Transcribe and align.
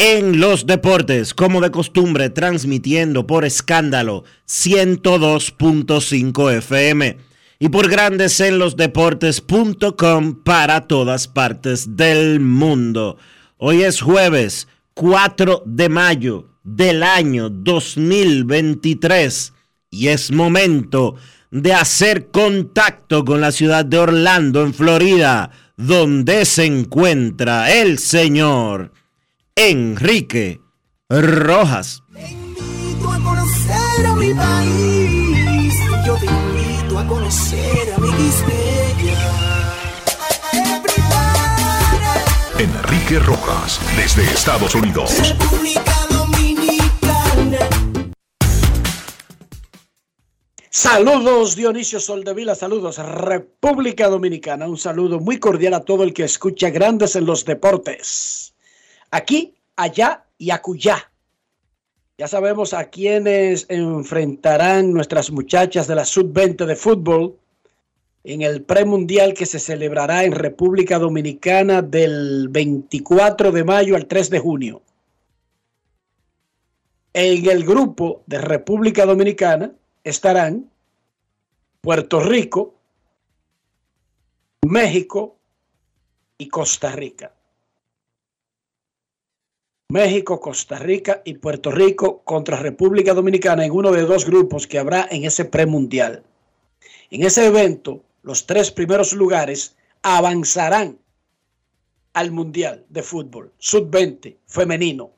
en 0.00 0.40
los 0.40 0.66
deportes, 0.66 1.32
como 1.34 1.60
de 1.60 1.70
costumbre, 1.70 2.30
transmitiendo 2.30 3.26
por 3.26 3.44
escándalo 3.44 4.24
102.5 4.48 6.56
FM 6.56 7.18
y 7.58 7.68
por 7.68 7.90
grandes 7.90 8.40
en 8.40 8.58
los 8.58 8.76
deportes.com 8.76 10.42
para 10.42 10.88
todas 10.88 11.28
partes 11.28 11.98
del 11.98 12.40
mundo. 12.40 13.18
Hoy 13.58 13.82
es 13.82 14.00
jueves 14.00 14.68
4 14.94 15.64
de 15.66 15.90
mayo 15.90 16.48
del 16.64 17.02
año 17.02 17.50
2023 17.50 19.52
y 19.90 20.08
es 20.08 20.32
momento 20.32 21.16
de 21.50 21.74
hacer 21.74 22.30
contacto 22.30 23.26
con 23.26 23.42
la 23.42 23.52
ciudad 23.52 23.84
de 23.84 23.98
Orlando, 23.98 24.62
en 24.62 24.72
Florida, 24.72 25.50
donde 25.76 26.46
se 26.46 26.64
encuentra 26.64 27.70
el 27.70 27.98
señor 27.98 28.92
Enrique 29.62 30.58
Rojas. 31.10 32.02
Te 32.14 32.30
invito 32.30 33.10
a 33.10 33.22
conocer 33.22 34.06
a 34.06 34.14
mi 34.14 34.32
país. 34.32 35.74
Yo 36.06 36.16
te 36.16 36.24
invito 36.24 36.98
a 36.98 37.06
conocer 37.06 37.92
a 37.92 37.98
mi 37.98 38.08
Enrique 42.58 43.18
Rojas, 43.18 43.78
desde 43.98 44.22
Estados 44.32 44.74
Unidos. 44.74 45.28
República 45.28 46.06
Dominicana. 46.08 47.68
Saludos 50.70 51.54
Dionisio 51.54 52.00
Soldevila, 52.00 52.54
saludos 52.54 52.96
República 52.96 54.08
Dominicana, 54.08 54.66
un 54.66 54.78
saludo 54.78 55.20
muy 55.20 55.38
cordial 55.38 55.74
a 55.74 55.84
todo 55.84 56.02
el 56.02 56.14
que 56.14 56.24
escucha 56.24 56.70
Grandes 56.70 57.14
en 57.14 57.26
los 57.26 57.44
Deportes 57.44 58.49
aquí, 59.10 59.54
allá 59.76 60.24
y 60.38 60.50
acullá. 60.50 61.10
Ya 62.18 62.28
sabemos 62.28 62.74
a 62.74 62.90
quienes 62.90 63.66
enfrentarán 63.70 64.92
nuestras 64.92 65.30
muchachas 65.30 65.86
de 65.86 65.94
la 65.94 66.04
sub-20 66.04 66.66
de 66.66 66.76
fútbol 66.76 67.38
en 68.24 68.42
el 68.42 68.62
premundial 68.62 69.32
que 69.32 69.46
se 69.46 69.58
celebrará 69.58 70.24
en 70.24 70.32
República 70.32 70.98
Dominicana 70.98 71.80
del 71.80 72.48
24 72.50 73.52
de 73.52 73.64
mayo 73.64 73.96
al 73.96 74.06
3 74.06 74.28
de 74.28 74.38
junio. 74.38 74.82
En 77.14 77.48
el 77.48 77.64
grupo 77.64 78.22
de 78.26 78.38
República 78.38 79.06
Dominicana 79.06 79.72
estarán 80.04 80.70
Puerto 81.80 82.20
Rico, 82.20 82.74
México 84.66 85.36
y 86.36 86.48
Costa 86.48 86.92
Rica. 86.92 87.32
México, 89.90 90.38
Costa 90.38 90.78
Rica 90.78 91.20
y 91.24 91.34
Puerto 91.34 91.72
Rico 91.72 92.22
contra 92.22 92.56
República 92.56 93.12
Dominicana 93.12 93.64
en 93.64 93.72
uno 93.72 93.90
de 93.90 94.02
dos 94.02 94.24
grupos 94.24 94.68
que 94.68 94.78
habrá 94.78 95.08
en 95.10 95.24
ese 95.24 95.44
premundial. 95.44 96.22
En 97.10 97.24
ese 97.24 97.46
evento, 97.46 98.04
los 98.22 98.46
tres 98.46 98.70
primeros 98.70 99.12
lugares 99.12 99.74
avanzarán 100.02 100.96
al 102.12 102.30
Mundial 102.30 102.86
de 102.88 103.02
Fútbol 103.02 103.52
Sub-20 103.58 104.36
femenino. 104.46 105.10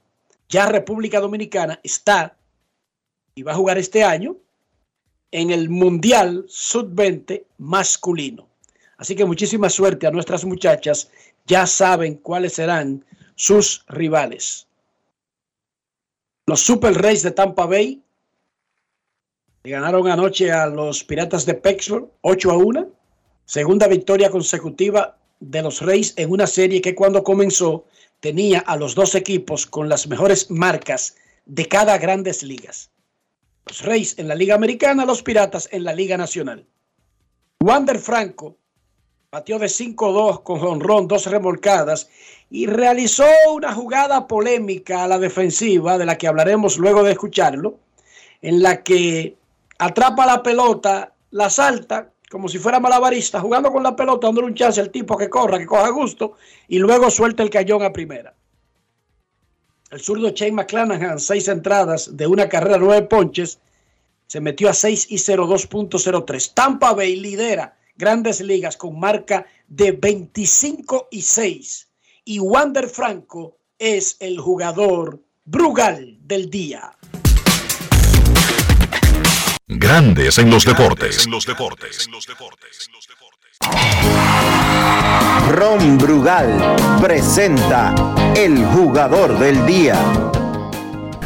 Ya 0.48 0.64
República 0.64 1.20
Dominicana 1.20 1.78
está 1.82 2.38
y 3.34 3.42
va 3.42 3.52
a 3.52 3.56
jugar 3.56 3.76
este 3.76 4.02
año 4.02 4.36
en 5.32 5.50
el 5.50 5.68
Mundial 5.68 6.46
Sub-20 6.48 7.44
masculino. 7.58 8.48
Así 8.96 9.14
que 9.14 9.26
muchísima 9.26 9.68
suerte 9.68 10.06
a 10.06 10.10
nuestras 10.10 10.46
muchachas. 10.46 11.10
Ya 11.44 11.66
saben 11.66 12.14
cuáles 12.14 12.54
serán 12.54 13.04
sus 13.34 13.84
rivales. 13.88 14.66
Los 16.46 16.60
Super 16.60 16.94
Rays 16.94 17.22
de 17.22 17.30
Tampa 17.30 17.66
Bay 17.66 18.02
ganaron 19.64 20.08
anoche 20.08 20.50
a 20.50 20.66
los 20.66 21.04
Piratas 21.04 21.46
de 21.46 21.54
Pittsburgh 21.54 22.10
8 22.22 22.50
a 22.50 22.56
1. 22.56 22.92
Segunda 23.44 23.86
victoria 23.86 24.30
consecutiva 24.30 25.18
de 25.40 25.62
los 25.62 25.80
Rays 25.80 26.14
en 26.16 26.30
una 26.30 26.46
serie 26.46 26.80
que 26.80 26.94
cuando 26.94 27.22
comenzó 27.22 27.86
tenía 28.20 28.60
a 28.60 28.76
los 28.76 28.94
dos 28.94 29.14
equipos 29.14 29.66
con 29.66 29.88
las 29.88 30.06
mejores 30.06 30.50
marcas 30.50 31.16
de 31.46 31.66
cada 31.66 31.98
grandes 31.98 32.42
ligas. 32.42 32.90
Los 33.66 33.82
Rays 33.82 34.18
en 34.18 34.28
la 34.28 34.34
Liga 34.34 34.54
Americana, 34.54 35.04
los 35.04 35.22
Piratas 35.22 35.68
en 35.72 35.84
la 35.84 35.92
Liga 35.92 36.16
Nacional. 36.16 36.66
Wander 37.60 37.98
Franco 37.98 38.58
batió 39.32 39.58
de 39.58 39.66
5-2 39.66 40.42
con 40.42 40.58
jonrón, 40.58 41.08
dos 41.08 41.24
remolcadas 41.24 42.10
y 42.50 42.66
realizó 42.66 43.24
una 43.54 43.72
jugada 43.72 44.26
polémica 44.26 45.04
a 45.04 45.08
la 45.08 45.18
defensiva, 45.18 45.96
de 45.96 46.04
la 46.04 46.18
que 46.18 46.28
hablaremos 46.28 46.76
luego 46.76 47.02
de 47.02 47.12
escucharlo, 47.12 47.78
en 48.42 48.62
la 48.62 48.82
que 48.82 49.38
atrapa 49.78 50.26
la 50.26 50.42
pelota, 50.42 51.14
la 51.30 51.48
salta 51.48 52.10
como 52.30 52.46
si 52.46 52.58
fuera 52.58 52.78
malabarista, 52.78 53.40
jugando 53.40 53.72
con 53.72 53.82
la 53.82 53.96
pelota, 53.96 54.26
dándole 54.26 54.48
un 54.48 54.54
chance 54.54 54.82
al 54.82 54.90
tipo 54.90 55.16
que 55.16 55.30
corra, 55.30 55.58
que 55.58 55.64
coja 55.64 55.88
gusto, 55.88 56.34
y 56.68 56.78
luego 56.78 57.10
suelta 57.10 57.42
el 57.42 57.48
cañón 57.48 57.82
a 57.82 57.92
primera. 57.92 58.34
El 59.90 60.00
zurdo 60.00 60.28
Shane 60.28 60.52
McClanahan, 60.52 61.18
seis 61.18 61.48
entradas 61.48 62.18
de 62.18 62.26
una 62.26 62.50
carrera, 62.50 62.76
nueve 62.76 63.06
ponches, 63.06 63.60
se 64.26 64.40
metió 64.42 64.68
a 64.68 64.74
6 64.74 65.06
y 65.10 65.16
02.03. 65.16 66.52
Tampa 66.54 66.92
Bay 66.92 67.16
lidera 67.16 67.76
grandes 67.94 68.40
ligas 68.40 68.76
con 68.76 68.98
marca 68.98 69.46
de 69.66 69.92
25 69.92 71.08
y 71.10 71.22
6 71.22 71.88
y 72.24 72.38
Wander 72.38 72.88
Franco 72.88 73.58
es 73.78 74.16
el 74.20 74.38
jugador 74.38 75.20
Brugal 75.44 76.18
del 76.20 76.50
día. 76.50 76.96
Grandes 79.66 80.38
en 80.38 80.50
los 80.50 80.64
deportes. 80.64 81.24
En 81.24 81.32
los 81.32 81.46
deportes. 81.46 82.08
Ron 85.50 85.98
Brugal 85.98 86.76
presenta 87.00 87.94
el 88.36 88.64
jugador 88.66 89.38
del 89.38 89.64
día. 89.66 89.96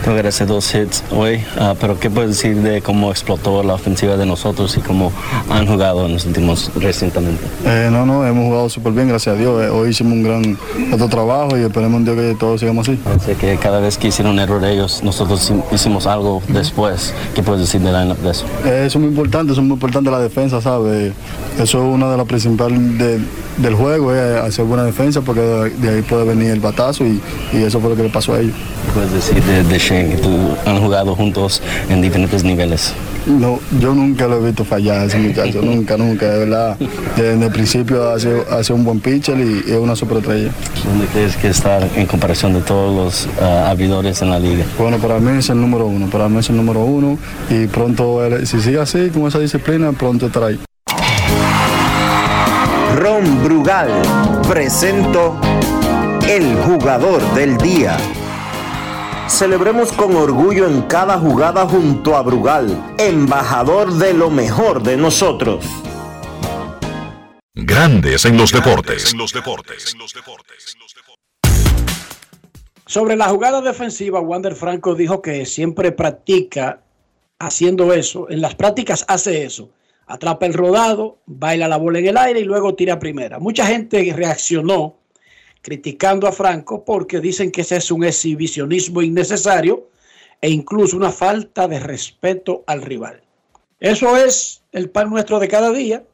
Gracias 0.04 0.48
dos 0.48 0.74
hits 0.74 1.02
hoy, 1.10 1.42
ah, 1.58 1.74
pero 1.80 1.98
¿qué 1.98 2.10
puedes 2.10 2.30
decir 2.30 2.56
de 2.56 2.80
cómo 2.80 3.10
explotó 3.10 3.62
la 3.62 3.74
ofensiva 3.74 4.16
de 4.16 4.26
nosotros 4.26 4.76
y 4.76 4.80
cómo 4.80 5.12
han 5.50 5.66
jugado 5.66 6.06
en 6.06 6.14
los 6.14 6.26
últimos 6.26 6.70
recientemente? 6.76 7.44
Eh, 7.64 7.88
no, 7.90 8.06
no, 8.06 8.26
hemos 8.26 8.44
jugado 8.44 8.68
súper 8.68 8.92
bien, 8.92 9.08
gracias 9.08 9.36
a 9.36 9.38
Dios. 9.38 9.62
Eh, 9.62 9.68
hoy 9.68 9.90
hicimos 9.90 10.12
un 10.12 10.22
gran 10.22 10.58
otro 10.92 11.08
trabajo 11.08 11.56
y 11.56 11.62
esperemos 11.62 11.98
un 11.98 12.04
día 12.04 12.14
que 12.14 12.36
todos 12.38 12.60
sigamos 12.60 12.88
así. 12.88 12.98
Sé 13.24 13.34
que 13.34 13.56
cada 13.56 13.80
vez 13.80 13.98
que 13.98 14.08
hicieron 14.08 14.34
un 14.34 14.38
error 14.38 14.64
ellos, 14.64 15.02
nosotros 15.02 15.52
hicimos 15.72 16.06
algo 16.06 16.42
después. 16.48 17.14
¿Qué 17.34 17.42
puedes 17.42 17.62
decir 17.62 17.80
de, 17.80 17.92
la, 17.92 18.04
de 18.04 18.30
eso? 18.30 18.44
Eh, 18.64 18.84
eso 18.86 18.98
es 18.98 19.02
muy 19.02 19.08
importante, 19.08 19.52
eso 19.52 19.60
es 19.60 19.66
muy 19.66 19.74
importante 19.74 20.10
la 20.10 20.20
defensa, 20.20 20.60
¿sabes? 20.60 21.12
Eso 21.58 21.78
es 21.78 21.94
una 21.94 22.10
de 22.10 22.16
las 22.16 22.26
principales 22.26 22.78
del 23.56 23.74
juego, 23.74 24.14
es 24.14 24.40
hacer 24.42 24.64
buena 24.66 24.84
defensa 24.84 25.20
porque 25.22 25.40
de, 25.40 25.88
ahí 25.88 26.02
puede 26.02 26.24
venir 26.24 26.50
el 26.50 26.60
batazo 26.60 27.04
y, 27.04 27.20
y, 27.52 27.62
eso 27.62 27.80
fue 27.80 27.90
lo 27.90 27.96
que 27.96 28.02
le 28.02 28.10
pasó 28.10 28.34
a 28.34 28.40
ellos. 28.40 28.54
¿Qué 28.84 28.92
puedes 28.92 29.12
decir 29.12 29.42
de, 29.42 29.62
de 29.64 29.78
Tú 29.86 30.56
han 30.66 30.80
jugado 30.80 31.14
juntos 31.14 31.62
en 31.88 32.02
diferentes 32.02 32.42
niveles? 32.42 32.92
No, 33.24 33.60
yo 33.78 33.94
nunca 33.94 34.26
lo 34.26 34.38
he 34.38 34.46
visto 34.46 34.64
fallar 34.64 34.98
a 34.98 35.04
ese 35.04 35.16
muchacho, 35.16 35.62
nunca, 35.62 35.96
nunca, 35.96 36.26
de 36.26 36.38
verdad. 36.40 36.76
Desde 37.16 37.44
el 37.44 37.52
principio 37.52 38.10
hace, 38.10 38.42
hace 38.50 38.72
un 38.72 38.84
buen 38.84 38.98
pitcher 38.98 39.38
y, 39.38 39.62
es 39.70 39.78
una 39.78 39.94
superestrella. 39.94 40.50
¿Dónde 40.84 41.06
crees 41.12 41.36
que 41.36 41.48
estar 41.48 41.88
en 41.94 42.06
comparación 42.06 42.54
de 42.54 42.62
todos 42.62 42.96
los 42.96 43.28
uh, 43.40 43.68
abridores 43.68 44.20
en 44.22 44.30
la 44.30 44.40
liga? 44.40 44.64
Bueno, 44.76 44.98
para 44.98 45.20
mí 45.20 45.38
es 45.38 45.50
el 45.50 45.60
número 45.60 45.86
uno, 45.86 46.10
para 46.10 46.28
mí 46.28 46.38
es 46.38 46.50
el 46.50 46.56
número 46.56 46.80
uno 46.80 47.16
y 47.48 47.68
pronto, 47.68 48.20
si 48.44 48.60
sigue 48.60 48.80
así, 48.80 49.10
con 49.10 49.28
esa 49.28 49.38
disciplina, 49.38 49.92
pronto 49.92 50.26
estará 50.26 50.46
ahí. 50.46 50.58
Ron 52.96 53.44
Brugal 53.44 53.90
presento 54.48 55.38
el 56.28 56.56
jugador 56.56 57.22
del 57.34 57.56
día. 57.58 57.96
Celebremos 59.28 59.90
con 59.92 60.14
orgullo 60.14 60.68
en 60.68 60.82
cada 60.82 61.18
jugada 61.18 61.66
junto 61.66 62.16
a 62.16 62.22
Brugal, 62.22 62.94
embajador 62.96 63.92
de 63.94 64.14
lo 64.14 64.30
mejor 64.30 64.84
de 64.84 64.96
nosotros. 64.96 65.64
Grandes 67.52 68.24
en 68.24 68.36
los 68.36 68.52
deportes. 68.52 69.12
En 69.12 69.18
los 69.18 69.32
deportes. 69.32 69.96
Sobre 72.86 73.16
la 73.16 73.28
jugada 73.28 73.60
defensiva, 73.60 74.20
Wander 74.20 74.54
Franco 74.54 74.94
dijo 74.94 75.20
que 75.20 75.44
siempre 75.44 75.90
practica 75.90 76.82
haciendo 77.40 77.92
eso. 77.92 78.30
En 78.30 78.40
las 78.40 78.54
prácticas 78.54 79.04
hace 79.08 79.44
eso. 79.44 79.70
Atrapa 80.06 80.46
el 80.46 80.54
rodado, 80.54 81.18
baila 81.26 81.66
la 81.66 81.78
bola 81.78 81.98
en 81.98 82.06
el 82.06 82.16
aire 82.16 82.40
y 82.40 82.44
luego 82.44 82.76
tira 82.76 83.00
primera. 83.00 83.40
Mucha 83.40 83.66
gente 83.66 84.12
reaccionó 84.16 84.98
criticando 85.66 86.28
a 86.28 86.32
Franco 86.32 86.84
porque 86.84 87.18
dicen 87.18 87.50
que 87.50 87.62
ese 87.62 87.78
es 87.78 87.90
un 87.90 88.04
exhibicionismo 88.04 89.02
innecesario 89.02 89.90
e 90.40 90.48
incluso 90.48 90.96
una 90.96 91.10
falta 91.10 91.66
de 91.66 91.80
respeto 91.80 92.62
al 92.68 92.82
rival. 92.82 93.20
Eso 93.80 94.16
es 94.16 94.62
el 94.70 94.90
pan 94.90 95.10
nuestro 95.10 95.40
de 95.40 95.48
cada 95.48 95.72
día. 95.72 96.04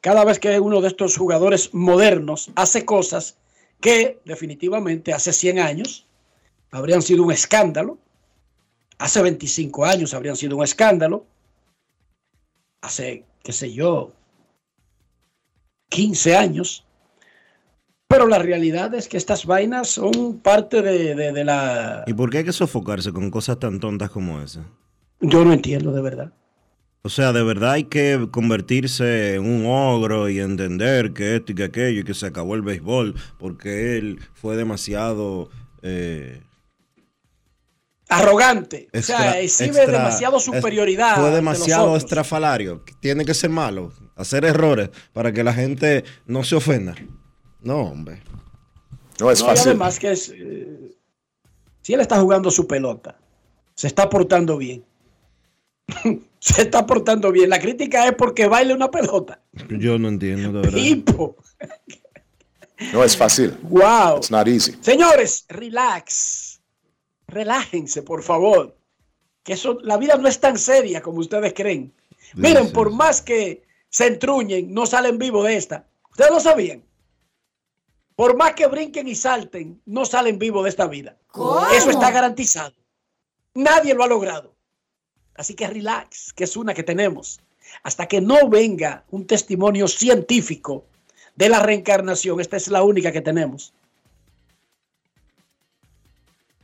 Cada 0.00 0.24
vez 0.24 0.40
que 0.40 0.58
uno 0.58 0.80
de 0.80 0.88
estos 0.88 1.16
jugadores 1.16 1.72
modernos 1.72 2.50
hace 2.56 2.84
cosas 2.84 3.36
que 3.80 4.18
definitivamente 4.24 5.12
hace 5.12 5.32
100 5.32 5.60
años 5.60 6.08
habrían 6.72 7.00
sido 7.00 7.22
un 7.22 7.30
escándalo, 7.30 7.98
hace 8.98 9.22
25 9.22 9.84
años 9.84 10.12
habrían 10.12 10.34
sido 10.34 10.56
un 10.56 10.64
escándalo, 10.64 11.24
hace, 12.80 13.24
qué 13.44 13.52
sé 13.52 13.72
yo, 13.72 14.10
15 15.90 16.36
años 16.36 16.87
pero 18.08 18.26
la 18.26 18.38
realidad 18.38 18.94
es 18.94 19.06
que 19.06 19.18
estas 19.18 19.44
vainas 19.44 19.88
son 19.88 20.40
parte 20.40 20.80
de, 20.80 21.44
la... 21.44 22.04
¿Y 22.06 22.14
por 22.14 22.30
qué 22.30 22.38
hay 22.38 22.44
que 22.44 22.54
sofocarse 22.54 23.12
con 23.12 23.30
cosas 23.30 23.58
tan 23.58 23.78
tontas 23.80 24.10
como 24.10 24.40
esa? 24.40 24.64
Yo 25.20 25.44
no 25.44 25.52
entiendo 25.52 25.92
de 25.92 26.00
verdad. 26.00 26.32
O 27.02 27.10
sea, 27.10 27.34
de 27.34 27.42
verdad 27.42 27.72
hay 27.72 27.84
que 27.84 28.28
convertirse 28.30 29.34
en 29.34 29.44
un 29.44 29.66
ogro 29.66 30.30
y 30.30 30.40
entender 30.40 31.12
que 31.12 31.36
esto 31.36 31.52
y 31.52 31.54
que 31.54 31.64
aquello 31.64 32.00
y 32.00 32.04
que 32.04 32.14
se 32.14 32.26
acabó 32.26 32.54
el 32.54 32.62
béisbol 32.62 33.14
porque 33.38 33.98
él 33.98 34.20
fue 34.32 34.56
demasiado... 34.56 35.50
Eh, 35.82 36.40
Arrogante. 38.08 38.88
o 38.94 39.02
sea, 39.02 39.38
exhibe 39.38 39.86
demasiado 39.86 40.40
superioridad. 40.40 41.20
Fue 41.20 41.30
demasiado 41.30 41.94
estrafalario. 41.94 42.82
Tiene 43.00 43.26
que 43.26 43.34
ser 43.34 43.50
malo. 43.50 43.92
Hacer 44.16 44.46
errores 44.46 44.88
para 45.12 45.30
que 45.30 45.44
la 45.44 45.52
gente 45.52 46.04
no 46.24 46.42
se 46.42 46.56
ofenda. 46.56 46.94
No, 47.68 47.82
hombre. 47.82 48.22
No 49.20 49.30
es 49.30 49.44
fácil. 49.44 49.72
además 49.72 49.98
que 49.98 50.12
es, 50.12 50.32
eh, 50.34 50.96
si 51.82 51.92
él 51.92 52.00
está 52.00 52.18
jugando 52.18 52.50
su 52.50 52.66
pelota, 52.66 53.18
se 53.74 53.88
está 53.88 54.08
portando 54.08 54.56
bien. 54.56 54.86
se 56.38 56.62
está 56.62 56.86
portando 56.86 57.30
bien. 57.30 57.50
La 57.50 57.60
crítica 57.60 58.08
es 58.08 58.14
porque 58.14 58.46
baile 58.46 58.72
una 58.72 58.90
pelota. 58.90 59.42
Yo 59.68 59.98
no 59.98 60.08
entiendo, 60.08 60.62
de 60.62 60.70
verdad. 60.70 61.34
No 62.94 63.04
es 63.04 63.14
fácil. 63.14 63.54
Wow. 63.64 64.16
It's 64.16 64.30
not 64.30 64.48
easy. 64.48 64.74
Señores, 64.80 65.44
relax. 65.50 66.62
Relájense, 67.26 68.00
por 68.00 68.22
favor. 68.22 68.78
Que 69.42 69.52
eso, 69.52 69.78
la 69.82 69.98
vida 69.98 70.16
no 70.16 70.26
es 70.26 70.40
tan 70.40 70.56
seria 70.56 71.02
como 71.02 71.18
ustedes 71.18 71.52
creen. 71.52 71.92
Miren, 72.32 72.72
por 72.72 72.90
más 72.90 73.20
que 73.20 73.62
se 73.90 74.06
entruñen, 74.06 74.72
no 74.72 74.86
salen 74.86 75.18
vivos 75.18 75.44
de 75.44 75.56
esta. 75.56 75.86
¿Ustedes 76.10 76.30
lo 76.30 76.40
sabían? 76.40 76.87
Por 78.18 78.36
más 78.36 78.54
que 78.54 78.66
brinquen 78.66 79.06
y 79.06 79.14
salten, 79.14 79.80
no 79.86 80.04
salen 80.04 80.40
vivos 80.40 80.64
de 80.64 80.70
esta 80.70 80.88
vida. 80.88 81.16
Eso 81.72 81.90
está 81.90 82.10
garantizado. 82.10 82.74
Nadie 83.54 83.94
lo 83.94 84.02
ha 84.02 84.08
logrado. 84.08 84.56
Así 85.36 85.54
que 85.54 85.68
relax, 85.68 86.32
que 86.32 86.42
es 86.42 86.56
una 86.56 86.74
que 86.74 86.82
tenemos. 86.82 87.38
Hasta 87.84 88.08
que 88.08 88.20
no 88.20 88.48
venga 88.48 89.04
un 89.12 89.24
testimonio 89.24 89.86
científico 89.86 90.84
de 91.36 91.48
la 91.48 91.60
reencarnación, 91.60 92.40
esta 92.40 92.56
es 92.56 92.66
la 92.66 92.82
única 92.82 93.12
que 93.12 93.20
tenemos. 93.20 93.72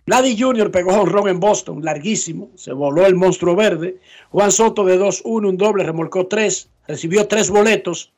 Vladdy 0.06 0.37
Jr. 0.37 0.73
pegó 0.73 1.01
un 1.01 1.09
ron 1.09 1.29
en 1.29 1.39
Boston, 1.39 1.85
larguísimo, 1.85 2.51
se 2.56 2.73
voló 2.73 3.06
el 3.06 3.15
monstruo 3.15 3.55
verde. 3.55 4.01
Juan 4.33 4.51
Soto 4.51 4.85
de 4.85 4.99
2-1, 4.99 5.51
un 5.51 5.56
doble, 5.56 5.85
remolcó 5.85 6.27
3, 6.27 6.69
recibió 6.89 7.29
3 7.29 7.49
boletos. 7.51 8.12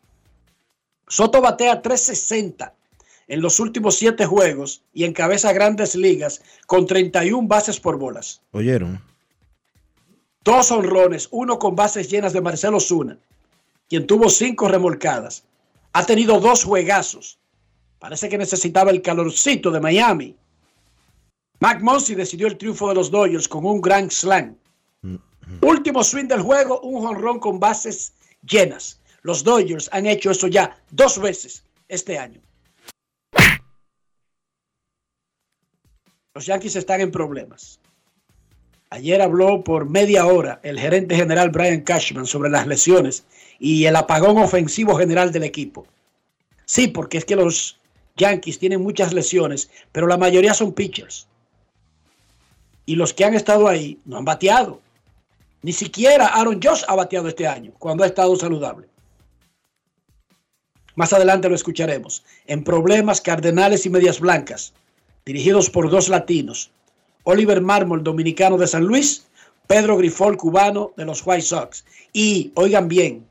Soto 1.06 1.43
batea 1.43 1.83
360 1.83 2.73
en 3.28 3.40
los 3.40 3.58
últimos 3.61 3.96
siete 3.96 4.25
juegos 4.26 4.82
y 4.93 5.05
encabeza 5.05 5.52
grandes 5.52 5.94
ligas 5.94 6.43
con 6.67 6.87
31 6.87 7.49
bases 7.49 7.81
por 7.81 7.99
bolas. 7.99 8.40
¿Oyeron? 8.52 9.00
Dos 10.44 10.70
honrones, 10.70 11.28
uno 11.32 11.58
con 11.58 11.75
bases 11.75 12.08
llenas 12.08 12.32
de 12.32 12.40
Marcelo 12.40 12.78
Zuna, 12.78 13.19
quien 13.88 14.06
tuvo 14.06 14.28
cinco 14.28 14.69
remolcadas. 14.69 15.44
Ha 15.93 16.06
tenido 16.06 16.38
dos 16.38 16.62
juegazos. 16.64 17.38
Parece 17.99 18.28
que 18.28 18.38
necesitaba 18.38 18.90
el 18.90 19.02
calorcito 19.02 19.71
de 19.71 19.80
Miami. 19.80 20.37
Mac 21.59 21.80
Monsi 21.83 22.14
decidió 22.14 22.47
el 22.47 22.59
triunfo 22.59 22.88
de 22.88 22.95
los 22.95 23.11
Dodgers 23.11 23.49
con 23.49 23.64
un 23.64 23.80
gran 23.80 24.11
slam. 24.11 24.56
Último 25.62 26.04
swing 26.04 26.26
del 26.26 26.42
juego, 26.42 26.80
un 26.80 27.06
honrón 27.06 27.38
con 27.38 27.59
bases 27.59 28.12
llenas. 28.42 29.00
Los 29.23 29.42
Dodgers 29.42 29.88
han 29.92 30.06
hecho 30.06 30.30
eso 30.30 30.47
ya 30.47 30.76
dos 30.90 31.18
veces 31.18 31.64
este 31.88 32.18
año. 32.18 32.40
Los 36.37 36.45
Yankees 36.45 36.76
están 36.76 37.00
en 37.00 37.11
problemas. 37.11 37.81
Ayer 38.90 39.23
habló 39.23 39.64
por 39.64 39.88
media 39.88 40.26
hora 40.26 40.61
el 40.62 40.78
gerente 40.78 41.16
general 41.16 41.49
Brian 41.49 41.81
Cashman 41.81 42.26
sobre 42.26 42.50
las 42.50 42.66
lesiones 42.66 43.25
y 43.59 43.87
el 43.87 43.97
apagón 43.97 44.37
ofensivo 44.37 44.97
general 44.97 45.33
del 45.33 45.45
equipo. 45.45 45.87
Sí, 46.66 46.88
porque 46.88 47.16
es 47.16 47.25
que 47.25 47.37
los 47.37 47.81
Yankees 48.19 48.59
tienen 48.59 48.83
muchas 48.83 49.14
lesiones, 49.14 49.71
pero 49.93 50.07
la 50.07 50.19
mayoría 50.19 50.52
son 50.52 50.75
pitchers. 50.75 51.26
Y 52.85 52.97
los 52.97 53.14
que 53.14 53.25
han 53.25 53.33
estado 53.33 53.66
ahí 53.66 53.99
no 54.05 54.19
han 54.19 54.26
bateado. 54.26 54.83
Ni 55.62 55.73
siquiera 55.73 56.26
Aaron 56.26 56.61
Josh 56.62 56.83
ha 56.87 56.97
bateado 56.97 57.28
este 57.28 57.47
año, 57.47 57.73
cuando 57.78 58.05
ha 58.05 58.09
estado 58.09 58.37
saludable. 58.37 58.88
Más 60.97 61.14
adelante 61.14 61.49
lo 61.49 61.55
escucharemos. 61.55 62.23
En 62.47 62.62
problemas, 62.62 63.23
Cardenales 63.23 63.87
y 63.87 63.88
Medias 63.88 64.21
Blancas 64.21 64.75
dirigidos 65.26 65.68
por 65.68 65.90
dos 65.90 66.09
latinos, 66.09 66.71
Oliver 67.25 67.61
Mármol, 67.61 68.04
dominicano 68.04 68.56
de 68.56 68.68
San 68.68 68.85
Luis, 68.85 69.26
Pedro 69.66 69.97
Grifol, 69.97 70.37
cubano 70.37 70.92
de 70.97 71.04
los 71.04 71.26
White 71.26 71.42
Sox. 71.42 71.85
Y, 72.12 72.52
oigan 72.54 72.87
bien, 72.87 73.26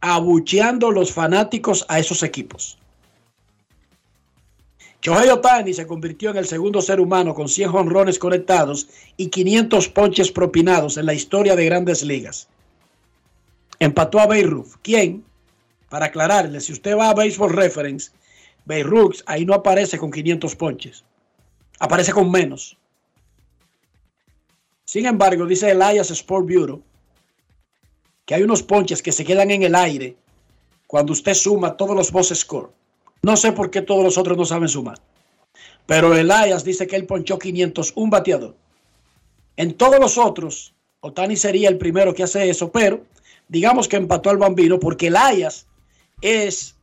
abucheando 0.00 0.92
los 0.92 1.12
fanáticos 1.12 1.84
a 1.88 1.98
esos 1.98 2.22
equipos. 2.22 2.78
Shohei 5.02 5.30
Otani 5.30 5.74
se 5.74 5.86
convirtió 5.86 6.30
en 6.30 6.36
el 6.36 6.46
segundo 6.46 6.80
ser 6.80 7.00
humano 7.00 7.34
con 7.34 7.48
100 7.48 7.70
honrones 7.70 8.18
conectados 8.18 8.86
y 9.16 9.28
500 9.28 9.88
ponches 9.88 10.30
propinados 10.30 10.96
en 10.96 11.06
la 11.06 11.14
historia 11.14 11.56
de 11.56 11.64
grandes 11.64 12.04
ligas. 12.04 12.48
Empató 13.80 14.20
a 14.20 14.26
Beirut. 14.26 14.68
¿Quién? 14.82 15.24
Para 15.88 16.06
aclararle, 16.06 16.60
si 16.60 16.72
usted 16.72 16.96
va 16.96 17.08
a 17.08 17.14
Baseball 17.14 17.52
Reference, 17.52 18.12
Beirut 18.64 19.22
ahí 19.26 19.44
no 19.44 19.54
aparece 19.54 19.98
con 19.98 20.10
500 20.10 20.56
ponches, 20.56 21.04
aparece 21.78 22.12
con 22.12 22.30
menos. 22.30 22.76
Sin 24.84 25.06
embargo, 25.06 25.46
dice 25.46 25.70
el 25.70 25.80
Elias 25.80 26.10
Sport 26.10 26.46
Bureau 26.46 26.82
que 28.24 28.34
hay 28.34 28.42
unos 28.42 28.62
ponches 28.62 29.02
que 29.02 29.12
se 29.12 29.24
quedan 29.24 29.50
en 29.50 29.62
el 29.62 29.74
aire 29.74 30.16
cuando 30.86 31.12
usted 31.12 31.34
suma 31.34 31.76
todos 31.76 31.96
los 31.96 32.12
boss 32.12 32.28
score. 32.34 32.70
No 33.22 33.36
sé 33.36 33.52
por 33.52 33.70
qué 33.70 33.82
todos 33.82 34.02
los 34.02 34.18
otros 34.18 34.36
no 34.36 34.44
saben 34.44 34.68
sumar. 34.68 34.98
Pero 35.86 36.14
Elias 36.14 36.64
dice 36.64 36.86
que 36.86 36.96
él 36.96 37.06
ponchó 37.06 37.38
501 37.38 38.10
bateador. 38.10 38.56
En 39.56 39.74
todos 39.74 39.98
los 39.98 40.16
otros, 40.16 40.74
Otani 41.00 41.36
sería 41.36 41.68
el 41.68 41.78
primero 41.78 42.14
que 42.14 42.22
hace 42.22 42.48
eso, 42.48 42.70
pero 42.70 43.04
digamos 43.48 43.88
que 43.88 43.96
empató 43.96 44.30
al 44.30 44.38
bambino 44.38 44.78
porque 44.78 45.08
Elias 45.08 45.66
es 46.20 46.76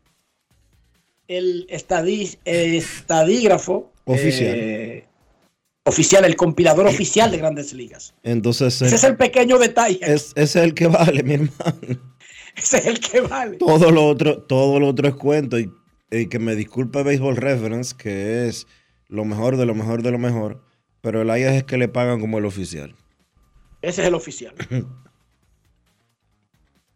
el 1.28 1.68
estadí- 1.70 2.38
eh, 2.46 2.78
estadígrafo 2.78 3.92
Oficial. 4.06 4.54
eh, 4.56 5.06
oficial, 5.86 6.26
el 6.26 6.36
compilador 6.36 6.88
oficial 6.88 7.32
de 7.32 7.38
grandes 7.38 7.74
ligas. 7.74 8.14
Entonces, 8.24 8.82
Ese 8.82 8.96
es 8.96 9.04
el 9.04 9.16
pequeño 9.18 9.58
detalle. 9.58 10.00
es- 10.02 10.32
ese 10.36 10.42
es 10.42 10.56
el 10.66 10.74
que 10.74 10.88
vale, 10.88 11.24
mi 11.24 11.34
hermano. 11.36 12.02
Ese 12.56 12.78
es 12.78 12.86
el 12.88 13.00
que 13.00 13.22
vale. 13.22 13.58
Todo 13.58 13.92
lo 13.92 14.06
otro, 14.08 14.42
todo 14.44 14.80
lo 14.80 14.88
otro 14.88 15.08
es 15.08 15.16
cuento. 15.16 15.60
Y, 15.60 15.72
y 16.12 16.28
que 16.28 16.40
me 16.40 16.56
disculpe 16.56 17.04
Baseball 17.04 17.36
Reference, 17.38 17.94
que 17.98 18.48
es 18.48 18.66
lo 19.08 19.26
mejor 19.26 19.58
de 19.58 19.66
lo 19.66 19.76
mejor 19.76 20.02
de 20.04 20.12
lo 20.12 20.18
mejor. 20.18 20.64
Pero 21.02 21.22
el 21.22 21.30
Ayas 21.30 21.54
es 21.54 21.64
que 21.64 21.78
le 21.78 21.88
pagan 21.88 22.20
como 22.20 22.38
el 22.40 22.46
oficial. 22.46 22.96
Ese 23.82 24.02
es 24.02 24.08
el 24.08 24.16
oficial. 24.16 24.56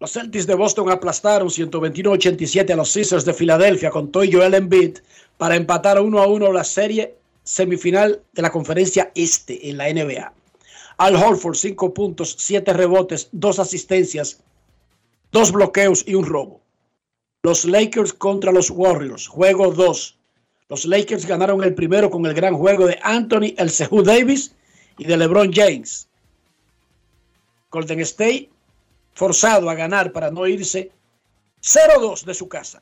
Los 0.01 0.13
Celtics 0.13 0.47
de 0.47 0.55
Boston 0.55 0.89
aplastaron 0.89 1.47
121-87 1.47 2.71
a 2.71 2.75
los 2.75 2.89
Sixers 2.89 3.23
de 3.23 3.35
Filadelfia 3.35 3.91
con 3.91 4.11
Toy 4.11 4.31
Joel 4.31 4.55
Embiid 4.55 4.97
para 5.37 5.55
empatar 5.55 6.01
1 6.01 6.19
a 6.19 6.25
1 6.25 6.51
la 6.51 6.63
serie 6.63 7.13
semifinal 7.43 8.19
de 8.33 8.41
la 8.41 8.51
conferencia 8.51 9.11
este 9.13 9.69
en 9.69 9.77
la 9.77 9.93
NBA. 9.93 10.33
Al 10.97 11.15
Horford 11.15 11.53
5 11.53 11.93
puntos, 11.93 12.35
7 12.39 12.73
rebotes, 12.73 13.29
2 13.31 13.59
asistencias, 13.59 14.41
2 15.33 15.51
bloqueos 15.51 16.03
y 16.07 16.15
un 16.15 16.25
robo. 16.25 16.61
Los 17.43 17.65
Lakers 17.65 18.11
contra 18.11 18.51
los 18.51 18.71
Warriors, 18.71 19.27
juego 19.27 19.71
2. 19.71 20.17
Los 20.69 20.85
Lakers 20.85 21.27
ganaron 21.27 21.63
el 21.63 21.75
primero 21.75 22.09
con 22.09 22.25
el 22.25 22.33
gran 22.33 22.55
juego 22.55 22.87
de 22.87 22.97
Anthony 23.03 23.53
El 23.55 23.71
Davis 24.03 24.55
y 24.97 25.03
de 25.03 25.15
LeBron 25.15 25.53
James. 25.53 26.07
Golden 27.69 27.99
State 27.99 28.49
forzado 29.13 29.69
a 29.69 29.75
ganar 29.75 30.11
para 30.11 30.31
no 30.31 30.47
irse 30.47 30.91
0-2 31.61 32.23
de 32.23 32.33
su 32.33 32.47
casa. 32.47 32.81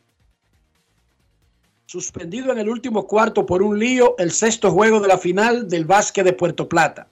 Suspendido 1.86 2.52
en 2.52 2.60
el 2.60 2.70
último 2.70 3.08
cuarto 3.08 3.46
por 3.46 3.64
un 3.64 3.80
lío, 3.80 4.16
el 4.20 4.32
sexto 4.32 4.72
juego 4.72 5.00
de 5.00 5.08
la 5.08 5.18
final 5.18 5.68
del 5.68 5.86
básquet 5.86 6.24
de 6.24 6.34
Puerto 6.34 6.70
Plata. 6.70 7.08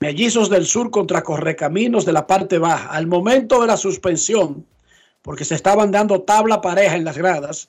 Mellizos 0.00 0.48
del 0.48 0.64
Sur 0.64 0.90
contra 0.90 1.24
Correcaminos 1.24 2.04
de 2.04 2.12
la 2.12 2.26
parte 2.26 2.58
baja. 2.58 2.90
Al 2.90 3.08
momento 3.08 3.60
de 3.60 3.66
la 3.66 3.76
suspensión, 3.76 4.64
porque 5.22 5.44
se 5.44 5.56
estaban 5.56 5.90
dando 5.90 6.22
tabla 6.22 6.60
pareja 6.60 6.94
en 6.94 7.04
las 7.04 7.18
gradas, 7.18 7.68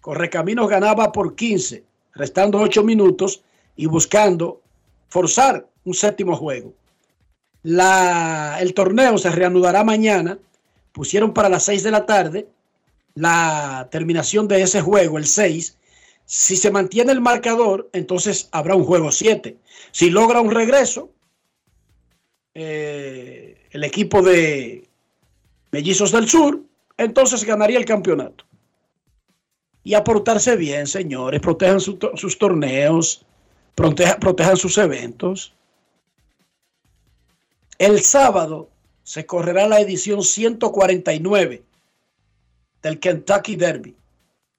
Correcaminos 0.00 0.68
ganaba 0.68 1.10
por 1.10 1.34
15, 1.34 1.84
restando 2.14 2.60
8 2.60 2.84
minutos 2.84 3.42
y 3.74 3.86
buscando 3.86 4.60
forzar 5.08 5.66
un 5.84 5.94
séptimo 5.94 6.36
juego. 6.36 6.72
La, 7.66 8.58
el 8.60 8.74
torneo 8.74 9.18
se 9.18 9.28
reanudará 9.30 9.82
mañana. 9.82 10.38
Pusieron 10.92 11.34
para 11.34 11.48
las 11.48 11.64
6 11.64 11.82
de 11.82 11.90
la 11.90 12.06
tarde 12.06 12.48
la 13.14 13.88
terminación 13.90 14.46
de 14.46 14.62
ese 14.62 14.80
juego, 14.82 15.18
el 15.18 15.26
6. 15.26 15.76
Si 16.24 16.56
se 16.56 16.70
mantiene 16.70 17.10
el 17.10 17.20
marcador, 17.20 17.88
entonces 17.92 18.48
habrá 18.52 18.76
un 18.76 18.84
juego 18.84 19.10
7. 19.10 19.56
Si 19.90 20.10
logra 20.10 20.40
un 20.40 20.52
regreso, 20.52 21.10
eh, 22.54 23.66
el 23.70 23.82
equipo 23.84 24.22
de 24.22 24.88
Mellizos 25.72 26.12
del 26.12 26.28
Sur, 26.28 26.62
entonces 26.96 27.42
ganaría 27.44 27.78
el 27.78 27.84
campeonato. 27.84 28.44
Y 29.82 29.94
aportarse 29.94 30.54
bien, 30.56 30.86
señores, 30.86 31.40
protejan 31.40 31.80
sus 31.80 32.38
torneos, 32.38 33.24
proteja- 33.74 34.18
protejan 34.20 34.56
sus 34.56 34.78
eventos. 34.78 35.52
El 37.78 38.00
sábado 38.00 38.70
se 39.02 39.26
correrá 39.26 39.68
la 39.68 39.80
edición 39.80 40.22
149 40.22 41.62
del 42.82 43.00
Kentucky 43.00 43.56
Derby. 43.56 43.94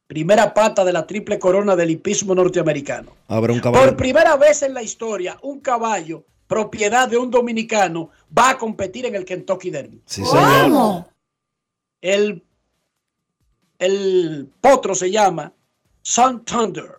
Primera 0.07 0.53
pata 0.53 0.85
de 0.85 0.93
la 0.93 1.05
triple 1.05 1.37
corona 1.37 1.75
del 1.75 1.91
hipismo 1.91 2.33
norteamericano. 2.33 3.11
Habrá 3.27 3.51
un 3.53 3.59
Por 3.61 3.73
caballo. 3.73 3.97
primera 3.97 4.35
vez 4.37 4.61
en 4.61 4.73
la 4.73 4.81
historia, 4.81 5.37
un 5.41 5.59
caballo, 5.59 6.23
propiedad 6.47 7.09
de 7.09 7.17
un 7.17 7.29
dominicano, 7.29 8.09
va 8.35 8.51
a 8.51 8.57
competir 8.57 9.05
en 9.05 9.15
el 9.15 9.25
Kentucky 9.25 9.69
Derby. 9.69 10.01
Sí, 10.05 10.23
señor. 10.25 11.05
El, 11.99 12.41
el 13.79 14.49
potro 14.61 14.95
se 14.95 15.11
llama 15.11 15.51
Sun 16.01 16.45
Thunder. 16.45 16.91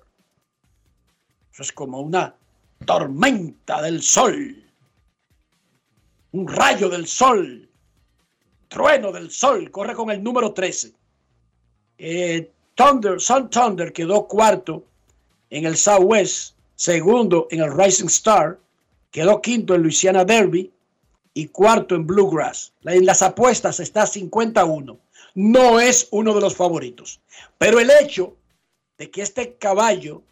Eso 1.52 1.62
es 1.62 1.72
como 1.72 2.00
una 2.00 2.34
tormenta 2.84 3.80
del 3.80 4.02
sol. 4.02 4.64
Un 6.38 6.46
rayo 6.46 6.88
del 6.88 7.08
sol. 7.08 7.68
Trueno 8.68 9.10
del 9.10 9.28
sol. 9.28 9.72
Corre 9.72 9.92
con 9.92 10.08
el 10.08 10.22
número 10.22 10.52
13. 10.52 10.92
Eh, 11.98 12.52
Thunder, 12.76 13.20
Sun 13.20 13.50
Thunder 13.50 13.92
quedó 13.92 14.28
cuarto 14.28 14.84
en 15.50 15.66
el 15.66 15.76
Southwest, 15.76 16.54
segundo 16.76 17.48
en 17.50 17.58
el 17.58 17.76
Rising 17.76 18.06
Star, 18.06 18.56
quedó 19.10 19.42
quinto 19.42 19.74
en 19.74 19.82
Louisiana 19.82 20.24
Derby 20.24 20.70
y 21.34 21.48
cuarto 21.48 21.96
en 21.96 22.06
Bluegrass. 22.06 22.72
En 22.84 23.04
las 23.04 23.22
apuestas 23.22 23.80
está 23.80 24.06
51. 24.06 24.96
No 25.34 25.80
es 25.80 26.06
uno 26.12 26.34
de 26.34 26.40
los 26.40 26.54
favoritos. 26.54 27.20
Pero 27.58 27.80
el 27.80 27.90
hecho 28.00 28.36
de 28.96 29.10
que 29.10 29.22
este 29.22 29.54
caballo, 29.54 30.22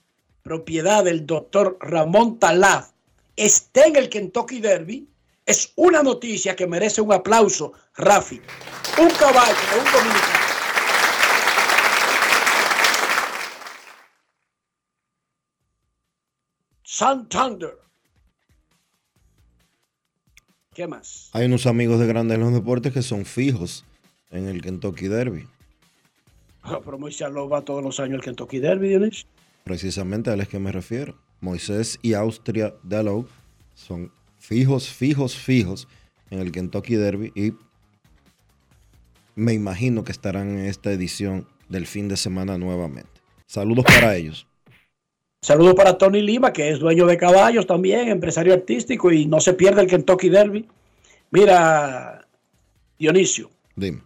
propiedad 0.44 1.02
del 1.02 1.26
doctor 1.26 1.76
Ramón 1.80 2.38
Talaf, 2.38 2.90
esté 3.34 3.88
en 3.88 3.96
el 3.96 4.08
Kentucky 4.08 4.60
Derby, 4.60 5.08
es 5.46 5.72
una 5.76 6.02
noticia 6.02 6.56
que 6.56 6.66
merece 6.66 7.00
un 7.00 7.12
aplauso, 7.12 7.72
Rafi. 7.96 8.40
Un 8.98 9.10
caballo 9.10 9.54
de 9.72 9.78
un 9.78 9.84
dominicano. 9.92 10.46
Santander. 16.82 17.78
¿Qué 20.74 20.86
más? 20.86 21.30
Hay 21.32 21.46
unos 21.46 21.66
amigos 21.66 22.00
de 22.00 22.06
Grandes 22.06 22.36
en 22.36 22.44
los 22.44 22.52
Deportes 22.52 22.92
que 22.92 23.02
son 23.02 23.24
fijos 23.24 23.84
en 24.30 24.46
el 24.48 24.60
Kentucky 24.60 25.08
Derby. 25.08 25.46
Ah, 26.62 26.80
Pero 26.84 26.98
Moisés 26.98 27.22
Aló 27.22 27.48
va 27.48 27.62
todos 27.62 27.82
los 27.82 28.00
años 28.00 28.16
al 28.16 28.22
Kentucky 28.22 28.58
Derby, 28.58 28.88
Dionisio. 28.88 29.28
Precisamente 29.64 30.30
a 30.30 30.34
él 30.34 30.40
es 30.40 30.48
que 30.48 30.58
me 30.58 30.72
refiero. 30.72 31.16
Moisés 31.40 31.98
y 32.02 32.14
Austria 32.14 32.74
Dellow 32.82 33.26
son 33.74 34.10
fijos, 34.46 34.88
fijos, 34.88 35.36
fijos 35.36 35.88
en 36.30 36.38
el 36.38 36.52
Kentucky 36.52 36.94
Derby 36.94 37.32
y 37.34 37.52
me 39.34 39.52
imagino 39.52 40.04
que 40.04 40.12
estarán 40.12 40.50
en 40.50 40.66
esta 40.66 40.92
edición 40.92 41.48
del 41.68 41.86
fin 41.86 42.06
de 42.06 42.16
semana 42.16 42.56
nuevamente. 42.56 43.10
Saludos 43.46 43.84
para 43.84 44.14
ellos. 44.14 44.46
Saludos 45.42 45.74
para 45.74 45.98
Tony 45.98 46.22
Lima, 46.22 46.52
que 46.52 46.70
es 46.70 46.78
dueño 46.78 47.06
de 47.06 47.18
caballos 47.18 47.66
también, 47.66 48.08
empresario 48.08 48.54
artístico 48.54 49.10
y 49.10 49.26
no 49.26 49.40
se 49.40 49.52
pierde 49.52 49.82
el 49.82 49.88
Kentucky 49.88 50.28
Derby. 50.28 50.66
Mira, 51.32 52.26
Dionisio, 52.98 53.50
Dime. 53.74 54.02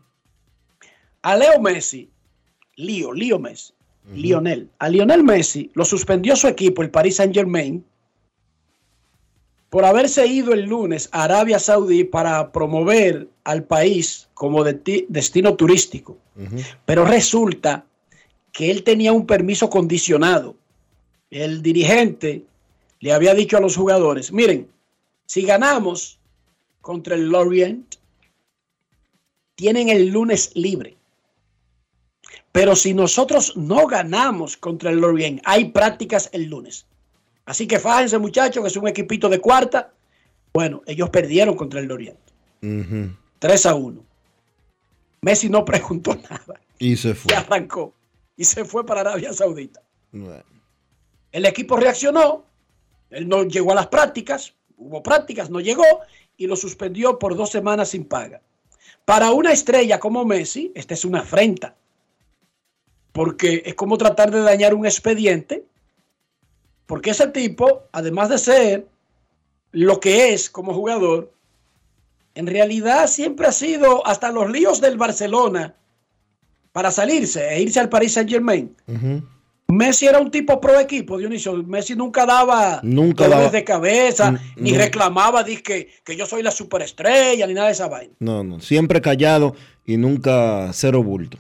a 1.20 1.36
Leo 1.36 1.60
Messi, 1.60 2.10
Lío, 2.76 3.12
Lío 3.12 3.38
Messi, 3.38 3.74
Lionel, 4.14 4.70
a 4.78 4.88
Lionel 4.88 5.22
Messi 5.22 5.70
lo 5.74 5.84
suspendió 5.84 6.34
su 6.34 6.48
equipo, 6.48 6.82
el 6.82 6.90
Paris 6.90 7.16
Saint 7.16 7.34
Germain, 7.34 7.84
por 9.70 9.84
haberse 9.84 10.26
ido 10.26 10.52
el 10.52 10.64
lunes 10.64 11.08
a 11.12 11.24
Arabia 11.24 11.58
Saudí 11.58 12.04
para 12.04 12.50
promover 12.52 13.28
al 13.44 13.62
país 13.64 14.28
como 14.34 14.64
de- 14.64 15.06
destino 15.08 15.54
turístico. 15.54 16.18
Pero 16.84 17.04
resulta 17.04 17.86
que 18.52 18.70
él 18.70 18.82
tenía 18.82 19.12
un 19.12 19.26
permiso 19.26 19.70
condicionado. 19.70 20.56
El 21.30 21.62
dirigente 21.62 22.44
le 22.98 23.12
había 23.12 23.32
dicho 23.34 23.56
a 23.56 23.60
los 23.60 23.76
jugadores, 23.76 24.32
miren, 24.32 24.68
si 25.26 25.42
ganamos 25.42 26.18
contra 26.80 27.14
el 27.14 27.28
Lorient, 27.28 27.94
tienen 29.54 29.88
el 29.88 30.08
lunes 30.08 30.50
libre. 30.54 30.96
Pero 32.52 32.74
si 32.74 32.94
nosotros 32.94 33.56
no 33.56 33.86
ganamos 33.86 34.56
contra 34.56 34.90
el 34.90 34.98
Lorient, 34.98 35.40
hay 35.44 35.66
prácticas 35.66 36.28
el 36.32 36.46
lunes. 36.46 36.86
Así 37.50 37.66
que 37.66 37.80
fájense 37.80 38.16
muchachos, 38.16 38.62
que 38.62 38.68
es 38.68 38.76
un 38.76 38.86
equipito 38.86 39.28
de 39.28 39.40
cuarta. 39.40 39.92
Bueno, 40.54 40.82
ellos 40.86 41.10
perdieron 41.10 41.56
contra 41.56 41.80
el 41.80 41.86
Lorient. 41.86 42.16
Ujú. 42.62 43.10
3 43.40 43.66
a 43.66 43.74
1. 43.74 44.04
Messi 45.22 45.48
no 45.48 45.64
preguntó 45.72 46.14
nada. 46.14 46.60
Y 46.78 46.96
se 46.96 47.12
fue. 47.12 47.34
arrancó. 47.34 47.92
Y 48.36 48.44
se 48.44 48.64
fue 48.64 48.86
para 48.86 49.00
Arabia 49.00 49.32
Saudita. 49.32 49.82
Bueno, 50.12 50.44
El 51.32 51.44
equipo 51.44 51.76
reaccionó. 51.76 52.44
Él 53.10 53.28
no 53.28 53.42
llegó 53.42 53.72
a 53.72 53.74
las 53.74 53.88
prácticas. 53.88 54.54
hubo 54.76 55.02
prácticas, 55.02 55.50
no 55.50 55.58
llegó 55.58 55.82
y 56.36 56.46
lo 56.46 56.54
suspendió 56.54 57.18
por 57.18 57.36
dos 57.36 57.50
semanas 57.50 57.88
sin 57.88 58.04
paga. 58.04 58.40
Para 59.04 59.32
una 59.32 59.50
estrella 59.50 59.98
como 59.98 60.24
Messi, 60.24 60.70
esta 60.76 60.94
es 60.94 61.04
una 61.04 61.18
afrenta, 61.22 61.74
porque 63.12 63.62
es 63.66 63.74
como 63.74 63.98
tratar 63.98 64.30
de 64.30 64.40
dañar 64.40 64.72
un 64.72 64.86
expediente, 64.86 65.64
porque 66.90 67.10
ese 67.10 67.28
tipo, 67.28 67.84
además 67.92 68.28
de 68.30 68.38
ser 68.38 68.86
lo 69.70 70.00
que 70.00 70.32
es 70.34 70.50
como 70.50 70.74
jugador, 70.74 71.32
en 72.34 72.48
realidad 72.48 73.06
siempre 73.06 73.46
ha 73.46 73.52
sido 73.52 74.04
hasta 74.04 74.32
los 74.32 74.50
líos 74.50 74.80
del 74.80 74.96
Barcelona 74.96 75.76
para 76.72 76.90
salirse 76.90 77.48
e 77.54 77.62
irse 77.62 77.78
al 77.78 77.88
Paris 77.88 78.14
Saint 78.14 78.28
Germain. 78.28 78.74
Messi 79.68 80.06
era 80.08 80.18
un 80.18 80.32
tipo 80.32 80.60
pro 80.60 80.80
equipo, 80.80 81.16
Dionisio. 81.16 81.52
Messi 81.62 81.94
nunca 81.94 82.26
daba 82.26 82.80
Nunca 82.82 83.28
daba- 83.28 83.50
de 83.50 83.62
cabeza, 83.62 84.34
ni 84.56 84.72
no. 84.72 84.78
reclamaba 84.78 85.44
que, 85.44 85.88
que 86.04 86.16
yo 86.16 86.26
soy 86.26 86.42
la 86.42 86.50
superestrella, 86.50 87.46
ni 87.46 87.54
nada 87.54 87.68
de 87.68 87.74
esa 87.74 87.86
vaina. 87.86 88.12
No, 88.18 88.42
no, 88.42 88.58
siempre 88.60 89.00
callado 89.00 89.54
y 89.86 89.96
nunca 89.96 90.70
cero 90.72 91.04
bulto. 91.04 91.38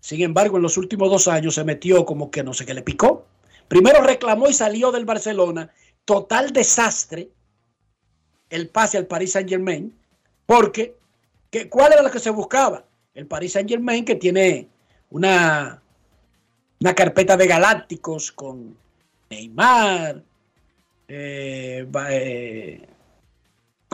Sin 0.00 0.20
embargo, 0.20 0.58
en 0.58 0.62
los 0.62 0.76
últimos 0.76 1.10
dos 1.10 1.26
años 1.26 1.54
se 1.54 1.64
metió 1.64 2.04
como 2.04 2.30
que 2.30 2.42
no 2.44 2.52
sé 2.52 2.66
qué 2.66 2.74
le 2.74 2.82
picó. 2.82 3.24
Primero 3.68 4.02
reclamó 4.02 4.48
y 4.48 4.54
salió 4.54 4.90
del 4.90 5.04
Barcelona. 5.04 5.70
Total 6.04 6.52
desastre 6.52 7.30
el 8.50 8.68
pase 8.68 8.98
al 8.98 9.06
Paris 9.06 9.32
Saint 9.32 9.48
Germain. 9.48 9.94
Porque, 10.46 10.96
que, 11.50 11.68
¿cuál 11.68 11.92
era 11.92 12.02
lo 12.02 12.10
que 12.10 12.18
se 12.18 12.30
buscaba? 12.30 12.84
El 13.14 13.26
Paris 13.26 13.52
Saint 13.52 13.68
Germain 13.68 14.04
que 14.04 14.14
tiene 14.14 14.68
una, 15.10 15.82
una 16.80 16.94
carpeta 16.94 17.36
de 17.36 17.46
galácticos 17.46 18.32
con 18.32 18.76
Neymar, 19.30 20.22
eh, 21.08 21.86
eh, 22.10 22.88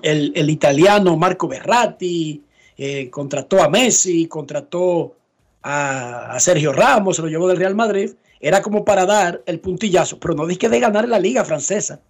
el, 0.02 0.32
el 0.34 0.50
italiano 0.50 1.16
Marco 1.16 1.48
Berratti, 1.48 2.44
eh, 2.76 3.10
contrató 3.10 3.62
a 3.62 3.68
Messi, 3.68 4.26
contrató 4.26 5.16
a, 5.62 6.32
a 6.32 6.40
Sergio 6.40 6.72
Ramos, 6.72 7.16
se 7.16 7.22
lo 7.22 7.28
llevó 7.28 7.48
del 7.48 7.56
Real 7.56 7.74
Madrid, 7.74 8.12
era 8.40 8.62
como 8.62 8.84
para 8.84 9.06
dar 9.06 9.42
el 9.46 9.60
puntillazo, 9.60 10.18
pero 10.20 10.34
no 10.34 10.46
dije 10.46 10.68
de 10.68 10.80
ganar 10.80 11.08
la 11.08 11.18
liga 11.18 11.44
francesa. 11.44 12.00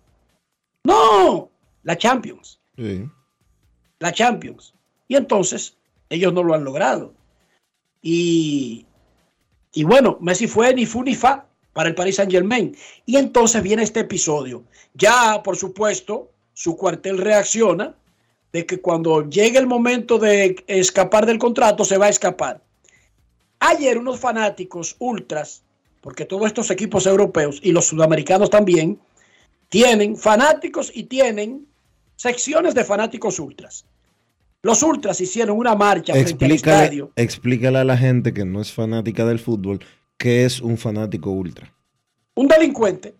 No, 0.84 1.50
la 1.82 1.96
Champions, 1.96 2.60
Sí. 2.76 3.04
la 3.98 4.12
Champions. 4.12 4.74
Y 5.08 5.16
entonces 5.16 5.76
ellos 6.08 6.32
no 6.32 6.42
lo 6.42 6.54
han 6.54 6.64
logrado. 6.64 7.14
Y, 8.02 8.86
y 9.72 9.84
bueno, 9.84 10.18
Messi 10.20 10.46
fue 10.46 10.74
ni 10.74 10.86
fu 10.86 11.02
ni 11.02 11.14
fa 11.14 11.46
para 11.72 11.88
el 11.88 11.94
Paris 11.94 12.16
Saint 12.16 12.30
Germain. 12.30 12.76
Y 13.06 13.16
entonces 13.16 13.62
viene 13.62 13.82
este 13.82 14.00
episodio. 14.00 14.64
Ya, 14.94 15.42
por 15.42 15.56
supuesto, 15.56 16.30
su 16.52 16.76
cuartel 16.76 17.18
reacciona 17.18 17.94
de 18.52 18.66
que 18.66 18.80
cuando 18.80 19.28
llegue 19.28 19.58
el 19.58 19.66
momento 19.66 20.18
de 20.18 20.62
escapar 20.68 21.26
del 21.26 21.38
contrato, 21.38 21.84
se 21.84 21.98
va 21.98 22.06
a 22.06 22.10
escapar. 22.10 22.62
Ayer 23.58 23.98
unos 23.98 24.20
fanáticos 24.20 24.94
ultras, 24.98 25.64
porque 26.04 26.26
todos 26.26 26.46
estos 26.46 26.70
equipos 26.70 27.06
europeos 27.06 27.60
y 27.62 27.72
los 27.72 27.86
sudamericanos 27.86 28.50
también, 28.50 29.00
tienen 29.70 30.18
fanáticos 30.18 30.92
y 30.94 31.04
tienen 31.04 31.66
secciones 32.14 32.74
de 32.74 32.84
fanáticos 32.84 33.38
ultras. 33.38 33.86
Los 34.60 34.82
ultras 34.82 35.18
hicieron 35.22 35.56
una 35.56 35.74
marcha 35.74 36.12
frente 36.12 36.44
al 36.44 36.50
estadio. 36.50 37.12
explícale 37.16 37.78
a 37.78 37.84
la 37.84 37.96
gente 37.96 38.34
que 38.34 38.44
no 38.44 38.60
es 38.60 38.70
fanática 38.70 39.24
del 39.24 39.38
fútbol 39.38 39.82
qué 40.18 40.44
es 40.44 40.60
un 40.60 40.76
fanático 40.76 41.30
ultra. 41.30 41.74
Un 42.34 42.48
delincuente 42.48 43.14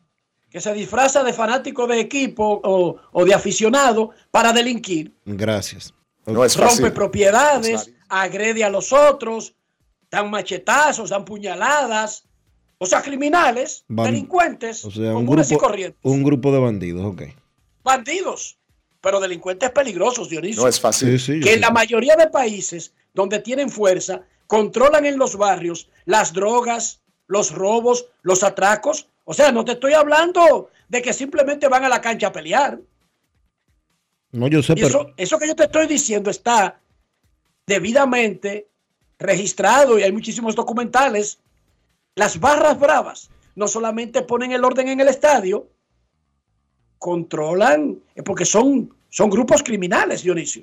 que 0.51 0.61
se 0.61 0.75
disfraza 0.75 1.25
de 1.25 1.33
fanático 1.33 1.87
de 1.87 2.01
equipo 2.01 2.61
o, 2.63 2.97
o 3.13 3.25
de 3.25 3.33
aficionado 3.33 4.11
para 4.31 4.53
delinquir, 4.53 5.11
Gracias. 5.25 5.95
No 6.27 6.45
es 6.45 6.55
rompe 6.55 6.71
fácil. 6.71 6.93
propiedades, 6.93 7.91
agrede 8.11 8.63
a 8.63 8.69
los 8.69 8.93
otros, 8.93 9.55
dan 10.11 10.31
machetazos, 10.31 11.09
dan 11.09 11.25
puñaladas, 11.25 12.25
o 12.85 12.87
sea, 12.87 13.03
criminales, 13.03 13.85
Ban- 13.89 14.07
delincuentes, 14.07 14.85
O 14.85 14.91
sea, 14.91 15.13
y 15.19 15.25
grupo, 15.25 15.59
corrientes, 15.59 15.99
un 16.03 16.23
grupo 16.23 16.53
de 16.53 16.59
bandidos, 16.61 17.05
ok. 17.05 17.23
bandidos, 17.83 18.57
pero 19.01 19.21
delincuentes 19.21 19.71
peligrosos, 19.71 20.29
Dionisio. 20.29 20.63
No 20.63 20.69
es 20.69 20.81
fácil. 20.81 21.19
Sí, 21.19 21.41
que 21.41 21.55
en 21.55 21.61
la 21.61 21.71
mayoría 21.71 22.17
de 22.17 22.29
países 22.29 22.95
donde 23.13 23.39
tienen 23.41 23.69
fuerza, 23.71 24.23
controlan 24.47 25.05
en 25.07 25.19
los 25.19 25.37
barrios 25.37 25.89
las 26.05 26.33
drogas, 26.33 27.01
los 27.27 27.51
robos, 27.53 28.07
los 28.23 28.43
atracos. 28.43 29.09
O 29.25 29.33
sea, 29.35 29.51
no 29.53 29.65
te 29.65 29.73
estoy 29.73 29.93
hablando 29.95 30.71
de 30.89 31.01
que 31.03 31.13
simplemente 31.13 31.69
van 31.69 31.85
a 31.85 31.89
la 31.89 32.01
cancha 32.01 32.27
a 32.29 32.33
pelear. 32.33 32.79
No, 34.33 34.49
yo 34.49 34.63
sé, 34.63 34.73
Y 34.73 34.77
pero 34.83 34.87
eso, 34.89 35.13
eso 35.17 35.39
que 35.39 35.47
yo 35.49 35.55
te 35.57 35.65
estoy 35.65 35.87
diciendo 35.87 36.29
está 36.31 36.81
debidamente 37.67 38.69
registrado 39.19 39.99
y 39.99 40.03
hay 40.03 40.13
muchísimos 40.13 40.55
documentales. 40.55 41.39
Las 42.17 42.39
barras 42.39 42.79
bravas 42.79 43.31
no 43.57 43.67
solamente 43.67 44.23
ponen 44.23 44.53
el 44.53 44.65
orden 44.65 44.89
en 44.89 45.01
el 45.01 45.09
estadio, 45.09 45.69
controlan, 46.99 47.99
eh, 48.15 48.23
porque 48.23 48.45
son, 48.45 48.95
son 49.09 49.31
grupos 49.31 49.63
criminales, 49.63 50.23
Dionisio. 50.23 50.63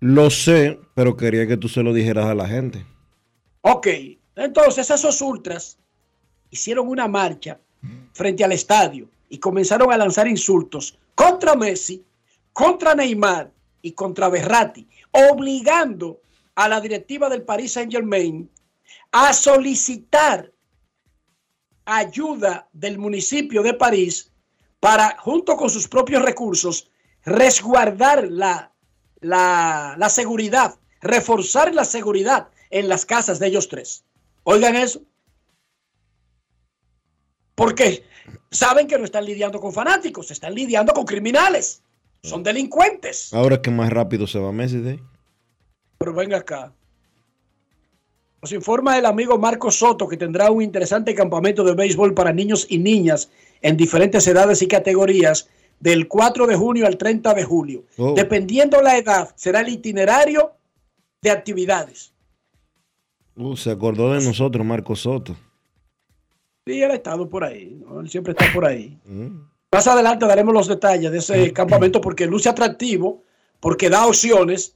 lo 0.00 0.30
sé, 0.30 0.78
pero 0.94 1.16
quería 1.16 1.46
que 1.46 1.56
tú 1.56 1.68
se 1.68 1.82
lo 1.82 1.92
dijeras 1.92 2.26
a 2.26 2.34
la 2.34 2.46
gente. 2.46 2.84
Ok, 3.62 3.86
entonces 4.36 4.90
esos 4.90 5.20
ultras 5.22 5.78
hicieron 6.50 6.88
una 6.88 7.08
marcha 7.08 7.58
frente 8.12 8.44
al 8.44 8.52
estadio 8.52 9.08
y 9.28 9.38
comenzaron 9.38 9.92
a 9.92 9.96
lanzar 9.96 10.28
insultos 10.28 10.98
contra 11.14 11.54
Messi, 11.54 12.04
contra 12.52 12.94
Neymar 12.94 13.50
y 13.80 13.92
contra 13.92 14.28
Berratti, 14.28 14.86
obligando 15.10 16.20
a 16.54 16.68
la 16.68 16.80
directiva 16.80 17.30
del 17.30 17.42
Paris 17.42 17.72
Saint 17.72 17.90
Germain 17.90 18.50
a 19.10 19.32
solicitar 19.32 20.52
ayuda 21.84 22.68
del 22.72 22.98
municipio 22.98 23.62
de 23.62 23.74
París 23.74 24.32
para, 24.80 25.16
junto 25.18 25.56
con 25.56 25.70
sus 25.70 25.88
propios 25.88 26.22
recursos, 26.22 26.90
resguardar 27.24 28.28
la, 28.30 28.72
la, 29.20 29.94
la 29.98 30.08
seguridad, 30.08 30.78
reforzar 31.00 31.74
la 31.74 31.84
seguridad 31.84 32.48
en 32.70 32.88
las 32.88 33.06
casas 33.06 33.38
de 33.38 33.46
ellos 33.48 33.68
tres. 33.68 34.04
Oigan 34.44 34.74
eso. 34.74 35.02
Porque 37.54 38.04
saben 38.50 38.88
que 38.88 38.98
no 38.98 39.04
están 39.04 39.24
lidiando 39.24 39.60
con 39.60 39.72
fanáticos, 39.72 40.30
están 40.30 40.54
lidiando 40.54 40.92
con 40.92 41.04
criminales. 41.04 41.82
Son 42.22 42.42
delincuentes. 42.42 43.32
Ahora 43.32 43.60
que 43.60 43.70
más 43.70 43.90
rápido 43.90 44.26
se 44.26 44.38
va 44.38 44.52
Messi 44.52 44.78
de 44.78 44.90
ahí. 44.92 45.00
Pero 45.98 46.14
venga 46.14 46.38
acá. 46.38 46.72
Nos 48.42 48.50
informa 48.50 48.98
el 48.98 49.06
amigo 49.06 49.38
Marco 49.38 49.70
Soto 49.70 50.08
que 50.08 50.16
tendrá 50.16 50.50
un 50.50 50.62
interesante 50.62 51.14
campamento 51.14 51.62
de 51.62 51.74
béisbol 51.74 52.12
para 52.12 52.32
niños 52.32 52.66
y 52.68 52.78
niñas 52.78 53.30
en 53.60 53.76
diferentes 53.76 54.26
edades 54.26 54.60
y 54.62 54.66
categorías 54.66 55.48
del 55.78 56.08
4 56.08 56.48
de 56.48 56.56
junio 56.56 56.88
al 56.88 56.98
30 56.98 57.34
de 57.34 57.44
julio. 57.44 57.84
Oh. 57.98 58.14
Dependiendo 58.14 58.82
la 58.82 58.98
edad, 58.98 59.32
será 59.36 59.60
el 59.60 59.68
itinerario 59.68 60.54
de 61.22 61.30
actividades. 61.30 62.12
Uh, 63.36 63.56
se 63.56 63.70
acordó 63.70 64.12
de 64.12 64.24
nosotros, 64.24 64.66
Marco 64.66 64.96
Soto. 64.96 65.36
Sí, 66.66 66.82
él 66.82 66.90
ha 66.90 66.94
estado 66.94 67.28
por 67.28 67.44
ahí, 67.44 67.80
¿no? 67.80 68.00
él 68.00 68.10
siempre 68.10 68.32
está 68.32 68.52
por 68.52 68.64
ahí. 68.64 68.98
Mm. 69.04 69.38
Más 69.70 69.86
adelante 69.86 70.26
daremos 70.26 70.52
los 70.52 70.66
detalles 70.66 71.12
de 71.12 71.18
ese 71.18 71.52
campamento 71.52 72.00
porque 72.00 72.26
luce 72.26 72.48
atractivo, 72.48 73.22
porque 73.60 73.88
da 73.88 74.04
opciones 74.04 74.74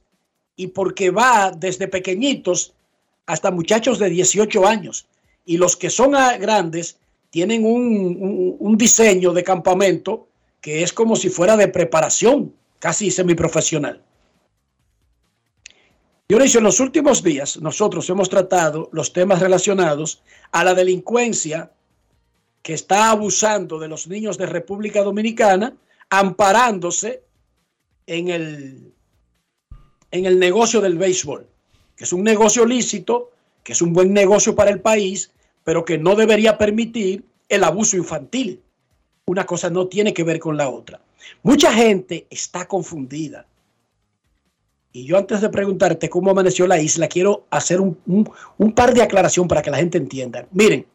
y 0.55 0.67
porque 0.67 1.11
va 1.11 1.51
desde 1.51 1.89
pequeñitos 1.89 2.73
hasta 3.27 3.51
muchachos 3.51 3.99
de 3.99 4.09
18 4.09 4.65
años. 4.65 5.05
Y 5.45 5.57
los 5.57 5.77
que 5.77 5.91
son 5.91 6.11
grandes 6.39 6.97
tienen 7.29 7.63
un 7.63 8.75
diseño 8.77 9.33
de 9.33 9.43
campamento 9.43 10.27
que 10.61 10.83
es 10.83 10.91
como 10.91 11.15
si 11.15 11.29
fuera 11.29 11.55
de 11.55 11.67
preparación, 11.67 12.53
casi 12.79 13.11
semiprofesional. 13.11 14.01
Dionisio, 16.27 16.57
en 16.57 16.65
los 16.65 16.81
últimos 16.81 17.23
días 17.23 17.57
nosotros 17.61 18.09
hemos 18.09 18.29
tratado 18.29 18.89
los 18.91 19.13
temas 19.13 19.39
relacionados 19.39 20.21
a 20.51 20.65
la 20.65 20.73
delincuencia 20.73 21.71
que 22.61 22.73
está 22.73 23.11
abusando 23.11 23.79
de 23.79 23.87
los 23.87 24.07
niños 24.07 24.37
de 24.37 24.45
República 24.45 25.03
Dominicana, 25.03 25.73
amparándose 26.09 27.23
en 28.05 28.27
el, 28.27 28.93
en 30.11 30.25
el 30.25 30.37
negocio 30.37 30.81
del 30.81 30.97
béisbol, 30.97 31.47
que 31.97 32.03
es 32.05 32.13
un 32.13 32.23
negocio 32.23 32.65
lícito, 32.65 33.31
que 33.63 33.73
es 33.73 33.81
un 33.81 33.91
buen 33.91 34.13
negocio 34.13 34.55
para 34.55 34.71
el 34.71 34.79
país, 34.79 35.31
pero 35.63 35.83
que 35.83 35.97
no 35.97 36.15
debería 36.15 36.57
permitir 36.57 37.25
el 37.49 37.63
abuso 37.65 37.97
infantil. 37.97 38.61
Una 39.25 39.45
cosa 39.45 39.69
no 39.69 39.87
tiene 39.87 40.13
que 40.13 40.23
ver 40.23 40.39
con 40.39 40.55
la 40.55 40.69
otra. 40.69 41.01
Mucha 41.43 41.73
gente 41.73 42.25
está 42.29 42.67
confundida. 42.67 43.45
Y 44.93 45.05
yo 45.05 45.17
antes 45.17 45.41
de 45.41 45.49
preguntarte 45.49 46.09
cómo 46.09 46.31
amaneció 46.31 46.65
la 46.67 46.79
isla, 46.79 47.07
quiero 47.07 47.45
hacer 47.49 47.81
un, 47.81 47.99
un- 48.57 48.71
par 48.71 48.93
de 48.93 49.01
aclaración 49.01 49.47
para 49.47 49.61
que 49.61 49.69
la 49.71 49.77
gente 49.77 49.97
entienda. 49.97 50.47
Miren, 50.51 50.85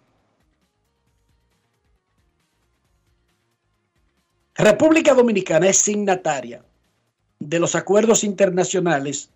República 4.54 5.14
Dominicana 5.14 5.68
es 5.68 5.78
signataria 5.78 6.64
de 7.38 7.58
los 7.58 7.74
acuerdos 7.74 8.22
internacionales 8.24 9.30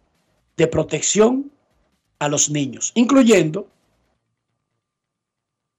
de 0.57 0.66
protección 0.66 1.50
a 2.18 2.29
los 2.29 2.50
niños, 2.50 2.92
incluyendo 2.94 3.68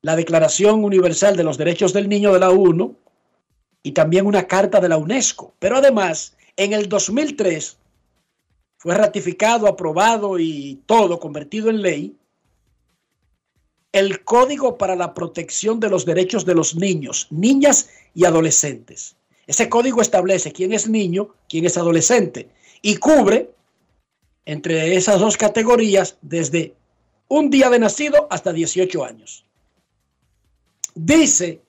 la 0.02 0.16
Declaración 0.16 0.84
Universal 0.84 1.36
de 1.36 1.44
los 1.44 1.58
Derechos 1.58 1.94
del 1.94 2.08
Niño 2.08 2.34
de 2.34 2.40
la 2.40 2.50
ONU 2.50 2.96
y 3.84 3.92
también 3.92 4.26
una 4.26 4.48
carta 4.48 4.80
de 4.80 4.90
la 4.90 4.98
UNESCO. 4.98 5.54
Pero 5.60 5.78
además, 5.78 6.36
en 6.56 6.74
el 6.74 6.88
2003 6.88 7.78
fue 8.78 8.96
ratificado, 8.96 9.68
aprobado 9.68 10.40
y 10.40 10.82
todo 10.86 11.20
convertido 11.20 11.70
en 11.70 11.82
ley 11.82 12.16
el 13.92 14.24
Código 14.24 14.78
para 14.78 14.96
la 14.96 15.14
Protección 15.14 15.80
de 15.80 15.90
los 15.90 16.06
Derechos 16.06 16.46
de 16.46 16.54
los 16.54 16.76
Niños, 16.76 17.28
Niñas 17.32 17.90
y 18.14 18.26
Adolescentes. 18.26 19.16
Ese 19.48 19.70
código 19.70 20.02
establece 20.02 20.52
quién 20.52 20.74
es 20.74 20.90
niño, 20.90 21.30
quién 21.48 21.66
es 21.66 21.78
adolescente 21.78 22.50
y 22.82 22.98
cubre 22.98 23.50
entre 24.48 24.96
esas 24.96 25.20
dos 25.20 25.36
categorías 25.36 26.18
desde 26.22 26.74
un 27.28 27.50
día 27.50 27.70
de 27.70 27.80
nacido 27.80 28.28
hasta 28.32 28.54
18 28.54 29.04
años. 29.04 29.46
Dice 30.96 31.62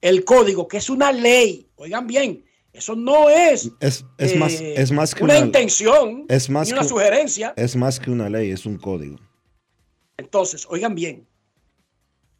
el 0.00 0.24
código 0.24 0.66
que 0.66 0.78
es 0.78 0.90
una 0.90 1.12
ley, 1.12 1.68
oigan 1.76 2.06
bien, 2.08 2.44
eso 2.72 2.96
no 2.96 3.30
es, 3.30 3.70
Es, 3.78 4.04
es 4.18 4.36
más, 4.36 4.52
eh, 4.60 4.74
es 4.76 4.90
más 4.90 5.14
que 5.14 5.22
una, 5.22 5.38
intención 5.38 6.26
es 6.28 6.50
más 6.50 6.66
ni 6.66 6.72
una 6.72 6.82
que- 6.82 6.88
sugerencia. 6.88 7.54
Es 7.56 7.76
más 7.76 8.00
que 8.00 8.10
una 8.10 8.28
ley, 8.28 8.50
es 8.50 8.66
un 8.66 8.76
código. 8.76 9.18
Entonces, 10.16 10.66
oigan 10.68 10.96
bien, 10.96 11.26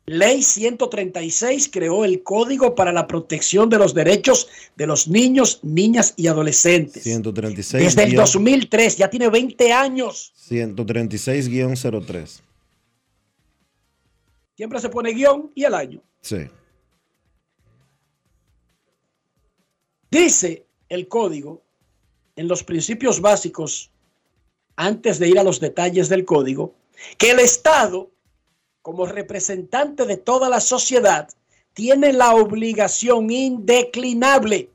Ley 0.08 0.40
136 0.44 1.68
creó 1.72 2.04
el 2.04 2.22
Código 2.22 2.76
para 2.76 2.92
la 2.92 3.08
Protección 3.08 3.68
de 3.68 3.78
los 3.78 3.92
Derechos 3.92 4.48
de 4.76 4.86
los 4.86 5.08
Niños, 5.08 5.58
Niñas 5.64 6.14
y 6.16 6.28
Adolescentes. 6.28 7.02
136 7.02 7.82
Desde 7.84 8.04
el 8.04 8.10
guión- 8.12 8.16
2003, 8.22 8.96
ya 8.98 9.10
tiene 9.10 9.28
20 9.28 9.72
años. 9.72 10.32
136-03. 10.48 12.40
Siempre 14.56 14.78
se 14.80 14.88
pone 14.88 15.10
guion 15.12 15.50
y 15.56 15.64
el 15.64 15.74
año. 15.74 16.00
Sí. 16.20 16.46
Dice 20.08 20.66
el 20.88 21.08
código 21.08 21.62
en 22.36 22.46
los 22.46 22.62
principios 22.62 23.20
básicos, 23.20 23.90
antes 24.76 25.18
de 25.18 25.28
ir 25.28 25.38
a 25.40 25.42
los 25.42 25.58
detalles 25.58 26.08
del 26.08 26.24
código, 26.24 26.74
que 27.18 27.32
el 27.32 27.40
Estado, 27.40 28.10
como 28.86 29.04
representante 29.04 30.06
de 30.06 30.16
toda 30.16 30.48
la 30.48 30.60
sociedad, 30.60 31.28
tiene 31.74 32.12
la 32.12 32.36
obligación 32.36 33.32
indeclinable 33.32 34.70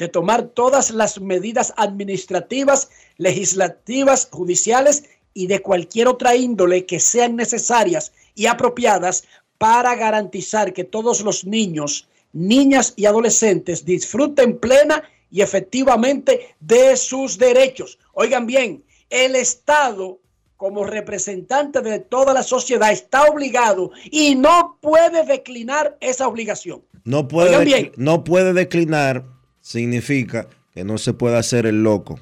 de 0.00 0.08
tomar 0.08 0.48
todas 0.48 0.90
las 0.90 1.20
medidas 1.20 1.72
administrativas, 1.76 2.90
legislativas, 3.18 4.28
judiciales 4.32 5.04
y 5.32 5.46
de 5.46 5.62
cualquier 5.62 6.08
otra 6.08 6.34
índole 6.34 6.86
que 6.86 6.98
sean 6.98 7.36
necesarias 7.36 8.10
y 8.34 8.46
apropiadas 8.46 9.22
para 9.58 9.94
garantizar 9.94 10.72
que 10.72 10.82
todos 10.82 11.20
los 11.20 11.44
niños, 11.44 12.08
niñas 12.32 12.94
y 12.96 13.06
adolescentes 13.06 13.84
disfruten 13.84 14.58
plena 14.58 15.04
y 15.30 15.42
efectivamente 15.42 16.56
de 16.58 16.96
sus 16.96 17.38
derechos. 17.38 17.96
Oigan 18.12 18.48
bien, 18.48 18.82
el 19.08 19.36
Estado 19.36 20.18
como 20.60 20.84
representante 20.84 21.80
de 21.80 22.00
toda 22.00 22.34
la 22.34 22.42
sociedad 22.42 22.92
está 22.92 23.24
obligado 23.24 23.92
y 24.10 24.34
no 24.34 24.76
puede 24.82 25.24
declinar 25.24 25.96
esa 26.02 26.28
obligación. 26.28 26.84
No 27.02 27.28
puede, 27.28 27.64
bien. 27.64 27.92
no 27.96 28.24
puede 28.24 28.52
declinar, 28.52 29.24
significa 29.62 30.48
que 30.74 30.84
no 30.84 30.98
se 30.98 31.14
puede 31.14 31.38
hacer 31.38 31.64
el 31.64 31.82
loco. 31.82 32.20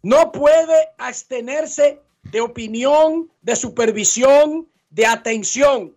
no 0.00 0.32
puede 0.32 0.88
abstenerse 0.96 2.00
de 2.22 2.40
opinión, 2.40 3.30
de 3.42 3.56
supervisión, 3.56 4.66
de 4.88 5.04
atención. 5.04 5.94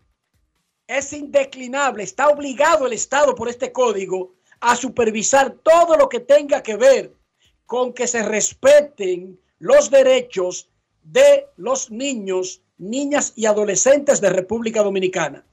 Es 0.86 1.14
indeclinable, 1.14 2.04
está 2.04 2.28
obligado 2.28 2.88
el 2.88 2.92
Estado 2.92 3.36
por 3.36 3.48
este 3.48 3.72
código 3.72 4.36
a 4.60 4.76
supervisar 4.76 5.50
todo 5.64 5.96
lo 5.96 6.10
que 6.10 6.20
tenga 6.20 6.62
que 6.62 6.76
ver 6.76 7.14
con 7.66 7.94
que 7.94 8.06
se 8.06 8.22
respeten 8.22 9.40
los 9.60 9.90
derechos 9.90 10.70
de 11.04 11.48
los 11.58 11.90
niños, 11.90 12.62
niñas 12.78 13.34
y 13.36 13.46
adolescentes 13.46 14.22
de 14.22 14.30
República 14.30 14.84
Dominicana. 14.84 15.44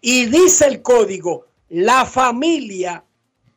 Y 0.00 0.26
dice 0.26 0.66
el 0.66 0.82
código, 0.82 1.46
la 1.68 2.06
familia 2.06 3.04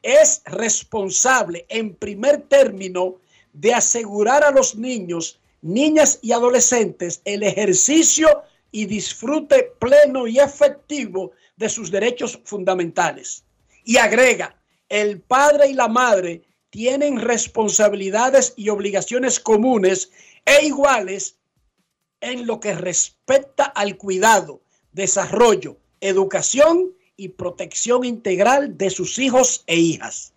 es 0.02 0.42
responsable 0.46 1.66
en 1.70 1.94
primer 1.96 2.42
término 2.44 3.18
de 3.54 3.74
asegurar 3.74 4.44
a 4.44 4.52
los 4.52 4.76
niños, 4.76 5.40
niñas 5.62 6.20
y 6.22 6.32
adolescentes 6.32 7.22
el 7.26 7.44
ejercicio 7.44 8.44
y 8.72 8.86
disfrute 8.86 9.74
pleno 9.80 10.28
y 10.28 10.40
efectivo 10.40 11.32
de 11.58 11.70
sus 11.70 11.92
derechos 11.92 12.40
fundamentales. 12.44 13.44
Y 13.84 13.98
agrega, 13.98 14.56
el 14.88 15.22
padre 15.22 15.70
y 15.70 15.74
la 15.74 15.88
madre 15.88 16.44
tienen 16.70 17.20
responsabilidades 17.20 18.54
y 18.56 18.70
obligaciones 18.70 19.40
comunes 19.40 20.12
e 20.46 20.66
iguales 20.66 21.38
en 22.22 22.46
lo 22.46 22.60
que 22.60 22.74
respecta 22.74 23.66
al 23.66 23.98
cuidado, 23.98 24.62
desarrollo, 24.92 25.78
educación 26.02 26.94
y 27.16 27.30
protección 27.30 28.06
integral 28.06 28.78
de 28.78 28.90
sus 28.90 29.20
hijos 29.20 29.64
e 29.68 29.78
hijas. 29.78 30.34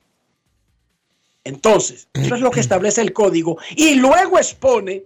Entonces, 1.44 2.08
eso 2.14 2.34
es 2.34 2.40
lo 2.40 2.50
que 2.50 2.60
establece 2.66 3.00
el 3.00 3.12
código 3.12 3.58
y 3.76 3.96
luego 3.96 4.38
expone 4.38 5.04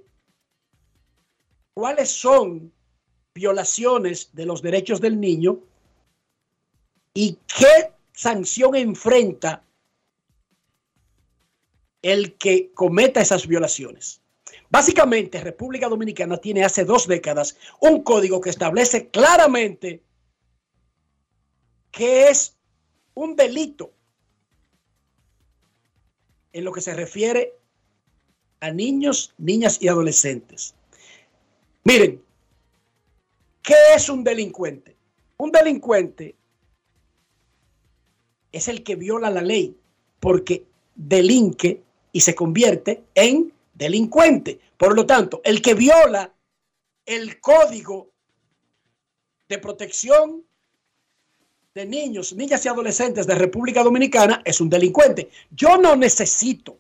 cuáles 1.74 2.10
son 2.10 2.72
violaciones 3.34 4.30
de 4.32 4.46
los 4.46 4.62
derechos 4.62 5.00
del 5.00 5.20
niño 5.20 5.60
y 7.12 7.38
qué 7.46 7.92
sanción 8.12 8.74
enfrenta 8.74 9.62
el 12.02 12.36
que 12.36 12.72
cometa 12.74 13.20
esas 13.20 13.46
violaciones. 13.46 14.20
Básicamente, 14.68 15.40
República 15.40 15.88
Dominicana 15.88 16.38
tiene 16.38 16.64
hace 16.64 16.84
dos 16.84 17.06
décadas 17.06 17.56
un 17.80 18.02
código 18.02 18.40
que 18.40 18.50
establece 18.50 19.08
claramente 19.08 20.02
que 21.90 22.28
es 22.28 22.56
un 23.14 23.36
delito 23.36 23.90
en 26.52 26.64
lo 26.64 26.72
que 26.72 26.80
se 26.80 26.94
refiere 26.94 27.54
a 28.60 28.70
niños, 28.70 29.34
niñas 29.38 29.80
y 29.80 29.88
adolescentes. 29.88 30.74
Miren, 31.84 32.22
¿qué 33.62 33.74
es 33.94 34.08
un 34.08 34.24
delincuente? 34.24 34.96
Un 35.38 35.52
delincuente 35.52 36.34
es 38.52 38.68
el 38.68 38.82
que 38.82 38.96
viola 38.96 39.30
la 39.30 39.42
ley 39.42 39.76
porque 40.20 40.66
delinque 40.94 41.82
y 42.16 42.20
se 42.22 42.34
convierte 42.34 43.04
en 43.14 43.52
delincuente. 43.74 44.58
Por 44.78 44.96
lo 44.96 45.04
tanto, 45.04 45.42
el 45.44 45.60
que 45.60 45.74
viola 45.74 46.32
el 47.04 47.38
código 47.42 48.08
de 49.50 49.58
protección 49.58 50.42
de 51.74 51.84
niños, 51.84 52.32
niñas 52.32 52.64
y 52.64 52.68
adolescentes 52.70 53.26
de 53.26 53.34
República 53.34 53.82
Dominicana 53.82 54.40
es 54.46 54.62
un 54.62 54.70
delincuente. 54.70 55.28
Yo 55.50 55.76
no 55.76 55.94
necesito 55.94 56.78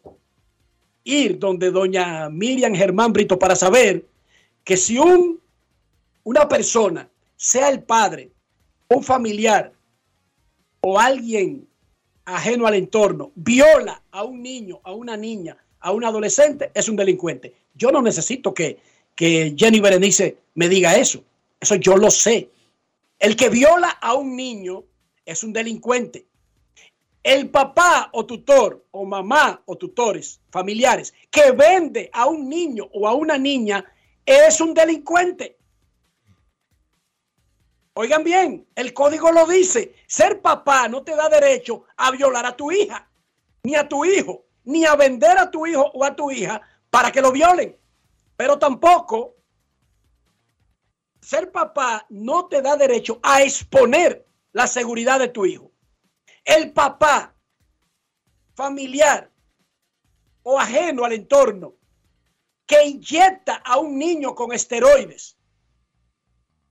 ir 1.04 1.38
donde 1.38 1.70
doña 1.70 2.30
Miriam 2.30 2.74
Germán 2.74 3.12
Brito 3.12 3.38
para 3.38 3.54
saber 3.54 4.06
que 4.64 4.78
si 4.78 4.96
un, 4.96 5.38
una 6.24 6.48
persona, 6.48 7.10
sea 7.36 7.68
el 7.68 7.82
padre, 7.82 8.30
un 8.88 9.04
familiar 9.04 9.70
o 10.80 10.98
alguien 10.98 11.68
ajeno 12.26 12.66
al 12.66 12.74
entorno, 12.74 13.32
viola 13.34 14.02
a 14.10 14.24
un 14.24 14.42
niño, 14.42 14.80
a 14.82 14.92
una 14.92 15.16
niña, 15.16 15.56
a 15.80 15.92
un 15.92 16.04
adolescente, 16.04 16.70
es 16.74 16.88
un 16.88 16.96
delincuente. 16.96 17.54
Yo 17.74 17.90
no 17.90 18.02
necesito 18.02 18.52
que, 18.52 18.78
que 19.14 19.54
Jenny 19.56 19.80
Berenice 19.80 20.36
me 20.54 20.68
diga 20.68 20.96
eso. 20.96 21.22
Eso 21.60 21.76
yo 21.76 21.96
lo 21.96 22.10
sé. 22.10 22.50
El 23.18 23.36
que 23.36 23.48
viola 23.48 23.88
a 23.88 24.14
un 24.14 24.36
niño 24.36 24.84
es 25.24 25.42
un 25.42 25.52
delincuente. 25.52 26.26
El 27.22 27.48
papá 27.48 28.10
o 28.12 28.26
tutor 28.26 28.84
o 28.90 29.04
mamá 29.04 29.62
o 29.64 29.76
tutores 29.76 30.40
familiares 30.50 31.14
que 31.30 31.52
vende 31.52 32.10
a 32.12 32.26
un 32.26 32.48
niño 32.48 32.88
o 32.92 33.08
a 33.08 33.14
una 33.14 33.38
niña 33.38 33.84
es 34.24 34.60
un 34.60 34.74
delincuente. 34.74 35.55
Oigan 37.98 38.24
bien, 38.24 38.68
el 38.74 38.92
código 38.92 39.32
lo 39.32 39.46
dice. 39.46 39.94
Ser 40.06 40.42
papá 40.42 40.86
no 40.86 41.02
te 41.02 41.16
da 41.16 41.30
derecho 41.30 41.84
a 41.96 42.10
violar 42.10 42.44
a 42.44 42.54
tu 42.54 42.70
hija, 42.70 43.10
ni 43.62 43.74
a 43.74 43.88
tu 43.88 44.04
hijo, 44.04 44.44
ni 44.64 44.84
a 44.84 44.94
vender 44.96 45.38
a 45.38 45.50
tu 45.50 45.66
hijo 45.66 45.90
o 45.94 46.04
a 46.04 46.14
tu 46.14 46.30
hija 46.30 46.60
para 46.90 47.10
que 47.10 47.22
lo 47.22 47.32
violen. 47.32 47.74
Pero 48.36 48.58
tampoco 48.58 49.36
ser 51.22 51.50
papá 51.50 52.04
no 52.10 52.48
te 52.48 52.60
da 52.60 52.76
derecho 52.76 53.18
a 53.22 53.42
exponer 53.42 54.26
la 54.52 54.66
seguridad 54.66 55.18
de 55.18 55.28
tu 55.28 55.46
hijo. 55.46 55.72
El 56.44 56.74
papá 56.74 57.34
familiar 58.54 59.32
o 60.42 60.60
ajeno 60.60 61.06
al 61.06 61.14
entorno 61.14 61.76
que 62.66 62.84
inyecta 62.84 63.54
a 63.54 63.78
un 63.78 63.98
niño 63.98 64.34
con 64.34 64.52
esteroides 64.52 65.38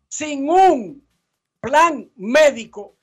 sin 0.08 0.48
un 0.48 1.05
plan 1.66 2.08
médico, 2.16 2.96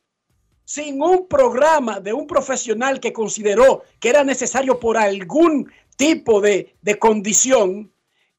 sin 0.64 1.02
un 1.02 1.26
programa 1.26 1.98
de 1.98 2.12
un 2.12 2.28
profesional 2.28 3.00
que 3.00 3.12
consideró 3.12 3.82
que 3.98 4.08
era 4.08 4.22
necesario 4.22 4.78
por 4.78 4.96
algún 4.96 5.68
tipo 5.96 6.40
de, 6.40 6.76
de 6.80 6.96
condición, 6.96 7.92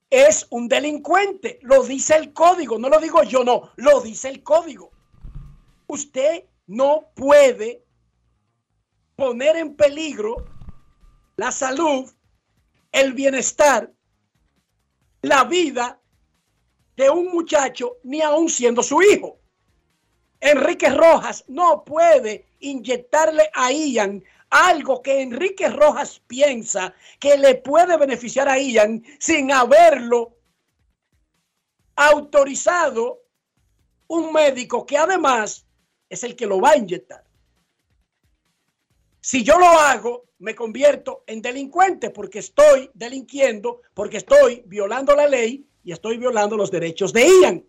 es 0.10 0.48
un 0.50 0.70
delincuente. 0.70 1.60
Lo 1.62 1.84
dice 1.84 2.16
el 2.16 2.32
código, 2.32 2.80
no 2.80 2.88
lo 2.88 3.02
digo 3.02 3.22
yo, 3.24 3.44
no, 3.44 3.72
lo 3.76 4.00
dice 4.00 4.30
el 4.30 4.44
código. 4.44 4.92
Usted 5.88 6.46
no 6.68 7.10
puede 7.16 7.84
poner 9.18 9.58
en 9.58 9.76
peligro 9.76 10.38
la 11.36 11.52
salud, 11.52 12.10
el 12.94 13.12
bienestar, 13.12 13.92
la 15.22 15.44
vida 15.44 16.00
de 16.96 17.10
un 17.10 17.28
muchacho, 17.28 17.98
ni 18.04 18.22
aun 18.22 18.48
siendo 18.48 18.82
su 18.82 19.02
hijo. 19.02 19.43
Enrique 20.44 20.90
Rojas 20.90 21.46
no 21.48 21.86
puede 21.86 22.46
inyectarle 22.60 23.50
a 23.54 23.72
Ian 23.72 24.22
algo 24.50 25.02
que 25.02 25.22
Enrique 25.22 25.70
Rojas 25.70 26.22
piensa 26.28 26.94
que 27.18 27.38
le 27.38 27.56
puede 27.56 27.96
beneficiar 27.98 28.50
a 28.50 28.60
Ian 28.60 29.04
sin 29.20 29.54
haberlo 29.54 30.36
autorizado 31.96 33.24
un 34.08 34.34
médico 34.34 34.86
que 34.86 34.98
además 34.98 35.66
es 36.10 36.26
el 36.26 36.36
que 36.36 36.46
lo 36.46 36.60
va 36.60 36.72
a 36.72 36.78
inyectar. 36.78 37.24
Si 39.22 39.46
yo 39.46 39.58
lo 39.58 39.68
hago, 39.68 40.26
me 40.40 40.56
convierto 40.56 41.24
en 41.26 41.42
delincuente 41.42 42.10
porque 42.10 42.40
estoy 42.40 42.92
delinquiendo, 42.94 43.82
porque 43.94 44.18
estoy 44.18 44.62
violando 44.66 45.16
la 45.16 45.26
ley 45.26 45.66
y 45.86 45.94
estoy 45.94 46.18
violando 46.18 46.58
los 46.58 46.70
derechos 46.70 47.14
de 47.14 47.30
Ian. 47.42 47.66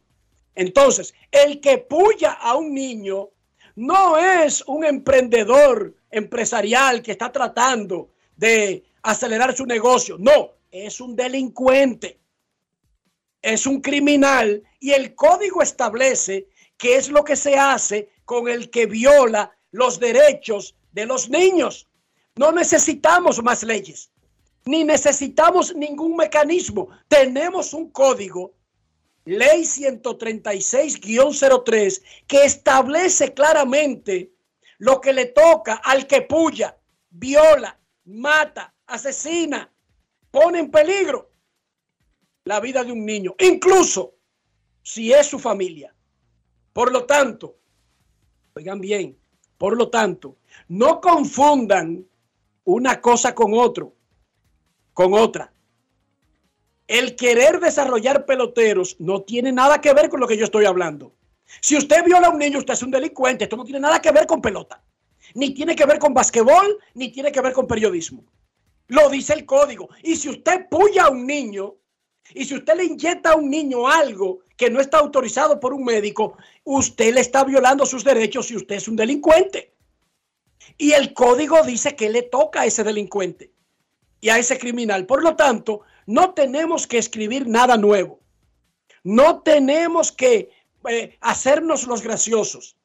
Entonces, 0.54 1.14
el 1.30 1.60
que 1.60 1.78
puya 1.78 2.32
a 2.32 2.56
un 2.56 2.72
niño 2.72 3.30
no 3.76 4.16
es 4.18 4.62
un 4.66 4.84
emprendedor 4.84 5.94
empresarial 6.10 7.02
que 7.02 7.12
está 7.12 7.32
tratando 7.32 8.10
de 8.36 8.84
acelerar 9.02 9.56
su 9.56 9.66
negocio. 9.66 10.16
No, 10.18 10.52
es 10.70 11.00
un 11.00 11.16
delincuente. 11.16 12.20
Es 13.42 13.66
un 13.66 13.80
criminal 13.80 14.62
y 14.80 14.92
el 14.92 15.14
código 15.14 15.60
establece 15.60 16.48
qué 16.76 16.96
es 16.96 17.10
lo 17.10 17.24
que 17.24 17.36
se 17.36 17.56
hace 17.56 18.10
con 18.24 18.48
el 18.48 18.70
que 18.70 18.86
viola 18.86 19.54
los 19.70 20.00
derechos 20.00 20.74
de 20.92 21.06
los 21.06 21.28
niños. 21.28 21.88
No 22.36 22.52
necesitamos 22.52 23.42
más 23.42 23.62
leyes, 23.62 24.10
ni 24.64 24.82
necesitamos 24.82 25.74
ningún 25.74 26.16
mecanismo. 26.16 26.88
Tenemos 27.08 27.74
un 27.74 27.90
código, 27.90 28.54
ley 29.24 29.62
136-03, 29.62 32.02
que 32.26 32.44
establece 32.44 33.34
claramente 33.34 34.32
lo 34.78 35.00
que 35.00 35.12
le 35.12 35.26
toca 35.26 35.74
al 35.74 36.06
que 36.06 36.22
puya, 36.22 36.78
viola, 37.10 37.78
mata, 38.04 38.74
asesina, 38.86 39.72
pone 40.30 40.60
en 40.60 40.70
peligro 40.70 41.30
la 42.44 42.60
vida 42.60 42.84
de 42.84 42.92
un 42.92 43.04
niño, 43.06 43.34
incluso 43.38 44.14
si 44.82 45.12
es 45.12 45.26
su 45.26 45.38
familia. 45.38 45.94
Por 46.72 46.92
lo 46.92 47.04
tanto, 47.06 47.56
oigan 48.54 48.80
bien, 48.80 49.18
por 49.56 49.76
lo 49.76 49.88
tanto, 49.88 50.36
no 50.68 51.00
confundan 51.00 52.06
una 52.64 53.00
cosa 53.00 53.34
con 53.34 53.54
otro, 53.54 53.94
con 54.92 55.14
otra. 55.14 55.53
El 56.86 57.16
querer 57.16 57.60
desarrollar 57.60 58.26
peloteros 58.26 58.96
no 58.98 59.22
tiene 59.22 59.52
nada 59.52 59.80
que 59.80 59.94
ver 59.94 60.08
con 60.08 60.20
lo 60.20 60.26
que 60.26 60.36
yo 60.36 60.44
estoy 60.44 60.66
hablando. 60.66 61.14
Si 61.60 61.76
usted 61.76 62.04
viola 62.04 62.28
a 62.28 62.30
un 62.30 62.38
niño, 62.38 62.58
usted 62.58 62.74
es 62.74 62.82
un 62.82 62.90
delincuente. 62.90 63.44
Esto 63.44 63.56
no 63.56 63.64
tiene 63.64 63.80
nada 63.80 64.02
que 64.02 64.12
ver 64.12 64.26
con 64.26 64.42
pelota. 64.42 64.82
Ni 65.34 65.54
tiene 65.54 65.74
que 65.74 65.86
ver 65.86 65.98
con 65.98 66.12
basquetbol, 66.12 66.78
ni 66.94 67.10
tiene 67.10 67.32
que 67.32 67.40
ver 67.40 67.52
con 67.52 67.66
periodismo. 67.66 68.24
Lo 68.88 69.08
dice 69.08 69.32
el 69.32 69.46
código. 69.46 69.88
Y 70.02 70.16
si 70.16 70.28
usted 70.28 70.68
puya 70.68 71.04
a 71.04 71.10
un 71.10 71.26
niño, 71.26 71.74
y 72.34 72.44
si 72.44 72.54
usted 72.54 72.76
le 72.76 72.84
inyecta 72.84 73.32
a 73.32 73.36
un 73.36 73.50
niño 73.50 73.88
algo 73.88 74.40
que 74.56 74.70
no 74.70 74.80
está 74.80 74.98
autorizado 74.98 75.58
por 75.60 75.72
un 75.72 75.84
médico, 75.84 76.36
usted 76.64 77.14
le 77.14 77.20
está 77.20 77.44
violando 77.44 77.86
sus 77.86 78.04
derechos 78.04 78.50
y 78.50 78.56
usted 78.56 78.76
es 78.76 78.88
un 78.88 78.96
delincuente. 78.96 79.74
Y 80.78 80.92
el 80.92 81.12
código 81.12 81.62
dice 81.62 81.96
que 81.96 82.10
le 82.10 82.22
toca 82.22 82.62
a 82.62 82.66
ese 82.66 82.84
delincuente 82.84 83.52
y 84.20 84.28
a 84.28 84.38
ese 84.38 84.58
criminal. 84.58 85.06
Por 85.06 85.22
lo 85.22 85.36
tanto, 85.36 85.82
no 86.06 86.34
tenemos 86.34 86.86
que 86.86 86.98
escribir 86.98 87.46
nada 87.46 87.76
nuevo. 87.76 88.20
No 89.02 89.42
tenemos 89.42 90.12
que 90.12 90.50
eh, 90.88 91.16
hacernos 91.20 91.86
los 91.86 92.02
graciosos. 92.02 92.76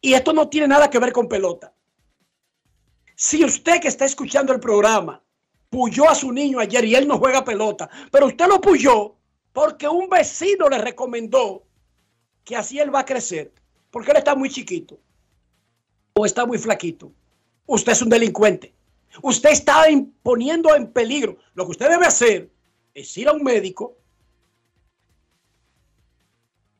Y 0.00 0.14
esto 0.14 0.32
no 0.32 0.48
tiene 0.48 0.68
nada 0.68 0.88
que 0.88 0.98
ver 0.98 1.12
con 1.12 1.28
pelota. 1.28 1.74
Si 3.14 3.44
usted 3.44 3.80
que 3.80 3.88
está 3.88 4.04
escuchando 4.04 4.52
el 4.52 4.60
programa 4.60 5.22
puyó 5.68 6.08
a 6.08 6.14
su 6.14 6.32
niño 6.32 6.58
ayer 6.58 6.84
y 6.84 6.94
él 6.94 7.06
no 7.06 7.18
juega 7.18 7.44
pelota, 7.44 7.88
pero 8.10 8.26
usted 8.26 8.46
lo 8.46 8.60
puyó 8.60 9.16
porque 9.52 9.88
un 9.88 10.08
vecino 10.08 10.68
le 10.68 10.78
recomendó 10.78 11.64
que 12.44 12.56
así 12.56 12.78
él 12.78 12.94
va 12.94 13.00
a 13.00 13.04
crecer, 13.04 13.52
porque 13.90 14.10
él 14.10 14.16
está 14.16 14.34
muy 14.34 14.50
chiquito 14.50 14.98
o 16.14 16.24
está 16.24 16.46
muy 16.46 16.58
flaquito. 16.58 17.12
Usted 17.66 17.92
es 17.92 18.02
un 18.02 18.08
delincuente. 18.08 18.74
Usted 19.22 19.50
está 19.50 19.84
poniendo 20.22 20.74
en 20.74 20.92
peligro. 20.92 21.38
Lo 21.54 21.64
que 21.64 21.72
usted 21.72 21.88
debe 21.88 22.06
hacer 22.06 22.50
es 22.94 23.16
ir 23.16 23.28
a 23.28 23.32
un 23.32 23.42
médico, 23.42 23.96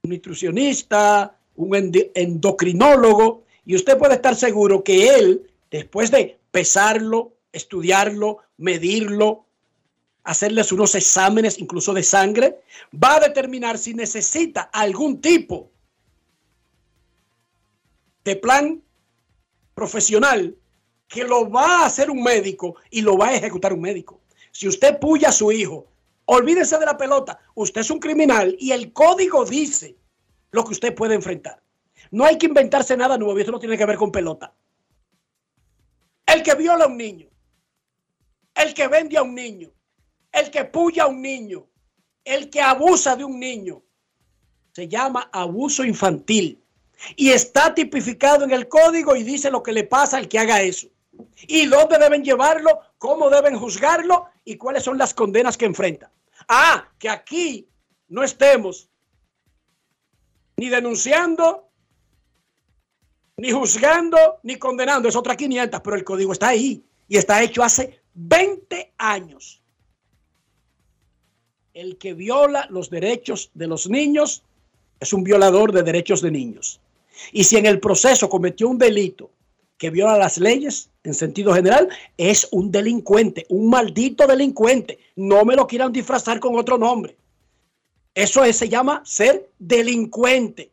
un 0.03 0.11
nutricionista, 0.11 1.37
un 1.57 1.93
endocrinólogo, 2.15 3.45
y 3.65 3.75
usted 3.75 3.99
puede 3.99 4.15
estar 4.15 4.35
seguro 4.35 4.83
que 4.83 5.09
él, 5.09 5.51
después 5.71 6.11
de 6.11 6.39
pesarlo, 6.51 7.35
estudiarlo, 7.53 8.39
medirlo, 8.57 9.47
hacerles 10.25 10.73
unos 10.73 10.95
exámenes 10.95 11.59
incluso 11.59 11.93
de 11.93 12.03
sangre, 12.03 12.61
va 12.93 13.17
a 13.17 13.21
determinar 13.21 13.79
si 13.79 13.95
necesita 13.95 14.63
algún 14.63 15.21
tipo 15.21 15.71
de 18.25 18.37
plan 18.37 18.83
profesional 19.75 20.57
que 21.11 21.25
lo 21.25 21.51
va 21.51 21.83
a 21.83 21.87
hacer 21.87 22.09
un 22.09 22.23
médico 22.23 22.77
y 22.89 23.03
lo 23.03 23.19
va 23.19 23.29
a 23.29 23.35
ejecutar 23.35 23.73
un 23.73 23.81
médico. 23.81 24.21
Si 24.53 24.69
usted 24.69 25.01
puya 25.01 25.31
a 25.31 25.33
su 25.33 25.51
hijo, 25.51 25.89
olvídese 26.27 26.79
de 26.79 26.87
la 26.87 26.97
pelota, 26.97 27.41
usted 27.57 27.81
es 27.81 27.91
un 27.91 27.99
criminal 27.99 28.57
y 28.61 28.71
el 28.71 28.93
código 28.93 29.45
dice 29.45 29.97
lo 30.53 30.65
que 30.65 30.71
usted 30.71 30.95
puede 30.95 31.17
enfrentar. 31.17 31.61
No 32.13 32.25
hay 32.25 32.39
que 32.39 32.47
inventarse 32.47 32.97
nada 32.97 33.19
nuevo 33.19 33.37
y 33.37 33.41
esto 33.41 33.51
no 33.51 33.59
tiene 33.59 33.77
que 33.77 33.87
ver 33.87 33.97
con 33.97 34.13
pelota. 34.13 34.55
El 36.27 36.45
que 36.45 36.55
viola 36.55 36.85
a 36.85 36.87
un 36.89 36.97
niño, 36.97 37.29
el 38.55 38.73
que 38.73 38.87
vende 38.87 39.19
a 39.19 39.23
un 39.23 39.35
niño, 39.35 39.69
el 40.31 40.49
que 40.49 40.65
puya 40.65 41.05
a 41.05 41.09
un 41.09 41.21
niño, 41.21 41.67
el 42.25 42.51
que 42.51 42.61
abusa 42.61 43.17
de 43.17 43.25
un 43.25 43.41
niño, 43.41 43.83
se 44.73 44.87
llama 44.87 45.29
abuso 45.33 45.85
infantil. 45.85 46.63
Y 47.17 47.31
está 47.31 47.75
tipificado 47.75 48.45
en 48.45 48.53
el 48.53 48.69
código 48.69 49.17
y 49.17 49.25
dice 49.25 49.51
lo 49.51 49.61
que 49.61 49.73
le 49.73 49.83
pasa 49.83 50.17
al 50.17 50.29
que 50.29 50.39
haga 50.39 50.63
eso. 50.63 50.87
Y 51.47 51.67
dónde 51.67 51.99
deben 51.99 52.25
llevarlo, 52.25 52.81
cómo 52.99 53.31
deben 53.31 53.59
juzgarlo 53.59 54.27
y 54.45 54.57
cuáles 54.57 54.85
son 54.85 54.99
las 54.99 55.15
condenas 55.15 55.57
que 55.57 55.67
enfrenta. 55.67 56.11
Ah, 56.49 56.89
que 56.99 57.09
aquí 57.09 57.69
no 58.09 58.23
estemos 58.23 58.89
ni 60.57 60.69
denunciando, 60.69 61.71
ni 63.37 63.51
juzgando, 63.51 64.41
ni 64.43 64.57
condenando. 64.57 65.09
Es 65.09 65.17
otra 65.17 65.37
500, 65.37 65.81
pero 65.81 65.97
el 65.97 66.05
código 66.05 66.33
está 66.33 66.49
ahí 66.49 66.85
y 67.09 67.17
está 67.17 67.43
hecho 67.43 67.63
hace 67.63 68.03
20 68.15 68.93
años. 68.99 69.63
El 71.73 71.97
que 71.97 72.15
viola 72.15 72.67
los 72.69 72.91
derechos 72.91 73.51
de 73.55 73.67
los 73.67 73.89
niños 73.89 74.43
es 74.99 75.13
un 75.13 75.25
violador 75.25 75.73
de 75.73 75.83
derechos 75.83 76.21
de 76.21 76.31
niños. 76.31 76.81
Y 77.33 77.45
si 77.45 77.57
en 77.57 77.67
el 77.67 77.81
proceso 77.81 78.29
cometió 78.29 78.69
un 78.69 78.79
delito 78.79 79.31
que 79.81 79.89
viola 79.89 80.19
las 80.19 80.37
leyes 80.37 80.91
en 81.05 81.15
sentido 81.15 81.55
general, 81.55 81.89
es 82.19 82.47
un 82.53 82.71
delincuente, 82.71 83.47
un 83.49 83.71
maldito 83.71 84.27
delincuente. 84.27 84.99
No 85.17 85.47
me 85.47 85.57
lo 85.57 85.67
quieran 85.67 85.91
disfrazar 85.91 86.39
con 86.39 86.55
otro 86.55 86.77
nombre. 86.77 87.17
Eso 88.15 88.45
se 88.53 88.69
llama 88.69 89.01
ser 89.07 89.49
delincuente. 89.59 90.71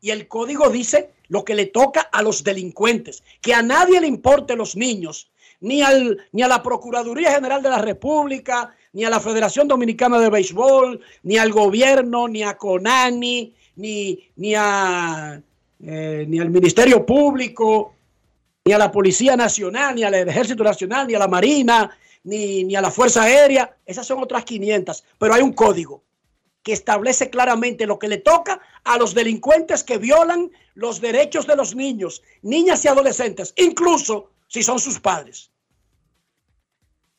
Y 0.00 0.10
el 0.10 0.28
código 0.28 0.70
dice 0.70 1.10
lo 1.28 1.44
que 1.44 1.54
le 1.54 1.66
toca 1.66 2.00
a 2.00 2.22
los 2.22 2.42
delincuentes, 2.42 3.22
que 3.42 3.52
a 3.52 3.60
nadie 3.60 4.00
le 4.00 4.06
importe 4.06 4.56
los 4.56 4.76
niños, 4.76 5.30
ni, 5.60 5.82
al, 5.82 6.16
ni 6.32 6.40
a 6.40 6.48
la 6.48 6.62
Procuraduría 6.62 7.32
General 7.32 7.62
de 7.62 7.68
la 7.68 7.82
República, 7.82 8.74
ni 8.94 9.04
a 9.04 9.10
la 9.10 9.20
Federación 9.20 9.68
Dominicana 9.68 10.18
de 10.20 10.30
Béisbol, 10.30 11.02
ni 11.22 11.36
al 11.36 11.52
gobierno, 11.52 12.26
ni 12.28 12.42
a 12.42 12.56
CONANI, 12.56 13.52
ni, 13.76 14.30
ni 14.36 14.54
a 14.54 15.42
eh, 15.80 16.26
ni 16.28 16.40
al 16.40 16.50
Ministerio 16.50 17.06
Público, 17.06 17.94
ni 18.68 18.74
a 18.74 18.78
la 18.78 18.92
Policía 18.92 19.34
Nacional, 19.34 19.94
ni 19.94 20.02
al 20.04 20.12
Ejército 20.12 20.62
Nacional, 20.62 21.06
ni 21.06 21.14
a 21.14 21.18
la 21.18 21.26
Marina, 21.26 21.90
ni, 22.24 22.64
ni 22.64 22.76
a 22.76 22.82
la 22.82 22.90
Fuerza 22.90 23.22
Aérea. 23.22 23.78
Esas 23.86 24.06
son 24.06 24.22
otras 24.22 24.44
500, 24.44 25.04
pero 25.18 25.32
hay 25.32 25.40
un 25.40 25.54
código 25.54 26.04
que 26.62 26.74
establece 26.74 27.30
claramente 27.30 27.86
lo 27.86 27.98
que 27.98 28.08
le 28.08 28.18
toca 28.18 28.60
a 28.84 28.98
los 28.98 29.14
delincuentes 29.14 29.82
que 29.82 29.96
violan 29.96 30.50
los 30.74 31.00
derechos 31.00 31.46
de 31.46 31.56
los 31.56 31.74
niños, 31.74 32.22
niñas 32.42 32.84
y 32.84 32.88
adolescentes, 32.88 33.54
incluso 33.56 34.32
si 34.48 34.62
son 34.62 34.78
sus 34.78 35.00
padres. 35.00 35.50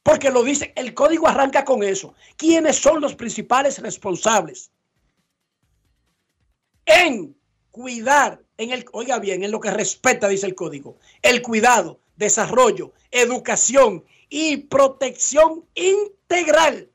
Porque 0.04 0.30
lo 0.30 0.44
dice, 0.44 0.72
el 0.76 0.94
código 0.94 1.28
arranca 1.28 1.66
con 1.66 1.82
eso. 1.82 2.14
¿Quiénes 2.38 2.76
son 2.76 3.02
los 3.02 3.16
principales 3.16 3.80
responsables? 3.80 4.70
En 6.86 7.36
cuidar, 7.72 8.40
en 8.60 8.72
el, 8.72 8.86
oiga 8.92 9.20
bien, 9.20 9.42
en 9.42 9.52
lo 9.52 9.62
que 9.62 9.72
respeta, 9.72 10.28
dice 10.28 10.46
el 10.46 10.54
código, 10.54 10.98
el 11.22 11.42
cuidado, 11.42 12.02
desarrollo, 12.18 12.92
educación 13.10 14.04
y 14.28 14.58
protección 14.58 15.64
integral 15.76 16.90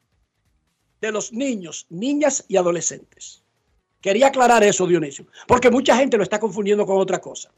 de 1.01 1.11
los 1.11 1.33
niños, 1.33 1.87
niñas 1.89 2.45
y 2.49 2.59
adolescentes. 2.59 3.43
Quería 4.03 4.27
aclarar 4.27 4.63
eso, 4.63 4.87
Dionisio, 4.87 5.27
porque 5.49 5.71
mucha 5.71 5.97
gente 5.97 6.19
lo 6.19 6.23
está 6.23 6.39
confundiendo 6.39 6.85
con 6.85 6.99
otra 6.99 7.19
cosa. 7.19 7.51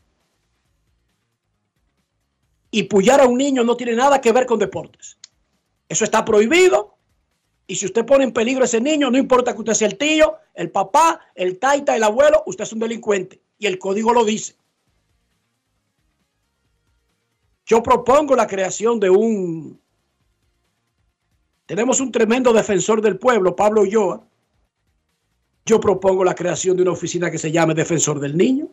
Y 2.71 2.85
pullar 2.85 3.21
a 3.21 3.27
un 3.27 3.37
niño 3.37 3.64
no 3.64 3.77
tiene 3.77 3.97
nada 3.97 4.21
que 4.21 4.31
ver 4.31 4.47
con 4.47 4.61
deportes. 4.61 5.19
Eso 5.88 6.05
está 6.05 6.25
prohibido. 6.25 6.97
Y 7.66 7.75
si 7.75 7.87
usted 7.87 8.07
pone 8.07 8.23
en 8.23 8.33
peligro 8.33 8.62
a 8.62 8.66
ese 8.66 8.81
niño, 8.81 9.11
no 9.11 9.19
importa 9.19 9.53
que 9.53 9.59
usted 9.59 9.75
sea 9.75 9.88
el 9.88 9.99
tío, 9.99 10.37
el 10.55 10.71
papá, 10.71 11.21
el 11.35 11.59
taita, 11.59 11.97
el 11.97 12.05
abuelo, 12.05 12.45
usted 12.47 12.62
es 12.62 12.73
un 12.73 12.79
delincuente. 12.79 13.40
Y 13.59 13.66
el 13.66 13.79
código 13.79 14.12
lo 14.12 14.25
dice. 14.25 14.55
Yo 17.64 17.83
propongo 17.83 18.37
la 18.37 18.47
creación 18.47 19.01
de 19.01 19.11
un... 19.11 19.81
Tenemos 21.66 21.99
un 22.01 22.12
tremendo 22.12 22.53
defensor 22.53 23.03
del 23.03 23.19
pueblo, 23.19 23.57
Pablo 23.57 23.83
Ulloa. 23.83 24.25
Yo 25.64 25.81
propongo 25.81 26.23
la 26.23 26.35
creación 26.37 26.77
de 26.77 26.83
una 26.83 26.92
oficina 26.92 27.29
que 27.29 27.38
se 27.38 27.51
llame 27.51 27.75
Defensor 27.75 28.21
del 28.21 28.37
Niño. 28.37 28.69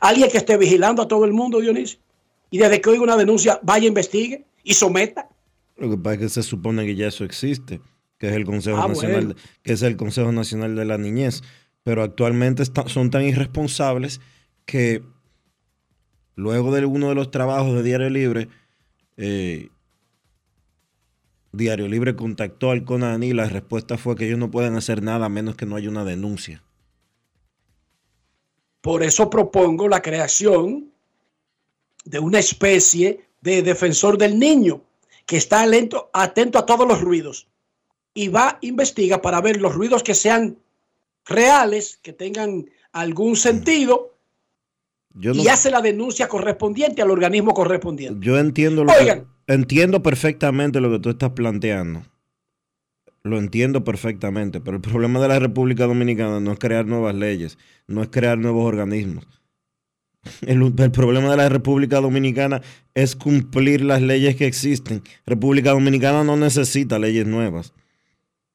Alguien 0.00 0.30
que 0.30 0.38
esté 0.38 0.56
vigilando 0.56 1.02
a 1.02 1.08
todo 1.08 1.26
el 1.26 1.32
mundo, 1.34 1.60
Dionisio. 1.60 1.98
Y 2.50 2.56
desde 2.56 2.80
que 2.80 2.88
oiga 2.88 3.02
una 3.02 3.18
denuncia, 3.18 3.60
vaya, 3.62 3.86
investigue 3.86 4.46
y 4.64 4.72
someta. 4.72 5.28
Lo 5.76 5.90
que 5.90 5.98
pasa 5.98 6.14
es 6.14 6.20
que 6.20 6.28
se 6.30 6.42
supone 6.42 6.86
que 6.86 6.96
ya 6.96 7.08
eso 7.08 7.22
existe, 7.24 7.82
que 8.16 8.28
es 8.28 8.32
el 8.34 8.46
Consejo 8.46 8.78
Ah, 8.78 8.88
Nacional, 8.88 9.26
bueno. 9.26 9.40
que 9.62 9.72
es 9.74 9.82
el 9.82 9.98
Consejo 9.98 10.32
Nacional 10.32 10.74
de 10.74 10.86
la 10.86 10.96
Niñez, 10.96 11.42
pero 11.88 12.02
actualmente 12.02 12.64
son 12.84 13.10
tan 13.10 13.22
irresponsables 13.22 14.20
que 14.66 15.02
luego 16.34 16.70
de 16.74 16.84
uno 16.84 17.08
de 17.08 17.14
los 17.14 17.30
trabajos 17.30 17.74
de 17.76 17.82
Diario 17.82 18.10
Libre, 18.10 18.48
eh, 19.16 19.70
Diario 21.52 21.88
Libre 21.88 22.14
contactó 22.14 22.72
al 22.72 22.84
CONANI 22.84 23.28
y 23.28 23.32
la 23.32 23.48
respuesta 23.48 23.96
fue 23.96 24.16
que 24.16 24.26
ellos 24.26 24.38
no 24.38 24.50
pueden 24.50 24.76
hacer 24.76 25.02
nada 25.02 25.24
a 25.24 25.28
menos 25.30 25.56
que 25.56 25.64
no 25.64 25.76
haya 25.76 25.88
una 25.88 26.04
denuncia. 26.04 26.62
Por 28.82 29.02
eso 29.02 29.30
propongo 29.30 29.88
la 29.88 30.02
creación 30.02 30.92
de 32.04 32.18
una 32.18 32.38
especie 32.38 33.24
de 33.40 33.62
defensor 33.62 34.18
del 34.18 34.38
niño 34.38 34.82
que 35.24 35.38
está 35.38 35.64
lento, 35.64 36.10
atento 36.12 36.58
a 36.58 36.66
todos 36.66 36.86
los 36.86 37.00
ruidos 37.00 37.48
y 38.12 38.28
va, 38.28 38.58
investiga 38.60 39.22
para 39.22 39.40
ver 39.40 39.58
los 39.58 39.74
ruidos 39.74 40.02
que 40.02 40.14
sean 40.14 40.58
reales, 41.28 41.98
que 42.02 42.12
tengan 42.12 42.70
algún 42.92 43.36
sentido 43.36 44.16
Yo 45.14 45.34
no- 45.34 45.42
y 45.42 45.48
hace 45.48 45.70
la 45.70 45.80
denuncia 45.80 46.28
correspondiente 46.28 47.02
al 47.02 47.10
organismo 47.10 47.52
correspondiente. 47.54 48.24
Yo 48.24 48.38
entiendo 48.38 48.84
lo 48.84 48.92
Oigan. 48.92 49.26
que, 49.46 49.52
entiendo 49.54 50.02
perfectamente 50.02 50.80
lo 50.80 50.90
que 50.90 50.98
tú 51.00 51.10
estás 51.10 51.30
planteando. 51.30 52.02
Lo 53.24 53.38
entiendo 53.38 53.84
perfectamente, 53.84 54.60
pero 54.60 54.76
el 54.76 54.82
problema 54.82 55.20
de 55.20 55.28
la 55.28 55.38
República 55.38 55.86
Dominicana 55.86 56.40
no 56.40 56.52
es 56.52 56.58
crear 56.58 56.86
nuevas 56.86 57.14
leyes, 57.14 57.58
no 57.86 58.02
es 58.02 58.08
crear 58.08 58.38
nuevos 58.38 58.64
organismos. 58.64 59.26
El, 60.42 60.74
el 60.78 60.90
problema 60.90 61.30
de 61.30 61.36
la 61.36 61.48
República 61.48 62.00
Dominicana 62.00 62.60
es 62.94 63.14
cumplir 63.16 63.82
las 63.82 64.02
leyes 64.02 64.34
que 64.36 64.46
existen. 64.46 65.02
República 65.26 65.70
Dominicana 65.70 66.24
no 66.24 66.36
necesita 66.36 66.98
leyes 66.98 67.26
nuevas. 67.26 67.72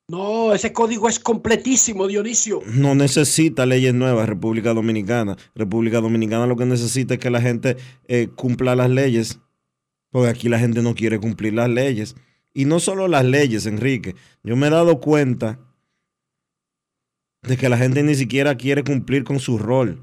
No, 0.10 0.54
ese 0.54 0.74
código 0.74 1.08
es 1.08 1.18
completísimo, 1.18 2.08
Dionisio. 2.08 2.62
No 2.74 2.94
necesita 2.94 3.66
leyes 3.66 3.94
nuevas 3.94 4.28
República 4.28 4.74
Dominicana. 4.74 5.38
República 5.56 6.02
Dominicana 6.02 6.46
lo 6.46 6.58
que 6.58 6.66
necesita 6.66 7.14
es 7.14 7.20
que 7.22 7.30
la 7.30 7.42
gente 7.42 7.78
eh, 8.08 8.28
cumpla 8.36 8.76
las 8.76 8.90
leyes. 8.90 9.40
Porque 10.10 10.30
aquí 10.30 10.50
la 10.50 10.60
gente 10.60 10.82
no 10.82 10.94
quiere 10.94 11.20
cumplir 11.20 11.54
las 11.54 11.70
leyes. 11.70 12.16
Y 12.54 12.66
no 12.66 12.82
solo 12.82 13.08
las 13.08 13.24
leyes, 13.24 13.66
Enrique. 13.66 14.16
Yo 14.44 14.58
me 14.58 14.68
he 14.68 14.70
dado 14.70 15.00
cuenta 15.00 15.60
de 17.42 17.56
que 17.56 17.70
la 17.70 17.78
gente 17.78 18.04
ni 18.04 18.16
siquiera 18.16 18.56
quiere 18.56 18.84
cumplir 18.84 19.24
con 19.24 19.40
su 19.40 19.58
rol. 19.58 20.02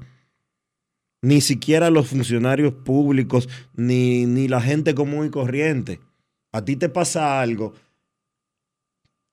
Ni 1.21 1.41
siquiera 1.41 1.91
los 1.91 2.07
funcionarios 2.07 2.73
públicos, 2.73 3.47
ni, 3.75 4.25
ni 4.25 4.47
la 4.47 4.61
gente 4.61 4.95
común 4.95 5.27
y 5.27 5.29
corriente. 5.29 5.99
A 6.51 6.65
ti 6.65 6.75
te 6.75 6.89
pasa 6.89 7.39
algo 7.39 7.73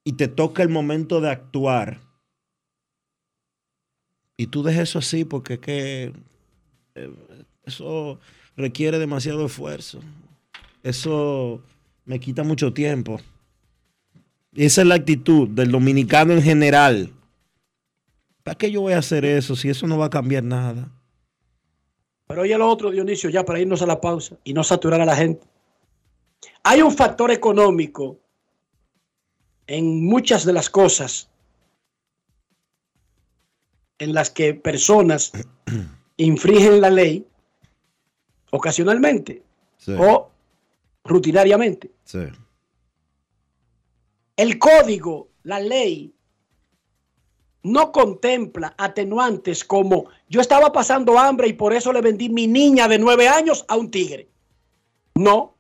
y 0.05 0.13
te 0.13 0.29
toca 0.29 0.63
el 0.63 0.69
momento 0.69 1.21
de 1.21 1.31
actuar 1.31 2.09
y 4.41 4.47
tú 4.47 4.63
dejes 4.63 4.89
eso 4.89 5.01
así 5.01 5.25
porque 5.25 5.55
es 5.55 5.59
que 5.59 6.13
eh, 6.95 7.11
eso 7.65 8.21
requiere 8.57 8.99
demasiado 8.99 9.45
esfuerzo. 9.45 9.99
Eso 10.85 11.61
me 12.05 12.21
quita 12.21 12.45
mucho 12.45 12.73
tiempo. 12.73 13.21
Y 14.53 14.65
esa 14.65 14.83
es 14.83 14.87
la 14.87 14.95
actitud 14.95 15.49
del 15.49 15.73
dominicano 15.73 16.33
en 16.33 16.43
general. 16.43 17.13
¿Para 18.45 18.57
qué 18.57 18.71
yo 18.71 18.83
voy 18.83 18.93
a 18.93 18.99
hacer 18.99 19.25
eso 19.25 19.57
si 19.57 19.69
eso 19.69 19.89
no 19.89 19.99
va 19.99 20.07
a 20.07 20.11
cambiar 20.11 20.45
nada? 20.45 20.89
Pero 22.29 22.43
oye 22.43 22.57
lo 22.57 22.69
otro, 22.69 22.93
Dionisio, 22.93 23.31
ya 23.31 23.45
para 23.45 23.59
irnos 23.59 23.83
a 23.83 23.87
la 23.87 24.01
pausa 24.01 24.37
y 24.45 24.55
no 24.55 24.63
saturar 24.63 25.01
a 25.01 25.05
la 25.05 25.17
gente. 25.17 25.45
Hay 26.63 26.81
un 26.81 26.93
factor 26.93 27.33
económico 27.33 28.21
en 29.69 30.05
muchas 30.05 30.45
de 30.45 30.53
las 30.53 30.69
cosas 30.71 31.29
en 33.99 34.15
las 34.15 34.31
que 34.31 34.55
personas 34.55 35.33
infringen 36.17 36.81
la 36.81 36.91
ley 36.91 37.25
ocasionalmente 38.51 39.43
Sí, 39.77 39.95
o 39.97 40.29
rutinariamente. 41.05 41.93
sí. 42.05 42.19
El 44.37 44.59
código, 44.59 45.29
la 45.45 45.59
ley, 45.61 46.13
no 47.65 47.91
contempla 47.93 48.75
atenuantes 48.79 49.65
como 49.65 50.07
yo 50.29 50.41
estaba 50.41 50.73
pasando 50.73 51.19
hambre 51.19 51.49
y 51.49 51.53
por 51.55 51.73
eso 51.73 51.93
le 51.93 52.01
vendí 52.01 52.29
mi 52.29 52.47
niña 52.47 52.87
de 52.89 52.99
nueve 52.99 53.29
años 53.29 53.65
a 53.69 53.77
un 53.77 53.91
tigre. 53.91 54.29
No. 55.15 55.57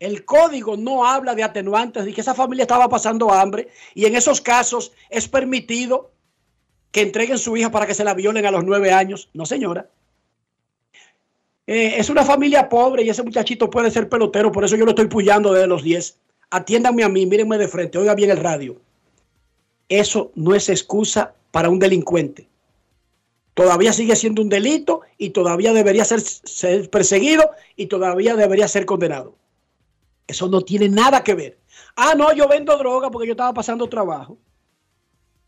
El 0.00 0.24
código 0.24 0.78
no 0.78 1.04
habla 1.04 1.34
de 1.34 1.42
atenuantes 1.42 2.06
de 2.06 2.14
que 2.14 2.22
esa 2.22 2.34
familia 2.34 2.62
estaba 2.62 2.88
pasando 2.88 3.30
hambre 3.30 3.68
y 3.94 4.06
en 4.06 4.16
esos 4.16 4.40
casos 4.40 4.92
es 5.10 5.28
permitido 5.28 6.10
que 6.90 7.02
entreguen 7.02 7.38
su 7.38 7.54
hija 7.54 7.70
para 7.70 7.86
que 7.86 7.92
se 7.92 8.02
la 8.02 8.14
violen 8.14 8.46
a 8.46 8.50
los 8.50 8.64
nueve 8.64 8.92
años. 8.92 9.28
No, 9.34 9.44
señora. 9.44 9.90
Eh, 11.66 11.96
es 11.98 12.08
una 12.08 12.24
familia 12.24 12.70
pobre 12.70 13.02
y 13.02 13.10
ese 13.10 13.22
muchachito 13.22 13.68
puede 13.68 13.90
ser 13.90 14.08
pelotero, 14.08 14.50
por 14.50 14.64
eso 14.64 14.74
yo 14.74 14.86
lo 14.86 14.92
estoy 14.92 15.06
puyando 15.06 15.52
desde 15.52 15.68
los 15.68 15.82
10. 15.82 16.16
Atiéndanme 16.48 17.04
a 17.04 17.08
mí, 17.10 17.26
mírenme 17.26 17.58
de 17.58 17.68
frente, 17.68 17.98
oiga 17.98 18.14
bien 18.14 18.30
el 18.30 18.38
radio. 18.38 18.80
Eso 19.90 20.32
no 20.34 20.54
es 20.54 20.70
excusa 20.70 21.34
para 21.50 21.68
un 21.68 21.78
delincuente. 21.78 22.48
Todavía 23.52 23.92
sigue 23.92 24.16
siendo 24.16 24.40
un 24.40 24.48
delito 24.48 25.02
y 25.18 25.30
todavía 25.30 25.74
debería 25.74 26.06
ser 26.06 26.88
perseguido 26.88 27.50
y 27.76 27.86
todavía 27.86 28.34
debería 28.34 28.66
ser 28.66 28.86
condenado. 28.86 29.34
Eso 30.30 30.48
no 30.48 30.62
tiene 30.62 30.88
nada 30.88 31.22
que 31.22 31.34
ver. 31.34 31.60
Ah, 31.96 32.14
no, 32.16 32.32
yo 32.32 32.48
vendo 32.48 32.76
droga 32.76 33.10
porque 33.10 33.26
yo 33.26 33.32
estaba 33.32 33.52
pasando 33.52 33.88
trabajo. 33.88 34.38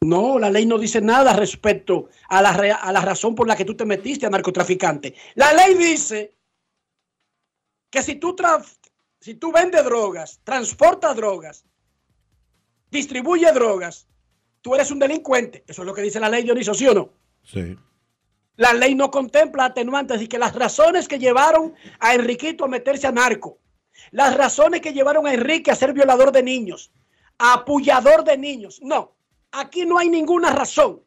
No, 0.00 0.38
la 0.38 0.50
ley 0.50 0.66
no 0.66 0.78
dice 0.78 1.00
nada 1.00 1.32
respecto 1.32 2.08
a 2.28 2.42
la, 2.42 2.50
a 2.50 2.92
la 2.92 3.00
razón 3.00 3.34
por 3.34 3.46
la 3.46 3.54
que 3.54 3.64
tú 3.64 3.76
te 3.76 3.84
metiste 3.84 4.26
a 4.26 4.30
narcotraficante. 4.30 5.14
La 5.36 5.52
ley 5.52 5.74
dice 5.74 6.34
que 7.88 8.02
si 8.02 8.16
tú, 8.16 8.34
si 9.20 9.34
tú 9.34 9.52
vendes 9.52 9.84
drogas, 9.84 10.40
transportas 10.42 11.14
drogas, 11.14 11.64
distribuye 12.90 13.52
drogas, 13.52 14.08
tú 14.60 14.74
eres 14.74 14.90
un 14.90 14.98
delincuente. 14.98 15.62
Eso 15.68 15.82
es 15.82 15.86
lo 15.86 15.94
que 15.94 16.02
dice 16.02 16.18
la 16.18 16.28
ley, 16.28 16.42
Dionisio, 16.42 16.74
¿sí 16.74 16.88
o 16.88 16.94
no? 16.94 17.12
Sí. 17.44 17.76
La 18.56 18.72
ley 18.72 18.94
no 18.94 19.10
contempla 19.10 19.66
atenuantes 19.66 20.20
y 20.20 20.26
que 20.26 20.38
las 20.38 20.54
razones 20.54 21.06
que 21.06 21.18
llevaron 21.18 21.74
a 22.00 22.14
Enriquito 22.14 22.64
a 22.64 22.68
meterse 22.68 23.06
a 23.06 23.12
narco, 23.12 23.58
las 24.10 24.36
razones 24.36 24.80
que 24.80 24.92
llevaron 24.92 25.26
a 25.26 25.34
Enrique 25.34 25.70
a 25.70 25.76
ser 25.76 25.92
violador 25.92 26.32
de 26.32 26.42
niños, 26.42 26.92
a 27.38 27.54
apullador 27.54 28.24
de 28.24 28.36
niños. 28.36 28.80
No, 28.82 29.14
aquí 29.50 29.86
no 29.86 29.98
hay 29.98 30.08
ninguna 30.08 30.50
razón. 30.50 31.02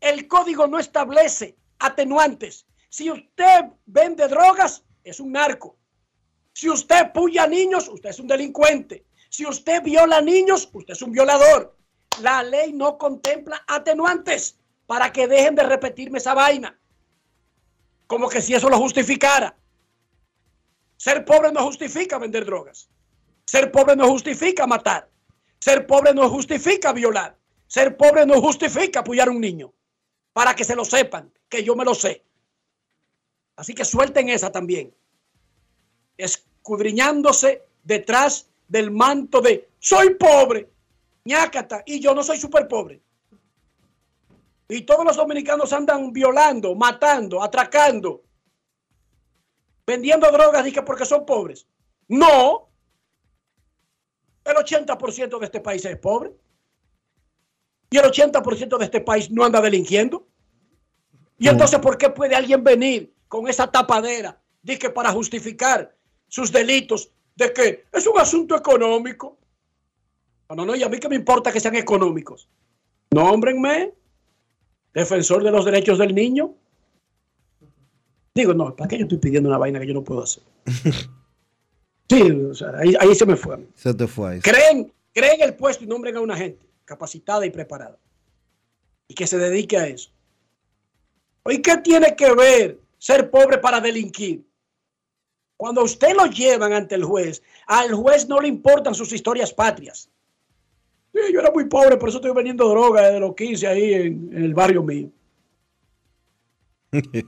El 0.00 0.28
código 0.28 0.66
no 0.66 0.78
establece 0.78 1.56
atenuantes. 1.78 2.66
Si 2.88 3.10
usted 3.10 3.64
vende 3.86 4.28
drogas, 4.28 4.84
es 5.04 5.20
un 5.20 5.32
narco. 5.32 5.76
Si 6.52 6.68
usted 6.70 7.12
puya 7.12 7.46
niños, 7.46 7.88
usted 7.88 8.10
es 8.10 8.18
un 8.18 8.26
delincuente. 8.26 9.04
Si 9.28 9.44
usted 9.44 9.82
viola 9.82 10.20
niños, 10.20 10.68
usted 10.72 10.94
es 10.94 11.02
un 11.02 11.12
violador. 11.12 11.76
La 12.22 12.42
ley 12.42 12.72
no 12.72 12.96
contempla 12.96 13.62
atenuantes 13.66 14.58
para 14.86 15.12
que 15.12 15.28
dejen 15.28 15.54
de 15.54 15.64
repetirme 15.64 16.18
esa 16.18 16.32
vaina. 16.32 16.78
Como 18.06 18.28
que 18.28 18.40
si 18.40 18.54
eso 18.54 18.70
lo 18.70 18.78
justificara. 18.78 19.56
Ser 20.96 21.24
pobre 21.24 21.52
no 21.52 21.62
justifica 21.62 22.18
vender 22.18 22.44
drogas. 22.44 22.88
Ser 23.44 23.70
pobre 23.70 23.96
no 23.96 24.08
justifica 24.08 24.66
matar. 24.66 25.08
Ser 25.60 25.86
pobre 25.86 26.14
no 26.14 26.28
justifica 26.28 26.92
violar. 26.92 27.36
Ser 27.66 27.96
pobre 27.96 28.26
no 28.26 28.40
justifica 28.40 29.00
apoyar 29.00 29.28
a 29.28 29.30
un 29.30 29.40
niño. 29.40 29.72
Para 30.32 30.54
que 30.54 30.64
se 30.64 30.76
lo 30.76 30.84
sepan, 30.84 31.32
que 31.48 31.62
yo 31.62 31.76
me 31.76 31.84
lo 31.84 31.94
sé. 31.94 32.22
Así 33.56 33.74
que 33.74 33.84
suelten 33.84 34.28
esa 34.28 34.50
también. 34.50 34.94
Escudriñándose 36.16 37.62
detrás 37.82 38.48
del 38.68 38.90
manto 38.90 39.40
de 39.40 39.68
soy 39.78 40.14
pobre, 40.14 40.68
ñácata, 41.24 41.82
y 41.86 42.00
yo 42.00 42.14
no 42.14 42.22
soy 42.22 42.38
súper 42.38 42.68
pobre. 42.68 43.00
Y 44.68 44.82
todos 44.82 45.04
los 45.04 45.16
dominicanos 45.16 45.72
andan 45.72 46.12
violando, 46.12 46.74
matando, 46.74 47.42
atracando, 47.42 48.22
vendiendo 49.86 50.30
drogas 50.30 50.70
que 50.72 50.82
porque 50.82 51.04
son 51.04 51.24
pobres. 51.24 51.66
No. 52.08 52.68
El 54.44 54.54
80% 54.54 55.38
de 55.38 55.44
este 55.44 55.60
país 55.60 55.84
es 55.84 55.96
pobre. 55.98 56.32
Y 57.90 57.98
el 57.98 58.04
80% 58.04 58.78
de 58.78 58.84
este 58.84 59.00
país 59.00 59.30
no 59.30 59.44
anda 59.44 59.60
delinquiendo. 59.60 60.26
Y 61.38 61.48
entonces, 61.48 61.78
¿por 61.78 61.98
qué 61.98 62.10
puede 62.10 62.34
alguien 62.34 62.64
venir 62.64 63.14
con 63.28 63.48
esa 63.48 63.70
tapadera 63.70 64.40
de 64.62 64.78
que 64.78 64.90
para 64.90 65.12
justificar 65.12 65.94
sus 66.28 66.50
delitos 66.50 67.12
de 67.34 67.52
que 67.52 67.84
es 67.92 68.06
un 68.06 68.18
asunto 68.18 68.56
económico? 68.56 69.38
No, 70.48 70.56
no, 70.56 70.66
no, 70.66 70.74
y 70.74 70.82
a 70.82 70.88
mí 70.88 70.98
que 70.98 71.08
me 71.08 71.16
importa 71.16 71.52
que 71.52 71.60
sean 71.60 71.76
económicos. 71.76 72.48
Nómbrenme 73.10 73.94
defensor 74.94 75.44
de 75.44 75.50
los 75.50 75.64
derechos 75.64 75.98
del 75.98 76.14
niño. 76.14 76.54
Digo, 78.36 78.52
no, 78.52 78.76
¿para 78.76 78.86
qué 78.86 78.98
yo 78.98 79.04
estoy 79.04 79.16
pidiendo 79.16 79.48
una 79.48 79.56
vaina 79.56 79.80
que 79.80 79.86
yo 79.86 79.94
no 79.94 80.04
puedo 80.04 80.22
hacer? 80.22 80.42
Sí, 82.08 82.22
o 82.22 82.54
sea, 82.54 82.68
ahí, 82.78 82.94
ahí 83.00 83.16
se 83.16 83.26
me 83.26 83.34
fue. 83.34 83.66
Se 83.74 83.92
te 83.92 84.06
fue 84.06 84.34
ahí. 84.34 84.40
Creen, 84.40 84.92
creen 85.12 85.40
el 85.40 85.56
puesto 85.56 85.82
y 85.82 85.88
nombren 85.88 86.16
a 86.16 86.20
una 86.20 86.36
gente 86.36 86.64
capacitada 86.84 87.44
y 87.44 87.50
preparada. 87.50 87.98
Y 89.08 89.14
que 89.14 89.26
se 89.26 89.36
dedique 89.38 89.76
a 89.76 89.88
eso. 89.88 90.12
¿Y 91.46 91.60
qué 91.60 91.78
tiene 91.78 92.14
que 92.14 92.32
ver 92.32 92.78
ser 92.96 93.28
pobre 93.28 93.58
para 93.58 93.80
delinquir? 93.80 94.46
Cuando 95.56 95.82
usted 95.82 96.14
lo 96.14 96.26
llevan 96.26 96.72
ante 96.72 96.94
el 96.94 97.02
juez, 97.02 97.42
al 97.66 97.92
juez 97.92 98.28
no 98.28 98.40
le 98.40 98.46
importan 98.46 98.94
sus 98.94 99.12
historias 99.12 99.52
patrias. 99.52 100.08
Sí, 101.12 101.20
yo 101.32 101.40
era 101.40 101.50
muy 101.50 101.64
pobre, 101.64 101.96
por 101.96 102.08
eso 102.08 102.18
estoy 102.18 102.32
vendiendo 102.32 102.68
droga 102.68 103.02
desde 103.02 103.18
los 103.18 103.34
15 103.34 103.66
ahí 103.66 103.94
en, 103.94 104.30
en 104.32 104.44
el 104.44 104.54
barrio 104.54 104.84
mío. 104.84 105.10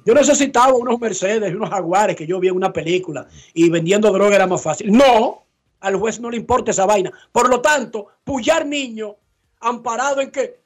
Yo 0.04 0.14
necesitaba 0.14 0.74
unos 0.74 1.00
Mercedes 1.00 1.50
y 1.50 1.54
unos 1.54 1.70
Jaguares 1.70 2.16
que 2.16 2.26
yo 2.26 2.40
vi 2.40 2.48
en 2.48 2.56
una 2.56 2.72
película 2.72 3.26
y 3.54 3.68
vendiendo 3.70 4.12
droga 4.12 4.36
era 4.36 4.46
más 4.46 4.62
fácil. 4.62 4.92
No, 4.92 5.44
al 5.80 5.96
juez 5.96 6.20
no 6.20 6.30
le 6.30 6.36
importa 6.36 6.70
esa 6.70 6.86
vaina. 6.86 7.12
Por 7.32 7.48
lo 7.48 7.60
tanto, 7.60 8.08
pullar 8.24 8.66
niño 8.66 9.16
amparado 9.60 10.20
en 10.20 10.30
que 10.30 10.60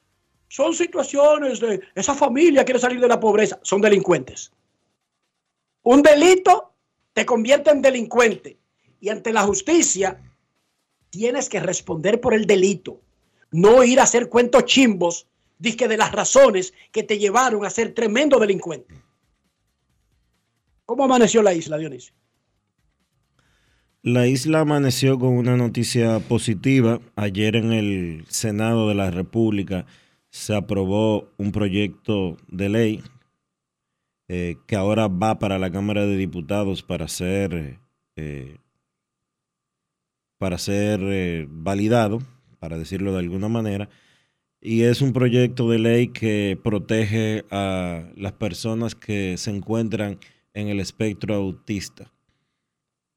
son 0.47 0.73
situaciones 0.73 1.59
de 1.59 1.81
esa 1.95 2.13
familia 2.13 2.63
quiere 2.63 2.79
salir 2.79 2.99
de 2.99 3.07
la 3.07 3.19
pobreza, 3.19 3.59
son 3.63 3.81
delincuentes. 3.81 4.51
Un 5.83 6.01
delito 6.01 6.73
te 7.13 7.25
convierte 7.25 7.71
en 7.71 7.81
delincuente 7.81 8.57
y 8.99 9.09
ante 9.09 9.33
la 9.33 9.43
justicia 9.43 10.21
tienes 11.09 11.49
que 11.49 11.59
responder 11.59 12.21
por 12.21 12.33
el 12.33 12.45
delito, 12.45 13.01
no 13.51 13.83
ir 13.83 13.99
a 13.99 14.03
hacer 14.03 14.29
cuentos 14.29 14.65
chimbos 14.65 15.27
dizque 15.63 15.87
de 15.87 15.95
las 15.95 16.11
razones 16.11 16.73
que 16.91 17.03
te 17.03 17.17
llevaron 17.17 17.65
a 17.65 17.69
ser 17.69 17.93
tremendo 17.93 18.37
delincuente. 18.37 18.93
¿Cómo 20.85 21.05
amaneció 21.05 21.41
la 21.41 21.53
isla, 21.53 21.77
Dionisio? 21.77 22.13
La 24.01 24.27
isla 24.27 24.59
amaneció 24.59 25.17
con 25.17 25.37
una 25.37 25.55
noticia 25.55 26.19
positiva. 26.19 26.99
Ayer 27.15 27.55
en 27.55 27.71
el 27.71 28.25
Senado 28.27 28.89
de 28.89 28.95
la 28.95 29.09
República 29.09 29.85
se 30.29 30.53
aprobó 30.53 31.31
un 31.37 31.53
proyecto 31.53 32.35
de 32.49 32.67
ley 32.67 33.03
eh, 34.27 34.57
que 34.67 34.75
ahora 34.75 35.07
va 35.07 35.39
para 35.39 35.59
la 35.59 35.71
Cámara 35.71 36.05
de 36.05 36.17
Diputados 36.17 36.83
para 36.83 37.07
ser, 37.07 37.79
eh, 38.17 38.57
para 40.37 40.57
ser 40.57 40.99
eh, 41.03 41.47
validado, 41.49 42.21
para 42.59 42.77
decirlo 42.77 43.13
de 43.13 43.19
alguna 43.19 43.47
manera. 43.47 43.87
Y 44.65 44.83
es 44.83 45.01
un 45.01 45.11
proyecto 45.11 45.69
de 45.69 45.77
ley 45.77 46.07
que 46.07 46.57
protege 46.63 47.43
a 47.51 48.09
las 48.15 48.31
personas 48.31 48.95
que 48.95 49.37
se 49.37 49.51
encuentran 49.51 50.19
en 50.53 50.69
el 50.69 50.79
espectro 50.79 51.35
autista. 51.35 52.13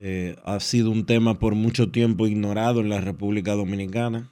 Eh, 0.00 0.34
ha 0.44 0.58
sido 0.58 0.90
un 0.90 1.06
tema 1.06 1.38
por 1.38 1.54
mucho 1.54 1.92
tiempo 1.92 2.26
ignorado 2.26 2.80
en 2.80 2.88
la 2.88 3.00
República 3.00 3.52
Dominicana. 3.52 4.28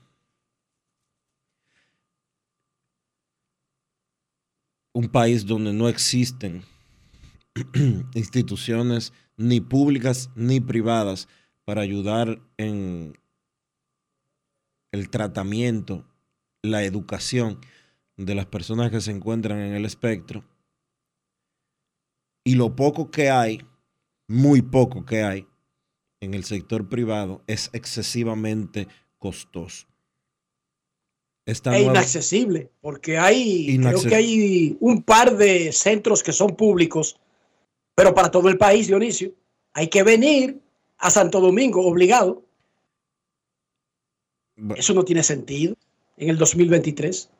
Un 4.92 5.08
país 5.08 5.46
donde 5.46 5.72
no 5.72 5.88
existen 5.88 6.64
instituciones 8.14 9.12
ni 9.36 9.60
públicas 9.60 10.30
ni 10.34 10.58
privadas 10.58 11.28
para 11.64 11.82
ayudar 11.82 12.42
en 12.56 13.16
el 14.90 15.10
tratamiento, 15.10 16.04
la 16.64 16.82
educación 16.82 17.60
de 18.16 18.34
las 18.34 18.46
personas 18.46 18.90
que 18.90 19.00
se 19.00 19.10
encuentran 19.10 19.60
en 19.60 19.74
el 19.74 19.84
espectro. 19.84 20.44
Y 22.42 22.54
lo 22.54 22.74
poco 22.74 23.10
que 23.10 23.30
hay, 23.30 23.60
muy 24.26 24.62
poco 24.62 25.04
que 25.04 25.22
hay, 25.22 25.46
en 26.20 26.32
el 26.32 26.44
sector 26.44 26.88
privado 26.88 27.42
es 27.46 27.68
excesivamente 27.74 28.88
costoso. 29.18 29.86
Esta 31.46 31.76
es 31.76 31.84
inaccesible, 31.84 32.70
porque 32.80 33.18
hay, 33.18 33.78
creo 33.78 34.02
que 34.02 34.14
hay 34.14 34.76
un 34.80 35.02
par 35.02 35.36
de 35.36 35.70
centros 35.72 36.22
que 36.22 36.32
son 36.32 36.56
públicos, 36.56 37.20
pero 37.94 38.14
para 38.14 38.30
todo 38.30 38.48
el 38.48 38.56
país, 38.56 38.86
Dionisio, 38.86 39.34
hay 39.74 39.88
que 39.88 40.02
venir 40.02 40.62
a 40.96 41.10
Santo 41.10 41.40
Domingo 41.40 41.86
obligado. 41.86 42.42
Eso 44.76 44.94
no 44.94 45.04
tiene 45.04 45.22
sentido 45.22 45.76
en 46.16 46.30
el 46.30 46.38
2023. 46.38 47.30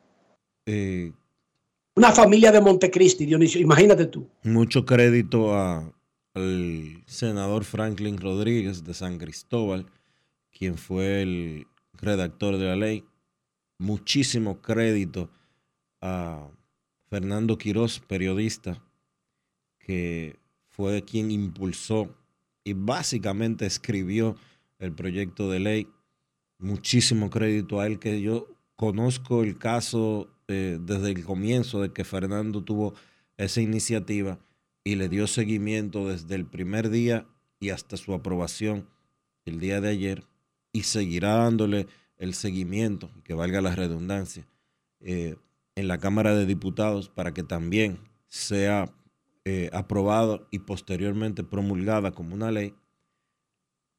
Eh, 0.67 1.11
Una 1.95 2.11
familia 2.11 2.51
de 2.51 2.61
Montecristi, 2.61 3.25
Dionisio, 3.25 3.61
imagínate 3.61 4.07
tú. 4.07 4.27
Mucho 4.43 4.85
crédito 4.85 5.53
a, 5.53 5.91
al 6.33 7.03
senador 7.05 7.63
Franklin 7.63 8.17
Rodríguez 8.17 8.83
de 8.83 8.93
San 8.93 9.17
Cristóbal, 9.17 9.85
quien 10.51 10.77
fue 10.77 11.21
el 11.21 11.67
redactor 11.93 12.57
de 12.57 12.65
la 12.65 12.75
ley. 12.75 13.03
Muchísimo 13.77 14.61
crédito 14.61 15.29
a 16.01 16.47
Fernando 17.09 17.57
Quirós, 17.57 17.99
periodista, 17.99 18.81
que 19.79 20.37
fue 20.69 21.03
quien 21.03 21.31
impulsó 21.31 22.09
y 22.63 22.73
básicamente 22.73 23.65
escribió 23.65 24.35
el 24.79 24.91
proyecto 24.91 25.49
de 25.49 25.59
ley. 25.59 25.87
Muchísimo 26.57 27.29
crédito 27.29 27.79
a 27.79 27.87
él, 27.87 27.99
que 27.99 28.21
yo 28.21 28.54
conozco 28.75 29.43
el 29.43 29.57
caso 29.57 30.29
eh, 30.47 30.77
desde 30.81 31.11
el 31.11 31.23
comienzo 31.23 31.81
de 31.81 31.91
que 31.91 32.03
Fernando 32.03 32.63
tuvo 32.63 32.93
esa 33.37 33.61
iniciativa 33.61 34.39
y 34.83 34.95
le 34.95 35.09
dio 35.09 35.27
seguimiento 35.27 36.07
desde 36.07 36.35
el 36.35 36.45
primer 36.45 36.89
día 36.89 37.25
y 37.59 37.69
hasta 37.69 37.97
su 37.97 38.13
aprobación 38.13 38.87
el 39.45 39.59
día 39.59 39.81
de 39.81 39.89
ayer 39.89 40.23
y 40.71 40.83
seguirá 40.83 41.35
dándole 41.35 41.87
el 42.17 42.33
seguimiento, 42.33 43.09
que 43.23 43.33
valga 43.33 43.61
la 43.61 43.75
redundancia, 43.75 44.47
eh, 44.99 45.35
en 45.75 45.87
la 45.87 45.99
Cámara 45.99 46.35
de 46.35 46.45
Diputados 46.45 47.09
para 47.09 47.33
que 47.33 47.43
también 47.43 47.99
sea 48.27 48.93
eh, 49.45 49.69
aprobado 49.73 50.47
y 50.51 50.59
posteriormente 50.59 51.43
promulgada 51.43 52.11
como 52.11 52.33
una 52.33 52.51
ley, 52.51 52.73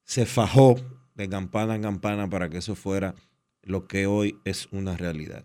se 0.03 0.25
fajó 0.25 0.75
de 1.15 1.29
campana 1.29 1.75
en 1.75 1.81
campana 1.81 2.29
para 2.29 2.49
que 2.49 2.57
eso 2.57 2.75
fuera 2.75 3.15
lo 3.67 3.87
que 3.87 4.07
hoy 4.07 4.39
es 4.45 4.67
una 4.71 4.97
realidad. 4.97 5.43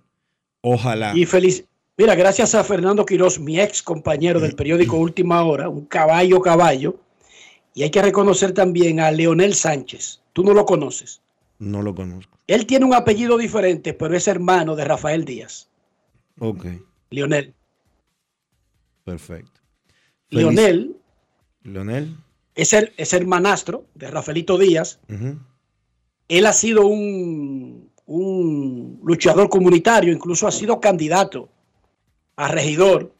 Ojalá. 0.63 1.13
Y 1.17 1.27
feliz, 1.27 1.65
Mira, 1.99 2.15
gracias 2.15 2.55
a 2.55 2.65
Fernando 2.65 3.05
Quiroz, 3.05 3.39
mi 3.39 3.61
ex 3.61 3.83
compañero 3.83 4.41
del 4.41 4.55
periódico 4.55 4.97
Última 4.99 5.43
Hora, 5.45 5.69
un 5.69 5.85
caballo 5.85 6.41
caballo, 6.41 6.99
y 7.75 7.83
hay 7.83 7.91
que 7.91 8.01
reconocer 8.01 8.53
también 8.53 9.01
a 9.01 9.11
Leonel 9.11 9.55
Sánchez. 9.55 10.23
Tú 10.33 10.43
no 10.43 10.55
lo 10.55 10.65
conoces. 10.65 11.21
No 11.59 11.83
lo 11.83 11.95
conozco. 11.95 12.39
Él 12.47 12.67
tiene 12.67 12.87
un 12.87 12.95
apellido 12.95 13.37
diferente, 13.37 13.93
pero 13.95 14.17
es 14.17 14.27
hermano 14.27 14.75
de 14.75 14.85
Rafael 14.85 15.25
Díaz. 15.25 15.69
Ok. 16.39 16.67
Leonel. 17.11 17.55
Perfecto. 19.05 19.61
Leonel. 20.31 20.97
Leonel. 21.63 22.17
es 22.55 22.73
el, 22.73 22.93
es 22.97 23.13
hermanastro 23.13 23.87
de 23.95 24.11
Rafaelito 24.11 24.59
Díaz. 24.59 24.99
Él 26.29 26.47
ha 26.47 26.53
sido 26.53 26.87
un, 26.87 27.82
un 28.15 29.01
luchador 29.03 29.49
comunitario, 29.49 30.13
incluso 30.13 30.47
ha 30.47 30.53
sido 30.53 30.79
candidato 30.79 31.49
a 32.37 32.49
regidor 32.49 33.11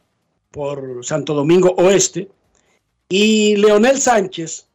por 0.51 1.03
Santo 1.03 1.33
Domingo 1.33 1.73
Oeste. 1.77 2.29
Y 3.09 3.55
Leonel 3.55 3.99
Sánchez 3.99 4.67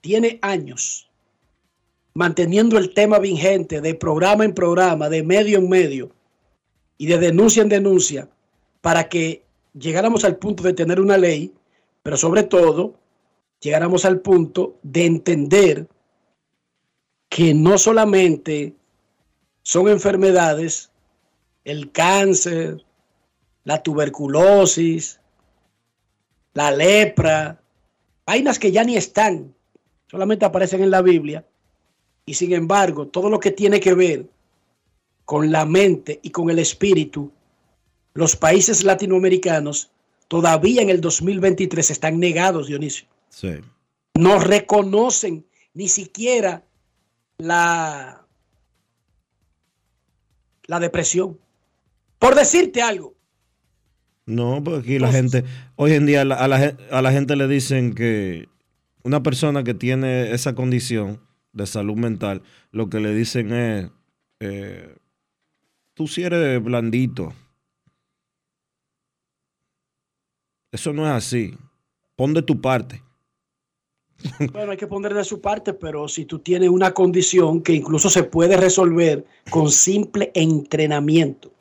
tiene 0.00 0.40
años 0.42 1.08
manteniendo 2.14 2.78
el 2.78 2.92
tema 2.94 3.20
vigente 3.20 3.80
de 3.80 3.94
programa 3.94 4.44
en 4.44 4.54
programa, 4.54 5.08
de 5.08 5.22
medio 5.22 5.58
en 5.58 5.68
medio 5.68 6.10
y 6.96 7.06
de 7.06 7.18
denuncia 7.18 7.62
en 7.62 7.68
denuncia 7.68 8.28
para 8.80 9.08
que 9.08 9.44
llegáramos 9.72 10.24
al 10.24 10.36
punto 10.36 10.64
de 10.64 10.72
tener 10.72 11.00
una 11.00 11.16
ley, 11.16 11.52
pero 12.02 12.16
sobre 12.16 12.42
todo 12.42 12.94
llegáramos 13.60 14.04
al 14.04 14.20
punto 14.20 14.78
de 14.82 15.06
entender 15.06 15.86
que 17.28 17.54
no 17.54 17.78
solamente 17.78 18.74
son 19.62 19.88
enfermedades, 19.88 20.90
el 21.64 21.92
cáncer, 21.92 22.84
la 23.64 23.82
tuberculosis, 23.82 25.20
la 26.54 26.70
lepra, 26.70 27.60
vainas 28.26 28.58
que 28.58 28.72
ya 28.72 28.82
ni 28.84 28.96
están, 28.96 29.54
solamente 30.10 30.44
aparecen 30.44 30.82
en 30.82 30.90
la 30.90 31.02
Biblia, 31.02 31.46
y 32.24 32.34
sin 32.34 32.52
embargo, 32.52 33.08
todo 33.08 33.28
lo 33.28 33.40
que 33.40 33.50
tiene 33.50 33.80
que 33.80 33.94
ver 33.94 34.26
con 35.24 35.52
la 35.52 35.66
mente 35.66 36.20
y 36.22 36.30
con 36.30 36.48
el 36.50 36.58
espíritu, 36.58 37.30
los 38.14 38.36
países 38.36 38.84
latinoamericanos 38.84 39.90
todavía 40.28 40.82
en 40.82 40.90
el 40.90 41.00
2023 41.00 41.90
están 41.90 42.18
negados, 42.18 42.66
Dionisio. 42.66 43.06
Sí. 43.28 43.60
No 44.14 44.38
reconocen 44.38 45.46
ni 45.74 45.88
siquiera 45.88 46.64
la, 47.38 48.26
la 50.64 50.80
depresión. 50.80 51.38
Por 52.18 52.34
decirte 52.34 52.82
algo. 52.82 53.14
No, 54.26 54.62
porque 54.62 54.80
aquí 54.80 54.98
la 54.98 55.10
gente, 55.10 55.44
hoy 55.76 55.92
en 55.92 56.04
día 56.04 56.22
a 56.22 56.24
la, 56.24 56.34
a 56.34 56.48
la, 56.48 56.76
a 56.90 57.00
la 57.00 57.12
gente 57.12 57.34
le 57.36 57.48
dicen 57.48 57.94
que 57.94 58.48
una 59.02 59.22
persona 59.22 59.64
que 59.64 59.72
tiene 59.72 60.32
esa 60.32 60.54
condición 60.54 61.22
de 61.52 61.66
salud 61.66 61.96
mental, 61.96 62.42
lo 62.70 62.90
que 62.90 63.00
le 63.00 63.14
dicen 63.14 63.52
es, 63.52 63.90
eh, 64.40 64.96
tú 65.94 66.06
si 66.06 66.24
eres 66.24 66.62
blandito. 66.62 67.32
Eso 70.70 70.92
no 70.92 71.06
es 71.06 71.12
así. 71.12 71.56
Pon 72.16 72.34
de 72.34 72.42
tu 72.42 72.60
parte. 72.60 73.02
Bueno, 74.52 74.72
hay 74.72 74.76
que 74.76 74.86
poner 74.86 75.14
de 75.14 75.24
su 75.24 75.40
parte, 75.40 75.72
pero 75.72 76.08
si 76.08 76.24
tú 76.24 76.40
tienes 76.40 76.70
una 76.70 76.92
condición 76.92 77.62
que 77.62 77.72
incluso 77.72 78.10
se 78.10 78.24
puede 78.24 78.56
resolver 78.56 79.24
con 79.50 79.70
simple 79.70 80.32
entrenamiento, 80.34 81.52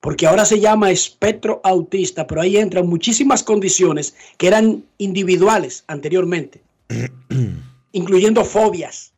porque 0.00 0.26
ahora 0.26 0.44
se 0.44 0.58
llama 0.58 0.90
espectro 0.90 1.60
autista, 1.62 2.26
pero 2.26 2.40
ahí 2.40 2.56
entran 2.56 2.88
muchísimas 2.88 3.42
condiciones 3.42 4.16
que 4.38 4.48
eran 4.48 4.84
individuales 4.98 5.84
anteriormente, 5.86 6.62
incluyendo 7.92 8.44
fobias, 8.44 9.12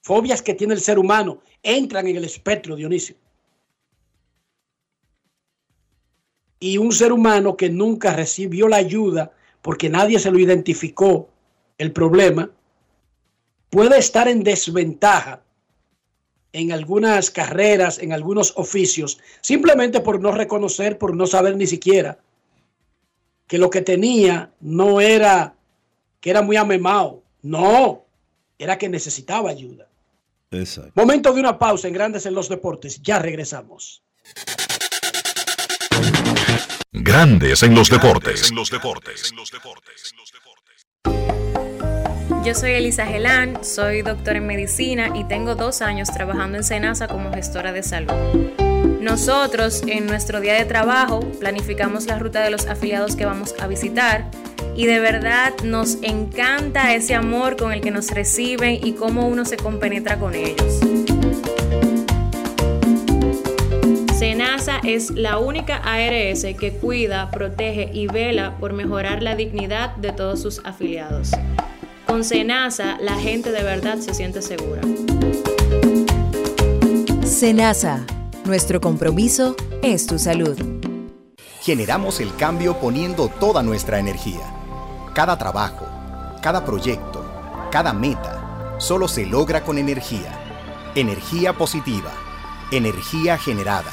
fobias 0.00 0.40
que 0.40 0.54
tiene 0.54 0.74
el 0.74 0.80
ser 0.80 0.98
humano, 0.98 1.40
entran 1.62 2.06
en 2.06 2.16
el 2.16 2.24
espectro, 2.24 2.76
Dionisio. 2.76 3.14
Y 6.58 6.78
un 6.78 6.90
ser 6.92 7.12
humano 7.12 7.56
que 7.56 7.68
nunca 7.68 8.16
recibió 8.16 8.66
la 8.66 8.78
ayuda 8.78 9.32
porque 9.66 9.90
nadie 9.90 10.20
se 10.20 10.30
lo 10.30 10.38
identificó 10.38 11.28
el 11.76 11.90
problema, 11.90 12.48
puede 13.68 13.98
estar 13.98 14.28
en 14.28 14.44
desventaja 14.44 15.42
en 16.52 16.70
algunas 16.70 17.32
carreras, 17.32 17.98
en 17.98 18.12
algunos 18.12 18.52
oficios, 18.56 19.18
simplemente 19.40 19.98
por 19.98 20.20
no 20.20 20.30
reconocer, 20.30 20.98
por 20.98 21.16
no 21.16 21.26
saber 21.26 21.56
ni 21.56 21.66
siquiera 21.66 22.20
que 23.48 23.58
lo 23.58 23.68
que 23.68 23.82
tenía 23.82 24.52
no 24.60 25.00
era 25.00 25.56
que 26.20 26.30
era 26.30 26.42
muy 26.42 26.54
amemado, 26.54 27.24
no, 27.42 28.04
era 28.60 28.78
que 28.78 28.88
necesitaba 28.88 29.50
ayuda. 29.50 29.88
Exacto. 30.52 30.92
Momento 30.94 31.32
de 31.32 31.40
una 31.40 31.58
pausa 31.58 31.88
en 31.88 31.94
Grandes 31.94 32.24
en 32.24 32.34
los 32.34 32.48
Deportes, 32.48 33.02
ya 33.02 33.18
regresamos. 33.18 34.04
Grandes 36.92 37.62
en 37.62 37.74
los 37.74 37.90
deportes. 37.90 38.50
En 38.50 38.56
los 38.56 38.70
deportes. 38.70 39.32
Yo 42.44 42.54
soy 42.54 42.72
Elisa 42.72 43.06
Gelán, 43.06 43.64
soy 43.64 44.02
doctora 44.02 44.38
en 44.38 44.46
medicina 44.46 45.10
y 45.14 45.24
tengo 45.24 45.56
dos 45.56 45.82
años 45.82 46.08
trabajando 46.12 46.58
en 46.58 46.64
Senasa 46.64 47.08
como 47.08 47.32
gestora 47.32 47.72
de 47.72 47.82
salud. 47.82 48.12
Nosotros 49.00 49.82
en 49.86 50.06
nuestro 50.06 50.40
día 50.40 50.54
de 50.54 50.64
trabajo 50.64 51.20
planificamos 51.40 52.06
la 52.06 52.18
ruta 52.18 52.42
de 52.42 52.50
los 52.50 52.66
afiliados 52.66 53.16
que 53.16 53.26
vamos 53.26 53.54
a 53.58 53.66
visitar 53.66 54.30
y 54.76 54.86
de 54.86 55.00
verdad 55.00 55.54
nos 55.64 55.98
encanta 56.02 56.94
ese 56.94 57.14
amor 57.14 57.56
con 57.56 57.72
el 57.72 57.80
que 57.80 57.90
nos 57.90 58.10
reciben 58.10 58.78
y 58.86 58.92
cómo 58.92 59.26
uno 59.26 59.44
se 59.44 59.56
compenetra 59.56 60.18
con 60.18 60.34
ellos. 60.34 60.80
Senasa 64.18 64.78
es 64.82 65.10
la 65.10 65.36
única 65.36 65.76
ARS 65.76 66.46
que 66.58 66.78
cuida, 66.80 67.30
protege 67.30 67.90
y 67.92 68.06
vela 68.06 68.56
por 68.56 68.72
mejorar 68.72 69.22
la 69.22 69.36
dignidad 69.36 69.94
de 69.96 70.10
todos 70.10 70.40
sus 70.40 70.62
afiliados. 70.64 71.32
Con 72.06 72.24
Senasa, 72.24 72.96
la 72.98 73.16
gente 73.16 73.52
de 73.52 73.62
verdad 73.62 73.98
se 73.98 74.14
siente 74.14 74.40
segura. 74.40 74.80
Senasa, 77.26 78.06
nuestro 78.46 78.80
compromiso 78.80 79.54
es 79.82 80.06
tu 80.06 80.18
salud. 80.18 80.56
Generamos 81.60 82.18
el 82.20 82.34
cambio 82.36 82.80
poniendo 82.80 83.28
toda 83.28 83.62
nuestra 83.62 83.98
energía. 83.98 84.50
Cada 85.12 85.36
trabajo, 85.36 85.86
cada 86.40 86.64
proyecto, 86.64 87.22
cada 87.70 87.92
meta, 87.92 88.76
solo 88.78 89.08
se 89.08 89.26
logra 89.26 89.62
con 89.62 89.76
energía. 89.76 90.32
Energía 90.94 91.52
positiva, 91.52 92.12
energía 92.70 93.36
generada, 93.36 93.92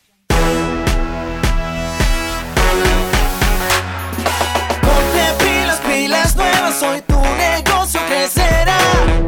Hoy 6.83 7.01
tu 7.01 7.19
negocio 7.37 7.99
crecerá. 8.07 8.77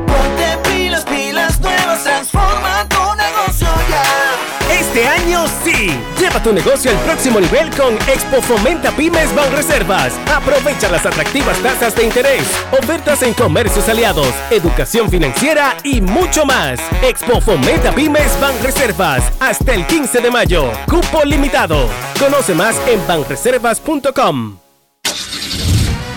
Ponte 0.08 0.70
pilas, 0.70 1.04
pilas 1.06 1.60
nuevas, 1.60 2.04
transforma 2.04 2.88
tu 2.90 3.16
negocio 3.16 3.68
ya. 3.90 4.74
Este 4.74 5.08
año 5.08 5.46
sí. 5.64 5.98
Lleva 6.20 6.42
tu 6.42 6.54
negocio 6.54 6.92
al 6.92 6.98
próximo 6.98 7.40
nivel 7.40 7.70
con 7.76 7.96
Expo 8.08 8.42
Fomenta 8.42 8.92
Pymes 8.92 9.34
Banreservas. 9.36 10.14
Aprovecha 10.34 10.90
las 10.90 11.06
atractivas 11.06 11.58
tasas 11.60 11.96
de 11.96 12.04
interés, 12.04 12.44
ofertas 12.72 13.22
en 13.24 13.34
comercios 13.34 13.88
aliados, 13.90 14.34
educación 14.50 15.10
financiera 15.10 15.76
y 15.84 16.02
mucho 16.02 16.46
más. 16.46 16.80
Expo 17.02 17.42
Fomenta 17.42 17.94
Pymes 17.94 18.40
Banreservas 18.40 19.24
hasta 19.40 19.74
el 19.74 19.86
15 19.86 20.22
de 20.22 20.32
mayo. 20.32 20.72
Cupo 20.88 21.24
limitado. 21.26 21.88
Conoce 22.20 22.54
más 22.54 22.76
en 22.88 23.06
banreservas.com. 23.08 24.58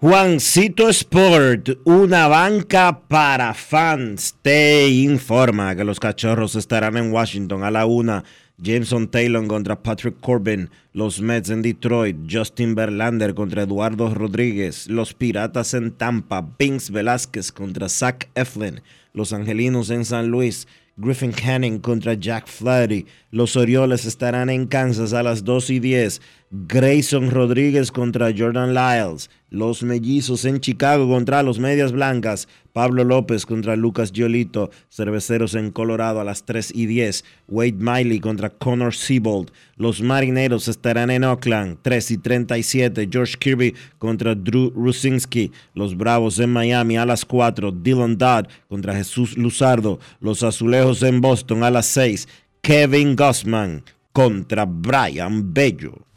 Juancito 0.00 0.88
Sport, 0.90 1.80
una 1.84 2.28
banca 2.28 3.00
para 3.08 3.52
fans, 3.52 4.36
te 4.42 4.88
informa 4.88 5.74
que 5.74 5.82
los 5.82 5.98
cachorros 5.98 6.54
estarán 6.54 6.96
en 6.96 7.10
Washington 7.10 7.64
a 7.64 7.72
la 7.72 7.84
una. 7.84 8.22
Jameson 8.58 9.08
Taylor 9.08 9.44
contra 9.48 9.82
Patrick 9.82 10.20
Corbin, 10.20 10.70
los 10.92 11.20
Mets 11.20 11.50
en 11.50 11.62
Detroit, 11.62 12.16
Justin 12.30 12.76
Verlander 12.76 13.34
contra 13.34 13.62
Eduardo 13.62 14.14
Rodríguez, 14.14 14.86
los 14.86 15.14
Piratas 15.14 15.74
en 15.74 15.90
Tampa, 15.90 16.48
Vince 16.56 16.92
Velázquez 16.92 17.50
contra 17.50 17.88
Zach 17.88 18.28
Eflin, 18.36 18.82
los 19.12 19.32
Angelinos 19.32 19.90
en 19.90 20.04
San 20.04 20.28
Luis, 20.28 20.68
Griffin 20.96 21.32
Canning 21.32 21.78
contra 21.78 22.14
Jack 22.14 22.46
Flaherty. 22.46 23.06
Los 23.30 23.56
Orioles 23.56 24.06
estarán 24.06 24.48
en 24.48 24.66
Kansas 24.66 25.12
a 25.12 25.22
las 25.22 25.44
2 25.44 25.68
y 25.68 25.80
10. 25.80 26.22
Grayson 26.50 27.30
Rodríguez 27.30 27.92
contra 27.92 28.32
Jordan 28.34 28.72
Lyles. 28.72 29.28
Los 29.50 29.82
Mellizos 29.82 30.46
en 30.46 30.60
Chicago 30.60 31.06
contra 31.08 31.42
los 31.42 31.58
Medias 31.58 31.92
Blancas. 31.92 32.48
Pablo 32.72 33.04
López 33.04 33.44
contra 33.44 33.76
Lucas 33.76 34.12
Giolito. 34.12 34.70
Cerveceros 34.88 35.54
en 35.54 35.72
Colorado 35.72 36.20
a 36.20 36.24
las 36.24 36.46
3 36.46 36.72
y 36.74 36.86
10. 36.86 37.22
Wade 37.48 37.76
Miley 37.78 38.20
contra 38.20 38.48
Connor 38.48 38.94
Siebold. 38.94 39.50
Los 39.76 40.00
Marineros 40.00 40.66
estarán 40.66 41.10
en 41.10 41.24
Oakland. 41.24 41.78
3 41.82 42.10
y 42.12 42.18
37. 42.18 43.08
George 43.12 43.34
Kirby 43.38 43.74
contra 43.98 44.34
Drew 44.34 44.70
Rusinski. 44.74 45.52
Los 45.74 45.94
Bravos 45.98 46.38
en 46.38 46.50
Miami 46.50 46.96
a 46.96 47.04
las 47.04 47.26
4. 47.26 47.72
Dylan 47.72 48.16
Dodd 48.16 48.46
contra 48.70 48.94
Jesús 48.94 49.36
Luzardo. 49.36 49.98
Los 50.18 50.42
Azulejos 50.42 51.02
en 51.02 51.20
Boston 51.20 51.62
a 51.62 51.70
las 51.70 51.84
6. 51.86 52.26
Kevin 52.60 53.16
Gossman 53.16 53.82
contra 54.12 54.64
Brian 54.66 55.52
Bello. 55.54 56.08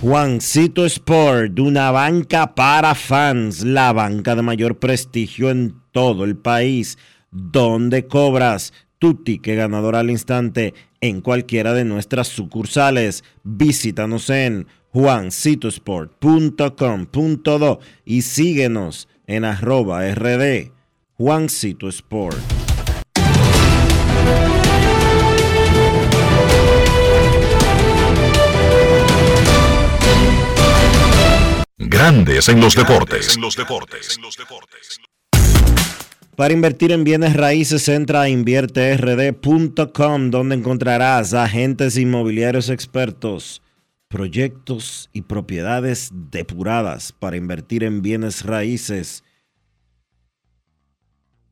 Juancito 0.00 0.84
Sport, 0.84 1.60
una 1.60 1.92
banca 1.92 2.56
para 2.56 2.94
fans, 2.96 3.62
la 3.62 3.92
banca 3.92 4.34
de 4.34 4.42
mayor 4.42 4.80
prestigio 4.80 5.48
en 5.50 5.76
todo 5.92 6.24
el 6.24 6.36
país, 6.36 6.98
donde 7.30 8.08
cobras 8.08 8.72
tu 8.98 9.14
ticket 9.14 9.56
ganador 9.56 9.94
al 9.94 10.10
instante 10.10 10.74
en 11.00 11.20
cualquiera 11.20 11.72
de 11.72 11.84
nuestras 11.84 12.26
sucursales. 12.26 13.22
Visítanos 13.44 14.28
en 14.28 14.66
juancitosport.com.do 14.92 17.80
y 18.04 18.22
síguenos 18.22 19.08
en 19.26 19.44
arroba 19.44 20.08
rd 20.14 20.70
Juancito 21.16 21.88
Sport. 21.88 22.38
Grandes 31.78 32.48
en 32.48 32.60
los 32.60 32.74
deportes. 32.74 33.38
Para 36.36 36.54
invertir 36.54 36.92
en 36.92 37.04
bienes 37.04 37.36
raíces, 37.36 37.86
entra 37.88 38.22
a 38.22 38.28
invierterd.com, 38.28 40.30
donde 40.30 40.54
encontrarás 40.54 41.34
agentes 41.34 41.98
inmobiliarios 41.98 42.70
expertos, 42.70 43.60
proyectos 44.12 45.10
y 45.14 45.22
propiedades 45.22 46.10
depuradas 46.30 47.12
para 47.12 47.38
invertir 47.38 47.82
en 47.82 48.02
bienes 48.02 48.44
raíces 48.44 49.24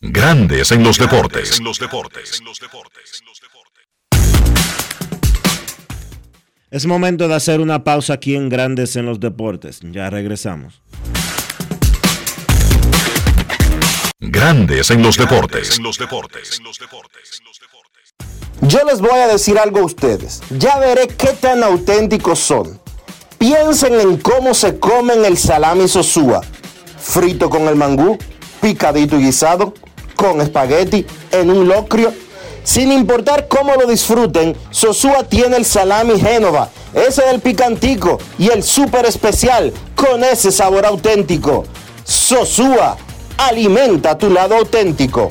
Grandes 0.00 0.70
en 0.70 0.84
los 0.84 0.96
deportes. 0.96 1.60
Es 6.70 6.86
momento 6.86 7.26
de 7.26 7.34
hacer 7.34 7.60
una 7.60 7.82
pausa 7.82 8.12
aquí 8.12 8.36
en 8.36 8.48
Grandes 8.48 8.94
en 8.94 9.06
los 9.06 9.18
deportes. 9.18 9.80
Ya 9.82 10.08
regresamos. 10.08 10.82
Grandes 14.20 14.88
en 14.92 15.02
los 15.02 15.16
deportes. 15.16 15.80
Yo 18.60 18.84
les 18.84 19.00
voy 19.00 19.18
a 19.18 19.26
decir 19.26 19.58
algo 19.58 19.80
a 19.80 19.84
ustedes. 19.84 20.42
Ya 20.50 20.78
veré 20.78 21.08
qué 21.08 21.32
tan 21.40 21.64
auténticos 21.64 22.38
son. 22.38 22.80
Piensen 23.36 23.94
en 23.94 24.16
cómo 24.18 24.54
se 24.54 24.78
comen 24.78 25.24
el 25.24 25.36
salami 25.36 25.88
sosúa. 25.88 26.42
Frito 27.00 27.50
con 27.50 27.62
el 27.62 27.74
mangú, 27.74 28.16
picadito 28.60 29.18
y 29.18 29.24
guisado, 29.24 29.74
con 30.18 30.40
espagueti, 30.40 31.06
en 31.30 31.48
un 31.48 31.68
locrio. 31.68 32.12
Sin 32.64 32.90
importar 32.90 33.46
cómo 33.46 33.76
lo 33.76 33.86
disfruten, 33.86 34.56
Sosúa 34.70 35.22
tiene 35.22 35.56
el 35.56 35.64
salami 35.64 36.20
Génova, 36.20 36.68
ese 36.92 37.22
del 37.22 37.40
picantico 37.40 38.18
y 38.36 38.48
el 38.48 38.64
súper 38.64 39.06
especial 39.06 39.72
con 39.94 40.24
ese 40.24 40.50
sabor 40.50 40.84
auténtico. 40.84 41.64
Sosúa 42.04 42.96
Alimenta 43.38 44.18
tu 44.18 44.30
lado 44.30 44.56
auténtico. 44.56 45.30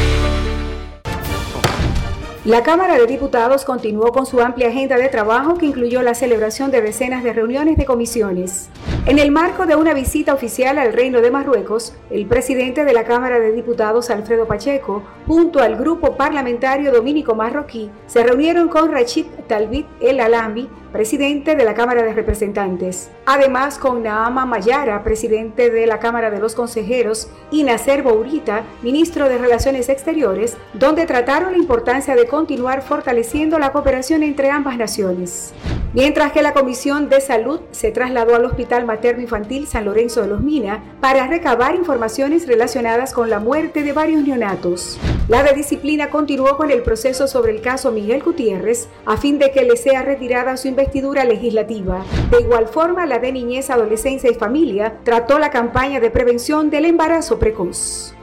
La 2.51 2.63
Cámara 2.63 2.97
de 2.97 3.07
Diputados 3.07 3.63
continuó 3.63 4.11
con 4.11 4.25
su 4.25 4.41
amplia 4.41 4.67
agenda 4.67 4.97
de 4.97 5.07
trabajo 5.07 5.53
que 5.53 5.67
incluyó 5.67 6.01
la 6.01 6.13
celebración 6.13 6.69
de 6.69 6.81
decenas 6.81 7.23
de 7.23 7.31
reuniones 7.31 7.77
de 7.77 7.85
comisiones. 7.85 8.67
En 9.05 9.19
el 9.19 9.31
marco 9.31 9.65
de 9.65 9.77
una 9.77 9.93
visita 9.93 10.33
oficial 10.33 10.77
al 10.77 10.91
Reino 10.91 11.21
de 11.21 11.31
Marruecos, 11.31 11.93
el 12.09 12.25
presidente 12.25 12.83
de 12.83 12.91
la 12.91 13.05
Cámara 13.05 13.39
de 13.39 13.53
Diputados, 13.53 14.09
Alfredo 14.09 14.47
Pacheco, 14.47 15.01
junto 15.27 15.59
al 15.61 15.77
grupo 15.77 16.17
parlamentario 16.17 16.91
dominico 16.91 17.35
marroquí, 17.35 17.89
se 18.05 18.21
reunieron 18.21 18.67
con 18.67 18.91
Rachid 18.91 19.27
Talbit 19.47 19.87
El 20.01 20.19
Alambi, 20.19 20.67
presidente 20.91 21.55
de 21.55 21.63
la 21.63 21.73
Cámara 21.73 22.03
de 22.03 22.13
Representantes. 22.13 23.09
Además, 23.25 23.77
con 23.77 24.03
Naama 24.03 24.45
Mayara, 24.45 25.03
presidente 25.03 25.69
de 25.69 25.87
la 25.87 25.99
Cámara 25.99 26.29
de 26.29 26.39
los 26.39 26.53
Consejeros, 26.53 27.29
y 27.49 27.63
Nacer 27.63 28.03
Bourita, 28.03 28.63
ministro 28.81 29.29
de 29.29 29.37
Relaciones 29.37 29.89
Exteriores, 29.89 30.57
donde 30.73 31.05
trataron 31.05 31.53
la 31.53 31.57
importancia 31.57 32.15
de 32.15 32.27
continuar 32.27 32.81
fortaleciendo 32.81 33.59
la 33.59 33.71
cooperación 33.71 34.23
entre 34.23 34.49
ambas 34.49 34.77
naciones. 34.77 35.53
Mientras 35.93 36.31
que 36.31 36.41
la 36.41 36.53
Comisión 36.53 37.09
de 37.09 37.19
Salud 37.19 37.59
se 37.71 37.91
trasladó 37.91 38.35
al 38.35 38.45
Hospital 38.45 38.85
Materno 38.85 39.21
Infantil 39.21 39.67
San 39.67 39.85
Lorenzo 39.85 40.21
de 40.21 40.27
los 40.27 40.41
Mina 40.41 40.83
para 41.01 41.27
recabar 41.27 41.75
informaciones 41.75 42.47
relacionadas 42.47 43.13
con 43.13 43.29
la 43.29 43.39
muerte 43.39 43.83
de 43.83 43.91
varios 43.91 44.23
neonatos. 44.23 44.97
La 45.27 45.43
de 45.43 45.53
disciplina 45.53 46.09
continuó 46.09 46.57
con 46.57 46.71
el 46.71 46.81
proceso 46.81 47.27
sobre 47.27 47.51
el 47.51 47.61
caso 47.61 47.91
Miguel 47.91 48.23
Gutiérrez 48.23 48.87
a 49.05 49.17
fin 49.17 49.37
de 49.37 49.51
que 49.51 49.63
le 49.63 49.75
sea 49.75 50.01
retirada 50.01 50.55
su 50.57 50.67
investigación 50.67 50.80
investidura 50.81 51.23
legislativa. 51.25 52.03
De 52.31 52.41
igual 52.41 52.67
forma, 52.67 53.05
la 53.05 53.19
de 53.19 53.31
Niñez, 53.31 53.69
Adolescencia 53.69 54.31
y 54.31 54.33
Familia 54.33 54.99
trató 55.03 55.37
la 55.37 55.51
campaña 55.51 55.99
de 55.99 56.09
prevención 56.09 56.71
del 56.71 56.85
embarazo 56.85 57.37
precoz. 57.37 58.15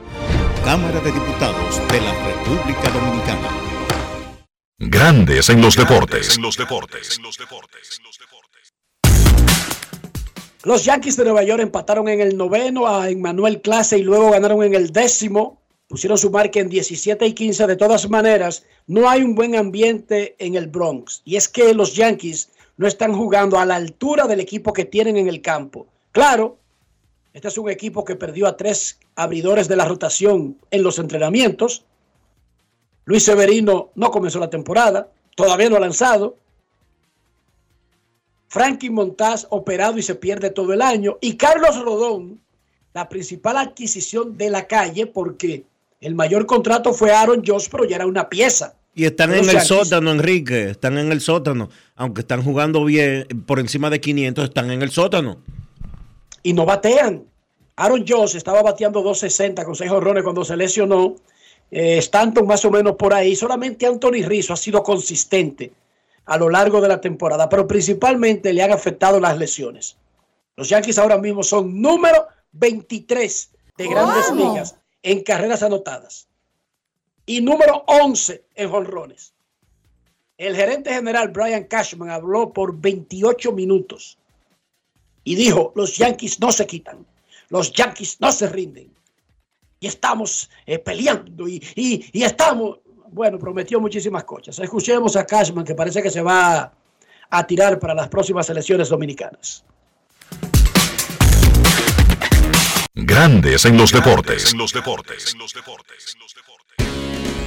Cámara 0.65 0.99
de 0.99 1.11
Diputados 1.11 1.81
de 1.89 2.01
la 2.01 2.13
República 2.25 2.89
Dominicana. 2.89 3.47
Grandes 4.77 5.49
en 5.49 5.61
los 5.61 5.77
deportes. 5.77 6.35
En 6.35 6.43
los 6.43 6.57
deportes. 6.57 7.19
Los 10.63 10.83
Yankees 10.83 11.15
de 11.15 11.23
Nueva 11.23 11.43
York 11.43 11.61
empataron 11.61 12.09
en 12.09 12.19
el 12.19 12.35
noveno 12.35 12.87
a 12.87 13.09
Emmanuel 13.09 13.61
Clase 13.61 13.97
y 13.97 14.03
luego 14.03 14.31
ganaron 14.31 14.61
en 14.63 14.75
el 14.75 14.91
décimo. 14.91 15.58
Pusieron 15.89 16.19
su 16.19 16.29
marca 16.29 16.59
en 16.59 16.69
17 16.69 17.25
y 17.25 17.33
15. 17.33 17.65
De 17.65 17.75
todas 17.75 18.07
maneras, 18.07 18.63
no 18.85 19.09
hay 19.09 19.23
un 19.23 19.33
buen 19.33 19.55
ambiente 19.55 20.35
en 20.37 20.53
el 20.53 20.67
Bronx. 20.67 21.23
Y 21.25 21.35
es 21.35 21.49
que 21.49 21.73
los 21.73 21.95
Yankees 21.95 22.49
no 22.77 22.87
están 22.87 23.13
jugando 23.13 23.57
a 23.57 23.65
la 23.65 23.75
altura 23.75 24.27
del 24.27 24.39
equipo 24.39 24.71
que 24.71 24.85
tienen 24.85 25.17
en 25.17 25.27
el 25.27 25.41
campo. 25.41 25.87
Claro, 26.11 26.57
este 27.33 27.47
es 27.47 27.57
un 27.57 27.71
equipo 27.71 28.05
que 28.05 28.15
perdió 28.15 28.45
a 28.45 28.55
tres 28.55 28.99
abridores 29.15 29.67
de 29.67 29.75
la 29.75 29.85
rotación 29.85 30.57
en 30.69 30.83
los 30.83 30.99
entrenamientos. 30.99 31.83
Luis 33.05 33.23
Severino 33.23 33.89
no 33.95 34.11
comenzó 34.11 34.39
la 34.39 34.51
temporada, 34.51 35.09
todavía 35.35 35.71
no 35.71 35.77
ha 35.77 35.79
lanzado. 35.79 36.37
Frankie 38.47 38.91
Montaz 38.91 39.47
operado 39.49 39.97
y 39.97 40.03
se 40.03 40.13
pierde 40.13 40.51
todo 40.51 40.71
el 40.71 40.83
año. 40.83 41.17
Y 41.19 41.35
Carlos 41.35 41.81
Rodón, 41.81 42.39
la 42.93 43.09
principal 43.09 43.57
adquisición 43.57 44.37
de 44.37 44.51
la 44.51 44.67
calle, 44.67 45.07
porque 45.07 45.65
el 46.01 46.15
mayor 46.15 46.45
contrato 46.45 46.93
fue 46.93 47.11
Aaron 47.11 47.43
Josh, 47.45 47.67
pero 47.69 47.85
ya 47.85 47.97
era 47.97 48.05
una 48.05 48.29
pieza. 48.29 48.75
Y 48.95 49.05
están 49.05 49.33
en 49.33 49.49
el 49.49 49.61
sótano, 49.61 50.11
Enrique. 50.11 50.71
Están 50.71 50.97
en 50.97 51.11
el 51.11 51.21
sótano. 51.21 51.69
Aunque 51.95 52.21
están 52.21 52.43
jugando 52.43 52.83
bien, 52.83 53.25
por 53.45 53.59
encima 53.59 53.89
de 53.89 54.01
500, 54.01 54.45
están 54.45 54.71
en 54.71 54.81
el 54.81 54.91
sótano. 54.91 55.39
Y 56.43 56.53
no 56.53 56.65
batean. 56.65 57.23
Aaron 57.75 58.05
Josh 58.07 58.35
estaba 58.35 58.61
bateando 58.61 59.01
260 59.01 59.63
con 59.63 59.75
6 59.75 59.91
horrones 59.91 60.23
cuando 60.23 60.43
se 60.43 60.57
lesionó 60.57 61.15
eh, 61.71 61.97
Stanton 61.99 62.45
más 62.45 62.65
o 62.65 62.71
menos 62.71 62.95
por 62.95 63.13
ahí. 63.13 63.35
Solamente 63.35 63.85
Anthony 63.85 64.23
Rizzo 64.25 64.53
ha 64.53 64.57
sido 64.57 64.83
consistente 64.83 65.71
a 66.25 66.37
lo 66.37 66.49
largo 66.49 66.81
de 66.81 66.89
la 66.89 66.99
temporada, 66.99 67.47
pero 67.47 67.67
principalmente 67.67 68.53
le 68.53 68.63
han 68.63 68.71
afectado 68.71 69.19
las 69.19 69.37
lesiones. 69.37 69.95
Los 70.55 70.69
Yankees 70.69 70.97
ahora 70.97 71.17
mismo 71.17 71.41
son 71.41 71.81
número 71.81 72.27
23 72.51 73.49
de 73.77 73.87
grandes 73.87 74.31
ligas 74.33 74.78
en 75.03 75.23
carreras 75.23 75.63
anotadas 75.63 76.27
y 77.25 77.41
número 77.41 77.83
11 77.87 78.43
en 78.55 78.69
jonrones. 78.69 79.33
El 80.37 80.55
gerente 80.55 80.91
general 80.93 81.29
Brian 81.29 81.65
Cashman 81.65 82.09
habló 82.09 82.51
por 82.51 82.79
28 82.79 83.51
minutos 83.51 84.17
y 85.23 85.35
dijo, 85.35 85.73
los 85.75 85.97
Yankees 85.97 86.39
no 86.39 86.51
se 86.51 86.65
quitan, 86.65 87.05
los 87.49 87.71
Yankees 87.73 88.19
no 88.19 88.31
se 88.31 88.47
rinden 88.47 88.91
y 89.79 89.87
estamos 89.87 90.49
eh, 90.65 90.79
peleando 90.79 91.47
y, 91.47 91.63
y, 91.75 92.23
estamos, 92.23 92.79
bueno, 93.11 93.37
prometió 93.37 93.79
muchísimas 93.79 94.23
cosas. 94.23 94.59
Escuchemos 94.59 95.15
a 95.15 95.25
Cashman 95.25 95.65
que 95.65 95.75
parece 95.75 96.01
que 96.01 96.09
se 96.09 96.21
va 96.21 96.73
a 97.29 97.47
tirar 97.47 97.79
para 97.79 97.93
las 97.93 98.07
próximas 98.07 98.49
elecciones 98.49 98.89
dominicanas. 98.89 99.63
Grandes 103.05 103.65
en 103.65 103.77
los 103.77 103.91
deportes. 103.91 104.55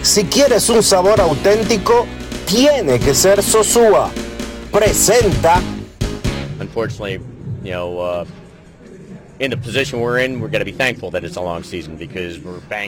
Si 0.03 0.25
quieres 0.25 0.69
un 0.69 0.83
sabor 0.83 1.21
auténtico, 1.21 2.07
tiene 2.47 2.99
que 2.99 3.15
ser 3.15 3.43
Sosúa. 3.43 4.11
Presenta. 4.71 5.61
Unfortunately, 6.61 7.21
you 7.63 7.73
know, 7.73 8.01
uh... 8.01 8.25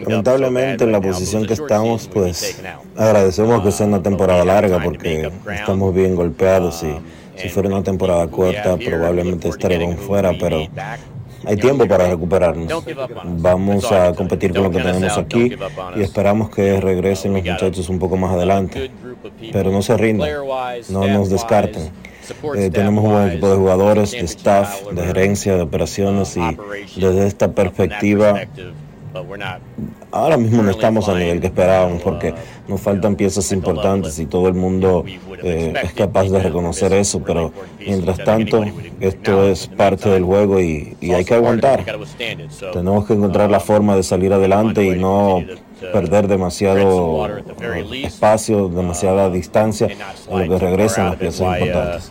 Lamentablemente 0.06 0.84
en 0.84 0.92
la 0.92 1.00
posición 1.00 1.46
que 1.46 1.54
estamos, 1.54 2.08
pues 2.12 2.62
agradecemos 2.96 3.64
que 3.64 3.72
sea 3.72 3.86
una 3.86 4.02
temporada 4.02 4.44
larga 4.44 4.80
porque 4.80 5.32
estamos 5.52 5.92
bien 5.92 6.14
golpeados 6.14 6.84
y 6.84 6.94
si 7.40 7.48
fuera 7.48 7.68
una 7.70 7.82
temporada 7.82 8.28
corta 8.28 8.76
probablemente 8.76 9.48
estaríamos 9.48 9.98
fuera, 10.00 10.32
pero 10.38 10.68
hay 11.46 11.56
tiempo 11.56 11.86
para 11.86 12.08
recuperarnos. 12.08 12.84
Vamos 13.24 13.90
a 13.92 14.12
competir 14.14 14.52
con 14.52 14.64
lo 14.64 14.70
que 14.70 14.80
tenemos 14.80 15.16
aquí 15.18 15.54
y 15.96 16.02
esperamos 16.02 16.50
que 16.50 16.80
regresen 16.80 17.34
los 17.34 17.44
muchachos 17.44 17.88
un 17.88 17.98
poco 17.98 18.16
más 18.16 18.32
adelante. 18.32 18.90
Pero 19.52 19.70
no 19.70 19.82
se 19.82 19.96
rindan, 19.96 20.30
no 20.88 21.06
nos 21.06 21.30
descarten. 21.30 21.90
Eh, 22.56 22.70
tenemos 22.70 23.04
un 23.04 23.10
buen 23.12 23.28
equipo 23.28 23.50
de 23.50 23.56
jugadores, 23.56 24.12
de 24.12 24.20
staff, 24.20 24.86
de 24.90 25.02
gerencia, 25.02 25.56
de 25.56 25.62
operaciones 25.62 26.36
y 26.36 26.56
desde 26.96 27.26
esta 27.26 27.52
perspectiva 27.52 28.40
ahora 30.10 30.36
mismo 30.36 30.62
no 30.62 30.70
estamos 30.70 31.08
al 31.08 31.18
nivel 31.18 31.40
que 31.40 31.48
esperábamos 31.48 32.02
porque 32.02 32.34
nos 32.68 32.80
faltan 32.80 33.16
piezas 33.16 33.50
importantes 33.52 34.18
y 34.18 34.26
todo 34.26 34.48
el 34.48 34.54
mundo 34.54 35.04
eh, 35.42 35.72
es 35.82 35.92
capaz 35.92 36.24
de 36.30 36.40
reconocer 36.40 36.92
eso, 36.92 37.22
pero 37.22 37.52
mientras 37.78 38.18
tanto 38.18 38.64
esto 39.00 39.48
es 39.48 39.66
parte 39.68 40.08
del 40.08 40.24
juego 40.24 40.60
y, 40.60 40.96
y 41.00 41.12
hay 41.12 41.24
que 41.24 41.34
aguantar. 41.34 41.84
Tenemos 42.72 43.06
que 43.06 43.14
encontrar 43.14 43.50
la 43.50 43.60
forma 43.60 43.96
de 43.96 44.02
salir 44.02 44.32
adelante 44.32 44.84
y 44.84 44.98
no 44.98 45.44
perder 45.92 46.28
demasiado 46.28 47.26
espacio, 47.92 48.68
demasiada 48.68 49.30
distancia 49.30 49.88
en 50.30 50.48
lo 50.48 50.48
que 50.48 50.64
regresan 50.64 51.06
las 51.06 51.16
piezas 51.16 51.58
importantes. 51.58 52.10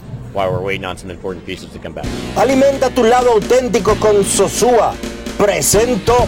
Alimenta 2.36 2.90
tu 2.90 3.04
lado 3.04 3.32
auténtico 3.32 3.96
con 3.96 4.24
Sosúa. 4.24 4.94
Presento. 5.38 6.28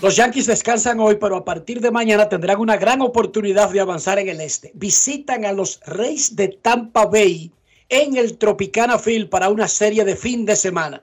Los 0.00 0.14
Yankees 0.14 0.46
descansan 0.46 1.00
hoy, 1.00 1.16
pero 1.16 1.34
a 1.34 1.44
partir 1.44 1.80
de 1.80 1.90
mañana 1.90 2.28
tendrán 2.28 2.60
una 2.60 2.76
gran 2.76 3.00
oportunidad 3.00 3.70
de 3.70 3.80
avanzar 3.80 4.20
en 4.20 4.28
el 4.28 4.40
este. 4.40 4.70
Visitan 4.74 5.44
a 5.44 5.50
los 5.50 5.80
Reyes 5.86 6.36
de 6.36 6.48
Tampa 6.48 7.06
Bay 7.06 7.50
en 7.88 8.16
el 8.16 8.38
Tropicana 8.38 8.96
Field 9.00 9.28
para 9.28 9.48
una 9.48 9.66
serie 9.66 10.04
de 10.04 10.14
fin 10.14 10.44
de 10.46 10.54
semana. 10.54 11.02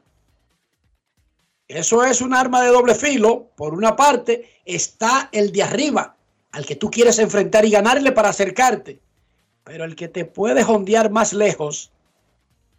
Eso 1.67 2.05
es 2.05 2.21
un 2.21 2.33
arma 2.33 2.63
de 2.63 2.69
doble 2.69 2.95
filo. 2.95 3.49
Por 3.57 3.73
una 3.73 3.97
parte 3.97 4.49
está 4.63 5.27
el 5.33 5.51
de 5.51 5.63
arriba, 5.63 6.15
al 6.53 6.65
que 6.65 6.77
tú 6.77 6.89
quieres 6.89 7.19
enfrentar 7.19 7.65
y 7.65 7.71
ganarle 7.71 8.13
para 8.13 8.29
acercarte. 8.29 9.01
Pero 9.65 9.83
el 9.83 9.97
que 9.97 10.07
te 10.07 10.23
puede 10.23 10.63
jondear 10.63 11.09
más 11.09 11.33
lejos 11.33 11.91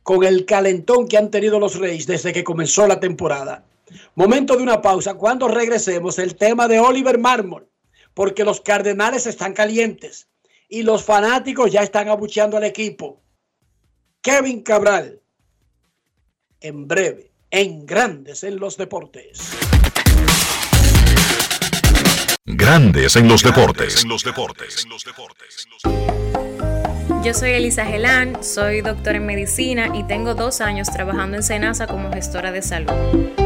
con 0.03 0.25
el 0.25 0.47
calentón 0.47 1.09
que 1.09 1.19
han 1.19 1.31
tenido 1.31 1.61
los 1.61 1.79
Reyes 1.79 2.07
desde 2.07 2.33
que 2.33 2.43
comenzó 2.43 2.87
la 2.87 3.01
temporada. 3.01 3.66
Momento 4.15 4.57
de 4.57 4.63
una 4.63 4.83
pausa. 4.83 5.15
Cuando 5.15 5.49
regresemos, 5.49 6.19
el 6.19 6.37
tema 6.37 6.69
de 6.69 6.81
Oliver 6.81 7.19
Marmol, 7.19 7.71
porque 8.15 8.45
los 8.45 8.61
Cardenales 8.61 9.27
están 9.27 9.53
calientes 9.53 10.29
y 10.69 10.83
los 10.83 11.05
fanáticos 11.05 11.71
ya 11.71 11.83
están 11.83 12.09
abucheando 12.09 12.57
al 12.57 12.65
equipo. 12.65 13.23
Kevin 14.21 14.63
Cabral, 14.63 15.21
en 16.61 16.89
breve, 16.89 17.33
en 17.51 17.87
Grandes 17.87 18.43
en 18.43 18.59
los 18.59 18.77
Deportes. 18.77 19.53
Grandes 22.45 23.17
en 23.17 23.29
los 23.29 23.43
Deportes. 23.43 24.03
En 24.03 24.09
los 24.09 24.25
Deportes. 24.25 24.87
Yo 27.23 27.35
soy 27.35 27.51
Elisa 27.51 27.85
Gelán, 27.85 28.43
soy 28.43 28.83
doctora 28.83 29.19
en 29.19 29.27
medicina 29.27 29.91
y 29.95 30.05
tengo 30.05 30.35
dos 30.35 30.61
años 30.61 30.89
trabajando 30.91 31.37
en 31.37 31.43
Senasa 31.43 31.87
como 31.87 32.13
gestora 32.13 32.53
de 32.53 32.63
salud. 32.63 33.46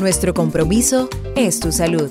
nuestro 0.00 0.32
compromiso 0.34 1.08
es 1.36 1.60
tu 1.60 1.70
salud. 1.70 2.10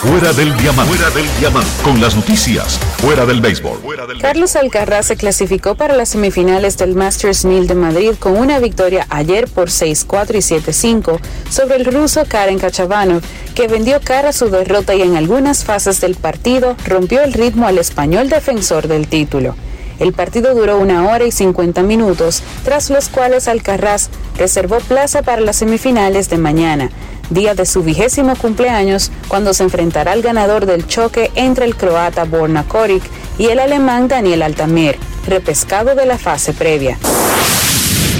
Fuera 0.00 0.32
del 0.32 0.56
diamante. 0.56 0.94
Fuera 0.94 1.10
del 1.10 1.26
diamante. 1.38 1.68
Con 1.84 2.00
las 2.00 2.16
noticias. 2.16 2.78
Fuera 3.02 3.26
del 3.26 3.42
béisbol. 3.42 3.80
Carlos 4.18 4.56
Alcaraz 4.56 5.04
se 5.04 5.16
clasificó 5.16 5.74
para 5.74 5.94
las 5.94 6.08
semifinales 6.08 6.78
del 6.78 6.94
Masters 6.94 7.44
1000 7.44 7.66
de 7.66 7.74
Madrid 7.74 8.12
con 8.18 8.38
una 8.38 8.60
victoria 8.60 9.06
ayer 9.10 9.46
por 9.46 9.68
6-4 9.68 10.36
y 10.36 10.60
7-5 10.60 11.20
sobre 11.50 11.76
el 11.76 11.84
ruso 11.84 12.24
Karen 12.26 12.58
Kachabanov, 12.58 13.20
que 13.54 13.68
vendió 13.68 14.00
cara 14.02 14.30
a 14.30 14.32
su 14.32 14.48
derrota 14.48 14.94
y 14.94 15.02
en 15.02 15.16
algunas 15.16 15.64
fases 15.64 16.00
del 16.00 16.14
partido 16.14 16.76
rompió 16.86 17.22
el 17.22 17.34
ritmo 17.34 17.66
al 17.66 17.76
español 17.76 18.30
defensor 18.30 18.88
del 18.88 19.06
título. 19.06 19.54
El 19.98 20.14
partido 20.14 20.54
duró 20.54 20.78
una 20.78 21.10
hora 21.10 21.26
y 21.26 21.30
50 21.30 21.82
minutos, 21.82 22.42
tras 22.64 22.88
los 22.88 23.10
cuales 23.10 23.48
Alcaraz 23.48 24.08
reservó 24.38 24.78
plaza 24.80 25.20
para 25.20 25.42
las 25.42 25.56
semifinales 25.56 26.30
de 26.30 26.38
mañana, 26.38 26.90
día 27.30 27.54
de 27.54 27.64
su 27.64 27.82
vigésimo 27.82 28.36
cumpleaños, 28.36 29.10
cuando 29.28 29.54
se 29.54 29.62
enfrentará 29.62 30.12
al 30.12 30.22
ganador 30.22 30.66
del 30.66 30.86
choque 30.86 31.30
entre 31.34 31.64
el 31.64 31.76
croata 31.76 32.24
Borna 32.24 32.64
Koric 32.64 33.02
y 33.38 33.46
el 33.46 33.58
alemán 33.58 34.08
Daniel 34.08 34.42
Altamir, 34.42 34.98
repescado 35.26 35.94
de 35.94 36.06
la 36.06 36.18
fase 36.18 36.52
previa. 36.52 36.98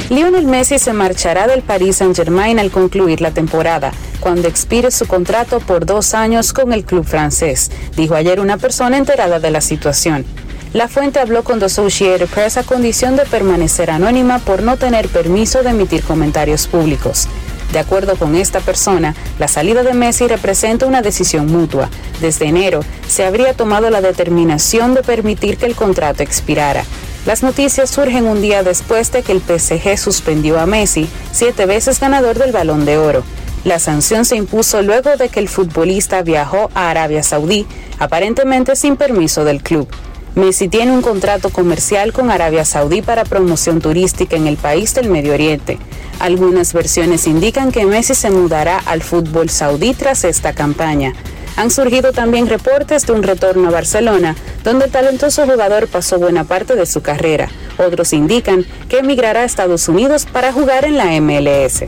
Lionel 0.09 0.47
Messi 0.47 0.79
se 0.79 0.93
marchará 0.93 1.47
del 1.47 1.63
Paris 1.63 1.97
Saint-Germain 1.97 2.59
al 2.59 2.71
concluir 2.71 3.21
la 3.21 3.31
temporada, 3.31 3.93
cuando 4.19 4.49
expire 4.49 4.91
su 4.91 5.07
contrato 5.07 5.61
por 5.61 5.87
dos 5.87 6.15
años 6.15 6.53
con 6.53 6.73
el 6.73 6.85
club 6.85 7.05
francés, 7.05 7.71
dijo 7.97 8.15
ayer 8.15 8.41
una 8.41 8.57
persona 8.57 8.97
enterada 8.97 9.39
de 9.39 9.51
la 9.51 9.61
situación. 9.61 10.25
La 10.73 10.87
fuente 10.87 11.19
habló 11.19 11.43
con 11.43 11.59
The 11.59 11.65
Associated 11.65 12.29
Press 12.29 12.57
a 12.57 12.63
condición 12.63 13.17
de 13.17 13.25
permanecer 13.25 13.91
anónima 13.91 14.39
por 14.39 14.63
no 14.63 14.77
tener 14.77 15.09
permiso 15.09 15.63
de 15.63 15.71
emitir 15.71 16.03
comentarios 16.03 16.69
públicos. 16.69 17.29
De 17.73 17.79
acuerdo 17.79 18.17
con 18.17 18.35
esta 18.35 18.61
persona, 18.61 19.15
la 19.39 19.47
salida 19.47 19.83
de 19.83 19.95
Messi 19.95 20.27
representa 20.27 20.87
una 20.87 21.03
decisión 21.03 21.47
mutua. 21.47 21.89
Desde 22.21 22.47
enero 22.47 22.81
se 23.09 23.25
habría 23.25 23.55
tomado 23.55 23.91
la 23.91 24.01
determinación 24.01 24.95
de 24.95 25.03
permitir 25.03 25.57
que 25.57 25.67
el 25.67 25.77
contrato 25.77 26.23
expirara. 26.23 26.85
Las 27.27 27.43
noticias 27.43 27.91
surgen 27.91 28.27
un 28.27 28.41
día 28.41 28.63
después 28.63 29.13
de 29.13 29.23
que 29.23 29.33
el 29.33 29.41
PSG 29.41 29.99
suspendió 29.99 30.59
a 30.59 30.67
Messi, 30.67 31.09
siete 31.33 31.67
veces 31.67 32.01
ganador 32.01 32.39
del 32.39 32.51
Balón 32.51 32.85
de 32.85 32.99
Oro. 32.99 33.23
La 33.63 33.79
sanción 33.79 34.25
se 34.25 34.37
impuso 34.37 34.81
luego 34.83 35.17
de 35.17 35.29
que 35.29 35.39
el 35.39 35.49
futbolista 35.49 36.23
viajó 36.23 36.71
a 36.75 36.91
Arabia 36.91 37.23
Saudí, 37.23 37.67
aparentemente 37.99 38.75
sin 38.75 38.97
permiso 38.97 39.45
del 39.45 39.63
club. 39.63 39.87
Messi 40.35 40.69
tiene 40.69 40.93
un 40.93 41.03
contrato 41.03 41.51
comercial 41.51 42.13
con 42.13 42.31
Arabia 42.31 42.65
Saudí 42.65 43.03
para 43.03 43.25
promoción 43.25 43.81
turística 43.81 44.37
en 44.37 44.47
el 44.47 44.57
país 44.57 44.95
del 44.95 45.11
Medio 45.11 45.35
Oriente. 45.35 45.79
Algunas 46.21 46.73
versiones 46.73 47.27
indican 47.27 47.73
que 47.73 47.85
Messi 47.85 48.15
se 48.15 48.31
mudará 48.31 48.79
al 48.79 49.03
fútbol 49.03 49.51
saudí 49.51 49.93
tras 49.93 50.25
esta 50.25 50.53
campaña. 50.53 51.15
Han 51.57 51.71
surgido 51.71 52.13
también 52.13 52.47
reportes 52.47 53.07
de 53.07 53.13
un 53.13 53.23
retorno 53.23 53.69
a 53.69 53.73
Barcelona, 53.73 54.37
donde 54.63 54.85
el 54.85 54.91
talentoso 54.93 55.47
jugador 55.47 55.89
pasó 55.89 56.19
buena 56.19 56.45
parte 56.45 56.77
de 56.77 56.87
su 56.87 57.03
carrera. 57.03 57.49
Otros 57.79 58.13
indican 58.13 58.65
que 58.89 58.99
emigrará 58.99 59.41
a 59.41 59.45
Estados 59.45 59.89
Unidos 59.89 60.27
para 60.31 60.53
jugar 60.53 60.85
en 60.85 60.97
la 60.97 61.07
MLS. 61.21 61.85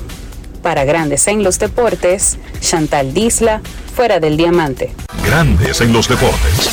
Para 0.63 0.85
Grandes 0.85 1.29
en 1.29 1.45
los 1.45 1.59
Deportes, 1.59 2.39
Chantal 2.61 3.15
Disla, 3.15 3.61
fuera 3.95 4.19
del 4.19 4.37
diamante. 4.37 4.93
Grandes 5.25 5.81
en 5.81 5.93
los 5.93 6.09
deportes. 6.09 6.71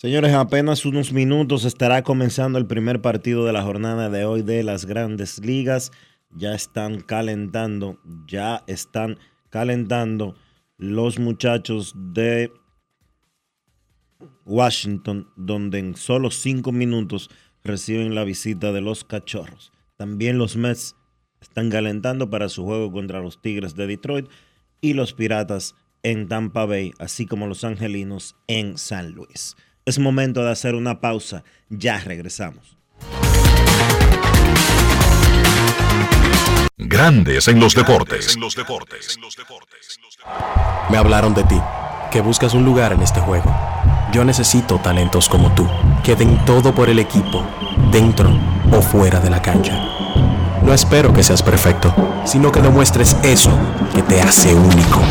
Señores, 0.00 0.32
apenas 0.32 0.86
unos 0.86 1.12
minutos 1.12 1.66
estará 1.66 2.02
comenzando 2.02 2.58
el 2.58 2.66
primer 2.66 3.02
partido 3.02 3.44
de 3.44 3.52
la 3.52 3.60
jornada 3.62 4.08
de 4.08 4.24
hoy 4.24 4.40
de 4.40 4.62
las 4.62 4.86
grandes 4.86 5.44
ligas. 5.44 5.92
Ya 6.34 6.54
están 6.54 7.02
calentando, 7.02 8.00
ya 8.26 8.64
están 8.66 9.18
calentando 9.50 10.36
los 10.78 11.18
muchachos 11.18 11.92
de 11.94 12.50
Washington, 14.46 15.28
donde 15.36 15.80
en 15.80 15.94
solo 15.94 16.30
cinco 16.30 16.72
minutos 16.72 17.28
reciben 17.62 18.14
la 18.14 18.24
visita 18.24 18.72
de 18.72 18.80
los 18.80 19.04
cachorros. 19.04 19.70
También 19.98 20.38
los 20.38 20.56
Mets 20.56 20.96
están 21.42 21.68
calentando 21.68 22.30
para 22.30 22.48
su 22.48 22.64
juego 22.64 22.90
contra 22.90 23.20
los 23.20 23.42
Tigres 23.42 23.74
de 23.74 23.86
Detroit 23.86 24.30
y 24.80 24.94
los 24.94 25.12
Piratas 25.12 25.74
en 26.02 26.26
Tampa 26.26 26.64
Bay, 26.64 26.92
así 26.98 27.26
como 27.26 27.46
los 27.46 27.64
Angelinos 27.64 28.34
en 28.46 28.78
San 28.78 29.12
Luis. 29.12 29.56
Es 29.90 29.98
momento 29.98 30.44
de 30.44 30.52
hacer 30.52 30.76
una 30.76 31.00
pausa. 31.00 31.42
Ya 31.68 31.98
regresamos. 31.98 32.76
Grandes 36.78 37.48
en 37.48 37.58
los 37.58 37.74
deportes. 37.74 38.38
Me 40.90 40.96
hablaron 40.96 41.34
de 41.34 41.42
ti, 41.42 41.60
que 42.12 42.20
buscas 42.20 42.54
un 42.54 42.64
lugar 42.64 42.92
en 42.92 43.02
este 43.02 43.18
juego. 43.18 43.52
Yo 44.12 44.24
necesito 44.24 44.78
talentos 44.78 45.28
como 45.28 45.52
tú, 45.56 45.68
que 46.04 46.14
den 46.14 46.44
todo 46.44 46.72
por 46.72 46.88
el 46.88 47.00
equipo, 47.00 47.44
dentro 47.90 48.30
o 48.70 48.80
fuera 48.80 49.18
de 49.18 49.30
la 49.30 49.42
cancha. 49.42 49.76
No 50.62 50.72
espero 50.72 51.12
que 51.12 51.24
seas 51.24 51.42
perfecto, 51.42 52.22
sino 52.24 52.52
que 52.52 52.62
demuestres 52.62 53.16
eso 53.24 53.58
que 53.92 54.02
te 54.02 54.22
hace 54.22 54.54
único. 54.54 55.02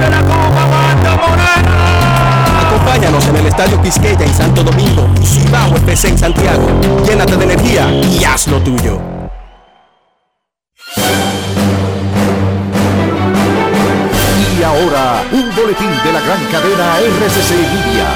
la 0.00 1.97
Acompáñanos 2.88 3.28
en 3.28 3.36
el 3.36 3.46
Estadio 3.46 3.82
Quisqueya 3.82 4.24
en 4.24 4.32
Santo 4.32 4.64
Domingo 4.64 5.06
y 5.20 5.26
Cibao 5.26 5.76
FC 5.76 6.08
en 6.08 6.16
Santiago. 6.16 6.66
Llénate 7.06 7.36
de 7.36 7.44
energía 7.44 7.90
y 7.90 8.24
haz 8.24 8.46
lo 8.46 8.62
tuyo. 8.62 8.98
Y 14.58 14.62
ahora, 14.62 15.22
un 15.32 15.54
boletín 15.54 15.90
de 16.02 16.12
la 16.14 16.20
gran 16.20 16.42
cadena 16.46 16.98
RCC 17.00 17.50
Media. 17.60 18.08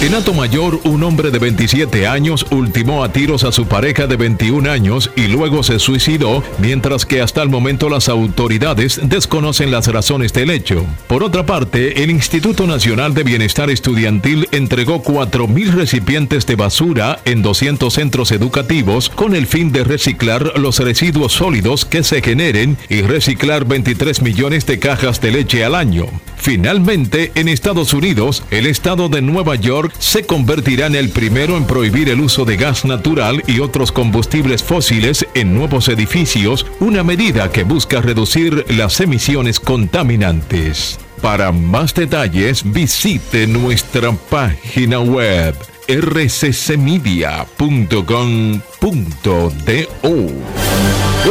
En 0.00 0.14
Alto 0.14 0.32
Mayor, 0.32 0.78
un 0.84 1.02
hombre 1.02 1.32
de 1.32 1.40
27 1.40 2.06
años 2.06 2.46
ultimó 2.52 3.02
a 3.02 3.10
tiros 3.10 3.42
a 3.42 3.50
su 3.50 3.66
pareja 3.66 4.06
de 4.06 4.14
21 4.14 4.70
años 4.70 5.10
y 5.16 5.26
luego 5.26 5.64
se 5.64 5.80
suicidó, 5.80 6.44
mientras 6.60 7.04
que 7.04 7.20
hasta 7.20 7.42
el 7.42 7.48
momento 7.48 7.88
las 7.88 8.08
autoridades 8.08 9.00
desconocen 9.02 9.72
las 9.72 9.88
razones 9.88 10.32
del 10.32 10.50
hecho. 10.50 10.86
Por 11.08 11.24
otra 11.24 11.44
parte, 11.44 12.04
el 12.04 12.12
Instituto 12.12 12.68
Nacional 12.68 13.12
de 13.12 13.24
Bienestar 13.24 13.70
Estudiantil 13.70 14.46
entregó 14.52 15.02
4.000 15.02 15.72
recipientes 15.72 16.46
de 16.46 16.54
basura 16.54 17.18
en 17.24 17.42
200 17.42 17.92
centros 17.92 18.30
educativos 18.30 19.08
con 19.08 19.34
el 19.34 19.48
fin 19.48 19.72
de 19.72 19.82
reciclar 19.82 20.60
los 20.60 20.78
residuos 20.78 21.32
sólidos 21.32 21.84
que 21.84 22.04
se 22.04 22.22
generen 22.22 22.78
y 22.88 23.02
reciclar 23.02 23.64
23 23.64 24.22
millones 24.22 24.64
de 24.64 24.78
cajas 24.78 25.20
de 25.20 25.32
leche 25.32 25.64
al 25.64 25.74
año. 25.74 26.06
Finalmente, 26.36 27.32
en 27.34 27.48
Estados 27.48 27.92
Unidos, 27.92 28.44
el 28.52 28.66
estado 28.66 29.08
de 29.08 29.22
Nueva 29.22 29.56
York 29.56 29.87
se 29.98 30.24
convertirá 30.24 30.86
en 30.86 30.94
el 30.94 31.10
primero 31.10 31.56
en 31.56 31.64
prohibir 31.64 32.08
el 32.08 32.20
uso 32.20 32.44
de 32.44 32.56
gas 32.56 32.84
natural 32.84 33.42
y 33.46 33.60
otros 33.60 33.92
combustibles 33.92 34.62
fósiles 34.62 35.26
en 35.34 35.54
nuevos 35.54 35.88
edificios, 35.88 36.66
una 36.80 37.02
medida 37.02 37.50
que 37.50 37.64
busca 37.64 38.00
reducir 38.00 38.64
las 38.68 39.00
emisiones 39.00 39.60
contaminantes. 39.60 40.98
Para 41.20 41.52
más 41.52 41.94
detalles, 41.94 42.62
visite 42.64 43.46
nuestra 43.46 44.12
página 44.12 45.00
web 45.00 45.54
rccmedia.com.do. 45.88 47.08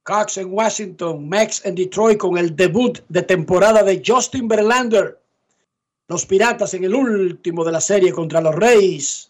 Cox 0.04 0.38
en 0.38 0.54
Washington, 0.54 1.28
Max 1.28 1.62
en 1.66 1.76
Detroit 1.76 2.18
con 2.18 2.38
el 2.38 2.56
debut 2.56 3.00
de 3.10 3.22
temporada 3.22 3.84
de 3.84 4.02
Justin 4.06 4.48
Verlander. 4.48 5.20
Los 6.08 6.26
Piratas 6.26 6.74
en 6.74 6.86
el 6.86 6.96
último 6.96 7.66
de 7.66 7.74
la 7.74 7.82
serie 7.82 8.14
contra 8.14 8.40
los 8.40 8.56
Reyes. 8.56 9.30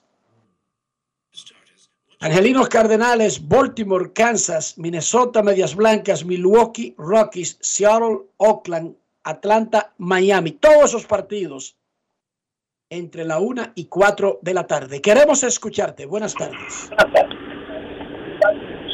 Angelinos 2.25 2.69
Cardenales, 2.69 3.47
Baltimore, 3.47 4.11
Kansas, 4.11 4.79
Minnesota, 4.79 5.43
Medias 5.43 5.75
Blancas, 5.75 6.25
Milwaukee, 6.25 6.95
Rockies, 6.97 7.59
Seattle, 7.61 8.21
Oakland, 8.37 8.95
Atlanta, 9.23 9.93
Miami. 9.99 10.53
Todos 10.53 10.85
esos 10.85 11.05
partidos 11.05 11.77
entre 12.89 13.25
la 13.25 13.37
una 13.37 13.73
y 13.75 13.85
cuatro 13.85 14.39
de 14.41 14.55
la 14.55 14.65
tarde. 14.65 15.01
Queremos 15.01 15.43
escucharte. 15.43 16.07
Buenas 16.07 16.33
tardes. 16.33 16.89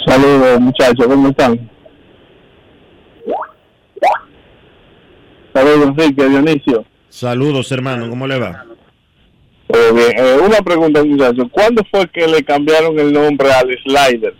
Saludos 0.06 0.60
muchachos, 0.60 1.08
¿cómo 1.08 1.30
están? 1.30 1.72
Saludos 5.54 5.88
Enrique, 5.88 6.28
Dionisio. 6.28 6.84
Saludos 7.08 7.72
hermano, 7.72 8.10
¿cómo 8.10 8.28
le 8.28 8.38
va? 8.38 8.66
Eh, 9.74 10.38
una 10.44 10.62
pregunta 10.62 11.04
muchachos, 11.04 11.48
¿cuándo 11.52 11.84
fue 11.90 12.08
que 12.10 12.28
le 12.28 12.44
cambiaron 12.44 13.00
el 13.00 13.14
nombre 13.14 13.52
al 13.52 13.70
Slider? 13.84 14.34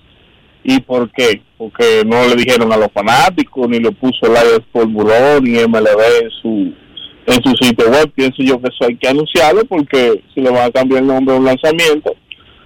¿Y 0.64 0.80
por 0.82 1.12
qué? 1.12 1.42
Porque 1.58 2.04
no 2.06 2.28
le 2.28 2.36
dijeron 2.36 2.72
a 2.72 2.78
los 2.78 2.92
fanáticos, 2.92 3.68
ni 3.68 3.80
lo 3.80 3.92
puso 3.92 4.26
Slider 4.26 4.64
Formulón, 4.72 5.44
ni 5.44 5.60
MLB 5.60 6.24
en 6.24 6.30
su 6.42 6.74
en 7.26 7.44
su 7.44 7.56
sitio 7.64 7.90
web. 7.90 8.12
Pienso 8.14 8.44
yo 8.44 8.60
que 8.62 8.68
eso 8.68 8.90
hay 8.90 8.98
que 8.98 9.08
anunciarlo 9.08 9.64
porque 9.66 10.24
si 10.34 10.42
le 10.42 10.50
van 10.50 10.70
a 10.70 10.72
cambiar 10.72 11.02
el 11.02 11.08
nombre 11.08 11.36
a 11.36 11.40
un 11.40 11.46
lanzamiento, 11.46 12.16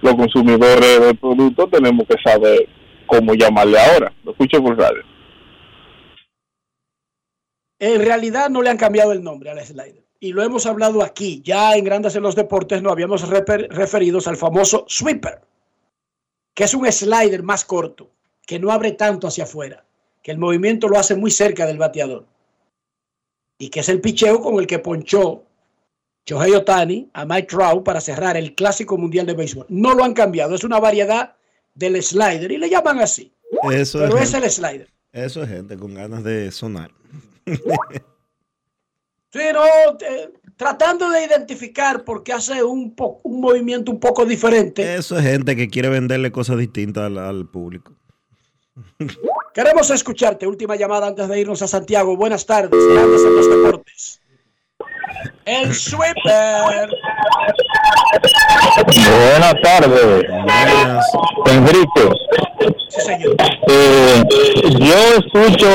los 0.02 0.14
consumidores 0.14 1.00
del 1.00 1.16
producto 1.16 1.68
tenemos 1.68 2.06
que 2.08 2.16
saber 2.24 2.68
cómo 3.06 3.34
llamarle 3.34 3.78
ahora. 3.78 4.12
Lo 4.24 4.32
escucho 4.32 4.62
por 4.62 4.78
radio. 4.78 5.02
En 7.78 8.02
realidad 8.02 8.48
no 8.48 8.62
le 8.62 8.70
han 8.70 8.78
cambiado 8.78 9.12
el 9.12 9.22
nombre 9.22 9.50
al 9.50 9.60
slider. 9.60 10.05
Y 10.20 10.32
lo 10.32 10.42
hemos 10.42 10.66
hablado 10.66 11.02
aquí. 11.02 11.42
Ya 11.44 11.76
en 11.76 11.84
Grandes 11.84 12.16
en 12.16 12.22
los 12.22 12.34
Deportes 12.34 12.82
nos 12.82 12.92
habíamos 12.92 13.28
refer- 13.28 13.68
referidos 13.68 14.26
al 14.26 14.36
famoso 14.36 14.84
sweeper, 14.88 15.40
que 16.54 16.64
es 16.64 16.74
un 16.74 16.90
slider 16.90 17.42
más 17.42 17.64
corto, 17.64 18.10
que 18.46 18.58
no 18.58 18.70
abre 18.72 18.92
tanto 18.92 19.26
hacia 19.28 19.44
afuera, 19.44 19.84
que 20.22 20.30
el 20.32 20.38
movimiento 20.38 20.88
lo 20.88 20.98
hace 20.98 21.14
muy 21.16 21.30
cerca 21.30 21.66
del 21.66 21.78
bateador. 21.78 22.24
Y 23.58 23.68
que 23.68 23.80
es 23.80 23.88
el 23.88 24.00
picheo 24.00 24.40
con 24.40 24.58
el 24.58 24.66
que 24.66 24.78
ponchó 24.78 25.42
Shohei 26.26 26.52
Otani 26.54 27.08
a 27.12 27.24
Mike 27.24 27.48
Trout 27.48 27.84
para 27.84 28.00
cerrar 28.00 28.36
el 28.36 28.54
Clásico 28.54 28.96
Mundial 28.98 29.26
de 29.26 29.34
Béisbol. 29.34 29.66
No 29.68 29.94
lo 29.94 30.02
han 30.04 30.12
cambiado, 30.14 30.54
es 30.54 30.64
una 30.64 30.80
variedad 30.80 31.36
del 31.74 32.02
slider 32.02 32.50
y 32.52 32.58
le 32.58 32.68
llaman 32.70 32.98
así. 33.00 33.32
Eso 33.72 33.98
Pero 34.00 34.18
es, 34.18 34.34
es 34.34 34.42
el 34.42 34.50
slider. 34.50 34.88
eso 35.12 35.42
es 35.42 35.48
gente 35.48 35.76
con 35.76 35.94
ganas 35.94 36.24
de 36.24 36.50
sonar. 36.50 36.90
Sí, 39.36 39.42
no, 39.52 39.64
eh, 40.00 40.30
tratando 40.56 41.10
de 41.10 41.24
identificar 41.24 42.04
por 42.04 42.22
qué 42.22 42.32
hace 42.32 42.62
un, 42.62 42.94
po- 42.94 43.20
un 43.22 43.40
movimiento 43.40 43.92
un 43.92 44.00
poco 44.00 44.24
diferente. 44.24 44.94
Eso 44.94 45.18
es 45.18 45.24
gente 45.24 45.54
que 45.56 45.68
quiere 45.68 45.90
venderle 45.90 46.32
cosas 46.32 46.56
distintas 46.56 47.04
al, 47.04 47.18
al 47.18 47.46
público. 47.48 47.92
Queremos 49.52 49.90
escucharte. 49.90 50.46
Última 50.46 50.76
llamada 50.76 51.06
antes 51.06 51.28
de 51.28 51.40
irnos 51.40 51.60
a 51.62 51.68
Santiago. 51.68 52.16
Buenas 52.16 52.46
tardes, 52.46 52.80
grandes 52.92 53.22
en 53.22 53.36
los 53.36 53.50
deportes. 53.50 54.20
El 55.44 55.74
sweeper. 55.74 56.88
Buenas 58.86 59.54
tardes. 59.62 60.24
Enrique. 61.46 62.10
Eh, 63.68 64.22
yo 64.78 64.94
escucho 65.18 65.68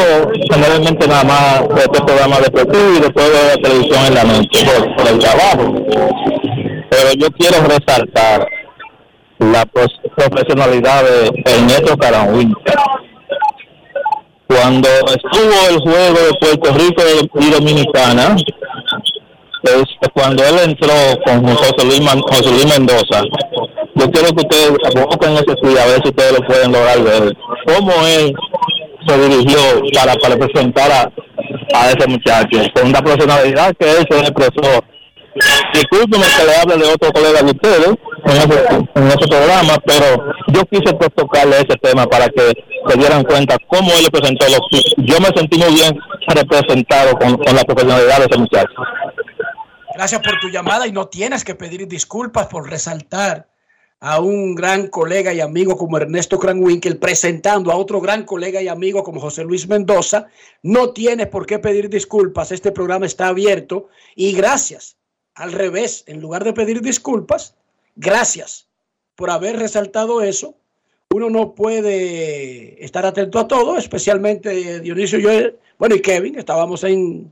generalmente 0.51 1.07
nada 1.07 1.23
más 1.23 1.61
este 1.77 2.01
programa 2.03 2.39
deportivo 2.39 2.93
y 2.95 2.99
después 2.99 3.29
veo 3.29 3.55
la 3.55 3.61
televisión 3.61 4.05
en 4.05 4.13
la 4.15 4.23
noche 4.23 4.65
por, 4.95 5.07
el 5.07 5.19
trabajo. 5.19 5.73
Pero 6.89 7.13
yo 7.17 7.27
quiero 7.31 7.57
resaltar 7.67 8.47
la 9.39 9.65
profesionalidad 9.65 11.03
de 11.03 11.41
Ernesto 11.45 11.97
Caranwin. 11.97 12.53
Cuando 14.47 14.89
estuvo 14.89 15.69
el 15.69 15.79
juego 15.79 16.19
de 16.19 16.33
Puerto 16.39 16.73
Rico 16.73 17.03
y 17.39 17.49
Dominicana, 17.51 18.35
es 19.63 19.83
cuando 20.13 20.43
él 20.43 20.55
entró 20.65 20.93
con 21.25 21.55
José 21.55 21.85
Luis, 21.85 22.01
Man- 22.01 22.21
José 22.21 22.49
Luis 22.51 22.65
Mendoza, 22.65 23.21
yo 24.01 24.11
quiero 24.11 24.29
que 24.35 24.41
ustedes 24.41 24.71
aboquen 24.95 25.33
ese 25.33 25.55
tweet 25.61 25.77
a 25.77 25.85
ver 25.85 26.01
si 26.01 26.09
ustedes 26.09 26.39
lo 26.39 26.47
pueden 26.47 26.71
lograr 26.71 27.03
ver. 27.03 27.37
¿Cómo 27.67 27.91
él 28.07 28.33
se 29.07 29.17
dirigió 29.17 29.59
para, 29.93 30.15
para 30.15 30.37
presentar 30.37 30.91
a, 30.91 31.11
a 31.75 31.91
ese 31.91 32.07
muchacho? 32.07 32.57
Con 32.73 32.91
la 32.91 33.01
profesionalidad 33.01 33.75
que 33.79 33.91
él 33.91 34.07
se 34.09 34.19
expresó. 34.19 34.83
Discúlpeme 35.73 36.25
que 36.35 36.45
le 36.45 36.55
hable 36.55 36.83
de 36.83 36.91
otro 36.91 37.11
colega 37.11 37.41
de 37.41 37.51
ustedes 37.51 37.87
en 38.25 38.31
ese, 38.31 38.67
en 38.95 39.07
ese 39.07 39.27
programa, 39.29 39.77
pero 39.85 40.33
yo 40.47 40.61
quise 40.65 40.93
pues 40.95 41.09
tocarle 41.15 41.57
ese 41.57 41.77
tema 41.81 42.05
para 42.07 42.27
que 42.27 42.51
se 42.87 42.97
dieran 42.97 43.23
cuenta 43.23 43.55
cómo 43.67 43.91
él 43.93 44.07
presentó 44.11 44.45
los. 44.49 44.59
Yo 44.97 45.19
me 45.19 45.27
sentí 45.27 45.59
muy 45.59 45.73
bien 45.73 45.97
representado 46.27 47.17
con, 47.17 47.37
con 47.37 47.55
la 47.55 47.63
profesionalidad 47.63 48.17
de 48.17 48.25
ese 48.29 48.39
muchacho. 48.39 48.73
Gracias 49.93 50.21
por 50.21 50.39
tu 50.39 50.49
llamada 50.49 50.87
y 50.87 50.91
no 50.91 51.07
tienes 51.07 51.43
que 51.43 51.53
pedir 51.55 51.87
disculpas 51.87 52.47
por 52.47 52.69
resaltar 52.69 53.50
a 54.01 54.19
un 54.19 54.55
gran 54.55 54.87
colega 54.87 55.31
y 55.31 55.41
amigo 55.41 55.77
como 55.77 55.97
Ernesto 55.97 56.39
Cranwinkel 56.39 56.97
presentando 56.97 57.71
a 57.71 57.75
otro 57.75 58.01
gran 58.01 58.25
colega 58.25 58.59
y 58.59 58.67
amigo 58.67 59.03
como 59.03 59.21
José 59.21 59.43
Luis 59.43 59.67
Mendoza. 59.67 60.27
No 60.63 60.91
tienes 60.91 61.27
por 61.27 61.45
qué 61.45 61.59
pedir 61.59 61.87
disculpas. 61.87 62.51
Este 62.51 62.71
programa 62.71 63.05
está 63.05 63.27
abierto 63.27 63.89
y 64.15 64.33
gracias. 64.33 64.97
Al 65.35 65.51
revés, 65.51 66.03
en 66.07 66.19
lugar 66.19 66.43
de 66.43 66.53
pedir 66.53 66.81
disculpas, 66.81 67.55
gracias 67.95 68.67
por 69.15 69.29
haber 69.29 69.57
resaltado 69.59 70.21
eso. 70.21 70.55
Uno 71.13 71.29
no 71.29 71.53
puede 71.53 72.83
estar 72.83 73.05
atento 73.05 73.37
a 73.37 73.47
todo, 73.47 73.77
especialmente 73.77 74.79
Dionisio 74.79 75.19
y 75.19 75.23
yo, 75.23 75.29
bueno, 75.77 75.95
y 75.95 76.01
Kevin, 76.01 76.39
estábamos 76.39 76.83
en, 76.83 77.31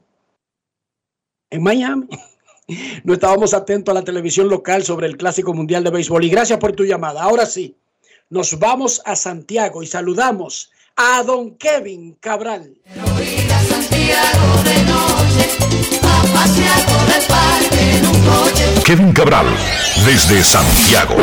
en 1.49 1.63
Miami. 1.63 2.07
no 3.03 3.13
estábamos 3.13 3.53
atentos 3.53 3.91
a 3.91 3.99
la 3.99 4.03
televisión 4.03 4.49
local 4.49 4.83
sobre 4.83 5.07
el 5.07 5.17
Clásico 5.17 5.53
Mundial 5.53 5.83
de 5.83 5.91
Béisbol. 5.91 6.25
Y 6.25 6.29
gracias 6.29 6.59
por 6.59 6.73
tu 6.73 6.83
llamada. 6.83 7.23
Ahora 7.23 7.45
sí, 7.45 7.75
nos 8.29 8.59
vamos 8.59 9.01
a 9.05 9.15
Santiago 9.15 9.83
y 9.83 9.87
saludamos 9.87 10.71
a 10.95 11.23
don 11.23 11.55
Kevin 11.55 12.15
Cabral. 12.19 12.75
Kevin 18.85 19.13
Cabral, 19.13 19.47
desde 20.05 20.43
Santiago. 20.43 21.15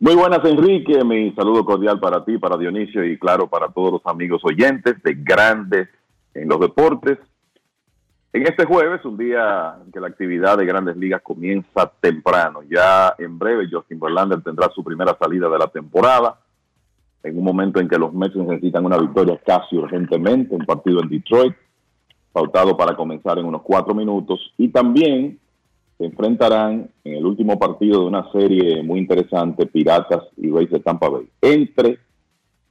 Muy 0.00 0.14
buenas, 0.14 0.44
Enrique. 0.44 1.02
Mi 1.02 1.32
saludo 1.32 1.64
cordial 1.64 1.98
para 1.98 2.24
ti, 2.24 2.38
para 2.38 2.56
Dionisio 2.56 3.04
y 3.04 3.18
claro, 3.18 3.48
para 3.48 3.66
todos 3.66 3.90
los 3.94 4.02
amigos 4.04 4.40
oyentes 4.44 5.02
de 5.02 5.14
Grandes 5.14 5.88
en 6.34 6.48
los 6.48 6.60
Deportes. 6.60 7.18
En 8.32 8.46
este 8.46 8.64
jueves, 8.64 9.04
un 9.04 9.16
día 9.16 9.74
en 9.84 9.90
que 9.90 9.98
la 9.98 10.06
actividad 10.06 10.56
de 10.56 10.66
Grandes 10.66 10.96
Ligas 10.96 11.20
comienza 11.20 11.90
temprano. 12.00 12.60
Ya 12.70 13.12
en 13.18 13.40
breve, 13.40 13.66
Justin 13.68 13.98
Verlander 13.98 14.40
tendrá 14.40 14.68
su 14.72 14.84
primera 14.84 15.16
salida 15.20 15.48
de 15.48 15.58
la 15.58 15.66
temporada. 15.66 16.38
En 17.24 17.36
un 17.36 17.42
momento 17.42 17.80
en 17.80 17.88
que 17.88 17.98
los 17.98 18.14
Mets 18.14 18.36
necesitan 18.36 18.84
una 18.84 18.98
victoria 18.98 19.36
casi 19.44 19.76
urgentemente, 19.76 20.54
un 20.54 20.64
partido 20.64 21.02
en 21.02 21.08
Detroit, 21.08 21.56
pautado 22.30 22.76
para 22.76 22.94
comenzar 22.94 23.36
en 23.40 23.46
unos 23.46 23.62
cuatro 23.62 23.96
minutos. 23.96 24.54
Y 24.58 24.68
también 24.68 25.40
se 25.98 26.04
enfrentarán 26.04 26.90
en 27.04 27.14
el 27.14 27.26
último 27.26 27.58
partido 27.58 28.00
de 28.00 28.06
una 28.06 28.30
serie 28.30 28.82
muy 28.82 29.00
interesante, 29.00 29.66
Piratas 29.66 30.22
y 30.36 30.48
Rays 30.48 30.70
de 30.70 30.80
Tampa 30.80 31.08
Bay, 31.08 31.28
entre 31.42 31.98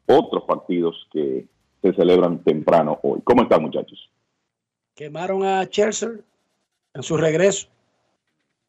otros 0.06 0.44
partidos 0.46 0.96
que 1.12 1.46
se 1.82 1.94
celebran 1.94 2.42
temprano 2.44 2.98
hoy. 3.04 3.20
¿Cómo 3.26 3.44
están, 3.44 3.62
muchachos? 3.62 4.10
Quemaron 4.96 5.46
a 5.46 5.68
Chelsea 5.70 6.10
en 6.94 7.04
su 7.04 7.18
regreso. 7.18 7.68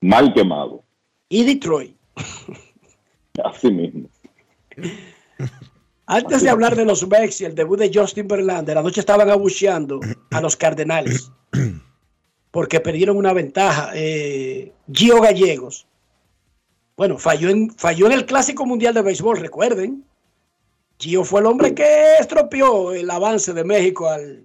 Mal 0.01 0.35
quemado. 0.35 0.83
Y 1.29 1.45
Detroit. 1.45 1.97
Así 3.45 3.71
mismo. 3.71 4.09
Antes 6.07 6.43
de 6.43 6.51
hablar 6.51 6.75
de 6.75 6.87
los 6.87 7.07
Mex 7.07 7.43
y 7.43 7.45
el 7.45 7.55
debut 7.55 7.79
de 7.79 7.91
Justin 7.93 8.27
Verlander, 8.27 8.79
anoche 8.79 9.01
estaban 9.01 9.29
abucheando 9.29 10.01
a 10.31 10.41
los 10.41 10.57
Cardenales 10.57 11.31
porque 12.51 12.81
perdieron 12.81 13.17
una 13.17 13.33
ventaja. 13.33 13.91
Eh, 13.95 14.73
Gio 14.93 15.21
Gallegos, 15.21 15.87
bueno, 16.97 17.19
falló 17.19 17.49
en, 17.49 17.71
falló 17.77 18.07
en 18.07 18.13
el 18.13 18.27
Clásico 18.27 18.67
Mundial 18.67 18.95
de 18.95 19.03
Béisbol, 19.03 19.39
recuerden. 19.39 20.05
Gio 20.99 21.25
fue 21.25 21.41
el 21.41 21.47
hombre 21.47 21.75
que 21.75 22.17
estropeó 22.19 22.93
el 22.93 23.09
avance 23.11 23.53
de 23.53 23.65
México 23.65 24.09
al, 24.09 24.45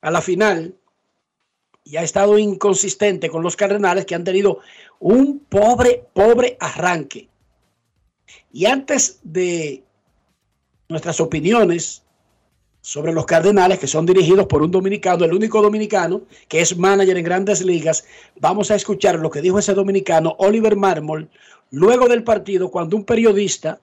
a 0.00 0.10
la 0.10 0.22
final 0.22 0.74
y 1.84 1.96
ha 1.96 2.02
estado 2.02 2.38
inconsistente 2.38 3.28
con 3.28 3.42
los 3.42 3.56
Cardenales 3.56 4.06
que 4.06 4.14
han 4.14 4.24
tenido 4.24 4.60
un 5.00 5.40
pobre, 5.40 6.04
pobre 6.12 6.56
arranque. 6.60 7.28
Y 8.52 8.66
antes 8.66 9.20
de 9.22 9.82
nuestras 10.88 11.20
opiniones 11.20 12.01
sobre 12.82 13.12
los 13.12 13.26
Cardenales, 13.26 13.78
que 13.78 13.86
son 13.86 14.04
dirigidos 14.04 14.46
por 14.46 14.60
un 14.60 14.70
dominicano, 14.70 15.24
el 15.24 15.32
único 15.32 15.62
dominicano 15.62 16.22
que 16.48 16.60
es 16.60 16.76
manager 16.76 17.16
en 17.16 17.24
grandes 17.24 17.64
ligas, 17.64 18.04
vamos 18.40 18.70
a 18.70 18.74
escuchar 18.74 19.18
lo 19.20 19.30
que 19.30 19.40
dijo 19.40 19.60
ese 19.60 19.72
dominicano, 19.72 20.34
Oliver 20.38 20.76
Marmol, 20.76 21.30
luego 21.70 22.08
del 22.08 22.24
partido, 22.24 22.70
cuando 22.70 22.96
un 22.96 23.04
periodista, 23.04 23.80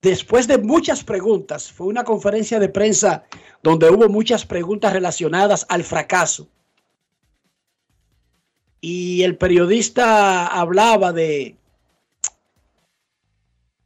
después 0.00 0.46
de 0.46 0.58
muchas 0.58 1.02
preguntas, 1.02 1.70
fue 1.72 1.88
una 1.88 2.04
conferencia 2.04 2.60
de 2.60 2.68
prensa 2.68 3.24
donde 3.60 3.90
hubo 3.90 4.08
muchas 4.08 4.46
preguntas 4.46 4.92
relacionadas 4.92 5.66
al 5.68 5.82
fracaso. 5.82 6.46
Y 8.80 9.24
el 9.24 9.36
periodista 9.36 10.46
hablaba 10.46 11.12
de 11.12 11.57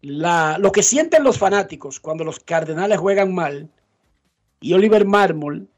la, 0.03 0.59
lo 0.59 0.73
que 0.73 0.83
sienten 0.83 1.25
los 1.25 1.39
fanáticos 1.39 2.01
cuando 2.01 2.25
los 2.25 2.41
Cardenales 2.41 2.99
juegan 2.99 3.35
mal, 3.35 3.69
y 4.61 4.75
Oliver 4.75 5.05
Marmol 5.07 5.69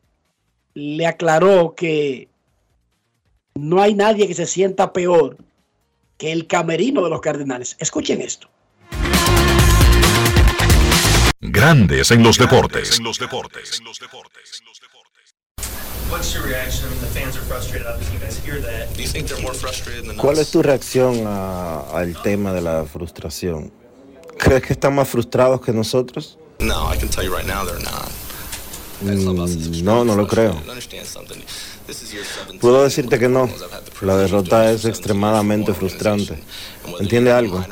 le 0.74 1.06
aclaró 1.06 1.74
que 1.74 2.28
no 3.54 3.80
hay 3.80 3.94
nadie 3.94 4.26
que 4.26 4.34
se 4.34 4.46
sienta 4.46 4.92
peor 4.92 5.36
que 6.18 6.32
el 6.32 6.46
camerino 6.46 7.02
de 7.04 7.10
los 7.10 7.20
Cardenales. 7.20 7.76
Escuchen 7.78 8.20
esto. 8.20 8.48
Grandes 11.40 12.10
en 12.10 12.22
los 12.22 12.38
deportes. 12.38 12.98
En 12.98 13.04
los 13.04 13.18
deportes. 13.18 13.80
¿Cuál 20.16 20.38
es 20.38 20.50
tu 20.50 20.62
reacción 20.62 21.26
a- 21.26 21.80
al 21.92 22.20
tema 22.22 22.52
de 22.52 22.60
la 22.60 22.84
frustración? 22.84 23.72
¿Crees 24.38 24.62
que 24.62 24.72
están 24.72 24.94
más 24.94 25.08
frustrados 25.08 25.60
que 25.60 25.72
nosotros? 25.72 26.38
No, 26.60 26.92
I 26.92 26.98
can 26.98 27.08
tell 27.08 27.24
you 27.24 27.34
right 27.34 27.46
now 27.46 27.64
they're 27.64 27.82
not. 27.82 28.10
Mm, 29.00 29.82
No, 29.84 30.04
no 30.04 30.14
lo 30.14 30.26
creo. 30.26 30.60
Puedo 32.60 32.84
decirte 32.84 33.18
que 33.18 33.28
no. 33.28 33.48
La 34.00 34.16
derrota 34.16 34.70
es 34.70 34.84
extremadamente 34.84 35.74
frustrante. 35.74 36.38
¿Entiende 37.00 37.32
algo? 37.32 37.64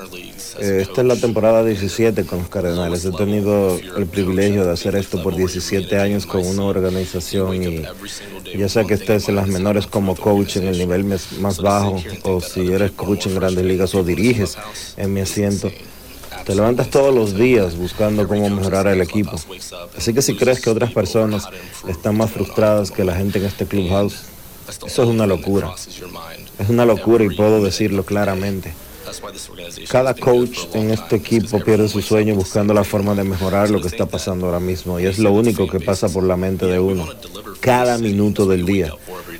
Eh, 0.58 0.80
esta 0.82 1.00
es 1.00 1.06
la 1.06 1.16
temporada 1.16 1.64
17 1.64 2.24
con 2.26 2.40
los 2.40 2.48
Cardenales. 2.48 3.04
He 3.06 3.12
tenido 3.12 3.78
el 3.96 4.06
privilegio 4.06 4.66
de 4.66 4.72
hacer 4.72 4.96
esto 4.96 5.22
por 5.22 5.34
17 5.34 5.98
años 5.98 6.26
con 6.26 6.44
una 6.46 6.64
organización 6.64 7.62
y 7.62 7.82
ya 8.58 8.68
sea 8.68 8.84
que 8.84 8.94
estés 8.94 9.28
en 9.30 9.36
las 9.36 9.46
menores 9.48 9.86
como 9.86 10.14
coach 10.14 10.56
en 10.56 10.66
el 10.66 10.76
nivel 10.76 11.04
más 11.04 11.58
bajo 11.62 12.02
o 12.24 12.40
si 12.42 12.70
eres 12.70 12.90
coach 12.90 13.26
en 13.26 13.36
grandes 13.36 13.64
ligas 13.64 13.94
o 13.94 14.04
diriges 14.04 14.58
en 14.98 15.14
mi 15.14 15.20
asiento. 15.22 15.70
Te 16.44 16.54
levantas 16.54 16.90
todos 16.90 17.14
los 17.14 17.36
días 17.36 17.76
buscando 17.76 18.26
cómo 18.26 18.48
mejorar 18.50 18.86
el 18.88 19.00
equipo. 19.00 19.36
Así 19.96 20.12
que 20.12 20.22
si 20.22 20.36
crees 20.36 20.60
que 20.60 20.70
otras 20.70 20.92
personas 20.92 21.46
están 21.88 22.16
más 22.16 22.30
frustradas 22.30 22.90
que 22.90 23.04
la 23.04 23.14
gente 23.14 23.38
en 23.38 23.46
este 23.46 23.66
clubhouse, 23.66 24.24
eso 24.68 25.02
es 25.02 25.08
una 25.08 25.26
locura. 25.26 25.72
Es 26.58 26.68
una 26.68 26.84
locura 26.84 27.24
y 27.24 27.34
puedo 27.34 27.62
decirlo 27.62 28.04
claramente. 28.04 28.72
Cada 29.88 30.14
coach 30.14 30.58
en 30.74 30.90
este 30.90 31.16
equipo 31.16 31.60
pierde 31.60 31.88
su 31.88 32.00
sueño 32.00 32.34
buscando 32.34 32.72
la 32.72 32.84
forma 32.84 33.14
de 33.14 33.24
mejorar 33.24 33.70
lo 33.70 33.80
que 33.80 33.88
está 33.88 34.06
pasando 34.06 34.46
ahora 34.46 34.60
mismo 34.60 34.98
y 34.98 35.06
es 35.06 35.18
lo 35.18 35.32
único 35.32 35.68
que 35.68 35.80
pasa 35.80 36.08
por 36.08 36.24
la 36.24 36.36
mente 36.36 36.66
de 36.66 36.78
uno, 36.78 37.06
cada 37.62 37.96
minuto 37.96 38.44
del 38.46 38.66
día. 38.66 38.92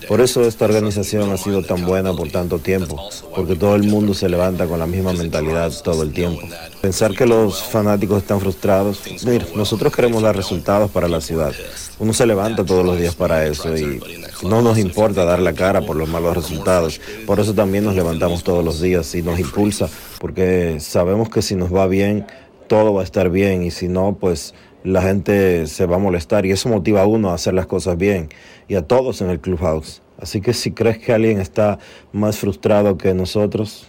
Por 0.07 0.21
eso 0.21 0.43
esta 0.43 0.65
organización 0.65 1.33
ha 1.33 1.37
sido 1.37 1.63
tan 1.63 1.85
buena 1.85 2.15
por 2.15 2.31
tanto 2.31 2.59
tiempo, 2.59 3.11
porque 3.35 3.57
todo 3.57 3.75
el 3.75 3.83
mundo 3.83 4.15
se 4.15 4.29
levanta 4.29 4.67
con 4.67 4.79
la 4.79 4.87
misma 4.87 5.13
mentalidad 5.13 5.73
todo 5.83 6.03
el 6.03 6.13
tiempo. 6.13 6.41
Pensar 6.81 7.15
que 7.15 7.27
los 7.27 7.63
fanáticos 7.63 8.19
están 8.19 8.41
frustrados, 8.41 9.01
mira, 9.27 9.45
nosotros 9.57 9.95
queremos 9.95 10.23
dar 10.23 10.37
resultados 10.37 10.91
para 10.91 11.09
la 11.09 11.21
ciudad. 11.21 11.53
Uno 11.99 12.13
se 12.13 12.27
levanta 12.27 12.65
todos 12.65 12.85
los 12.85 12.99
días 12.99 13.15
para 13.15 13.45
eso 13.47 13.77
y 13.77 14.01
no 14.43 14.63
nos 14.63 14.79
importa 14.79 15.25
dar 15.25 15.41
la 15.41 15.53
cara 15.53 15.83
por 15.83 15.97
los 15.97 16.09
malos 16.09 16.37
resultados. 16.37 17.01
Por 17.27 17.41
eso 17.41 17.55
también 17.55 17.85
nos 17.85 17.97
levantamos 17.97 18.45
todos 18.45 18.65
los 18.65 18.81
días 18.81 19.13
y 19.17 19.23
nos 19.23 19.39
impulsa, 19.39 19.89
porque 20.21 20.79
sabemos 20.79 21.29
que 21.29 21.43
si 21.43 21.57
nos 21.57 21.75
va 21.75 21.87
bien, 21.89 22.27
todo 22.69 22.95
va 22.95 23.03
a 23.03 23.05
estar 23.05 23.31
bien 23.31 23.65
y 23.65 23.71
si 23.71 23.89
no, 23.89 24.17
pues 24.19 24.55
la 24.85 25.03
gente 25.03 25.67
se 25.67 25.87
va 25.87 25.97
a 25.97 25.99
molestar 25.99 26.47
y 26.47 26.53
eso 26.53 26.69
motiva 26.69 27.03
a 27.03 27.07
uno 27.07 27.31
a 27.31 27.35
hacer 27.35 27.55
las 27.55 27.67
cosas 27.67 27.97
bien 27.97 28.29
y 28.69 28.75
a 28.75 28.83
todos 28.83 29.21
en 29.21 29.31
el 29.31 29.41
clubhouse. 29.41 30.03
Así 30.19 30.41
que 30.41 30.53
si 30.55 30.73
crees 30.73 30.99
que 30.99 31.13
alguien 31.13 31.41
está 31.41 31.79
más 32.13 32.39
frustrado 32.39 32.97
que 32.97 33.15
nosotros, 33.15 33.89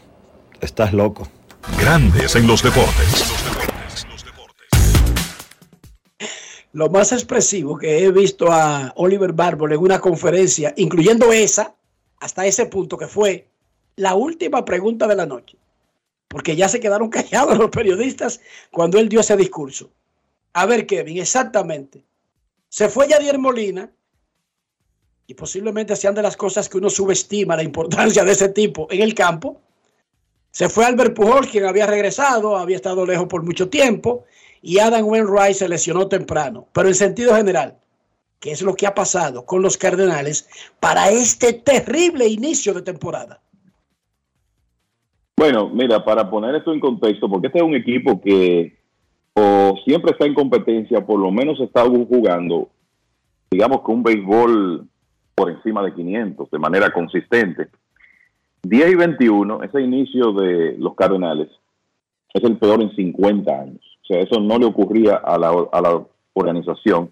estás 0.61 0.93
loco. 0.93 1.27
Grandes 1.79 2.35
en 2.35 2.47
los 2.47 2.63
deportes. 2.63 3.33
Lo 6.73 6.89
más 6.89 7.11
expresivo 7.11 7.77
que 7.77 8.03
he 8.03 8.11
visto 8.11 8.51
a 8.51 8.93
Oliver 8.95 9.31
Barber 9.31 9.73
en 9.73 9.79
una 9.79 9.99
conferencia, 9.99 10.73
incluyendo 10.75 11.31
esa, 11.31 11.75
hasta 12.19 12.47
ese 12.47 12.65
punto 12.65 12.97
que 12.97 13.07
fue 13.07 13.47
la 13.95 14.15
última 14.15 14.65
pregunta 14.65 15.05
de 15.05 15.15
la 15.15 15.27
noche, 15.27 15.57
porque 16.27 16.55
ya 16.55 16.67
se 16.67 16.79
quedaron 16.79 17.09
callados 17.11 17.57
los 17.59 17.69
periodistas 17.69 18.41
cuando 18.71 18.97
él 18.97 19.07
dio 19.07 19.19
ese 19.19 19.37
discurso. 19.37 19.91
A 20.53 20.65
ver, 20.65 20.85
Kevin, 20.85 21.17
exactamente. 21.17 22.03
Se 22.69 22.89
fue 22.89 23.07
Yadier 23.07 23.39
Molina 23.39 23.91
y 25.25 25.33
posiblemente 25.33 25.95
sean 25.95 26.15
de 26.15 26.21
las 26.21 26.37
cosas 26.37 26.69
que 26.69 26.77
uno 26.77 26.89
subestima 26.89 27.55
la 27.55 27.63
importancia 27.63 28.23
de 28.23 28.31
ese 28.31 28.49
tipo 28.49 28.87
en 28.91 29.01
el 29.01 29.15
campo. 29.15 29.61
Se 30.51 30.69
fue 30.69 30.85
Albert 30.85 31.15
Pujol, 31.15 31.47
quien 31.47 31.65
había 31.65 31.87
regresado, 31.87 32.57
había 32.57 32.75
estado 32.75 33.05
lejos 33.05 33.27
por 33.27 33.43
mucho 33.43 33.69
tiempo, 33.69 34.25
y 34.61 34.79
Adam 34.79 35.05
Wainwright 35.05 35.55
se 35.55 35.67
lesionó 35.67 36.07
temprano. 36.07 36.67
Pero 36.73 36.87
en 36.87 36.95
sentido 36.95 37.35
general, 37.35 37.79
¿qué 38.39 38.51
es 38.51 38.61
lo 38.61 38.75
que 38.75 38.85
ha 38.85 38.93
pasado 38.93 39.45
con 39.45 39.63
los 39.63 39.77
Cardenales 39.77 40.47
para 40.79 41.09
este 41.09 41.53
terrible 41.53 42.27
inicio 42.27 42.73
de 42.73 42.83
temporada? 42.83 43.41
Bueno, 45.35 45.69
mira, 45.69 46.05
para 46.05 46.29
poner 46.29 46.53
esto 46.55 46.71
en 46.71 46.79
contexto, 46.79 47.27
porque 47.27 47.47
este 47.47 47.57
es 47.59 47.63
un 47.63 47.75
equipo 47.75 48.21
que 48.21 48.82
o 49.35 49.75
siempre 49.85 50.11
está 50.11 50.25
en 50.25 50.33
competencia, 50.33 51.05
por 51.05 51.19
lo 51.19 51.31
menos 51.31 51.59
está 51.59 51.83
jugando, 51.83 52.69
digamos 53.49 53.81
que 53.83 53.91
un 53.91 54.03
béisbol 54.03 54.87
por 55.35 55.49
encima 55.49 55.83
de 55.83 55.93
500 55.93 56.51
de 56.51 56.59
manera 56.59 56.91
consistente. 56.91 57.69
10 58.63 58.91
y 58.91 58.95
21, 58.95 59.63
ese 59.63 59.81
inicio 59.81 60.31
de 60.33 60.77
los 60.77 60.95
Cardenales 60.95 61.49
es 62.33 62.43
el 62.43 62.57
peor 62.57 62.81
en 62.81 62.95
50 62.95 63.51
años. 63.51 63.81
O 64.03 64.05
sea, 64.05 64.19
eso 64.19 64.39
no 64.39 64.57
le 64.57 64.65
ocurría 64.65 65.15
a 65.15 65.37
la, 65.37 65.49
a 65.71 65.81
la 65.81 66.03
organización 66.33 67.11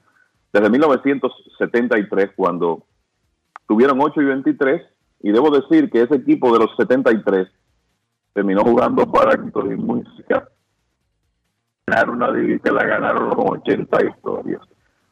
desde 0.54 0.70
1973 0.70 2.32
cuando 2.36 2.84
tuvieron 3.68 4.02
8 4.02 4.22
y 4.22 4.26
23 4.26 4.82
y 5.22 5.32
debo 5.32 5.50
decir 5.50 5.90
que 5.90 6.02
ese 6.02 6.16
equipo 6.16 6.52
de 6.52 6.60
los 6.60 6.76
73 6.78 7.48
terminó 8.34 8.62
jugando 8.64 9.10
para 9.10 9.34
Héctor 9.34 9.72
y 9.72 9.76
Música. 9.76 10.50
Ganaron 11.88 12.16
una 12.16 12.32
división, 12.32 12.76
la 12.76 12.86
ganaron 12.86 13.30
con 13.32 13.60
80 13.60 14.06
historias. 14.06 14.62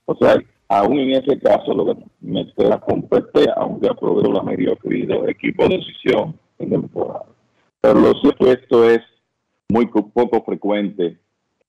O 0.06 0.16
sea, 0.16 0.38
aún 0.68 1.00
en 1.00 1.12
ese 1.12 1.40
caso, 1.40 1.74
lo 1.74 1.86
que 1.86 2.04
me 2.22 2.46
la 2.58 2.80
compete, 2.80 3.46
aunque 3.56 3.90
aprobó 3.90 4.22
la 4.22 4.44
mediocridad, 4.44 5.28
equipo 5.28 5.68
de 5.68 5.78
decisión 5.78 6.40
en 6.60 6.70
temporada. 6.70 7.26
Pero 7.82 8.00
lo 8.00 8.14
cierto 8.16 8.52
esto 8.52 8.90
es 8.90 9.02
muy 9.70 9.88
poco 9.88 10.44
frecuente 10.44 11.18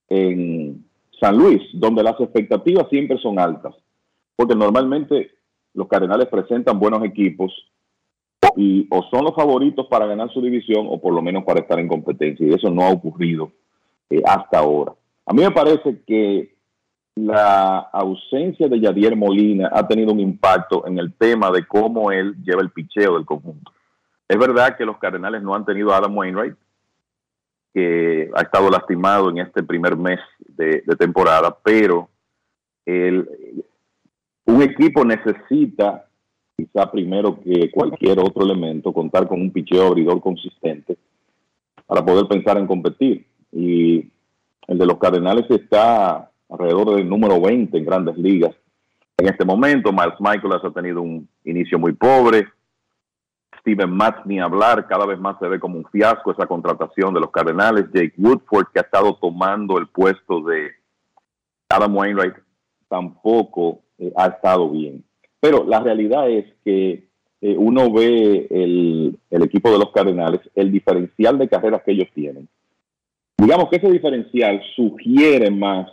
en 0.08 0.84
San 1.20 1.36
Luis, 1.36 1.62
donde 1.74 2.02
las 2.02 2.18
expectativas 2.20 2.88
siempre 2.88 3.18
son 3.18 3.38
altas, 3.38 3.74
porque 4.36 4.54
normalmente 4.54 5.30
los 5.74 5.86
Cardenales 5.86 6.26
presentan 6.28 6.80
buenos 6.80 7.04
equipos 7.04 7.52
y 8.56 8.86
o 8.90 9.02
son 9.10 9.24
los 9.24 9.34
favoritos 9.34 9.86
para 9.86 10.06
ganar 10.06 10.30
su 10.32 10.40
división 10.40 10.86
o 10.88 11.00
por 11.00 11.14
lo 11.14 11.22
menos 11.22 11.44
para 11.44 11.60
estar 11.60 11.78
en 11.78 11.88
competencia 11.88 12.46
y 12.46 12.54
eso 12.54 12.70
no 12.70 12.82
ha 12.82 12.90
ocurrido 12.90 13.52
eh, 14.10 14.22
hasta 14.24 14.58
ahora. 14.58 14.92
A 15.26 15.32
mí 15.32 15.42
me 15.42 15.50
parece 15.50 16.02
que 16.06 16.54
la 17.14 17.78
ausencia 17.92 18.68
de 18.68 18.80
Yadier 18.80 19.16
Molina 19.16 19.70
ha 19.72 19.86
tenido 19.86 20.12
un 20.12 20.20
impacto 20.20 20.86
en 20.86 20.98
el 20.98 21.12
tema 21.14 21.50
de 21.50 21.66
cómo 21.66 22.10
él 22.12 22.34
lleva 22.42 22.62
el 22.62 22.70
picheo 22.70 23.14
del 23.14 23.26
conjunto. 23.26 23.72
Es 24.28 24.38
verdad 24.38 24.76
que 24.76 24.84
los 24.84 24.98
Cardenales 24.98 25.42
no 25.42 25.54
han 25.54 25.64
tenido 25.64 25.92
a 25.92 25.98
Adam 25.98 26.16
Wainwright, 26.16 26.56
que 27.74 28.30
ha 28.34 28.42
estado 28.42 28.70
lastimado 28.70 29.30
en 29.30 29.38
este 29.38 29.62
primer 29.62 29.96
mes 29.96 30.18
de, 30.48 30.82
temporada, 30.98 31.56
pero 31.62 32.08
un 32.86 34.62
equipo 34.62 35.04
necesita, 35.04 36.06
quizá 36.56 36.90
primero 36.90 37.40
que 37.40 37.70
cualquier 37.70 38.18
otro 38.18 38.44
elemento, 38.44 38.92
contar 38.92 39.28
con 39.28 39.40
un 39.40 39.52
picheo 39.52 39.88
abridor 39.88 40.20
consistente 40.20 40.96
para 41.86 42.04
poder 42.04 42.26
pensar 42.26 42.58
en 42.58 42.66
competir. 42.66 43.26
Y 43.52 44.10
el 44.66 44.78
de 44.78 44.86
los 44.86 44.98
Cardenales 44.98 45.50
está 45.50 46.30
alrededor 46.48 46.96
del 46.96 47.08
número 47.08 47.40
20 47.40 47.76
en 47.76 47.84
grandes 47.84 48.16
ligas. 48.16 48.54
En 49.16 49.28
este 49.28 49.44
momento, 49.44 49.92
Miles 49.92 50.18
Michaelis 50.18 50.64
ha 50.64 50.70
tenido 50.70 51.02
un 51.02 51.28
inicio 51.44 51.78
muy 51.78 51.92
pobre. 51.92 52.48
Steven 53.60 53.90
Matz 53.90 54.24
ni 54.24 54.40
hablar, 54.40 54.86
cada 54.88 55.04
vez 55.04 55.18
más 55.18 55.38
se 55.38 55.46
ve 55.46 55.60
como 55.60 55.76
un 55.76 55.84
fiasco 55.84 56.32
esa 56.32 56.46
contratación 56.46 57.12
de 57.12 57.20
los 57.20 57.30
Cardenales. 57.30 57.86
Jake 57.92 58.14
Woodford, 58.16 58.68
que 58.72 58.78
ha 58.78 58.82
estado 58.82 59.14
tomando 59.16 59.78
el 59.78 59.88
puesto 59.88 60.40
de 60.40 60.70
Adam 61.68 61.94
Wainwright, 61.94 62.34
tampoco 62.88 63.80
eh, 63.98 64.12
ha 64.16 64.26
estado 64.26 64.70
bien. 64.70 65.04
Pero 65.40 65.64
la 65.64 65.80
realidad 65.80 66.30
es 66.30 66.46
que 66.64 67.04
eh, 67.40 67.56
uno 67.56 67.90
ve 67.92 68.46
el, 68.50 69.18
equipo 69.30 69.70
de 69.70 69.78
los 69.78 69.90
Cardenales, 69.92 70.40
el 70.54 70.70
diferencial 70.70 71.38
de 71.38 71.48
carreras 71.48 71.82
que 71.84 71.92
ellos 71.92 72.08
tienen. 72.14 72.48
Digamos 73.40 73.70
que 73.70 73.76
ese 73.76 73.90
diferencial 73.90 74.60
sugiere 74.76 75.50
más 75.50 75.90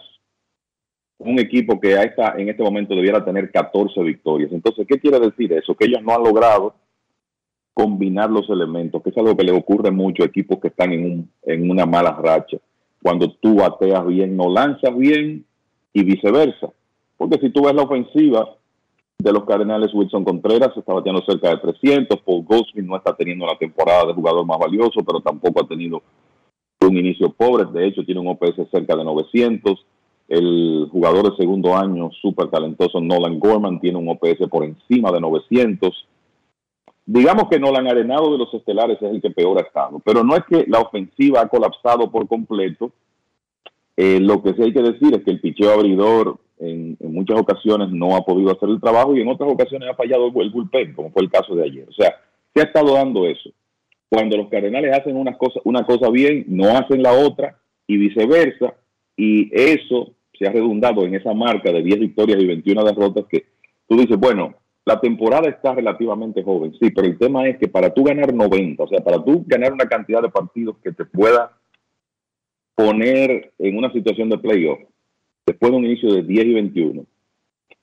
un 1.17 1.39
equipo 1.39 1.79
que 1.79 1.97
a 1.97 2.03
esta, 2.03 2.35
en 2.37 2.49
este 2.49 2.61
momento 2.61 2.93
debiera 2.93 3.23
tener 3.23 3.49
14 3.51 4.03
victorias. 4.03 4.51
Entonces, 4.51 4.85
¿qué 4.85 4.99
quiere 4.99 5.17
decir 5.17 5.53
eso? 5.53 5.73
Que 5.73 5.85
ellos 5.85 6.03
no 6.03 6.13
han 6.13 6.23
logrado 6.23 6.75
combinar 7.73 8.29
los 8.29 8.49
elementos, 8.49 9.01
que 9.01 9.11
es 9.11 9.17
algo 9.17 9.37
que 9.37 9.45
le 9.45 9.53
ocurre 9.53 9.91
mucho 9.91 10.23
a 10.23 10.25
equipos 10.25 10.59
que 10.59 10.67
están 10.67 10.91
en, 10.91 11.05
un, 11.05 11.31
en 11.43 11.71
una 11.71 11.85
mala 11.85 12.11
racha. 12.11 12.57
Cuando 13.01 13.31
tú 13.35 13.55
bateas 13.55 14.05
bien, 14.05 14.35
no 14.35 14.49
lanzas 14.49 14.95
bien 14.97 15.45
y 15.93 16.03
viceversa. 16.03 16.67
Porque 17.15 17.39
si 17.39 17.49
tú 17.49 17.63
ves 17.63 17.73
la 17.73 17.83
ofensiva 17.83 18.57
de 19.17 19.31
los 19.31 19.45
Cardenales, 19.45 19.93
Wilson 19.93 20.25
Contreras 20.25 20.75
está 20.75 20.93
bateando 20.93 21.23
cerca 21.25 21.51
de 21.51 21.57
300, 21.59 22.19
Paul 22.23 22.43
Goldschmidt 22.43 22.85
no 22.85 22.97
está 22.97 23.15
teniendo 23.15 23.45
una 23.45 23.57
temporada 23.57 24.07
de 24.07 24.13
jugador 24.13 24.45
más 24.45 24.59
valioso, 24.59 25.01
pero 25.05 25.21
tampoco 25.21 25.63
ha 25.63 25.67
tenido 25.67 26.03
un 26.87 26.97
inicio 26.97 27.29
pobre, 27.29 27.65
de 27.65 27.87
hecho 27.87 28.03
tiene 28.03 28.21
un 28.21 28.27
OPS 28.27 28.69
cerca 28.71 28.95
de 28.95 29.03
900. 29.03 29.85
El 30.29 30.89
jugador 30.91 31.31
de 31.31 31.37
segundo 31.37 31.75
año, 31.75 32.09
súper 32.21 32.49
talentoso, 32.49 32.99
Nolan 32.99 33.39
Gorman, 33.39 33.79
tiene 33.79 33.97
un 33.97 34.09
OPS 34.09 34.47
por 34.49 34.65
encima 34.65 35.11
de 35.11 35.21
900 35.21 36.07
digamos 37.07 37.47
que 37.49 37.57
Nolan 37.57 37.87
Arenado 37.87 38.31
de 38.33 38.37
los 38.37 38.53
Estelares 38.53 39.01
es 39.01 39.09
el 39.09 39.21
que 39.21 39.31
peor 39.31 39.57
ha 39.57 39.65
estado, 39.65 39.99
pero 40.05 40.23
no 40.23 40.35
es 40.35 40.43
que 40.47 40.65
la 40.67 40.81
ofensiva 40.81 41.41
ha 41.41 41.47
colapsado 41.47 42.11
por 42.11 42.27
completo. 42.27 42.91
Eh, 43.95 44.19
lo 44.19 44.43
que 44.43 44.53
sí 44.53 44.61
hay 44.61 44.73
que 44.73 44.83
decir 44.83 45.15
es 45.15 45.23
que 45.23 45.31
el 45.31 45.39
picheo 45.39 45.71
abridor 45.71 46.37
en, 46.59 46.97
muchas 46.99 47.39
ocasiones 47.39 47.89
no 47.89 48.15
ha 48.15 48.21
podido 48.21 48.51
hacer 48.51 48.69
el 48.69 48.81
trabajo 48.81 49.15
y 49.15 49.21
en 49.21 49.29
otras 49.29 49.49
ocasiones 49.51 49.89
ha 49.89 49.95
fallado 49.95 50.27
el, 50.27 50.51
bullpen, 50.51 50.93
como 50.93 51.09
fue 51.11 51.23
el 51.23 51.31
caso 51.31 51.55
de 51.55 51.63
ayer. 51.63 51.87
O 51.89 51.93
sea, 51.93 52.13
se 52.53 52.61
ha 52.61 52.65
estado 52.65 52.93
dando 52.93 53.25
eso. 53.25 53.49
Cuando 54.09 54.37
los 54.37 54.49
Cardenales 54.49 54.97
hacen 54.97 55.15
una 55.17 55.37
cosa, 55.37 55.59
una 55.65 55.85
cosa 55.85 56.09
bien, 56.09 56.45
no 56.47 56.77
hacen 56.77 57.03
la 57.03 57.13
otra 57.13 57.57
y 57.87 57.97
viceversa, 57.97 58.73
y 59.15 59.49
eso 59.53 60.13
se 60.37 60.47
ha 60.47 60.51
redundado 60.51 61.03
en 61.03 61.15
esa 61.15 61.33
marca 61.33 61.71
de 61.71 61.81
10 61.81 61.99
victorias 61.99 62.41
y 62.41 62.45
21 62.45 62.83
derrotas 62.83 63.25
que 63.25 63.45
tú 63.87 63.97
dices, 63.97 64.17
bueno, 64.17 64.55
la 64.85 65.01
temporada 65.01 65.49
está 65.49 65.73
relativamente 65.73 66.43
joven, 66.43 66.73
sí, 66.79 66.91
pero 66.91 67.07
el 67.07 67.17
tema 67.17 67.47
es 67.47 67.57
que 67.57 67.67
para 67.67 67.93
tú 67.93 68.03
ganar 68.03 68.33
90, 68.33 68.83
o 68.83 68.87
sea, 68.87 68.99
para 68.99 69.21
tú 69.23 69.43
ganar 69.45 69.73
una 69.73 69.85
cantidad 69.85 70.21
de 70.21 70.29
partidos 70.29 70.77
que 70.81 70.93
te 70.93 71.03
pueda 71.03 71.57
poner 72.75 73.51
en 73.57 73.77
una 73.77 73.91
situación 73.91 74.29
de 74.29 74.37
playoff, 74.37 74.79
después 75.45 75.71
de 75.71 75.77
un 75.77 75.85
inicio 75.85 76.13
de 76.13 76.23
10 76.23 76.45
y 76.45 76.53
21, 76.53 77.05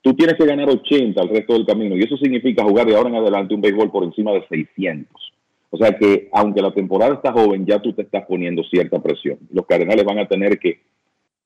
tú 0.01 0.13
tienes 0.15 0.35
que 0.35 0.45
ganar 0.45 0.69
80 0.69 1.21
al 1.21 1.29
resto 1.29 1.53
del 1.53 1.65
camino, 1.65 1.95
y 1.95 2.01
eso 2.01 2.17
significa 2.17 2.63
jugar 2.63 2.87
de 2.87 2.95
ahora 2.95 3.09
en 3.09 3.17
adelante 3.17 3.53
un 3.53 3.61
béisbol 3.61 3.91
por 3.91 4.03
encima 4.03 4.31
de 4.31 4.47
600. 4.47 5.34
O 5.75 5.77
sea 5.77 5.97
que, 5.97 6.29
aunque 6.31 6.61
la 6.61 6.73
temporada 6.73 7.15
está 7.15 7.33
joven, 7.33 7.65
ya 7.65 7.81
tú 7.81 7.91
te 7.91 8.03
estás 8.03 8.25
poniendo 8.25 8.63
cierta 8.63 8.97
presión. 9.03 9.37
Los 9.51 9.65
Cardenales 9.65 10.05
van 10.05 10.19
a 10.19 10.25
tener 10.25 10.57
que, 10.57 10.79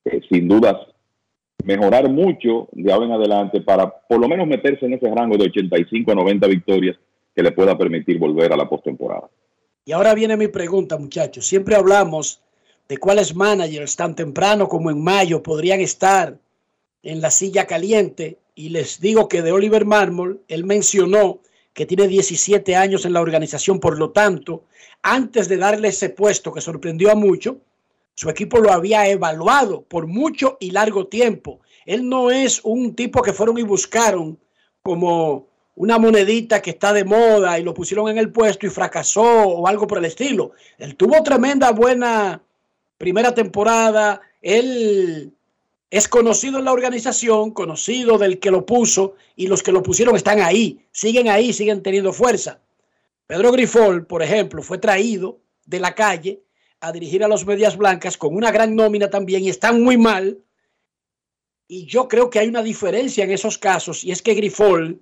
eh, 0.05 0.21
sin 0.29 0.47
dudas, 0.47 0.75
mejorar 1.65 2.07
mucho 2.09 2.69
de 2.73 2.93
ahora 2.93 3.07
en 3.07 3.11
adelante 3.13 3.61
para 3.61 3.89
por 3.89 4.19
lo 4.19 4.27
menos 4.27 4.45
meterse 4.45 4.85
en 4.85 4.93
ese 4.93 5.09
rango 5.09 5.35
de 5.35 5.45
85 5.45 6.11
a 6.11 6.15
90 6.15 6.45
victorias 6.45 6.95
que 7.35 7.41
le 7.41 7.51
pueda 7.51 7.75
permitir 7.75 8.19
volver 8.19 8.53
a 8.53 8.55
la 8.55 8.69
postemporada. 8.69 9.31
Y 9.83 9.93
ahora 9.93 10.13
viene 10.13 10.37
mi 10.37 10.47
pregunta, 10.47 10.99
muchachos. 10.99 11.47
Siempre 11.47 11.75
hablamos 11.75 12.43
de 12.87 12.97
cuáles 12.99 13.35
managers 13.35 13.95
tan 13.95 14.13
temprano 14.13 14.67
como 14.67 14.91
en 14.91 15.03
mayo 15.03 15.41
podrían 15.41 15.79
estar 15.79 16.37
en 17.01 17.19
la 17.19 17.31
silla 17.31 17.65
caliente 17.65 18.37
y 18.53 18.69
les 18.69 19.01
digo 19.01 19.27
que 19.27 19.41
de 19.41 19.51
Oliver 19.51 19.85
Marmol, 19.85 20.41
él 20.47 20.65
mencionó 20.65 21.39
que 21.79 21.85
tiene 21.85 22.09
17 22.09 22.75
años 22.75 23.05
en 23.05 23.13
la 23.13 23.21
organización, 23.21 23.79
por 23.79 23.97
lo 23.97 24.11
tanto, 24.11 24.65
antes 25.01 25.47
de 25.47 25.55
darle 25.55 25.87
ese 25.87 26.09
puesto 26.09 26.51
que 26.51 26.59
sorprendió 26.59 27.09
a 27.09 27.15
muchos, 27.15 27.55
su 28.13 28.29
equipo 28.29 28.59
lo 28.59 28.73
había 28.73 29.07
evaluado 29.07 29.83
por 29.83 30.05
mucho 30.05 30.57
y 30.59 30.71
largo 30.71 31.07
tiempo. 31.07 31.61
Él 31.85 32.09
no 32.09 32.31
es 32.31 32.59
un 32.65 32.95
tipo 32.95 33.21
que 33.21 33.31
fueron 33.31 33.59
y 33.59 33.61
buscaron 33.61 34.37
como 34.81 35.47
una 35.75 35.97
monedita 35.97 36.61
que 36.61 36.71
está 36.71 36.91
de 36.91 37.05
moda 37.05 37.57
y 37.57 37.63
lo 37.63 37.73
pusieron 37.73 38.09
en 38.09 38.17
el 38.17 38.29
puesto 38.29 38.65
y 38.65 38.69
fracasó 38.69 39.23
o 39.23 39.65
algo 39.65 39.87
por 39.87 39.99
el 39.99 40.05
estilo. 40.05 40.51
Él 40.77 40.97
tuvo 40.97 41.23
tremenda 41.23 41.71
buena 41.71 42.43
primera 42.97 43.33
temporada. 43.33 44.19
Él 44.41 45.33
es 45.91 46.07
conocido 46.07 46.59
en 46.59 46.65
la 46.65 46.71
organización, 46.71 47.51
conocido 47.51 48.17
del 48.17 48.39
que 48.39 48.51
lo 48.51 48.65
puso 48.65 49.15
y 49.35 49.47
los 49.47 49.63
que 49.63 49.71
lo 49.71 49.81
pusieron 49.81 50.15
están 50.15 50.39
ahí, 50.39 50.85
siguen 50.91 51.29
ahí, 51.29 51.51
siguen 51.51 51.81
teniendo 51.81 52.13
fuerza. 52.13 52.59
Pedro 53.25 53.51
Grifol, 53.51 54.05
por 54.05 54.21
ejemplo, 54.21 54.61
fue 54.61 54.77
traído 54.77 55.39
de 55.65 55.79
la 55.79 55.95
calle 55.95 56.41
a 56.81 56.91
dirigir 56.91 57.23
a 57.23 57.27
los 57.27 57.45
Medias 57.45 57.75
Blancas 57.77 58.17
con 58.17 58.35
una 58.35 58.51
gran 58.51 58.75
nómina 58.75 59.09
también 59.09 59.43
y 59.43 59.49
están 59.49 59.81
muy 59.83 59.97
mal. 59.97 60.39
Y 61.67 61.85
yo 61.85 62.07
creo 62.07 62.29
que 62.29 62.39
hay 62.39 62.47
una 62.47 62.63
diferencia 62.63 63.23
en 63.23 63.31
esos 63.31 63.57
casos 63.57 64.03
y 64.03 64.11
es 64.11 64.21
que 64.21 64.33
Grifol 64.33 64.99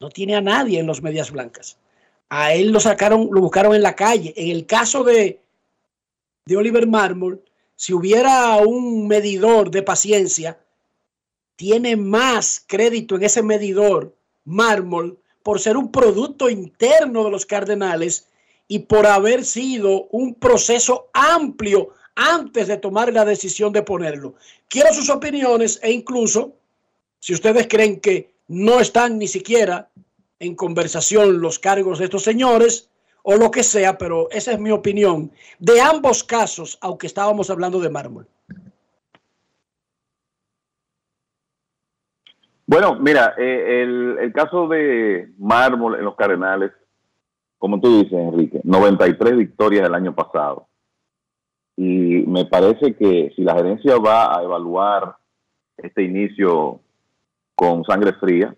no 0.00 0.08
tiene 0.10 0.36
a 0.36 0.40
nadie 0.40 0.78
en 0.78 0.86
los 0.86 1.02
Medias 1.02 1.30
Blancas. 1.30 1.78
A 2.28 2.52
él 2.52 2.70
lo 2.70 2.80
sacaron, 2.80 3.28
lo 3.30 3.40
buscaron 3.40 3.74
en 3.74 3.82
la 3.82 3.94
calle. 3.94 4.34
En 4.36 4.50
el 4.50 4.66
caso 4.66 5.04
de, 5.04 5.40
de 6.44 6.56
Oliver 6.56 6.86
Marmol, 6.86 7.42
si 7.76 7.92
hubiera 7.92 8.56
un 8.56 9.06
medidor 9.06 9.70
de 9.70 9.82
paciencia, 9.82 10.58
tiene 11.56 11.96
más 11.96 12.64
crédito 12.66 13.16
en 13.16 13.24
ese 13.24 13.42
medidor 13.42 14.14
Marmol 14.44 15.18
por 15.42 15.60
ser 15.60 15.76
un 15.76 15.92
producto 15.92 16.50
interno 16.50 17.24
de 17.24 17.30
los 17.30 17.46
Cardenales 17.46 18.28
y 18.68 18.80
por 18.80 19.06
haber 19.06 19.44
sido 19.44 20.08
un 20.10 20.34
proceso 20.34 21.08
amplio 21.12 21.90
antes 22.14 22.66
de 22.66 22.78
tomar 22.78 23.12
la 23.12 23.24
decisión 23.24 23.72
de 23.72 23.82
ponerlo. 23.82 24.34
Quiero 24.68 24.92
sus 24.92 25.10
opiniones 25.10 25.78
e 25.82 25.92
incluso 25.92 26.56
si 27.20 27.34
ustedes 27.34 27.68
creen 27.68 28.00
que 28.00 28.34
no 28.48 28.80
están 28.80 29.18
ni 29.18 29.28
siquiera 29.28 29.90
en 30.38 30.54
conversación 30.54 31.40
los 31.40 31.58
cargos 31.58 31.98
de 31.98 32.06
estos 32.06 32.22
señores 32.22 32.88
o 33.28 33.34
lo 33.34 33.50
que 33.50 33.64
sea, 33.64 33.98
pero 33.98 34.30
esa 34.30 34.52
es 34.52 34.60
mi 34.60 34.70
opinión 34.70 35.32
de 35.58 35.80
ambos 35.80 36.22
casos, 36.22 36.78
aunque 36.80 37.08
estábamos 37.08 37.50
hablando 37.50 37.80
de 37.80 37.90
mármol. 37.90 38.28
Bueno, 42.68 42.96
mira, 43.00 43.34
eh, 43.36 43.82
el, 43.82 44.18
el 44.20 44.32
caso 44.32 44.68
de 44.68 45.32
Mármol 45.38 45.96
en 45.96 46.04
los 46.04 46.14
Cardenales, 46.14 46.70
como 47.58 47.80
tú 47.80 47.98
dices, 47.98 48.12
Enrique, 48.12 48.60
93 48.62 49.36
victorias 49.36 49.88
el 49.88 49.94
año 49.94 50.14
pasado. 50.14 50.68
Y 51.76 52.24
me 52.28 52.44
parece 52.44 52.94
que 52.94 53.32
si 53.34 53.42
la 53.42 53.56
gerencia 53.56 53.98
va 53.98 54.38
a 54.38 54.42
evaluar 54.44 55.16
este 55.76 56.04
inicio 56.04 56.78
con 57.56 57.82
sangre 57.84 58.12
fría, 58.12 58.54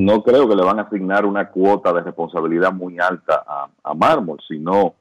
no 0.00 0.22
creo 0.22 0.48
que 0.48 0.56
le 0.56 0.64
van 0.64 0.78
a 0.78 0.82
asignar 0.82 1.26
una 1.26 1.50
cuota 1.50 1.92
de 1.92 2.00
responsabilidad 2.00 2.72
muy 2.72 2.98
alta 2.98 3.39
a, 3.50 3.68
a 3.82 3.94
Mármol, 3.94 4.38
sino 4.46 4.94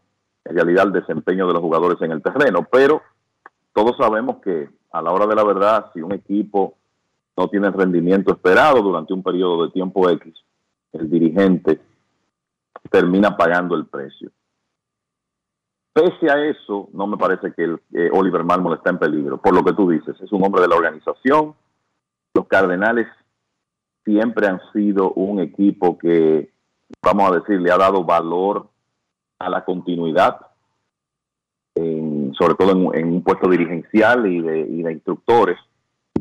en 0.46 0.56
realidad 0.56 0.88
el 0.88 0.94
desempeño 0.94 1.48
de 1.48 1.54
los 1.54 1.62
jugadores 1.62 2.02
en 2.02 2.12
el 2.12 2.22
terreno. 2.22 2.68
Pero 2.72 3.02
todos 3.74 3.96
sabemos 3.98 4.38
que 4.44 4.70
a 4.92 5.02
la 5.02 5.12
hora 5.12 5.28
de 5.28 5.36
la 5.36 5.44
verdad, 5.44 5.92
si 5.94 6.02
un 6.02 6.14
equipo 6.14 6.76
no 7.38 7.48
tiene 7.48 7.68
el 7.68 7.74
rendimiento 7.74 8.32
esperado 8.34 8.82
durante 8.82 9.14
un 9.14 9.24
periodo 9.24 9.66
de 9.66 9.72
tiempo 9.72 10.10
X, 10.10 10.34
el 10.94 11.10
dirigente 11.10 11.80
termina 12.90 13.38
pagando 13.38 13.76
el 13.76 13.86
precio. 13.86 14.32
Pese 15.94 16.30
a 16.32 16.46
eso, 16.46 16.90
no 16.94 17.08
me 17.08 17.18
parece 17.18 17.54
que 17.54 17.64
el, 17.64 17.82
eh, 17.94 18.10
Oliver 18.14 18.44
Marmol 18.44 18.76
está 18.76 18.90
en 18.90 19.00
peligro, 19.00 19.38
por 19.38 19.54
lo 19.54 19.64
que 19.64 19.74
tú 19.74 19.90
dices, 19.90 20.20
es 20.22 20.32
un 20.32 20.44
hombre 20.44 20.62
de 20.62 20.68
la 20.68 20.76
organización. 20.76 21.56
Los 22.34 22.48
Cardenales 22.48 23.08
siempre 24.06 24.48
han 24.48 24.62
sido 24.72 25.12
un 25.14 25.40
equipo 25.40 25.98
que, 25.98 26.52
vamos 27.04 27.32
a 27.32 27.36
decir, 27.36 27.60
le 27.62 27.72
ha 27.72 27.78
dado 27.78 28.04
valor 28.04 28.68
a 29.40 29.50
la 29.50 29.64
continuidad, 29.64 30.38
en- 31.76 32.34
sobre 32.38 32.56
todo 32.56 32.94
en, 32.94 33.08
un 33.08 33.24
puesto 33.24 33.50
dirigencial 33.50 34.26
y 34.28 34.42
de, 34.42 34.92
instructores. 34.92 35.58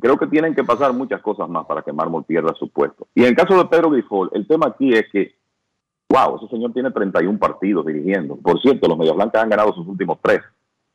Creo 0.00 0.16
que 0.16 0.28
tienen 0.28 0.54
que 0.54 0.62
pasar 0.62 0.92
muchas 0.92 1.20
cosas 1.22 1.48
más 1.48 1.66
para 1.66 1.82
que 1.82 1.92
Mármol 1.92 2.24
pierda 2.24 2.54
su 2.54 2.68
puesto. 2.68 3.08
Y 3.14 3.22
en 3.22 3.28
el 3.28 3.34
caso 3.34 3.56
de 3.58 3.64
Pedro 3.64 3.90
Grifol, 3.90 4.30
el 4.32 4.46
tema 4.46 4.66
aquí 4.68 4.92
es 4.94 5.06
que 5.10 5.38
Wow, 6.10 6.36
ese 6.36 6.48
señor 6.48 6.72
tiene 6.72 6.90
31 6.90 7.38
partidos 7.38 7.84
dirigiendo. 7.84 8.36
Por 8.36 8.60
cierto, 8.62 8.88
los 8.88 8.96
Medias 8.96 9.14
Blancas 9.14 9.42
han 9.42 9.50
ganado 9.50 9.74
sus 9.74 9.86
últimos 9.86 10.18
tres 10.22 10.40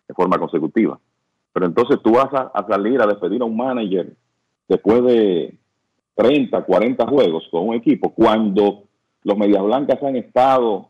de 0.08 0.14
forma 0.14 0.40
consecutiva. 0.40 1.00
Pero 1.54 1.68
entonces 1.68 2.00
tú 2.04 2.14
vas 2.14 2.34
a, 2.34 2.52
a 2.54 2.66
salir 2.68 3.00
a 3.00 3.06
despedir 3.06 3.42
a 3.44 3.46
un 3.46 3.56
manager 3.56 4.12
después 4.68 5.04
de 5.04 5.56
30, 6.16 6.64
40 6.64 7.08
juegos 7.08 7.48
con 7.52 7.68
un 7.70 7.76
equipo 7.76 8.12
cuando 8.12 8.86
los 9.24 9.38
Medias 9.38 9.64
Blancas 9.64 10.02
han 10.04 10.16
estado 10.16 10.90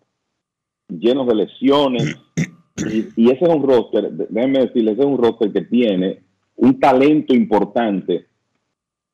llenos 0.87 1.27
de 1.27 1.35
lesiones 1.35 2.15
y, 2.77 3.07
y 3.15 3.31
ese 3.31 3.45
es 3.45 3.49
un 3.49 3.63
roster, 3.63 4.11
déjenme 4.11 4.59
decirles, 4.59 4.93
ese 4.93 5.01
es 5.01 5.07
un 5.07 5.17
roster 5.17 5.51
que 5.51 5.61
tiene 5.61 6.23
un 6.55 6.79
talento 6.79 7.33
importante 7.33 8.27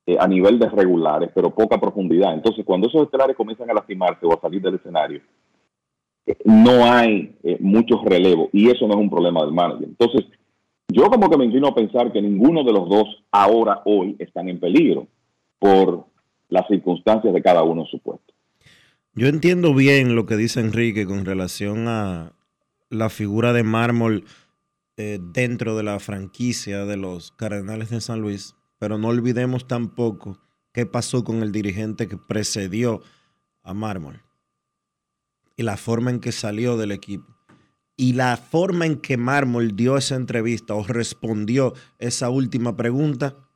eh, 0.10 0.18
a 0.20 0.28
nivel 0.28 0.58
de 0.58 0.68
regulares, 0.68 1.30
pero 1.36 1.54
poca 1.54 1.80
profundidad. 1.80 2.34
Entonces, 2.34 2.66
cuando 2.66 2.88
esos 2.88 3.04
estelares 3.04 3.36
comienzan 3.36 3.70
a 3.70 3.76
lastimarse 3.76 4.26
o 4.26 4.34
a 4.34 4.42
salir 4.42 4.60
del 4.60 4.74
escenario, 4.74 5.22
eh, 6.26 6.36
no 6.46 6.84
hay 6.84 7.36
eh, 7.44 7.58
muchos 7.60 8.04
relevos 8.04 8.50
y 8.52 8.70
eso 8.72 8.88
no 8.88 8.96
es 8.96 9.00
un 9.00 9.10
problema 9.12 9.42
del 9.42 9.54
manager. 9.54 9.88
Entonces, 9.88 10.26
yo 10.88 11.04
como 11.12 11.30
que 11.30 11.38
me 11.38 11.46
inclino 11.46 11.68
a 11.68 11.76
pensar 11.76 12.12
que 12.12 12.24
ninguno 12.24 12.64
de 12.64 12.74
los 12.74 12.90
dos 12.90 13.24
ahora, 13.32 13.84
hoy, 13.86 14.16
están 14.18 14.50
en 14.50 14.60
peligro 14.60 15.06
por 15.60 16.06
las 16.50 16.68
circunstancias 16.68 17.32
de 17.32 17.44
cada 17.44 17.62
uno 17.62 17.82
en 17.82 17.88
su 17.88 18.00
puesto. 18.00 18.29
Yo 19.20 19.28
entiendo 19.28 19.74
bien 19.74 20.16
lo 20.16 20.26
que 20.26 20.38
dice 20.38 20.62
Enrique 20.62 21.06
con 21.06 21.26
relación 21.26 21.90
a 21.90 22.32
la 22.90 23.10
figura 23.10 23.52
de 23.52 23.64
mármol 23.64 24.24
eh, 24.96 25.20
dentro 25.22 25.76
de 25.76 25.84
la 25.84 26.00
franquicia 26.00 26.86
de 26.86 26.96
los 26.96 27.34
Cardenales 27.34 27.90
de 27.90 28.00
San 28.00 28.22
Luis, 28.22 28.56
pero 28.78 28.98
no 28.98 29.10
olvidemos 29.10 29.68
tampoco 29.68 30.40
qué 30.72 30.86
pasó 30.86 31.26
con 31.26 31.44
el 31.44 31.52
dirigente 31.52 32.08
que 32.08 32.16
precedió 32.16 33.02
a 33.62 33.74
mármol 33.74 34.24
y 35.58 35.64
la 35.64 35.76
forma 35.76 36.12
en 36.12 36.22
que 36.22 36.32
salió 36.32 36.78
del 36.78 36.94
equipo. 36.94 37.36
Y 37.98 38.14
la 38.14 38.38
forma 38.38 38.86
en 38.86 39.02
que 39.02 39.18
Mármol 39.18 39.76
dio 39.76 39.98
esa 39.98 40.16
entrevista 40.16 40.76
o 40.76 40.88
respondió 40.88 41.74
esa 41.98 42.30
última 42.30 42.78
pregunta 42.78 43.49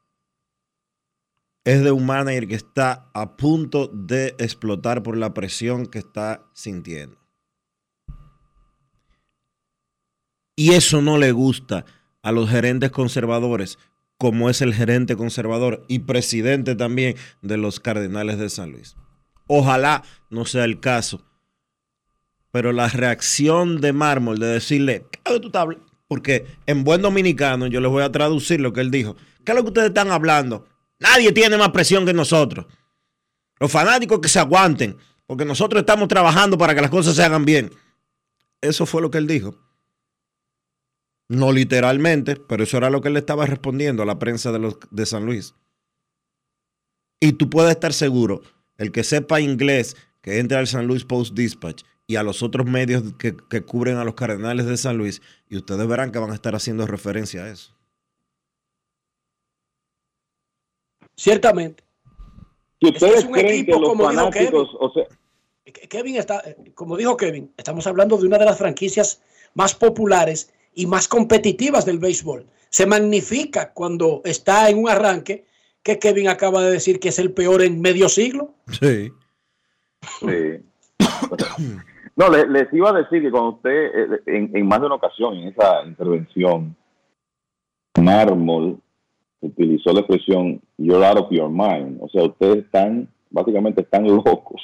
es 1.65 1.84
de 1.84 1.91
un 1.91 2.06
manager 2.06 2.48
que 2.48 2.56
está 2.56 3.10
a 3.14 3.38
punto 3.38 3.88
de 3.88 4.35
explotar 4.38 5.02
por 5.02 5.18
la 5.18 5.34
presión 5.34 5.85
que 5.85 5.99
está 5.99 6.44
sintiendo. 6.53 7.18
Y 10.56 10.73
eso 10.73 11.02
no 11.02 11.18
le 11.18 11.31
gusta 11.31 11.85
a 12.22 12.31
los 12.31 12.49
gerentes 12.49 12.91
conservadores, 12.91 13.80
como 14.18 14.49
es 14.49 14.61
el 14.61 14.73
gerente 14.73 15.15
conservador 15.15 15.84
y 15.88 15.99
presidente 15.99 16.76
también 16.76 17.15
de 17.41 17.57
los 17.57 17.80
Cardenales 17.80 18.38
de 18.38 18.49
San 18.49 18.72
Luis. 18.72 18.95
Ojalá 19.48 20.03
no 20.30 20.45
sea 20.45 20.65
el 20.65 20.80
caso. 20.80 21.26
Pero 22.52 22.72
la 22.72 22.88
reacción 22.88 23.81
de 23.81 23.94
Mármol 23.94 24.38
de 24.38 24.45
decirle, 24.45 25.07
¿qué 25.11 25.40
tú 25.40 25.48
estás? 25.48 25.65
Porque 26.07 26.45
en 26.68 26.84
buen 26.84 27.02
dominicano 27.02 27.65
yo 27.65 27.81
les 27.81 27.90
voy 27.90 28.03
a 28.03 28.11
traducir 28.11 28.61
lo 28.61 28.73
que 28.73 28.81
él 28.81 28.91
dijo. 28.91 29.15
¿Qué 29.44 29.52
es 29.52 29.56
lo 29.56 29.64
que 29.64 29.69
ustedes 29.69 29.88
están 29.88 30.11
hablando? 30.11 30.68
Nadie 30.99 31.32
tiene 31.32 31.57
más 31.57 31.70
presión 31.70 32.06
que 32.06 32.14
nosotros. 32.14 32.65
Los 33.60 33.72
fanáticos 33.72 34.20
que 34.20 34.30
se 34.30 34.40
aguanten, 34.40 34.98
porque 35.26 35.45
nosotros 35.45 35.82
estamos 35.82 36.07
trabajando 36.07 36.57
para 36.57 36.76
que 36.76 36.82
las 36.82 36.90
cosas 36.90 37.15
se 37.15 37.24
hagan 37.24 37.45
bien. 37.45 37.72
Eso 38.61 38.86
fue 38.86 39.02
lo 39.02 39.11
que 39.11 39.18
él 39.18 39.28
dijo. 39.28 39.56
No 41.30 41.52
literalmente, 41.52 42.36
pero 42.36 42.64
eso 42.64 42.78
era 42.78 42.90
lo 42.90 43.02
que 43.02 43.10
él 43.10 43.18
estaba 43.18 43.45
respondiendo 43.45 44.03
a 44.03 44.06
la 44.06 44.20
prensa 44.20 44.52
de, 44.52 45.06
San 45.06 45.26
Luis. 45.26 45.56
Y 47.20 47.34
tú 47.34 47.49
puedes 47.49 47.72
estar 47.72 47.94
seguro, 47.94 48.41
el 48.78 48.91
que 48.91 49.03
sepa 49.03 49.40
inglés, 49.40 49.95
que 50.22 50.40
entre 50.40 50.57
al 50.57 50.68
San 50.68 50.88
Luis 50.88 51.06
Post 51.06 51.34
Dispatch 51.34 51.84
y 52.06 52.18
a 52.18 52.24
los 52.24 52.44
otros 52.44 52.68
medios 52.68 53.03
que 53.18 53.61
cubren 53.61 53.98
a 53.98 54.03
los 54.03 54.15
Cardenales 54.15 54.65
de 54.65 54.78
San 54.78 54.98
Luis, 54.98 55.22
y 55.49 55.57
ustedes 55.57 55.88
verán 55.88 56.11
que 56.11 56.20
van 56.20 56.32
a 56.32 56.36
estar 56.36 56.53
haciendo 56.53 56.86
referencia 56.86 57.45
a 57.45 57.49
eso. 57.49 57.74
Ciertamente. 61.23 61.83
Si 62.81 62.87
Este 62.89 63.05
ustedes 63.05 63.19
es 63.19 63.25
un 63.25 63.31
creen 63.31 63.47
que 63.47 63.53
equipo, 63.59 63.79
los 63.79 63.89
como 63.91 64.09
dijo 64.09 64.21
fanáticos, 64.23 64.67
Kevin. 64.69 64.77
o 64.81 64.91
sea, 64.93 65.05
Kevin 65.89 66.15
está, 66.17 66.43
como 66.75 66.97
dijo 66.97 67.15
Kevin, 67.15 67.53
estamos 67.55 67.87
hablando 67.87 68.17
de 68.17 68.27
una 68.27 68.37
de 68.37 68.43
las 68.45 68.57
franquicias 68.57 69.21
más 69.53 69.73
populares 69.73 70.51
y 70.73 70.85
más 70.85 71.07
competitivas 71.07 71.85
del 71.85 71.99
béisbol. 71.99 72.45
Se 72.69 72.85
magnifica 72.85 73.71
cuando 73.71 74.21
está 74.25 74.69
en 74.69 74.79
un 74.79 74.89
arranque 74.89 75.45
que 75.81 75.97
Kevin 75.97 76.27
acaba 76.27 76.61
de 76.61 76.71
decir 76.71 76.99
que 76.99 77.07
es 77.09 77.19
el 77.19 77.31
peor 77.31 77.61
en 77.61 77.79
medio 77.79 78.09
siglo. 78.09 78.53
Sí. 78.81 79.09
Sí. 80.19 80.59
No, 82.15 82.29
le- 82.29 82.47
les 82.47 82.71
iba 82.73 82.91
a 82.91 82.93
decir 82.93 83.23
que 83.23 83.31
cuando 83.31 83.51
usted, 83.55 83.71
eh, 83.71 84.21
en, 84.27 84.55
en 84.55 84.67
más 84.67 84.79
de 84.81 84.85
una 84.85 84.95
ocasión, 84.95 85.33
en 85.33 85.47
esa 85.47 85.83
intervención, 85.83 86.75
Mármol 87.99 88.79
utilizó 89.48 89.94
la 89.94 90.02
expresión 90.02 90.61
you're 90.78 91.06
out 91.06 91.18
of 91.18 91.32
your 91.32 91.49
mind. 91.49 91.99
O 92.02 92.10
sea, 92.10 92.24
ustedes 92.24 92.65
están, 92.65 93.07
básicamente 93.30 93.82
están 93.82 94.06
locos 94.07 94.61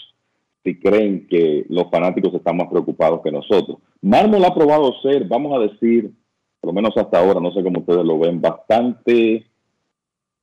si 0.64 0.78
creen 0.80 1.28
que 1.28 1.66
los 1.70 1.90
fanáticos 1.90 2.34
están 2.34 2.58
más 2.58 2.68
preocupados 2.68 3.22
que 3.24 3.32
nosotros. 3.32 3.78
Mármol 4.02 4.44
ha 4.44 4.54
probado 4.54 4.94
ser, 5.02 5.26
vamos 5.26 5.56
a 5.56 5.60
decir, 5.60 6.12
por 6.60 6.70
lo 6.70 6.74
menos 6.74 6.96
hasta 6.98 7.20
ahora, 7.20 7.40
no 7.40 7.52
sé 7.52 7.64
cómo 7.64 7.80
ustedes 7.80 8.04
lo 8.04 8.20
ven, 8.20 8.42
bastante 8.42 9.46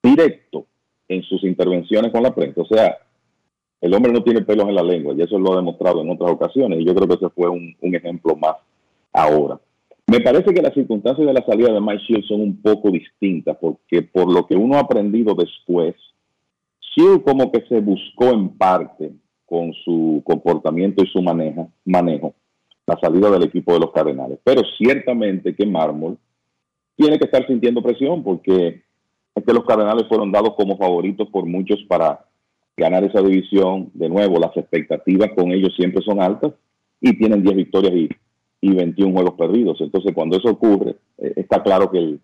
directo 0.02 0.66
en 1.08 1.22
sus 1.22 1.44
intervenciones 1.44 2.12
con 2.12 2.22
la 2.22 2.34
prensa. 2.34 2.62
O 2.62 2.66
sea, 2.66 2.96
el 3.80 3.94
hombre 3.94 4.12
no 4.12 4.22
tiene 4.22 4.40
pelos 4.42 4.68
en 4.68 4.74
la 4.74 4.82
lengua 4.82 5.14
y 5.14 5.20
eso 5.20 5.38
lo 5.38 5.52
ha 5.52 5.56
demostrado 5.56 6.00
en 6.00 6.10
otras 6.10 6.30
ocasiones 6.30 6.80
y 6.80 6.86
yo 6.86 6.94
creo 6.94 7.06
que 7.06 7.14
ese 7.14 7.28
fue 7.30 7.48
un, 7.48 7.76
un 7.80 7.94
ejemplo 7.94 8.34
más 8.36 8.56
ahora. 9.12 9.60
Me 10.08 10.20
parece 10.20 10.54
que 10.54 10.62
las 10.62 10.72
circunstancias 10.72 11.26
de 11.26 11.32
la 11.32 11.44
salida 11.44 11.72
de 11.72 11.80
Mike 11.80 12.04
Shields 12.06 12.28
son 12.28 12.40
un 12.40 12.62
poco 12.62 12.90
distintas 12.90 13.56
porque 13.60 14.02
por 14.02 14.32
lo 14.32 14.46
que 14.46 14.54
uno 14.54 14.76
ha 14.76 14.80
aprendido 14.80 15.34
después, 15.34 15.96
Shields 16.96 17.24
como 17.24 17.50
que 17.50 17.62
se 17.68 17.80
buscó 17.80 18.26
en 18.26 18.50
parte 18.50 19.12
con 19.44 19.72
su 19.84 20.22
comportamiento 20.24 21.02
y 21.02 21.08
su 21.08 21.20
maneja, 21.22 21.66
manejo 21.84 22.34
la 22.86 22.96
salida 23.00 23.30
del 23.30 23.44
equipo 23.44 23.72
de 23.72 23.80
los 23.80 23.92
Cardenales. 23.92 24.38
Pero 24.44 24.62
ciertamente 24.78 25.56
que 25.56 25.66
Mármol 25.66 26.18
tiene 26.94 27.18
que 27.18 27.24
estar 27.24 27.44
sintiendo 27.46 27.82
presión 27.82 28.22
porque 28.22 28.82
es 29.34 29.44
que 29.44 29.52
los 29.52 29.64
Cardenales 29.64 30.06
fueron 30.08 30.30
dados 30.30 30.54
como 30.56 30.76
favoritos 30.78 31.28
por 31.30 31.46
muchos 31.46 31.82
para 31.88 32.24
ganar 32.76 33.02
esa 33.02 33.20
división. 33.22 33.90
De 33.92 34.08
nuevo, 34.08 34.38
las 34.38 34.56
expectativas 34.56 35.30
con 35.36 35.50
ellos 35.50 35.74
siempre 35.76 36.02
son 36.02 36.22
altas 36.22 36.52
y 37.00 37.18
tienen 37.18 37.42
10 37.42 37.56
victorias 37.56 37.92
y, 37.92 38.08
y 38.72 38.74
21 38.74 39.12
juegos 39.12 39.34
perdidos. 39.34 39.80
Entonces, 39.80 40.12
cuando 40.14 40.36
eso 40.36 40.48
ocurre, 40.50 40.96
eh, 41.18 41.32
está 41.36 41.62
claro 41.62 41.90
que 41.90 41.98
el, 41.98 42.20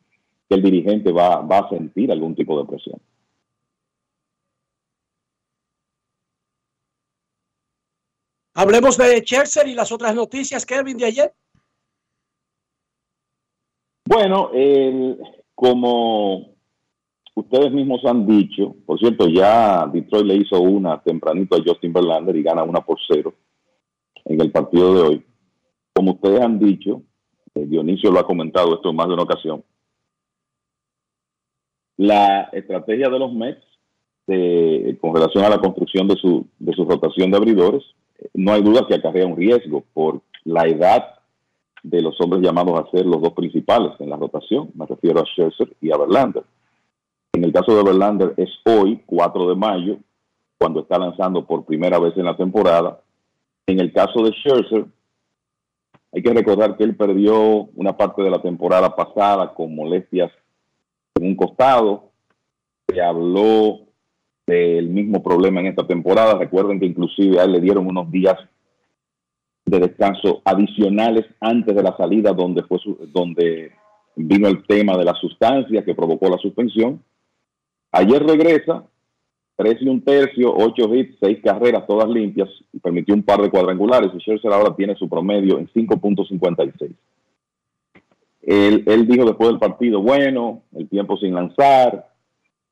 que 0.48 0.54
el 0.56 0.62
dirigente 0.62 1.12
va, 1.12 1.40
va 1.40 1.58
a 1.60 1.68
sentir 1.70 2.10
algún 2.12 2.34
tipo 2.34 2.58
de 2.58 2.66
presión. 2.68 3.00
Hablemos 8.54 8.98
de 8.98 9.22
Chelsea 9.22 9.66
y 9.66 9.74
las 9.74 9.92
otras 9.92 10.14
noticias, 10.14 10.66
Kevin, 10.66 10.98
de 10.98 11.06
ayer. 11.06 11.32
Bueno, 14.04 14.50
el- 14.52 15.18
como 15.54 16.48
ustedes 17.34 17.72
mismos 17.72 18.04
han 18.04 18.26
dicho, 18.26 18.74
por 18.84 18.98
cierto, 18.98 19.26
ya 19.28 19.86
Detroit 19.86 20.26
le 20.26 20.36
hizo 20.36 20.60
una 20.60 21.00
tempranito 21.02 21.56
a 21.56 21.62
Justin 21.64 21.92
Verlander 21.92 22.36
y 22.36 22.42
gana 22.42 22.62
una 22.62 22.80
por 22.80 22.98
cero 23.08 23.32
en 24.24 24.40
el 24.40 24.52
partido 24.52 24.94
de 24.94 25.00
hoy. 25.02 25.24
Como 25.94 26.12
ustedes 26.12 26.40
han 26.40 26.58
dicho, 26.58 27.02
eh, 27.54 27.66
Dionisio 27.66 28.10
lo 28.10 28.20
ha 28.20 28.26
comentado 28.26 28.74
esto 28.74 28.90
en 28.90 28.96
más 28.96 29.08
de 29.08 29.14
una 29.14 29.22
ocasión, 29.24 29.62
la 31.96 32.42
estrategia 32.52 33.08
de 33.08 33.18
los 33.18 33.32
Mets 33.32 33.62
de- 34.26 34.96
con 35.00 35.14
relación 35.14 35.44
a 35.44 35.50
la 35.50 35.58
construcción 35.58 36.08
de 36.08 36.16
su, 36.16 36.46
de 36.58 36.72
su 36.72 36.84
rotación 36.84 37.30
de 37.30 37.36
abridores, 37.36 37.82
eh, 38.18 38.28
no 38.34 38.52
hay 38.52 38.62
duda 38.62 38.86
que 38.88 38.94
acarrea 38.94 39.26
un 39.26 39.36
riesgo 39.36 39.84
por 39.92 40.20
la 40.44 40.66
edad 40.66 41.18
de 41.82 42.00
los 42.00 42.18
hombres 42.20 42.42
llamados 42.42 42.78
a 42.80 42.90
ser 42.90 43.04
los 43.04 43.20
dos 43.20 43.32
principales 43.32 43.92
en 43.98 44.08
la 44.10 44.16
rotación. 44.16 44.70
Me 44.74 44.86
refiero 44.86 45.20
a 45.20 45.24
Scherzer 45.26 45.76
y 45.80 45.90
a 45.92 45.96
Verlander. 45.98 46.44
En 47.32 47.44
el 47.44 47.52
caso 47.52 47.76
de 47.76 47.82
Verlander 47.82 48.34
es 48.36 48.50
hoy, 48.64 49.02
4 49.06 49.48
de 49.48 49.56
mayo, 49.56 49.96
cuando 50.58 50.80
está 50.80 50.98
lanzando 50.98 51.44
por 51.44 51.64
primera 51.64 51.98
vez 51.98 52.16
en 52.16 52.24
la 52.24 52.36
temporada. 52.36 53.00
En 53.66 53.80
el 53.80 53.92
caso 53.92 54.22
de 54.22 54.30
Scherzer, 54.30 54.86
hay 56.12 56.22
que 56.22 56.32
recordar 56.34 56.76
que 56.76 56.84
él 56.84 56.94
perdió 56.96 57.68
una 57.74 57.96
parte 57.96 58.22
de 58.22 58.30
la 58.30 58.42
temporada 58.42 58.94
pasada 58.94 59.54
con 59.54 59.74
molestias 59.74 60.30
en 61.14 61.26
un 61.26 61.36
costado. 61.36 62.10
Se 62.86 63.00
habló 63.00 63.80
del 64.46 64.88
mismo 64.88 65.22
problema 65.22 65.60
en 65.60 65.68
esta 65.68 65.86
temporada. 65.86 66.34
Recuerden 66.38 66.78
que 66.80 66.86
inclusive 66.86 67.40
a 67.40 67.44
él 67.44 67.52
le 67.52 67.60
dieron 67.60 67.86
unos 67.86 68.10
días 68.10 68.36
de 69.64 69.78
descanso 69.78 70.42
adicionales 70.44 71.24
antes 71.40 71.74
de 71.74 71.82
la 71.82 71.96
salida 71.96 72.32
donde 72.32 72.62
fue 72.64 72.78
su- 72.78 72.98
donde 73.12 73.72
vino 74.16 74.48
el 74.48 74.66
tema 74.66 74.98
de 74.98 75.04
la 75.04 75.14
sustancia 75.14 75.82
que 75.84 75.94
provocó 75.94 76.28
la 76.28 76.36
suspensión. 76.36 77.02
Ayer 77.92 78.22
regresa, 78.22 78.84
tres 79.62 79.80
y 79.80 79.88
un 79.88 80.02
tercio, 80.02 80.52
ocho 80.54 80.92
hits, 80.94 81.16
seis 81.20 81.38
carreras, 81.42 81.86
todas 81.86 82.08
limpias, 82.08 82.48
y 82.72 82.78
permitió 82.78 83.14
un 83.14 83.22
par 83.22 83.40
de 83.40 83.50
cuadrangulares. 83.50 84.10
Y 84.14 84.18
Scherzer 84.18 84.52
ahora 84.52 84.74
tiene 84.74 84.94
su 84.96 85.08
promedio 85.08 85.58
en 85.58 85.68
5.56. 85.68 86.92
Él, 88.42 88.82
él 88.86 89.06
dijo 89.06 89.24
después 89.24 89.50
del 89.50 89.58
partido, 89.58 90.02
bueno, 90.02 90.62
el 90.74 90.88
tiempo 90.88 91.16
sin 91.16 91.34
lanzar, 91.34 92.08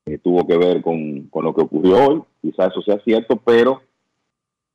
eh, 0.06 0.18
tuvo 0.18 0.46
que 0.46 0.56
ver 0.56 0.82
con, 0.82 1.28
con 1.28 1.44
lo 1.44 1.54
que 1.54 1.62
ocurrió 1.62 1.96
hoy, 2.06 2.22
quizá 2.42 2.66
eso 2.66 2.82
sea 2.82 2.98
cierto, 3.04 3.36
pero 3.36 3.82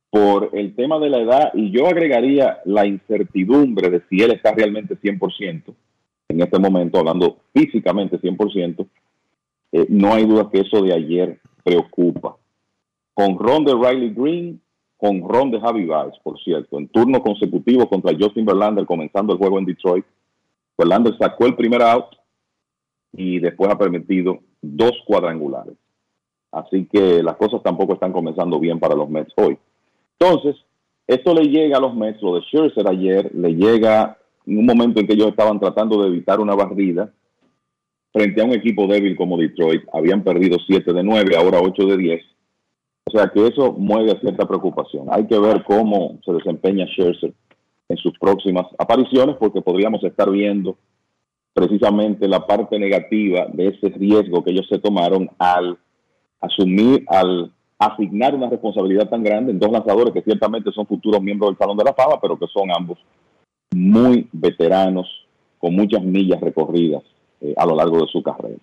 por 0.08 0.50
el 0.54 0.74
tema 0.74 0.98
de 0.98 1.10
la 1.10 1.18
edad, 1.18 1.52
y 1.52 1.70
yo 1.70 1.86
agregaría 1.86 2.60
la 2.64 2.86
incertidumbre 2.86 3.90
de 3.90 4.02
si 4.08 4.22
él 4.22 4.32
está 4.32 4.52
realmente 4.52 4.96
100%, 4.96 5.74
en 6.28 6.40
este 6.40 6.58
momento, 6.58 6.98
hablando 6.98 7.38
físicamente 7.52 8.18
100%, 8.18 8.86
eh, 9.72 9.86
no 9.90 10.14
hay 10.14 10.24
duda 10.24 10.48
que 10.50 10.60
eso 10.60 10.82
de 10.82 10.94
ayer 10.94 11.38
preocupa. 11.66 12.36
Con 13.12 13.38
ron 13.38 13.64
de 13.64 13.74
Riley 13.74 14.14
Green, 14.14 14.60
con 14.96 15.28
ron 15.28 15.50
de 15.50 15.60
Javi 15.60 15.84
Baez, 15.84 16.14
por 16.22 16.38
cierto, 16.40 16.78
en 16.78 16.86
turno 16.88 17.20
consecutivo 17.20 17.88
contra 17.88 18.16
Justin 18.18 18.46
Verlander, 18.46 18.86
comenzando 18.86 19.32
el 19.32 19.38
juego 19.38 19.58
en 19.58 19.64
Detroit. 19.64 20.04
Verlander 20.78 21.18
sacó 21.18 21.46
el 21.46 21.56
primer 21.56 21.82
out 21.82 22.06
y 23.12 23.40
después 23.40 23.68
ha 23.70 23.76
permitido 23.76 24.38
dos 24.62 24.92
cuadrangulares. 25.06 25.74
Así 26.52 26.86
que 26.86 27.22
las 27.22 27.36
cosas 27.36 27.62
tampoco 27.64 27.94
están 27.94 28.12
comenzando 28.12 28.60
bien 28.60 28.78
para 28.78 28.94
los 28.94 29.10
Mets 29.10 29.32
hoy. 29.36 29.58
Entonces, 30.18 30.56
esto 31.06 31.34
le 31.34 31.48
llega 31.48 31.78
a 31.78 31.80
los 31.80 31.94
Mets, 31.94 32.22
lo 32.22 32.36
de 32.36 32.42
Scherzer 32.42 32.88
ayer, 32.88 33.34
le 33.34 33.54
llega 33.54 34.16
en 34.46 34.58
un 34.58 34.66
momento 34.66 35.00
en 35.00 35.06
que 35.06 35.14
ellos 35.14 35.28
estaban 35.28 35.58
tratando 35.58 36.00
de 36.00 36.08
evitar 36.08 36.38
una 36.38 36.54
barrida 36.54 37.10
frente 38.16 38.40
a 38.40 38.46
un 38.46 38.54
equipo 38.54 38.86
débil 38.86 39.14
como 39.14 39.36
Detroit. 39.36 39.82
Habían 39.92 40.24
perdido 40.24 40.56
7 40.66 40.90
de 40.90 41.02
9, 41.02 41.36
ahora 41.36 41.60
8 41.60 41.84
de 41.84 41.96
10. 41.98 42.24
O 43.04 43.10
sea 43.10 43.28
que 43.28 43.46
eso 43.46 43.74
mueve 43.74 44.18
cierta 44.20 44.48
preocupación. 44.48 45.08
Hay 45.10 45.26
que 45.26 45.38
ver 45.38 45.62
cómo 45.64 46.18
se 46.24 46.32
desempeña 46.32 46.86
Scherzer 46.86 47.34
en 47.90 47.96
sus 47.98 48.18
próximas 48.18 48.66
apariciones, 48.78 49.36
porque 49.38 49.60
podríamos 49.60 50.02
estar 50.02 50.30
viendo 50.30 50.78
precisamente 51.52 52.26
la 52.26 52.46
parte 52.46 52.78
negativa 52.78 53.48
de 53.52 53.68
ese 53.68 53.90
riesgo 53.90 54.42
que 54.42 54.52
ellos 54.52 54.66
se 54.68 54.78
tomaron 54.78 55.28
al 55.38 55.78
asumir, 56.40 57.04
al 57.08 57.52
asignar 57.78 58.34
una 58.34 58.48
responsabilidad 58.48 59.10
tan 59.10 59.22
grande 59.22 59.52
en 59.52 59.58
dos 59.58 59.70
lanzadores 59.70 60.14
que 60.14 60.22
ciertamente 60.22 60.72
son 60.72 60.86
futuros 60.86 61.20
miembros 61.20 61.50
del 61.50 61.58
Salón 61.58 61.76
de 61.76 61.84
la 61.84 61.92
Fama, 61.92 62.18
pero 62.20 62.38
que 62.38 62.46
son 62.46 62.70
ambos 62.74 62.98
muy 63.74 64.26
veteranos, 64.32 65.06
con 65.58 65.74
muchas 65.74 66.02
millas 66.02 66.40
recorridas 66.40 67.02
eh, 67.40 67.54
a 67.56 67.66
lo 67.66 67.74
largo 67.76 68.00
de 68.02 68.08
su 68.08 68.22
carrera. 68.22 68.56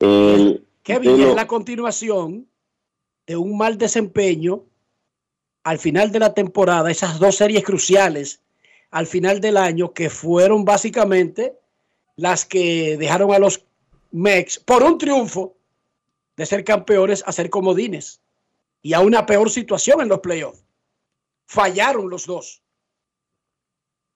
El- 0.00 0.64
Kevin, 0.82 1.18
lo- 1.20 1.28
es 1.30 1.34
la 1.34 1.46
continuación 1.46 2.46
de 3.26 3.36
un 3.36 3.56
mal 3.56 3.78
desempeño 3.78 4.62
al 5.62 5.78
final 5.78 6.12
de 6.12 6.18
la 6.18 6.34
temporada, 6.34 6.90
esas 6.90 7.18
dos 7.18 7.36
series 7.36 7.64
cruciales 7.64 8.40
al 8.90 9.06
final 9.06 9.40
del 9.40 9.56
año 9.56 9.92
que 9.94 10.10
fueron 10.10 10.64
básicamente 10.64 11.58
las 12.16 12.44
que 12.44 12.96
dejaron 12.98 13.32
a 13.32 13.38
los 13.38 13.64
Mex 14.12 14.58
por 14.60 14.82
un 14.82 14.98
triunfo 14.98 15.54
de 16.36 16.46
ser 16.46 16.62
campeones 16.64 17.24
a 17.26 17.32
ser 17.32 17.48
comodines 17.50 18.20
y 18.82 18.92
a 18.92 19.00
una 19.00 19.24
peor 19.26 19.50
situación 19.50 20.00
en 20.02 20.08
los 20.08 20.20
playoffs. 20.20 20.62
Fallaron 21.46 22.08
los 22.10 22.26
dos. 22.26 22.62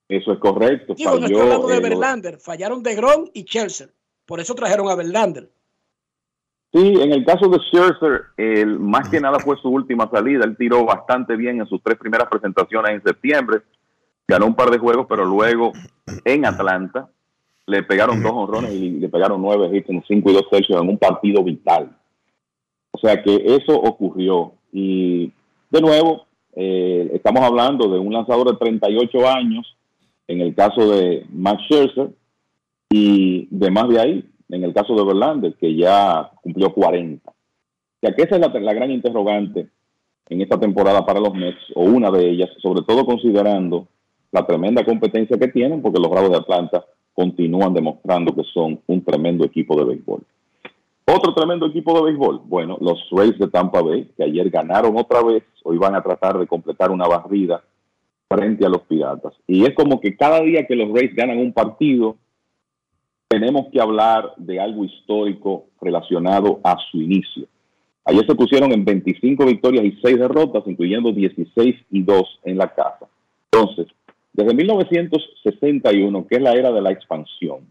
Eso 0.09 0.32
es 0.32 0.39
correcto. 0.39 0.94
Digo, 0.94 1.10
no 1.10 1.26
estoy 1.26 1.35
falló, 1.35 1.43
hablando 1.43 1.68
de 1.68 1.76
eh, 1.76 1.80
Verlander, 1.80 2.39
fallaron 2.39 2.82
de 2.82 2.94
Gron 2.94 3.30
y 3.35 3.44
Chelsea. 3.44 3.89
Por 4.24 4.40
eso 4.40 4.55
trajeron 4.55 4.89
a 4.89 4.94
Verlander. 4.94 5.51
Sí, 6.72 6.94
en 7.01 7.12
el 7.12 7.24
caso 7.24 7.48
de 7.48 7.59
Scherzer, 7.59 8.24
el, 8.36 8.78
más 8.78 9.09
que 9.09 9.20
nada 9.20 9.39
fue 9.39 9.56
su 9.56 9.68
última 9.68 10.09
salida. 10.10 10.44
Él 10.44 10.56
tiró 10.56 10.85
bastante 10.85 11.35
bien 11.35 11.60
en 11.60 11.66
sus 11.66 11.82
tres 11.82 11.98
primeras 11.98 12.28
presentaciones 12.28 12.93
en 12.93 13.02
septiembre. 13.02 13.62
Ganó 14.26 14.47
un 14.47 14.55
par 14.55 14.70
de 14.70 14.78
juegos, 14.78 15.06
pero 15.09 15.24
luego 15.24 15.72
en 16.24 16.44
Atlanta 16.44 17.09
le 17.66 17.82
pegaron 17.82 18.22
dos 18.22 18.32
honrones 18.35 18.72
y 18.72 18.90
le 18.90 19.09
pegaron 19.09 19.40
nueve 19.40 19.74
hits 19.74 19.89
en 19.89 20.02
cinco 20.06 20.30
y 20.30 20.35
dos 20.35 20.48
tercios 20.51 20.80
en 20.80 20.89
un 20.89 20.98
partido 20.98 21.43
vital. 21.43 21.97
O 22.90 22.98
sea 22.98 23.22
que 23.22 23.35
eso 23.47 23.74
ocurrió. 23.74 24.52
Y 24.72 25.32
de 25.70 25.80
nuevo, 25.80 26.26
eh, 26.55 27.10
estamos 27.14 27.43
hablando 27.43 27.89
de 27.89 27.98
un 27.98 28.12
lanzador 28.12 28.51
de 28.51 28.56
38 28.59 29.28
años, 29.28 29.76
en 30.28 30.40
el 30.40 30.55
caso 30.55 30.90
de 30.90 31.26
Max 31.30 31.62
Scherzer, 31.64 32.10
y 32.90 33.48
de 33.50 33.70
más 33.70 33.88
de 33.88 34.00
ahí, 34.00 34.24
en 34.48 34.64
el 34.64 34.72
caso 34.72 34.94
de 34.94 35.05
Verlander, 35.05 35.55
que 35.55 35.74
ya 35.74 36.30
cumplió 36.42 36.72
40. 36.72 37.30
O 37.30 37.34
que 38.00 38.22
esa 38.22 38.36
es 38.36 38.40
la, 38.40 38.60
la 38.60 38.72
gran 38.72 38.90
interrogante 38.90 39.68
en 40.28 40.40
esta 40.40 40.59
temporada 40.60 41.05
para 41.05 41.20
los 41.20 41.34
Mets, 41.34 41.60
o 41.74 41.82
una 41.84 42.10
de 42.10 42.30
ellas, 42.30 42.50
sobre 42.62 42.82
todo 42.82 43.05
considerando 43.05 43.88
la 44.30 44.46
tremenda 44.46 44.84
competencia 44.84 45.38
que 45.38 45.48
tienen, 45.48 45.82
porque 45.82 46.00
los 46.00 46.10
Bravos 46.10 46.30
de 46.30 46.36
Atlanta 46.36 46.84
continúan 47.14 47.74
demostrando 47.74 48.34
que 48.34 48.44
son 48.52 48.80
un 48.86 49.02
tremendo 49.02 49.44
equipo 49.44 49.76
de 49.76 49.84
béisbol. 49.84 50.22
Otro 51.06 51.34
tremendo 51.34 51.66
equipo 51.66 51.94
de 51.94 52.05
béisbol, 52.05 52.42
bueno, 52.44 52.76
los 52.80 53.09
Rays 53.10 53.38
de 53.38 53.48
Tampa 53.48 53.80
Bay, 53.80 54.10
que 54.16 54.24
ayer 54.24 54.50
ganaron 54.50 54.96
otra 54.96 55.22
vez, 55.22 55.42
hoy 55.64 55.78
van 55.78 55.94
a 55.94 56.02
tratar 56.02 56.38
de 56.38 56.46
completar 56.46 56.90
una 56.90 57.09
barrida 57.09 57.62
frente 58.28 58.66
a 58.66 58.68
los 58.68 58.82
Piratas. 58.82 59.32
Y 59.46 59.64
es 59.64 59.74
como 59.74 60.00
que 60.00 60.16
cada 60.16 60.40
día 60.42 60.66
que 60.66 60.76
los 60.76 60.92
Rays 60.92 61.14
ganan 61.14 61.38
un 61.38 61.52
partido, 61.52 62.16
tenemos 63.28 63.68
que 63.72 63.80
hablar 63.80 64.32
de 64.36 64.60
algo 64.60 64.84
histórico 64.84 65.66
relacionado 65.80 66.60
a 66.62 66.76
su 66.90 67.00
inicio. 67.00 67.46
Ayer 68.05 68.26
se 68.26 68.34
pusieron 68.34 68.72
en 68.72 68.84
25 68.84 69.44
victorias 69.44 69.84
y 69.84 69.98
6 70.02 70.18
derrotas, 70.18 70.62
incluyendo 70.66 71.12
16 71.12 71.76
y 71.90 72.02
2 72.02 72.40
en 72.44 72.56
la 72.56 72.74
casa. 72.74 73.06
Entonces, 73.52 73.86
desde 74.32 74.55
1961, 74.55 76.26
que 76.26 76.36
es 76.36 76.42
la 76.42 76.55
era 76.55 76.72
de 76.72 76.80
la 76.80 76.90
expansión, 76.90 77.66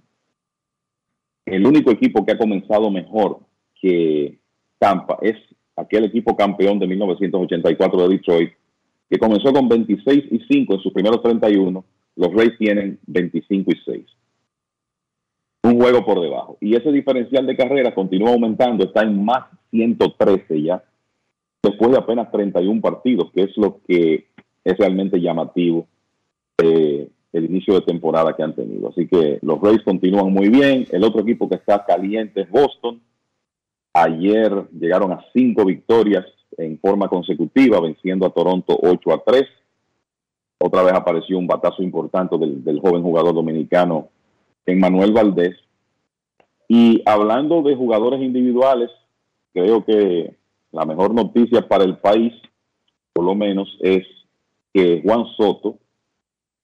el 1.46 1.66
único 1.66 1.92
equipo 1.92 2.26
que 2.26 2.34
ha 2.34 2.38
comenzado 2.38 2.92
mejor 2.92 3.40
que 3.82 4.38
Tampa 4.78 5.18
es 5.22 5.36
aquel 5.76 6.06
equipo 6.06 6.36
campeón 6.36 6.78
de 6.78 6.88
1984 6.88 8.02
de 8.02 8.10
Detroit, 8.10 8.54
que 9.10 9.18
comenzó 9.18 9.54
con 9.54 9.68
26 9.68 10.26
y 10.32 10.40
5 10.40 10.74
en 10.74 10.80
sus 10.82 10.94
primeros 10.94 11.22
31. 11.22 11.84
Los 12.16 12.34
Rays 12.34 12.58
tienen 12.58 13.00
25 13.06 13.72
y 13.72 13.80
6 13.86 14.06
un 15.68 15.80
juego 15.80 16.06
por 16.06 16.22
debajo. 16.22 16.58
Y 16.62 16.76
ese 16.76 16.92
diferencial 16.92 17.46
de 17.46 17.56
carrera 17.56 17.94
continúa 17.94 18.32
aumentando, 18.32 18.86
está 18.86 19.04
en 19.04 19.24
más 19.24 19.46
113 19.72 20.62
ya, 20.62 20.84
después 21.62 21.92
de 21.92 21.98
apenas 21.98 22.32
31 22.32 22.82
partidos, 22.82 23.32
que 23.34 23.44
es 23.44 23.58
lo 23.58 23.80
que 23.88 24.28
es 24.64 24.78
realmente 24.78 25.20
llamativo 25.20 25.88
eh, 26.58 27.10
el 27.34 27.46
inicio 27.46 27.76
de 27.76 27.82
temporada 27.82 28.36
que 28.36 28.44
han 28.44 28.56
tenido. 28.56 28.90
Así 28.90 29.08
que 29.08 29.40
los 29.42 29.62
Rays 29.62 29.82
continúan 29.84 30.32
muy 30.32 30.50
bien. 30.50 30.86
El 30.92 31.04
otro 31.04 31.22
equipo 31.22 31.50
que 31.50 31.56
está 31.56 31.86
caliente 31.86 32.42
es 32.42 32.50
Boston. 32.50 33.02
Ayer 33.94 34.52
llegaron 34.72 35.12
a 35.12 35.26
cinco 35.34 35.66
victorias 35.66 36.26
en 36.58 36.80
forma 36.80 37.08
consecutiva, 37.08 37.80
venciendo 37.80 38.26
a 38.26 38.32
Toronto 38.32 38.78
8 38.82 39.14
a 39.14 39.24
3. 39.24 39.44
Otra 40.60 40.84
vez 40.84 40.94
apareció 40.94 41.38
un 41.38 41.48
batazo 41.48 41.84
importante 41.84 42.38
del, 42.38 42.64
del 42.64 42.80
joven 42.80 43.04
jugador 43.04 43.34
dominicano 43.34 44.10
Emmanuel 44.66 45.14
Valdés. 45.14 45.56
Y 46.68 47.02
hablando 47.06 47.62
de 47.62 47.76
jugadores 47.76 48.22
individuales, 48.22 48.90
creo 49.54 49.86
que 49.86 50.36
la 50.72 50.86
mejor 50.86 51.14
noticia 51.14 51.68
para 51.68 51.84
el 51.84 51.98
país, 51.98 52.34
por 53.14 53.24
lo 53.24 53.36
menos, 53.36 53.78
es 53.82 54.06
que 54.74 55.02
Juan 55.04 55.26
Soto 55.38 55.80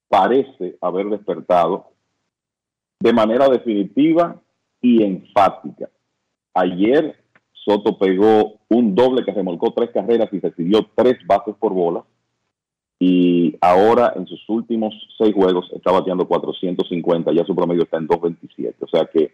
parece 0.09 0.77
haber 0.81 1.07
despertado 1.07 1.93
de 2.99 3.13
manera 3.13 3.49
definitiva 3.49 4.39
y 4.81 5.03
enfática. 5.03 5.89
Ayer 6.53 7.22
Soto 7.65 7.97
pegó 7.97 8.59
un 8.69 8.93
doble 8.93 9.23
que 9.23 9.31
remolcó 9.31 9.71
tres 9.73 9.91
carreras 9.91 10.29
y 10.31 10.39
recibió 10.39 10.87
tres 10.95 11.15
bases 11.25 11.55
por 11.59 11.73
bola. 11.73 12.03
Y 12.99 13.55
ahora 13.61 14.13
en 14.15 14.25
sus 14.27 14.47
últimos 14.49 14.93
seis 15.17 15.33
juegos 15.33 15.69
está 15.73 15.91
bateando 15.91 16.27
450, 16.27 17.31
ya 17.33 17.43
su 17.45 17.55
promedio 17.55 17.83
está 17.83 17.97
en 17.97 18.07
227. 18.07 18.77
O 18.83 18.87
sea 18.87 19.05
que 19.11 19.31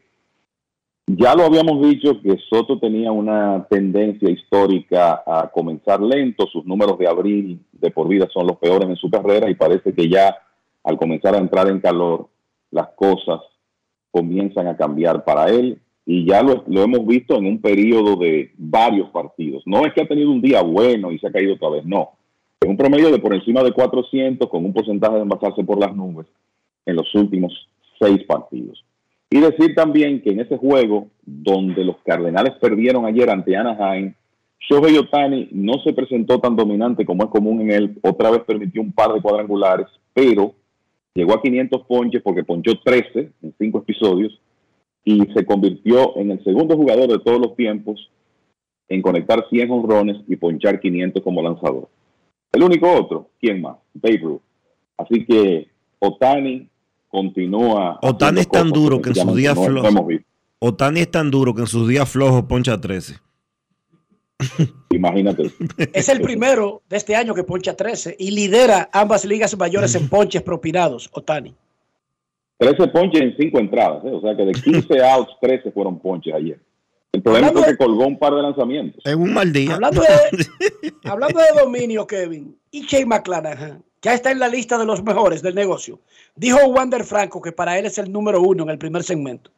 ya 1.11 1.34
lo 1.34 1.43
habíamos 1.43 1.81
dicho 1.81 2.22
que 2.22 2.38
Soto 2.49 2.80
tenía 2.80 3.11
una 3.11 3.65
tendencia 3.68 4.30
histórica 4.30 5.23
a 5.26 5.49
comenzar 5.49 6.01
lento, 6.01 6.45
sus 6.47 6.65
números 6.65 6.99
de 6.99 7.07
abril 7.07 7.65
de 7.72 7.89
por 7.89 8.07
vida 8.07 8.27
son 8.31 8.45
los 8.45 8.57
peores 8.57 8.88
en 8.88 8.95
su 8.95 9.10
carrera 9.10 9.49
y 9.49 9.56
parece 9.56 9.93
que 9.93 10.07
ya 10.07 10.35
al 10.84 10.97
comenzar 10.97 11.34
a 11.34 11.39
entrar 11.39 11.68
en 11.68 11.80
calor 11.80 12.30
las 12.69 12.89
cosas 12.89 13.41
comienzan 14.11 14.68
a 14.68 14.77
cambiar 14.77 15.23
para 15.23 15.49
él 15.49 15.81
y 16.11 16.26
ya 16.26 16.41
lo, 16.41 16.64
hemos 16.65 17.06
visto 17.06 17.38
en 17.38 17.45
un 17.45 17.61
periodo 17.61 18.15
de 18.15 18.49
varios 18.57 19.11
partidos. 19.11 19.61
No 19.68 19.86
es 19.86 19.94
que 19.94 20.02
ha 20.02 20.07
tenido 20.07 20.31
un 20.31 20.41
día 20.41 20.64
bueno 20.64 21.11
y 21.11 21.19
se 21.19 21.27
ha 21.27 21.31
caído 21.31 21.53
otra 21.53 21.69
vez, 21.69 21.86
no. 21.86 22.14
Es 22.60 22.68
un 22.68 22.77
promedio 22.77 23.11
de 23.11 23.19
por 23.19 23.31
encima 23.31 23.61
de 23.61 23.72
400 23.72 24.49
con 24.49 24.65
un 24.65 24.73
porcentaje 24.73 25.18
de 25.18 25.22
envasarse 25.22 25.64
por 25.64 25.80
las 25.80 25.95
nubes 25.95 26.26
en 26.88 26.95
los 26.95 27.14
últimos 27.14 27.53
seis 27.99 28.23
partidos. 28.23 28.84
Y 29.30 29.40
decir 29.40 29.76
también 29.76 30.23
que 30.23 30.31
en 30.31 30.40
ese 30.40 30.57
juego 30.57 31.10
donde 31.23 31.84
los 31.84 31.98
Cardenales 32.03 32.56
perdieron 32.60 33.06
ayer 33.06 33.30
ante 33.30 33.56
Anaheim, 33.56 34.15
Shohei 34.68 34.98
Otani 34.98 35.49
no 35.52 35.73
se 35.84 35.94
presentó 35.94 36.40
tan 36.40 36.56
dominante 36.56 37.06
como 37.06 37.26
es 37.26 37.30
común 37.30 37.61
en 37.61 37.72
él. 37.72 37.99
Otra 38.02 38.31
vez 38.31 38.41
permitió 38.48 38.81
un 38.81 38.94
par 38.94 39.14
de 39.14 39.22
cuadrangulares, 39.22 39.86
pero 40.15 40.56
llegó 41.14 41.36
a 41.36 41.41
500 41.44 41.84
ponches 41.86 42.23
porque 42.23 42.44
ponchó 42.44 42.72
13 42.84 43.30
en 43.44 43.53
cinco 43.60 43.77
episodios 43.77 44.40
y 45.03 45.19
se 45.34 45.45
convirtió 45.45 46.17
en 46.17 46.31
el 46.31 46.43
segundo 46.43 46.76
jugador 46.76 47.09
de 47.09 47.19
todos 47.19 47.39
los 47.39 47.55
tiempos 47.55 48.09
en 48.88 49.01
conectar 49.01 49.45
100 49.49 49.71
honrones 49.71 50.17
y 50.27 50.35
ponchar 50.35 50.80
500 50.80 51.23
como 51.23 51.41
lanzador. 51.41 51.89
El 52.51 52.63
único 52.63 52.91
otro, 52.91 53.30
¿quién 53.39 53.61
más? 53.61 53.77
Babe 53.93 54.17
Ruth. 54.17 54.41
Así 54.97 55.26
que 55.26 55.67
Otani 55.99 56.67
continúa. 57.07 57.99
Otani 58.01 58.41
es 58.41 58.49
tan 58.49 58.71
duro 58.71 59.01
que 59.01 59.09
en 59.09 59.15
sus 59.15 59.35
días 59.35 59.53
flojos. 59.53 59.93
Otani 60.59 61.01
es 61.01 61.11
tan 61.11 61.31
duro 61.31 61.53
que 61.53 61.61
en 61.61 61.67
sus 61.67 61.88
días 61.88 62.09
flojos 62.09 62.43
poncha 62.43 62.80
13. 62.80 63.15
Imagínate. 64.89 65.51
Es 65.93 66.09
el 66.09 66.21
primero 66.21 66.81
de 66.89 66.97
este 66.97 67.15
año 67.15 67.34
que 67.34 67.43
poncha 67.43 67.76
13 67.76 68.15
y 68.17 68.31
lidera 68.31 68.89
ambas 68.91 69.26
ligas 69.26 69.57
mayores 69.57 69.95
en 69.95 70.09
ponches 70.09 70.41
propinados, 70.41 71.09
Otani. 71.13 71.55
13 72.60 72.88
ponches 72.90 73.22
en 73.22 73.36
5 73.38 73.60
entradas, 73.60 74.03
¿eh? 74.03 74.11
o 74.11 74.22
sea 74.22 74.36
que 74.36 74.45
de 74.45 74.52
15 74.52 75.02
outs, 75.11 75.31
13 75.41 75.72
fueron 75.72 75.99
ponches 75.99 76.34
ayer. 76.34 76.60
El 77.11 77.23
problema 77.23 77.48
es 77.48 77.65
que 77.65 77.77
colgó 77.77 78.06
un 78.06 78.19
par 78.19 78.36
de 78.36 78.41
lanzamientos. 78.41 79.02
Es 79.03 79.15
un 79.15 79.34
mal 79.34 79.52
día. 79.52 79.73
Hablando 79.73 80.02
de, 80.02 80.91
hablando 81.10 81.40
de 81.40 81.60
dominio, 81.60 82.06
Kevin, 82.06 82.56
y 82.69 82.84
Jay 82.84 83.06
McClanahan 83.06 83.84
ya 84.02 84.14
está 84.14 84.31
en 84.31 84.40
la 84.40 84.48
lista 84.48 84.77
de 84.77 84.86
los 84.86 85.03
mejores 85.03 85.41
del 85.41 85.56
negocio. 85.56 85.99
Dijo 86.36 86.60
Wander 86.68 87.03
Franco 87.03 87.41
que 87.41 87.52
para 87.52 87.80
él 87.80 87.86
es 87.86 87.98
el 87.98 88.11
número 88.11 88.41
uno 88.41 88.64
en 88.64 88.69
el 88.69 88.77
primer 88.77 89.03
segmento. 89.03 89.52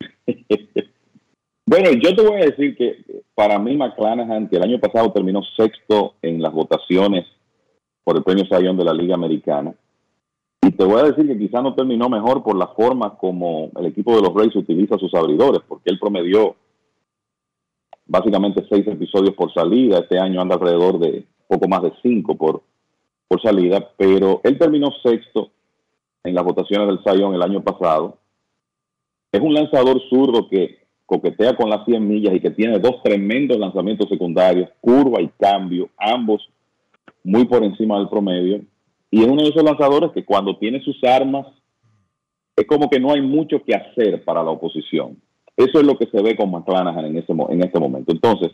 bueno, 1.66 1.90
yo 1.92 2.14
te 2.14 2.22
voy 2.22 2.40
a 2.40 2.46
decir 2.46 2.76
que 2.76 3.22
para 3.34 3.58
mí 3.58 3.76
McClanahan, 3.76 4.48
que 4.48 4.56
el 4.56 4.62
año 4.62 4.80
pasado 4.80 5.12
terminó 5.12 5.42
sexto 5.56 6.14
en 6.22 6.40
las 6.40 6.52
votaciones 6.52 7.26
por 8.04 8.16
el 8.16 8.24
premio 8.24 8.46
Sayón 8.46 8.76
de 8.76 8.84
la 8.84 8.94
Liga 8.94 9.14
Americana, 9.14 9.74
y 10.62 10.70
te 10.72 10.84
voy 10.84 11.00
a 11.00 11.04
decir 11.04 11.26
que 11.26 11.38
quizá 11.38 11.62
no 11.62 11.74
terminó 11.74 12.08
mejor 12.08 12.42
por 12.42 12.56
la 12.56 12.68
forma 12.68 13.16
como 13.16 13.70
el 13.76 13.86
equipo 13.86 14.14
de 14.16 14.22
los 14.22 14.34
Rays 14.34 14.54
utiliza 14.56 14.98
sus 14.98 15.14
abridores, 15.14 15.60
porque 15.66 15.90
él 15.90 15.98
promedió 15.98 16.56
básicamente 18.06 18.66
seis 18.68 18.86
episodios 18.86 19.34
por 19.34 19.52
salida. 19.52 19.98
Este 19.98 20.18
año 20.18 20.40
anda 20.40 20.56
alrededor 20.56 20.98
de 20.98 21.24
poco 21.46 21.68
más 21.68 21.82
de 21.82 21.92
cinco 22.02 22.36
por, 22.36 22.62
por 23.28 23.40
salida, 23.40 23.88
pero 23.96 24.40
él 24.44 24.58
terminó 24.58 24.90
sexto 25.02 25.50
en 26.24 26.34
las 26.34 26.44
votaciones 26.44 26.88
del 26.88 27.04
Sayón 27.04 27.34
el 27.34 27.42
año 27.42 27.62
pasado. 27.62 28.18
Es 29.30 29.40
un 29.40 29.54
lanzador 29.54 30.00
zurdo 30.08 30.48
que 30.48 30.78
coquetea 31.06 31.56
con 31.56 31.70
las 31.70 31.84
100 31.86 32.06
millas 32.06 32.34
y 32.34 32.40
que 32.40 32.50
tiene 32.50 32.78
dos 32.78 33.02
tremendos 33.02 33.58
lanzamientos 33.58 34.08
secundarios, 34.08 34.68
curva 34.80 35.22
y 35.22 35.28
cambio, 35.28 35.88
ambos 35.96 36.46
muy 37.24 37.46
por 37.46 37.62
encima 37.64 37.98
del 37.98 38.08
promedio. 38.08 38.60
Y 39.10 39.22
es 39.22 39.26
uno 39.26 39.42
de 39.42 39.48
esos 39.48 39.62
lanzadores 39.62 40.10
que 40.12 40.24
cuando 40.24 40.56
tiene 40.58 40.80
sus 40.82 41.02
armas, 41.04 41.46
es 42.56 42.66
como 42.66 42.90
que 42.90 43.00
no 43.00 43.12
hay 43.12 43.20
mucho 43.20 43.62
que 43.62 43.74
hacer 43.74 44.24
para 44.24 44.42
la 44.42 44.50
oposición. 44.50 45.16
Eso 45.56 45.80
es 45.80 45.86
lo 45.86 45.96
que 45.96 46.06
se 46.06 46.22
ve 46.22 46.36
con 46.36 46.50
McClanahan 46.50 47.06
en, 47.06 47.16
ese, 47.18 47.32
en 47.32 47.62
este 47.62 47.80
momento. 47.80 48.12
Entonces, 48.12 48.52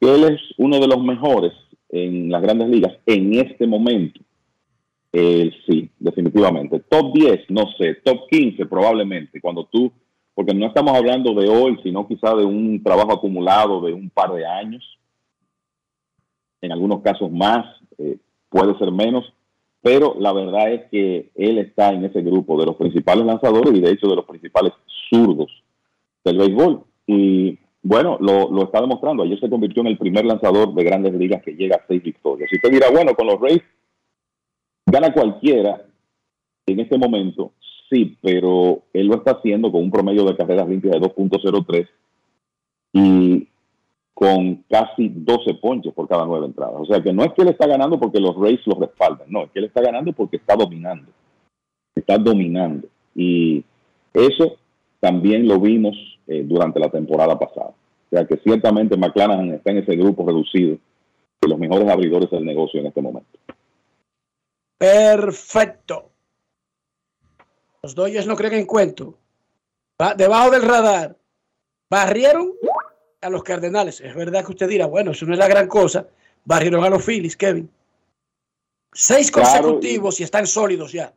él 0.00 0.24
es 0.24 0.40
uno 0.58 0.78
de 0.80 0.88
los 0.88 1.02
mejores 1.02 1.52
en 1.88 2.30
las 2.30 2.42
grandes 2.42 2.68
ligas 2.68 2.92
en 3.06 3.34
este 3.34 3.66
momento. 3.66 4.20
sí, 5.12 5.90
definitivamente. 5.98 6.80
Top 6.88 7.12
10, 7.14 7.50
no 7.50 7.66
sé, 7.78 7.94
top 8.02 8.26
15 8.30 8.66
probablemente, 8.66 9.40
cuando 9.40 9.66
tú, 9.66 9.92
porque 10.34 10.54
no 10.54 10.66
estamos 10.66 10.96
hablando 10.96 11.34
de 11.34 11.48
hoy, 11.48 11.78
sino 11.82 12.08
quizá 12.08 12.34
de 12.34 12.44
un 12.44 12.82
trabajo 12.82 13.12
acumulado 13.12 13.80
de 13.82 13.92
un 13.92 14.08
par 14.08 14.32
de 14.32 14.46
años, 14.46 14.82
en 16.62 16.72
algunos 16.72 17.02
casos 17.02 17.30
más, 17.30 17.66
eh, 17.98 18.16
puede 18.48 18.76
ser 18.78 18.90
menos, 18.90 19.32
pero 19.82 20.14
la 20.18 20.32
verdad 20.32 20.72
es 20.72 20.88
que 20.90 21.30
él 21.34 21.58
está 21.58 21.92
en 21.92 22.04
ese 22.04 22.22
grupo 22.22 22.58
de 22.58 22.66
los 22.66 22.76
principales 22.76 23.26
lanzadores 23.26 23.74
y 23.74 23.80
de 23.80 23.90
hecho 23.90 24.06
de 24.06 24.16
los 24.16 24.24
principales 24.24 24.72
zurdos 25.10 25.50
del 26.24 26.38
béisbol. 26.38 26.84
Y 27.06 27.58
bueno, 27.82 28.16
lo, 28.20 28.62
está 28.62 28.80
demostrando. 28.80 29.24
Ayer 29.24 29.40
se 29.40 29.50
convirtió 29.50 29.82
en 29.82 29.88
el 29.88 29.98
primer 29.98 30.24
lanzador 30.24 30.72
de 30.72 30.84
grandes 30.84 31.12
ligas 31.14 31.42
que 31.42 31.56
llega 31.56 31.76
a 31.76 31.86
seis 31.88 32.00
victorias. 32.00 32.48
Y 32.52 32.56
usted 32.56 32.70
dirá, 32.70 32.90
bueno, 32.90 33.14
con 33.14 33.26
los 33.26 33.40
Rays 33.40 33.62
gana 34.86 35.12
cualquiera 35.12 35.84
en 36.66 36.78
este 36.78 36.96
momento, 36.96 37.52
sí, 37.90 38.16
pero 38.22 38.82
él 38.92 39.08
lo 39.08 39.16
está 39.16 39.32
haciendo 39.32 39.72
con 39.72 39.82
un 39.82 39.90
promedio 39.90 40.24
de 40.24 40.36
carreras 40.36 40.68
limpias 40.68 40.94
de 40.94 41.00
2.03 41.00 41.88
y 42.92 43.48
con 44.14 44.64
casi 44.68 45.08
12 45.08 45.54
ponches 45.54 45.92
por 45.94 46.08
cada 46.08 46.24
nueve 46.24 46.46
entradas. 46.46 46.76
O 46.78 46.86
sea 46.86 47.02
que 47.02 47.12
no 47.12 47.24
es 47.24 47.32
que 47.32 47.42
él 47.42 47.48
está 47.48 47.66
ganando 47.66 47.98
porque 47.98 48.20
los 48.20 48.36
Rays 48.36 48.60
lo 48.66 48.74
respaldan, 48.78 49.26
no, 49.28 49.44
es 49.44 49.50
que 49.50 49.58
él 49.58 49.66
está 49.66 49.80
ganando 49.82 50.12
porque 50.12 50.36
está 50.36 50.54
dominando. 50.54 51.10
Está 51.94 52.18
dominando. 52.18 52.88
Y 53.14 53.64
eso 54.12 54.56
también 55.00 55.46
lo 55.46 55.58
vimos 55.58 55.96
eh, 56.26 56.42
durante 56.44 56.78
la 56.78 56.90
temporada 56.90 57.38
pasada. 57.38 57.70
O 57.70 58.16
sea 58.16 58.26
que 58.26 58.36
ciertamente 58.38 58.96
McClanahan 58.96 59.54
está 59.54 59.70
en 59.70 59.78
ese 59.78 59.96
grupo 59.96 60.26
reducido 60.26 60.76
de 61.40 61.48
los 61.48 61.58
mejores 61.58 61.88
abridores 61.88 62.30
del 62.30 62.44
negocio 62.44 62.80
en 62.80 62.86
este 62.86 63.02
momento. 63.02 63.38
Perfecto. 64.78 66.10
Los 67.82 67.94
Dodgers 67.94 68.26
no 68.26 68.36
creen 68.36 68.54
en 68.54 68.66
cuento. 68.66 69.18
Debajo 70.16 70.50
del 70.50 70.62
radar. 70.62 71.16
Barrieron 71.90 72.52
a 73.22 73.30
los 73.30 73.42
Cardenales. 73.42 74.00
Es 74.00 74.14
verdad 74.14 74.44
que 74.44 74.52
usted 74.52 74.68
dirá, 74.68 74.86
bueno, 74.86 75.12
eso 75.12 75.24
no 75.24 75.32
es 75.32 75.38
la 75.38 75.48
gran 75.48 75.68
cosa. 75.68 76.06
Barrieron 76.44 76.84
a 76.84 76.90
los 76.90 77.04
Phillies, 77.04 77.36
Kevin. 77.36 77.70
Seis 78.92 79.30
consecutivos 79.30 80.20
y, 80.20 80.24
están 80.24 80.46
sólidos 80.46 80.92
ya. 80.92 81.12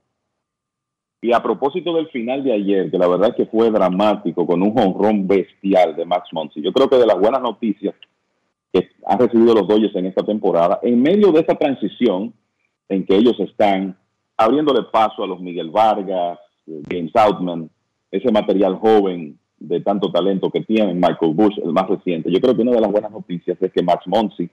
Y 1.22 1.34
a 1.34 1.42
propósito 1.42 1.96
del 1.96 2.08
final 2.10 2.44
de 2.44 2.54
ayer, 2.54 2.92
que 2.92 2.98
la 2.98 3.08
verdad 3.08 3.30
es 3.30 3.36
que 3.36 3.46
fue 3.48 3.72
dramático, 3.72 4.46
con 4.46 4.62
un 4.62 4.78
honrón 4.80 5.28
bestial 5.28 5.96
de 5.96 6.06
Max 6.06 6.30
Monsi, 6.32 6.62
yo 6.62 6.72
creo 6.72 6.88
que 6.88 6.98
de 6.98 7.08
las 7.08 7.20
buenas 7.20 7.42
noticias 7.42 7.96
que 8.72 8.88
han 9.06 9.20
recibido 9.20 9.56
los 9.56 9.68
Dodgers 9.68 9.96
en 9.96 10.06
esta 10.06 10.24
temporada, 10.24 10.80
en 10.84 11.02
medio 11.02 11.32
de 11.32 11.40
esta 11.40 11.56
transición 11.56 12.34
en 12.88 13.06
que 13.06 13.16
ellos 13.16 13.40
están 13.40 13.98
abriéndole 14.38 14.84
paso 14.92 15.24
a 15.24 15.28
los 15.28 15.42
Miguel 15.42 15.72
Vargas, 15.72 16.38
James 16.90 17.12
Outman, 17.16 17.70
ese 18.12 18.32
material 18.32 18.76
joven 18.76 19.40
de 19.60 19.82
tanto 19.82 20.12
talento 20.12 20.50
que 20.50 20.62
tiene 20.62 20.94
Michael 20.94 21.34
Bush, 21.34 21.58
el 21.64 21.72
más 21.72 21.88
reciente. 21.88 22.32
Yo 22.32 22.40
creo 22.40 22.56
que 22.56 22.62
una 22.62 22.72
de 22.72 22.82
las 22.82 22.92
buenas 22.92 23.12
noticias 23.12 23.58
es 23.62 23.72
que 23.72 23.84
Max 23.84 24.06
Monsi, 24.08 24.50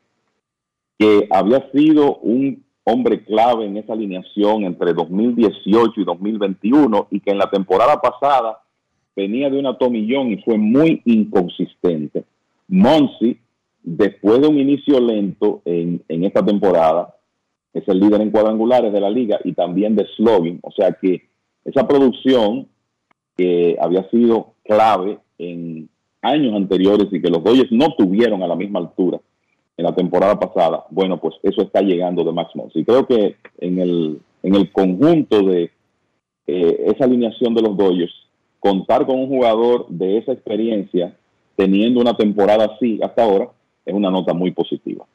que 0.98 1.26
había 1.30 1.70
sido 1.72 2.16
un 2.18 2.64
hombre 2.84 3.24
clave 3.24 3.66
en 3.66 3.76
esa 3.76 3.92
alineación 3.92 4.64
entre 4.64 4.92
2018 4.92 6.00
y 6.00 6.04
2021 6.04 7.08
y 7.10 7.20
que 7.20 7.30
en 7.30 7.38
la 7.38 7.50
temporada 7.50 8.00
pasada 8.00 8.60
venía 9.14 9.50
de 9.50 9.58
una 9.58 9.76
tomillón 9.76 10.32
y 10.32 10.42
fue 10.42 10.56
muy 10.56 11.02
inconsistente. 11.04 12.24
Monsi, 12.68 13.38
después 13.82 14.40
de 14.40 14.48
un 14.48 14.58
inicio 14.58 15.00
lento 15.00 15.62
en, 15.64 16.02
en 16.08 16.24
esta 16.24 16.44
temporada, 16.44 17.14
es 17.72 17.86
el 17.88 18.00
líder 18.00 18.20
en 18.20 18.30
cuadrangulares 18.30 18.92
de 18.92 19.00
la 19.00 19.10
liga 19.10 19.38
y 19.44 19.52
también 19.52 19.96
de 19.96 20.06
slogan, 20.16 20.58
o 20.62 20.70
sea 20.72 20.92
que 20.92 21.28
esa 21.64 21.86
producción 21.86 22.68
había 23.80 24.08
sido 24.10 24.54
clave 24.64 25.18
en 25.38 25.88
años 26.22 26.54
anteriores 26.54 27.08
y 27.10 27.20
que 27.20 27.30
los 27.30 27.42
Dodgers 27.42 27.72
no 27.72 27.94
tuvieron 27.96 28.42
a 28.42 28.46
la 28.46 28.56
misma 28.56 28.78
altura 28.78 29.20
en 29.76 29.84
la 29.84 29.94
temporada 29.94 30.38
pasada, 30.38 30.84
bueno, 30.90 31.18
pues 31.18 31.34
eso 31.42 31.62
está 31.62 31.80
llegando 31.80 32.24
de 32.24 32.32
Max. 32.32 32.52
Y 32.74 32.84
creo 32.84 33.06
que 33.06 33.36
en 33.58 33.80
el, 33.80 34.20
en 34.42 34.54
el 34.54 34.70
conjunto 34.70 35.42
de 35.42 35.70
eh, 36.46 36.84
esa 36.86 37.04
alineación 37.04 37.54
de 37.54 37.62
los 37.62 37.76
Dodgers, 37.76 38.12
contar 38.60 39.06
con 39.06 39.18
un 39.18 39.28
jugador 39.28 39.88
de 39.88 40.18
esa 40.18 40.32
experiencia, 40.32 41.16
teniendo 41.56 42.00
una 42.00 42.16
temporada 42.16 42.66
así 42.66 43.00
hasta 43.02 43.24
ahora, 43.24 43.50
es 43.84 43.94
una 43.94 44.10
nota 44.10 44.34
muy 44.34 44.52
positiva. 44.52 45.06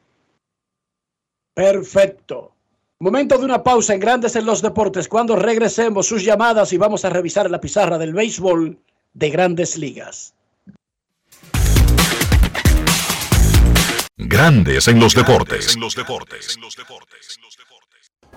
Perfecto. 1.54 2.52
Momento 3.00 3.38
de 3.38 3.44
una 3.44 3.62
pausa 3.62 3.94
en 3.94 4.00
Grandes 4.00 4.34
en 4.34 4.44
los 4.44 4.60
Deportes. 4.60 5.06
Cuando 5.06 5.36
regresemos 5.36 6.08
sus 6.08 6.24
llamadas 6.24 6.72
y 6.72 6.78
vamos 6.78 7.04
a 7.04 7.10
revisar 7.10 7.48
la 7.48 7.60
pizarra 7.60 7.96
del 7.96 8.12
béisbol 8.12 8.76
de 9.14 9.30
Grandes 9.30 9.78
Ligas. 9.78 10.34
Grandes 14.16 14.88
en 14.88 14.98
los 14.98 15.14
deportes. 15.14 15.78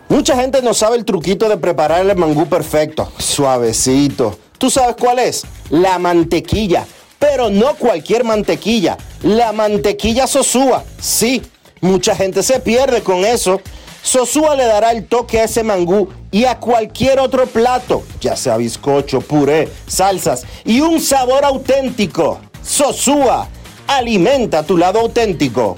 Mucha 0.09 0.35
gente 0.35 0.61
no 0.61 0.75
sabe 0.75 0.97
el 0.97 1.05
truquito 1.05 1.49
de 1.49 1.57
preparar 1.57 2.07
el 2.07 2.15
mangú 2.15 2.47
perfecto, 2.47 3.11
suavecito. 3.17 4.37
¿Tú 4.59 4.69
sabes 4.69 4.95
cuál 4.95 5.17
es? 5.17 5.43
La 5.71 5.97
mantequilla. 5.97 6.85
Pero 7.17 7.49
no 7.49 7.73
cualquier 7.77 8.23
mantequilla. 8.23 8.95
La 9.23 9.53
mantequilla 9.53 10.27
Sosúa. 10.27 10.83
Sí, 10.99 11.41
mucha 11.79 12.15
gente 12.15 12.43
se 12.43 12.59
pierde 12.59 13.01
con 13.01 13.25
eso. 13.25 13.59
Sosúa 14.03 14.55
le 14.55 14.65
dará 14.65 14.91
el 14.91 15.05
toque 15.05 15.39
a 15.39 15.43
ese 15.43 15.63
mangú 15.63 16.09
y 16.31 16.45
a 16.45 16.59
cualquier 16.59 17.19
otro 17.19 17.45
plato, 17.45 18.03
ya 18.19 18.35
sea 18.35 18.57
bizcocho, 18.57 19.21
puré, 19.21 19.69
salsas 19.87 20.43
y 20.65 20.81
un 20.81 20.99
sabor 20.99 21.45
auténtico. 21.45 22.39
Sosúa, 22.63 23.47
alimenta 23.87 24.63
tu 24.63 24.77
lado 24.77 24.99
auténtico. 24.99 25.77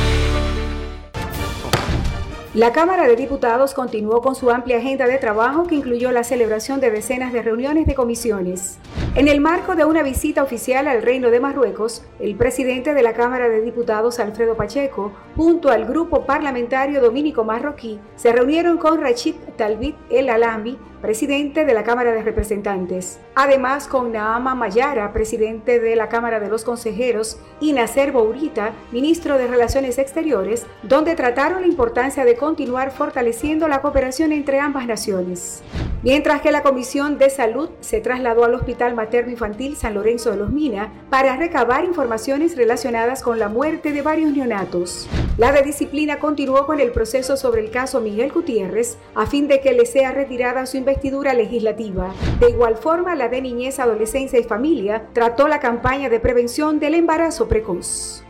La 2.53 2.73
Cámara 2.73 3.07
de 3.07 3.15
Diputados 3.15 3.73
continuó 3.73 4.21
con 4.21 4.35
su 4.35 4.51
amplia 4.51 4.79
agenda 4.79 5.07
de 5.07 5.17
trabajo 5.19 5.67
que 5.67 5.75
incluyó 5.75 6.11
la 6.11 6.25
celebración 6.25 6.81
de 6.81 6.91
decenas 6.91 7.31
de 7.31 7.41
reuniones 7.41 7.87
de 7.87 7.95
comisiones. 7.95 8.77
En 9.15 9.29
el 9.29 9.39
marco 9.39 9.75
de 9.75 9.85
una 9.85 10.03
visita 10.03 10.43
oficial 10.43 10.89
al 10.89 11.01
Reino 11.01 11.31
de 11.31 11.39
Marruecos, 11.39 12.03
el 12.19 12.35
presidente 12.35 12.93
de 12.93 13.03
la 13.03 13.13
Cámara 13.13 13.47
de 13.47 13.61
Diputados, 13.61 14.19
Alfredo 14.19 14.57
Pacheco, 14.57 15.13
junto 15.37 15.69
al 15.69 15.85
grupo 15.85 16.25
parlamentario 16.25 16.99
dominico 16.99 17.45
marroquí, 17.45 18.01
se 18.17 18.33
reunieron 18.33 18.77
con 18.77 18.99
Rachid 18.99 19.35
Talbit 19.55 19.95
El 20.09 20.29
Alambi, 20.29 20.77
presidente 21.01 21.65
de 21.65 21.73
la 21.73 21.83
Cámara 21.83 22.11
de 22.11 22.23
Representantes. 22.23 23.19
Además, 23.35 23.87
con 23.87 24.11
Naama 24.11 24.55
Mayara, 24.55 25.11
presidente 25.13 25.79
de 25.79 25.95
la 25.95 26.09
Cámara 26.09 26.39
de 26.39 26.49
los 26.49 26.63
Consejeros, 26.63 27.39
y 27.59 27.73
Nacer 27.73 28.11
Bourita, 28.11 28.73
ministro 28.91 29.37
de 29.37 29.47
Relaciones 29.47 29.97
Exteriores, 29.97 30.65
donde 30.83 31.15
trataron 31.15 31.61
la 31.61 31.67
importancia 31.67 32.25
de 32.25 32.35
continuar 32.35 32.91
fortaleciendo 32.91 33.67
la 33.67 33.81
cooperación 33.81 34.31
entre 34.31 34.59
ambas 34.59 34.87
naciones. 34.87 35.63
Mientras 36.03 36.41
que 36.41 36.51
la 36.51 36.63
Comisión 36.63 37.19
de 37.19 37.29
Salud 37.29 37.69
se 37.79 38.01
trasladó 38.01 38.43
al 38.43 38.55
Hospital 38.55 38.95
Materno 38.95 39.31
Infantil 39.31 39.75
San 39.75 39.93
Lorenzo 39.93 40.31
de 40.31 40.37
los 40.37 40.49
Mina 40.49 40.91
para 41.11 41.37
recabar 41.37 41.83
informaciones 41.85 42.57
relacionadas 42.57 43.21
con 43.21 43.37
la 43.37 43.49
muerte 43.49 43.91
de 43.91 44.01
varios 44.01 44.31
neonatos. 44.31 45.07
La 45.37 45.51
de 45.51 45.61
disciplina 45.61 46.17
continuó 46.17 46.65
con 46.65 46.79
el 46.79 46.91
proceso 46.91 47.37
sobre 47.37 47.61
el 47.61 47.69
caso 47.69 48.01
Miguel 48.01 48.31
Gutiérrez 48.31 48.97
a 49.13 49.27
fin 49.27 49.47
de 49.47 49.61
que 49.61 49.73
le 49.73 49.85
sea 49.85 50.11
retirada 50.11 50.65
su 50.65 50.77
investidura 50.91 51.33
legislativa. 51.33 52.13
De 52.39 52.49
igual 52.49 52.75
forma, 52.75 53.15
la 53.15 53.29
de 53.29 53.41
Niñez, 53.41 53.79
Adolescencia 53.79 54.37
y 54.37 54.43
Familia 54.43 55.07
trató 55.13 55.47
la 55.47 55.59
campaña 55.59 56.09
de 56.09 56.19
prevención 56.19 56.79
del 56.79 56.95
embarazo 56.95 57.47
precoz. 57.47 58.23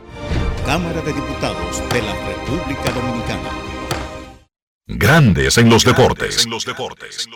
Cámara 0.65 1.01
de 1.01 1.11
Diputados 1.11 1.81
de 1.91 2.01
la 2.03 2.13
República 2.27 2.91
Dominicana. 2.91 3.49
Grandes 4.87 5.57
en 5.57 5.69
los 5.69 5.83
deportes. 5.83 6.45
En 6.45 6.51
los 6.51 6.65
deportes. 6.65 7.27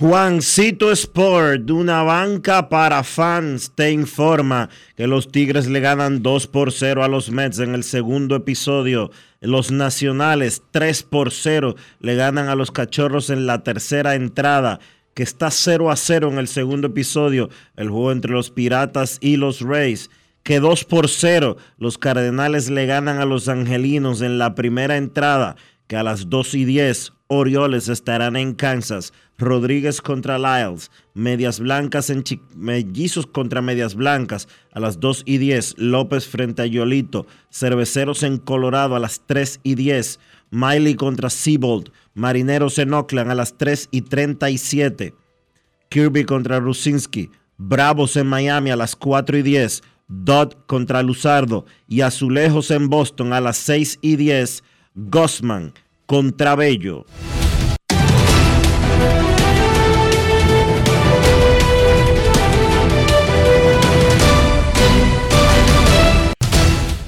Juancito 0.00 0.90
Sport, 0.92 1.70
una 1.70 2.02
banca 2.02 2.70
para 2.70 3.04
fans, 3.04 3.70
te 3.74 3.92
informa 3.92 4.70
que 4.96 5.06
los 5.06 5.30
Tigres 5.30 5.68
le 5.68 5.80
ganan 5.80 6.22
2 6.22 6.46
por 6.46 6.72
0 6.72 7.04
a 7.04 7.08
los 7.08 7.30
Mets 7.30 7.58
en 7.58 7.74
el 7.74 7.84
segundo 7.84 8.34
episodio. 8.34 9.10
Los 9.42 9.70
Nacionales 9.70 10.62
3 10.70 11.02
por 11.02 11.32
0 11.32 11.74
le 12.00 12.14
ganan 12.14 12.48
a 12.48 12.54
los 12.54 12.70
Cachorros 12.70 13.28
en 13.28 13.46
la 13.46 13.62
tercera 13.62 14.14
entrada, 14.14 14.80
que 15.12 15.22
está 15.22 15.50
0 15.50 15.90
a 15.90 15.96
0 15.96 16.30
en 16.32 16.38
el 16.38 16.48
segundo 16.48 16.86
episodio, 16.86 17.50
el 17.76 17.90
juego 17.90 18.10
entre 18.10 18.32
los 18.32 18.50
Piratas 18.50 19.18
y 19.20 19.36
los 19.36 19.60
Rays. 19.60 20.08
Que 20.42 20.60
2 20.60 20.84
por 20.86 21.10
0 21.10 21.58
los 21.76 21.98
Cardenales 21.98 22.70
le 22.70 22.86
ganan 22.86 23.18
a 23.18 23.26
los 23.26 23.48
Angelinos 23.48 24.22
en 24.22 24.38
la 24.38 24.54
primera 24.54 24.96
entrada, 24.96 25.56
que 25.90 25.96
a 25.96 26.04
las 26.04 26.30
2 26.30 26.54
y 26.54 26.64
10 26.66 27.14
Orioles 27.26 27.88
estarán 27.88 28.36
en 28.36 28.54
Kansas, 28.54 29.12
Rodríguez 29.36 30.00
contra 30.00 30.38
Lyles, 30.38 30.88
Medias 31.14 31.58
Blancas 31.58 32.10
en 32.10 32.22
Mellizos 32.54 33.26
contra 33.26 33.60
Medias 33.60 33.96
Blancas. 33.96 34.46
A 34.72 34.78
las 34.78 35.00
2 35.00 35.24
y 35.26 35.38
10, 35.38 35.78
López 35.78 36.28
frente 36.28 36.62
a 36.62 36.66
Yolito, 36.66 37.26
Cerveceros 37.50 38.22
en 38.22 38.38
Colorado 38.38 38.94
a 38.94 39.00
las 39.00 39.22
3 39.26 39.58
y 39.64 39.74
10, 39.74 40.20
Miley 40.52 40.94
contra 40.94 41.28
Seabold, 41.28 41.90
Marineros 42.14 42.78
en 42.78 42.94
Oakland 42.94 43.32
a 43.32 43.34
las 43.34 43.58
3 43.58 43.88
y 43.90 44.02
37, 44.02 45.12
Kirby 45.88 46.24
contra 46.24 46.60
Rusinski, 46.60 47.30
Bravos 47.58 48.16
en 48.16 48.28
Miami 48.28 48.70
a 48.70 48.76
las 48.76 48.94
4 48.94 49.38
y 49.38 49.42
10, 49.42 49.82
Dodd 50.06 50.52
contra 50.66 51.02
Luzardo. 51.02 51.66
Y 51.88 52.02
Azulejos 52.02 52.70
en 52.70 52.88
Boston 52.88 53.32
a 53.32 53.40
las 53.40 53.56
6 53.56 53.98
y 54.02 54.14
10, 54.14 54.62
Gossman 54.94 55.72
contra 56.06 56.56
Bello. 56.56 57.06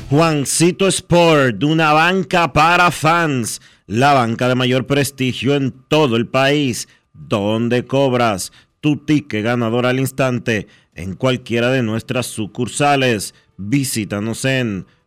Juancito 0.08 0.86
Sport, 0.88 1.64
una 1.64 1.92
banca 1.92 2.52
para 2.52 2.90
fans, 2.90 3.60
la 3.86 4.12
banca 4.12 4.46
de 4.46 4.54
mayor 4.54 4.86
prestigio 4.86 5.54
en 5.56 5.72
todo 5.88 6.16
el 6.16 6.28
país, 6.28 6.86
donde 7.14 7.86
cobras 7.86 8.52
tu 8.80 8.98
ticket 8.98 9.42
ganador 9.42 9.86
al 9.86 9.98
instante 9.98 10.68
en 10.94 11.14
cualquiera 11.14 11.70
de 11.70 11.82
nuestras 11.82 12.26
sucursales. 12.26 13.34
Visítanos 13.56 14.44
en 14.44 14.86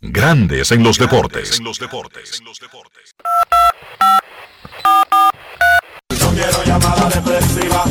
Grandes 0.00 0.70
en 0.70 0.84
los 0.84 0.98
deportes. 0.98 1.60
No 1.60 1.72
quiero 6.32 6.64
llamada 6.64 7.08
depresiva. 7.08 7.84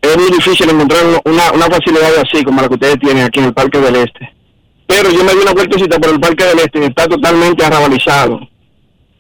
Es 0.01 0.17
muy 0.17 0.31
difícil 0.31 0.71
encontrar 0.71 1.03
una, 1.25 1.53
una 1.53 1.67
facilidad 1.67 2.11
así 2.19 2.45
como 2.45 2.61
la 2.61 2.69
que 2.69 2.75
ustedes 2.75 2.99
tienen 3.01 3.25
aquí 3.25 3.41
en 3.41 3.47
el 3.47 3.55
Parque 3.55 3.79
del 3.79 3.97
Este. 3.97 4.34
Pero 4.87 5.11
yo 5.11 5.25
me 5.25 5.33
di 5.33 5.39
una 5.43 5.53
vueltecita 5.53 5.99
por 5.99 6.11
el 6.13 6.21
Parque 6.21 6.45
del 6.45 6.59
Este 6.61 6.79
y 6.81 6.85
está 6.85 7.07
totalmente 7.07 7.65
arrabalizado. 7.65 8.41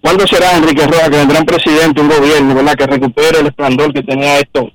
¿Cuándo 0.00 0.26
será, 0.26 0.56
Enrique 0.56 0.86
Roa, 0.86 1.04
que 1.10 1.16
vendrá 1.16 1.38
un 1.40 1.46
presidente, 1.46 2.00
un 2.00 2.08
gobierno, 2.08 2.54
¿verdad? 2.54 2.74
que 2.74 2.86
recupere 2.86 3.40
el 3.40 3.46
esplendor 3.46 3.92
que 3.94 4.02
tenía 4.02 4.38
esto 4.38 4.70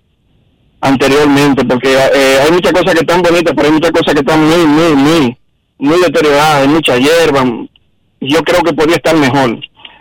anteriormente? 0.82 1.64
Porque 1.66 1.94
eh, 1.94 2.40
hay 2.44 2.52
muchas 2.52 2.72
cosas 2.74 2.94
que 2.94 3.02
están 3.02 3.22
bonitas, 3.22 3.54
pero 3.56 3.68
hay 3.68 3.74
muchas 3.74 3.92
cosas 3.92 4.14
que 4.14 4.20
están 4.22 4.44
muy, 4.44 4.66
muy, 4.66 4.94
muy, 4.96 5.38
muy 5.78 6.00
deterioradas, 6.02 6.62
hay 6.64 6.68
mucha 6.68 6.98
hierba. 6.98 7.44
Yo 8.22 8.44
creo 8.44 8.62
que 8.64 8.74
podría 8.74 8.96
estar 8.96 9.16
mejor. 9.16 9.60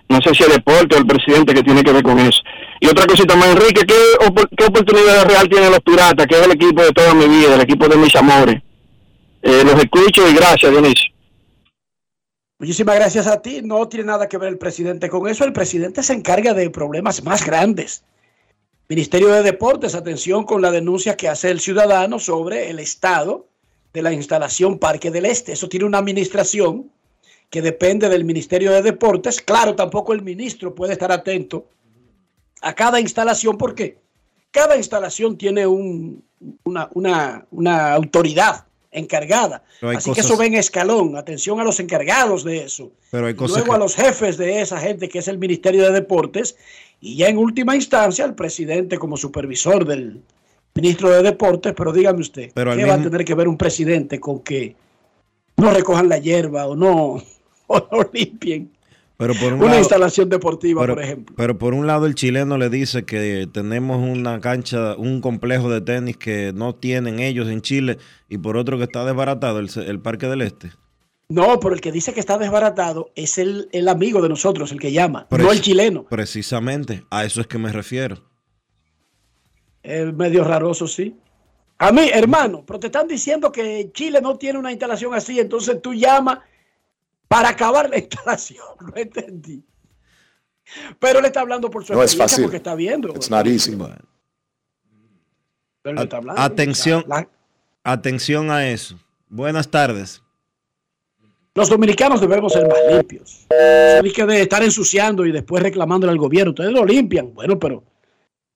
No 0.09 0.21
sé 0.23 0.35
si 0.35 0.43
el 0.45 0.53
deporte 0.53 0.97
o 0.97 0.99
el 0.99 1.07
presidente 1.07 1.53
que 1.53 1.63
tiene 1.63 1.83
que 1.83 1.93
ver 1.93 2.03
con 2.03 2.19
eso. 2.19 2.41
Y 2.81 2.87
otra 2.89 3.05
cosita 3.07 3.37
más, 3.37 3.49
Enrique, 3.49 3.83
¿qué, 3.87 3.95
opor- 4.27 4.49
qué 4.57 4.65
oportunidad 4.65 5.27
real 5.27 5.49
tienen 5.51 5.71
los 5.71 5.81
Piratas, 5.81 6.27
que 6.27 6.37
es 6.39 6.47
el 6.47 6.53
equipo 6.53 6.83
de 6.83 6.93
toda 6.93 7.13
mi 7.13 7.27
vida, 7.29 7.55
el 7.55 7.61
equipo 7.61 7.87
de 7.89 7.97
mis 7.97 8.17
amores? 8.17 8.63
Eh, 9.49 9.65
los 9.65 9.83
escucho 9.83 10.29
y 10.29 10.35
gracias, 10.35 10.71
Dionisio. 10.71 11.11
Muchísimas 12.59 12.97
gracias 12.97 13.27
a 13.27 13.41
ti. 13.41 13.63
No 13.63 13.89
tiene 13.89 14.05
nada 14.07 14.29
que 14.29 14.37
ver 14.37 14.51
el 14.51 14.59
presidente 14.59 15.09
con 15.09 15.27
eso. 15.27 15.45
El 15.45 15.53
presidente 15.55 16.03
se 16.03 16.13
encarga 16.13 16.53
de 16.53 16.69
problemas 16.71 17.25
más 17.25 17.47
grandes. 17.47 18.05
Ministerio 18.89 19.29
de 19.29 19.43
Deportes, 19.43 19.95
atención 19.95 20.45
con 20.45 20.61
la 20.61 20.71
denuncia 20.71 21.17
que 21.17 21.29
hace 21.29 21.51
el 21.51 21.61
ciudadano 21.61 22.19
sobre 22.19 22.69
el 22.71 22.79
estado 22.79 23.47
de 23.93 24.03
la 24.03 24.13
instalación 24.13 24.79
Parque 24.79 25.11
del 25.11 25.25
Este. 25.25 25.53
Eso 25.53 25.69
tiene 25.69 25.87
una 25.87 25.99
administración 25.99 26.91
que 27.49 27.63
depende 27.63 28.09
del 28.11 28.25
Ministerio 28.25 28.73
de 28.73 28.83
Deportes. 28.83 29.41
Claro, 29.41 29.75
tampoco 29.75 30.13
el 30.13 30.23
ministro 30.23 30.75
puede 30.75 30.93
estar 30.93 31.11
atento 31.13 31.67
a 32.61 32.75
cada 32.75 33.01
instalación 33.01 33.57
porque 33.57 33.99
cada 34.51 34.77
instalación 34.77 35.39
tiene 35.39 35.67
un- 35.67 36.23
una, 36.65 36.89
una- 36.93 37.47
una 37.51 37.93
autoridad 37.95 38.67
encargada. 38.99 39.63
Así 39.83 40.13
que 40.13 40.21
eso 40.21 40.37
ven 40.37 40.55
escalón. 40.55 41.17
Atención 41.17 41.61
a 41.61 41.65
los 41.65 41.81
encargados 41.81 42.45
de 42.45 42.65
eso. 42.65 42.91
Pero 43.11 43.27
hay 43.27 43.35
cosas 43.35 43.59
Luego 43.59 43.73
que- 43.73 43.77
a 43.77 43.79
los 43.79 43.95
jefes 43.95 44.37
de 44.37 44.61
esa 44.61 44.79
gente 44.79 45.09
que 45.09 45.19
es 45.21 45.29
el 45.29 45.39
Ministerio 45.39 45.83
de 45.85 45.93
Deportes 45.93 46.57
y 47.01 47.17
ya 47.17 47.29
en 47.29 47.39
última 47.39 47.75
instancia 47.77 48.25
al 48.25 48.35
presidente 48.35 48.99
como 48.99 49.17
supervisor 49.17 49.85
del 49.87 50.21
ministro 50.75 51.11
de 51.11 51.23
Deportes. 51.23 51.73
Pero 51.77 51.93
dígame 51.93 52.21
usted, 52.21 52.51
Pero 52.55 52.77
¿qué 52.77 52.85
va 52.85 52.95
a 52.95 53.03
tener 53.03 53.25
que 53.25 53.35
ver 53.35 53.49
un 53.49 53.57
presidente 53.57 54.21
con 54.21 54.41
que 54.41 54.77
no 55.57 55.71
recojan 55.73 56.09
la 56.09 56.19
hierba 56.19 56.67
o 56.67 56.77
no, 56.77 57.23
o 57.67 57.79
no 57.91 58.11
limpien 58.13 58.71
Pero 59.19 59.35
por 59.35 59.53
un 59.53 59.59
una 59.59 59.67
lado, 59.67 59.79
instalación 59.81 60.29
deportiva, 60.29 60.81
pero, 60.81 60.95
por 60.95 61.03
ejemplo? 61.03 61.35
pero 61.37 61.59
por 61.59 61.75
un 61.75 61.89
lado 61.89 62.07
el 62.07 62.15
chileno 62.15 62.57
le 62.57 62.71
dice 62.71 63.05
que 63.05 63.49
tenemos 63.53 63.99
una 63.99 64.41
cancha, 64.41 64.95
un 64.97 65.21
complejo 65.21 65.69
de 65.69 65.81
tenis 65.81 66.17
que 66.17 66.53
no 66.55 66.77
tienen 66.77 67.19
ellos 67.19 67.49
en 67.49 67.61
Chile 67.61 67.99
y 68.29 68.39
por 68.39 68.57
otro 68.57 68.79
que 68.79 68.85
está 68.85 69.05
desbaratado 69.05 69.59
el, 69.59 69.69
el 69.77 70.01
Parque 70.01 70.29
del 70.29 70.43
Este. 70.43 70.71
No, 71.29 71.59
pero 71.59 71.75
el 71.75 71.81
que 71.81 71.91
dice 71.91 72.15
que 72.15 72.21
está 72.21 72.39
desbaratado 72.39 73.11
es 73.17 73.39
el, 73.39 73.69
el 73.73 73.89
amigo 73.89 74.23
de 74.23 74.29
nosotros, 74.29 74.71
el 74.71 74.79
que 74.79 74.93
llama, 74.93 75.27
no 75.31 75.51
el 75.51 75.61
chileno. 75.61 76.05
Precisamente, 76.09 77.05
a 77.11 77.25
eso 77.25 77.41
es 77.41 77.49
que 77.49 77.59
me 77.59 77.73
refiero. 77.73 78.25
Es 79.83 80.15
medio 80.15 80.45
raroso, 80.45 80.87
sí. 80.87 81.17
A 81.79 81.91
mí, 81.91 82.09
hermano, 82.15 82.65
pero 82.65 82.79
te 82.79 82.87
están 82.87 83.09
diciendo 83.09 83.51
que 83.51 83.91
Chile 83.93 84.21
no 84.23 84.39
tiene 84.39 84.61
una 84.61 84.71
instalación 84.71 85.13
así, 85.13 85.39
entonces 85.41 85.83
tú 85.83 85.93
llamas 85.93 86.39
para 87.29 87.51
acabar 87.51 87.89
la 87.91 87.99
instalación. 87.99 88.65
No 88.81 88.93
entendí. 88.97 89.63
Pero 90.99 91.19
él 91.21 91.25
está 91.25 91.41
hablando 91.41 91.71
por 91.71 91.85
su 91.85 91.93
No 91.95 92.03
es 92.03 92.13
experiencia 92.13 92.29
fácil. 92.29 92.45
porque 92.45 92.57
está 92.59 92.75
viendo. 92.75 93.09
It's 93.15 93.31
not 93.31 93.47
easy. 93.47 93.75
Pero 95.83 95.97
él 95.99 96.03
está 96.05 96.17
hablando. 96.19 96.41
Atención, 96.43 97.05
La- 97.09 97.29
atención 97.85 98.51
a 98.51 98.69
eso. 98.69 98.99
Buenas 99.29 99.69
tardes. 99.71 100.23
Los 101.55 101.69
dominicanos 101.71 102.21
debemos 102.21 102.53
ser 102.53 102.69
más 102.69 102.79
limpios. 102.91 103.47
De 103.49 104.13
que 104.15 104.27
de 104.27 104.43
estar 104.43 104.63
ensuciando 104.63 105.25
y 105.27 105.33
después 105.33 105.63
reclamándole 105.63 106.13
al 106.13 106.19
gobierno. 106.19 106.51
Ustedes 106.51 106.73
lo 106.73 106.85
limpian. 106.85 107.33
Bueno, 107.35 107.59
pero 107.59 107.83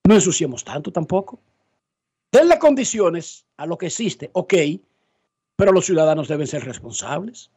no 0.07 0.15
ensuciemos 0.15 0.63
tanto 0.65 0.93
tampoco. 0.93 1.41
Denle 2.31 2.59
condiciones 2.59 3.45
a 3.57 3.67
lo 3.67 3.77
que 3.77 3.87
existe, 3.87 4.31
ok, 4.33 4.55
pero 5.57 5.73
los 5.73 5.85
ciudadanos 5.85 6.29
deben 6.29 6.47
ser 6.47 6.65
responsables. 6.65 7.51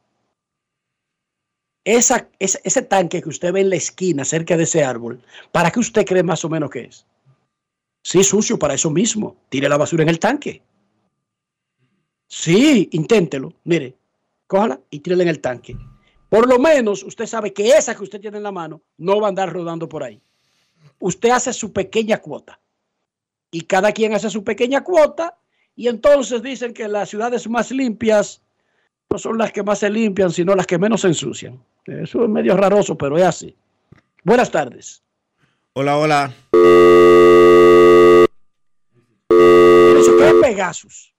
Esa, 1.86 2.28
ese, 2.40 2.82
tanque 2.82 3.22
que 3.22 3.28
usted 3.28 3.52
ve 3.52 3.60
en 3.60 3.70
la 3.70 3.76
esquina 3.76 4.24
cerca 4.24 4.56
de 4.56 4.64
ese 4.64 4.82
árbol, 4.82 5.22
¿para 5.52 5.70
qué 5.70 5.78
usted 5.78 6.04
cree 6.04 6.24
más 6.24 6.44
o 6.44 6.48
menos 6.48 6.68
que 6.68 6.80
es? 6.80 7.06
Sí, 8.02 8.24
sucio, 8.24 8.58
para 8.58 8.74
eso 8.74 8.90
mismo. 8.90 9.36
Tire 9.50 9.68
la 9.68 9.76
basura 9.76 10.02
en 10.02 10.08
el 10.08 10.18
tanque. 10.18 10.62
Sí, 12.26 12.88
inténtelo. 12.90 13.52
Mire, 13.62 13.94
cójala 14.48 14.80
y 14.90 14.98
tírela 14.98 15.22
en 15.22 15.28
el 15.28 15.40
tanque. 15.40 15.76
Por 16.28 16.48
lo 16.48 16.58
menos 16.58 17.04
usted 17.04 17.26
sabe 17.26 17.52
que 17.52 17.68
esa 17.68 17.94
que 17.94 18.02
usted 18.02 18.20
tiene 18.20 18.38
en 18.38 18.42
la 18.42 18.50
mano 18.50 18.82
no 18.98 19.20
va 19.20 19.28
a 19.28 19.30
andar 19.30 19.52
rodando 19.52 19.88
por 19.88 20.02
ahí. 20.02 20.20
Usted 20.98 21.30
hace 21.30 21.52
su 21.52 21.72
pequeña 21.72 22.18
cuota. 22.18 22.58
Y 23.52 23.60
cada 23.60 23.92
quien 23.92 24.12
hace 24.12 24.28
su 24.28 24.42
pequeña 24.42 24.82
cuota. 24.82 25.38
Y 25.76 25.86
entonces 25.86 26.42
dicen 26.42 26.74
que 26.74 26.88
las 26.88 27.10
ciudades 27.10 27.48
más 27.48 27.70
limpias 27.70 28.42
no 29.10 29.18
son 29.18 29.38
las 29.38 29.52
que 29.52 29.62
más 29.62 29.78
se 29.78 29.90
limpian, 29.90 30.30
sino 30.30 30.54
las 30.54 30.66
que 30.66 30.78
menos 30.78 31.00
se 31.02 31.08
ensucian. 31.08 31.62
Eso 31.84 32.24
es 32.24 32.28
medio 32.28 32.56
raroso, 32.56 32.96
pero 32.96 33.16
es 33.16 33.24
así. 33.24 33.56
Buenas 34.24 34.50
tardes. 34.50 35.02
Hola, 35.72 35.96
hola. 35.98 36.32
Eso, 39.30 40.16
¿Qué 40.16 40.28
es 40.28 40.34
Pegasus? 40.42 41.14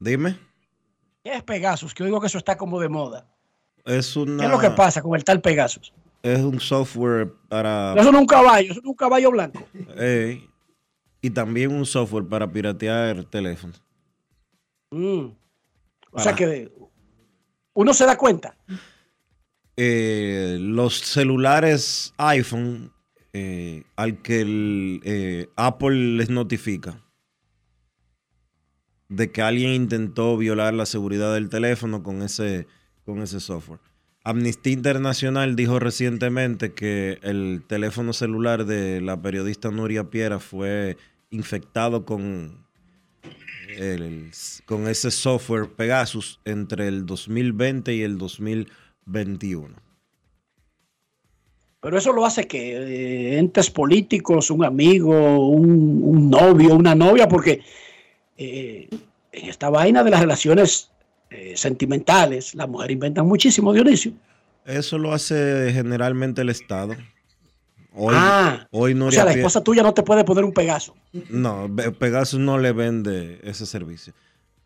Dime. 0.00 0.38
¿Qué 1.22 1.34
es 1.34 1.42
Pegasus? 1.42 1.94
Que 1.94 2.04
oigo 2.04 2.20
que 2.20 2.26
eso 2.26 2.38
está 2.38 2.56
como 2.56 2.80
de 2.80 2.88
moda. 2.88 3.26
Es 3.84 4.16
una, 4.16 4.38
¿Qué 4.38 4.46
es 4.46 4.50
lo 4.50 4.58
que 4.58 4.70
pasa 4.70 5.00
con 5.02 5.14
el 5.14 5.24
tal 5.24 5.40
Pegasus? 5.40 5.92
Es 6.22 6.40
un 6.40 6.58
software 6.60 7.32
para... 7.48 7.94
Eso 7.96 8.10
no 8.10 8.18
es 8.18 8.22
un 8.22 8.26
caballo, 8.26 8.72
eso 8.72 8.80
no 8.80 8.88
es 8.88 8.90
un 8.90 8.96
caballo 8.96 9.30
blanco. 9.30 9.62
Eh, 9.96 10.44
y 11.22 11.30
también 11.30 11.72
un 11.72 11.86
software 11.86 12.26
para 12.26 12.50
piratear 12.50 13.24
teléfonos. 13.24 13.82
Mm. 14.90 15.28
O 16.10 16.20
sea 16.20 16.34
que 16.34 16.70
uno 17.74 17.94
se 17.94 18.06
da 18.06 18.16
cuenta. 18.16 18.56
Eh, 19.76 20.58
los 20.60 20.98
celulares 20.98 22.12
iPhone, 22.16 22.92
eh, 23.32 23.84
al 23.94 24.20
que 24.22 24.40
el, 24.40 25.00
eh, 25.04 25.48
Apple 25.54 26.16
les 26.16 26.30
notifica 26.30 27.00
de 29.08 29.30
que 29.30 29.42
alguien 29.42 29.70
intentó 29.70 30.36
violar 30.36 30.74
la 30.74 30.86
seguridad 30.86 31.32
del 31.32 31.48
teléfono 31.48 32.02
con 32.02 32.22
ese, 32.22 32.66
con 33.04 33.22
ese 33.22 33.40
software. 33.40 33.80
Amnistía 34.24 34.72
Internacional 34.72 35.56
dijo 35.56 35.78
recientemente 35.78 36.74
que 36.74 37.18
el 37.22 37.62
teléfono 37.66 38.12
celular 38.12 38.66
de 38.66 39.00
la 39.00 39.22
periodista 39.22 39.70
Nuria 39.70 40.10
Piera 40.10 40.40
fue 40.40 40.96
infectado 41.30 42.04
con, 42.04 42.66
el- 43.78 44.30
con 44.66 44.88
ese 44.88 45.10
software 45.10 45.68
Pegasus 45.70 46.40
entre 46.44 46.88
el 46.88 47.06
2020 47.06 47.94
y 47.94 48.02
el 48.02 48.18
2021. 48.18 49.74
Pero 51.80 51.96
eso 51.96 52.12
lo 52.12 52.26
hace 52.26 52.46
que 52.48 52.76
eh, 52.76 53.38
entes 53.38 53.70
políticos, 53.70 54.50
un 54.50 54.64
amigo, 54.64 55.48
un, 55.48 56.00
un 56.02 56.28
novio, 56.28 56.74
una 56.74 56.94
novia, 56.94 57.28
porque 57.28 57.60
eh, 58.36 58.88
en 59.32 59.48
esta 59.48 59.70
vaina 59.70 60.02
de 60.02 60.10
las 60.10 60.20
relaciones 60.20 60.90
eh, 61.30 61.52
sentimentales, 61.56 62.54
las 62.54 62.68
mujeres 62.68 62.94
inventan 62.94 63.26
muchísimo, 63.26 63.72
Dionisio. 63.72 64.12
Eso 64.64 64.98
lo 64.98 65.12
hace 65.12 65.70
generalmente 65.72 66.42
el 66.42 66.48
Estado. 66.50 66.96
Hoy, 67.94 68.14
ah, 68.16 68.66
hoy 68.70 68.92
o 69.00 69.10
sea, 69.10 69.24
la 69.24 69.32
esposa 69.32 69.62
tuya 69.64 69.82
no 69.82 69.92
te 69.94 70.02
puede 70.02 70.24
poner 70.24 70.44
un 70.44 70.52
Pegaso. 70.52 70.94
No, 71.30 71.68
Pegasus 71.98 72.38
no 72.38 72.58
le 72.58 72.72
vende 72.72 73.40
ese 73.42 73.66
servicio. 73.66 74.12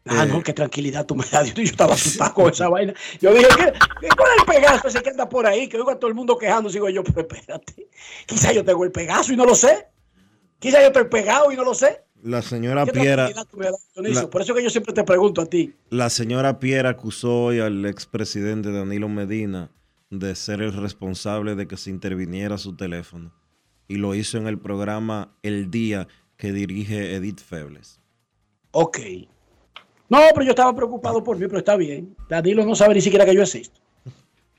Ah, 0.05 0.24
Eh, 0.24 0.27
no, 0.27 0.43
qué 0.43 0.53
tranquilidad 0.53 1.07
tú 1.07 1.15
me 1.15 1.24
das. 1.31 1.55
Yo 1.55 1.62
estaba 1.62 1.94
asustado 1.94 2.35
con 2.35 2.51
esa 2.51 2.69
vaina. 2.69 2.93
Yo 3.20 3.32
dije, 3.32 3.47
¿qué, 3.57 4.09
¿cuál 4.16 4.31
es 4.36 4.40
el 4.40 4.44
Pegaso 4.47 4.89
ese 4.89 5.01
que 5.03 5.11
anda 5.11 5.28
por 5.28 5.47
ahí? 5.47 5.69
Que 5.69 5.77
oigo 5.78 5.90
a 5.93 5.99
todo 5.99 6.09
el 6.09 6.15
mundo 6.15 6.36
quejando. 6.36 6.69
Sigo 6.69 6.89
yo, 6.90 7.03
pero 7.05 7.20
espérate. 7.23 7.89
Quizá 8.27 8.53
yo 8.53 8.65
tengo 8.65 8.85
el 8.85 8.90
Pegaso 8.93 9.32
y 9.32 9.36
no 9.36 9.44
lo 9.47 9.55
sé. 9.55 9.86
Quizá 10.59 10.81
yo 10.81 10.89
estoy 10.89 11.05
pegado 11.05 11.51
y 11.51 11.57
no 11.57 11.65
lo 11.65 11.74
sé. 11.74 12.03
La 12.23 12.40
señora 12.40 12.85
¿Qué 12.85 12.93
Piera, 12.93 13.28
la- 13.31 14.28
Por 14.31 14.43
eso 14.43 14.55
que 14.55 14.62
yo 14.62 14.70
siempre 14.70 14.93
te 14.94 15.03
pregunto 15.03 15.43
a 15.43 15.47
ti. 15.47 15.74
la 15.90 16.09
señora 16.09 16.61
Piera 16.61 16.90
acusó 16.90 17.44
hoy 17.47 17.59
al 17.59 17.85
expresidente 17.86 18.70
Danilo 18.70 19.09
Medina 19.09 19.70
de 20.19 20.35
ser 20.35 20.61
el 20.61 20.75
responsable 20.75 21.55
de 21.55 21.67
que 21.67 21.77
se 21.79 21.89
interviniera 21.91 22.59
su 22.59 22.77
teléfono. 22.77 23.33
Y 23.89 23.97
lo 23.97 24.15
hizo 24.15 24.37
en 24.39 24.47
el 24.47 24.59
programa 24.59 25.33
El 25.43 25.71
Día 25.71 26.07
que 26.37 26.53
dirige 26.53 27.15
Edith 27.15 27.41
Febles. 27.41 27.99
Ok. 28.73 28.99
No, 30.11 30.19
pero 30.35 30.45
yo 30.45 30.51
estaba 30.51 30.75
preocupado 30.75 31.25
por 31.25 31.39
mí, 31.39 31.47
pero 31.47 31.59
está 31.59 31.77
bien. 31.77 32.15
Danilo 32.29 32.65
no 32.67 32.75
sabe 32.75 32.95
ni 32.95 33.01
siquiera 33.01 33.25
que 33.25 33.35
yo 33.35 33.43
existo. 33.43 33.81
O 34.07 34.11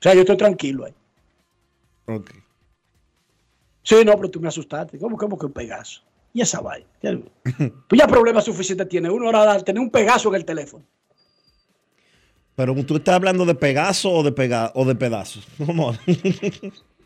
sea, 0.02 0.12
yo 0.14 0.20
estoy 0.20 0.36
tranquilo 0.36 0.84
ahí. 0.86 0.94
Ok. 2.06 2.30
Sí, 3.82 3.96
no, 4.04 4.16
pero 4.16 4.30
tú 4.30 4.40
me 4.40 4.48
asustaste. 4.48 4.98
¿Cómo, 4.98 5.16
cómo 5.16 5.38
que 5.38 5.46
un 5.46 5.52
Pegaso? 5.52 6.02
Y 6.32 6.40
esa 6.40 6.60
vaina. 6.60 6.86
Ya- 7.00 7.16
Tú 7.86 7.94
ya 7.96 8.08
problemas 8.08 8.44
suficientes 8.44 8.88
tiene 8.88 9.08
uno 9.08 9.26
ahora 9.26 9.60
tener 9.60 9.80
un 9.80 9.90
Pegaso 9.90 10.28
en 10.30 10.34
el 10.34 10.44
teléfono. 10.44 10.84
Pero 12.56 12.74
tú 12.84 12.96
estás 12.96 13.16
hablando 13.16 13.44
de 13.44 13.54
Pegaso 13.54 14.10
o 14.10 14.22
de, 14.22 14.32
pega 14.32 14.70
o 14.74 14.84
de 14.84 14.94
pedazos. 14.94 15.46
¿Cómo? 15.66 15.96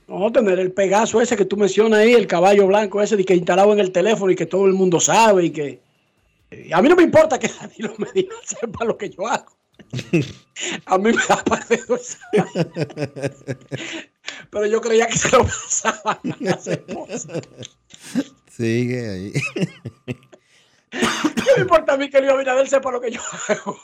No, 0.06 0.32
tener 0.32 0.58
el 0.58 0.72
Pegaso 0.72 1.20
ese 1.20 1.36
que 1.36 1.44
tú 1.44 1.56
mencionas 1.56 2.00
ahí, 2.00 2.12
el 2.12 2.26
caballo 2.26 2.66
blanco 2.66 3.02
ese 3.02 3.16
de 3.16 3.24
que 3.24 3.34
instalado 3.34 3.72
en 3.72 3.80
el 3.80 3.92
teléfono 3.92 4.30
y 4.30 4.36
que 4.36 4.46
todo 4.46 4.66
el 4.66 4.74
mundo 4.74 5.00
sabe 5.00 5.46
y 5.46 5.50
que... 5.50 5.80
a 6.72 6.82
mí 6.82 6.88
no 6.88 6.96
me 6.96 7.02
importa 7.02 7.38
que 7.38 7.48
Danilo 7.60 7.94
Medina 7.98 8.34
sepa 8.44 8.84
lo 8.84 8.96
que 8.96 9.10
yo 9.10 9.26
hago. 9.26 9.56
A 10.86 10.98
mí 10.98 11.12
me 11.12 11.22
da 11.28 11.36
partido 11.44 11.94
esa. 11.94 12.18
Pero 14.50 14.66
yo 14.66 14.80
creía 14.80 15.06
que 15.06 15.16
se 15.16 15.30
lo 15.30 15.44
pasaban 15.44 16.18
a 16.24 16.36
las 16.40 16.66
esposas. 16.66 17.28
Sigue 18.50 19.08
ahí. 19.08 19.32
¿Qué 20.90 21.50
me 21.56 21.62
importa 21.62 21.92
a 21.92 21.96
mí 21.96 22.10
que 22.10 22.18
Luis 22.18 22.32
Abinader 22.32 22.68
sepa 22.68 22.90
lo 22.90 23.00
que 23.00 23.12
yo 23.12 23.20
hago? 23.48 23.78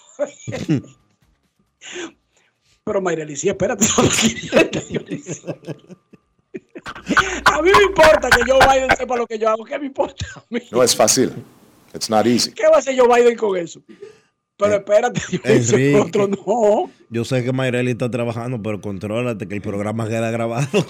Pero 2.84 3.00
Mayreli, 3.00 3.36
sí, 3.36 3.48
espérate. 3.48 3.84
son 3.84 4.04
los 4.06 4.18
500, 4.18 4.88
Dionisio. 4.88 5.58
A 7.46 7.62
mí 7.62 7.70
me 7.70 7.82
importa 7.84 8.28
que 8.30 8.42
Joe 8.46 8.58
Biden 8.60 8.90
sepa 8.96 9.16
lo 9.16 9.26
que 9.26 9.38
yo 9.38 9.48
hago. 9.48 9.64
¿Qué 9.64 9.78
me 9.78 9.86
importa 9.86 10.26
a 10.36 10.42
mí? 10.50 10.60
No 10.70 10.82
es 10.82 10.94
fácil. 10.94 11.32
It's 11.94 12.10
not 12.10 12.26
easy. 12.26 12.52
¿Qué 12.52 12.64
va 12.64 12.76
a 12.76 12.78
hacer 12.78 12.98
Joe 12.98 13.08
Biden 13.08 13.36
con 13.36 13.56
eso? 13.56 13.80
Pero 14.56 14.74
espérate, 14.74 15.20
Dionisio, 15.30 15.76
Enrique. 15.76 16.00
otro 16.00 16.28
no. 16.28 16.90
Yo 17.10 17.24
sé 17.24 17.42
que 17.42 17.52
Mayreli 17.52 17.92
está 17.92 18.10
trabajando, 18.10 18.62
pero 18.62 18.80
contrólate 18.80 19.48
que 19.48 19.54
el 19.54 19.62
programa 19.62 20.08
queda 20.08 20.30
grabado. 20.30 20.68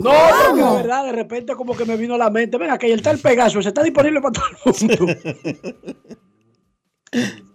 No, 0.00 0.12
porque 0.48 0.62
de 0.62 0.76
verdad, 0.76 1.04
de 1.04 1.12
repente 1.12 1.54
como 1.54 1.76
que 1.76 1.84
me 1.84 1.94
vino 1.98 2.14
a 2.14 2.16
la 2.16 2.30
mente, 2.30 2.56
venga, 2.56 2.78
que 2.78 2.90
el 2.90 3.02
tal 3.02 3.18
Pegaso, 3.18 3.60
se 3.60 3.68
está 3.68 3.82
disponible 3.82 4.22
para 4.22 4.32
todo 4.32 4.46
el 4.64 4.88
mundo. 4.88 5.14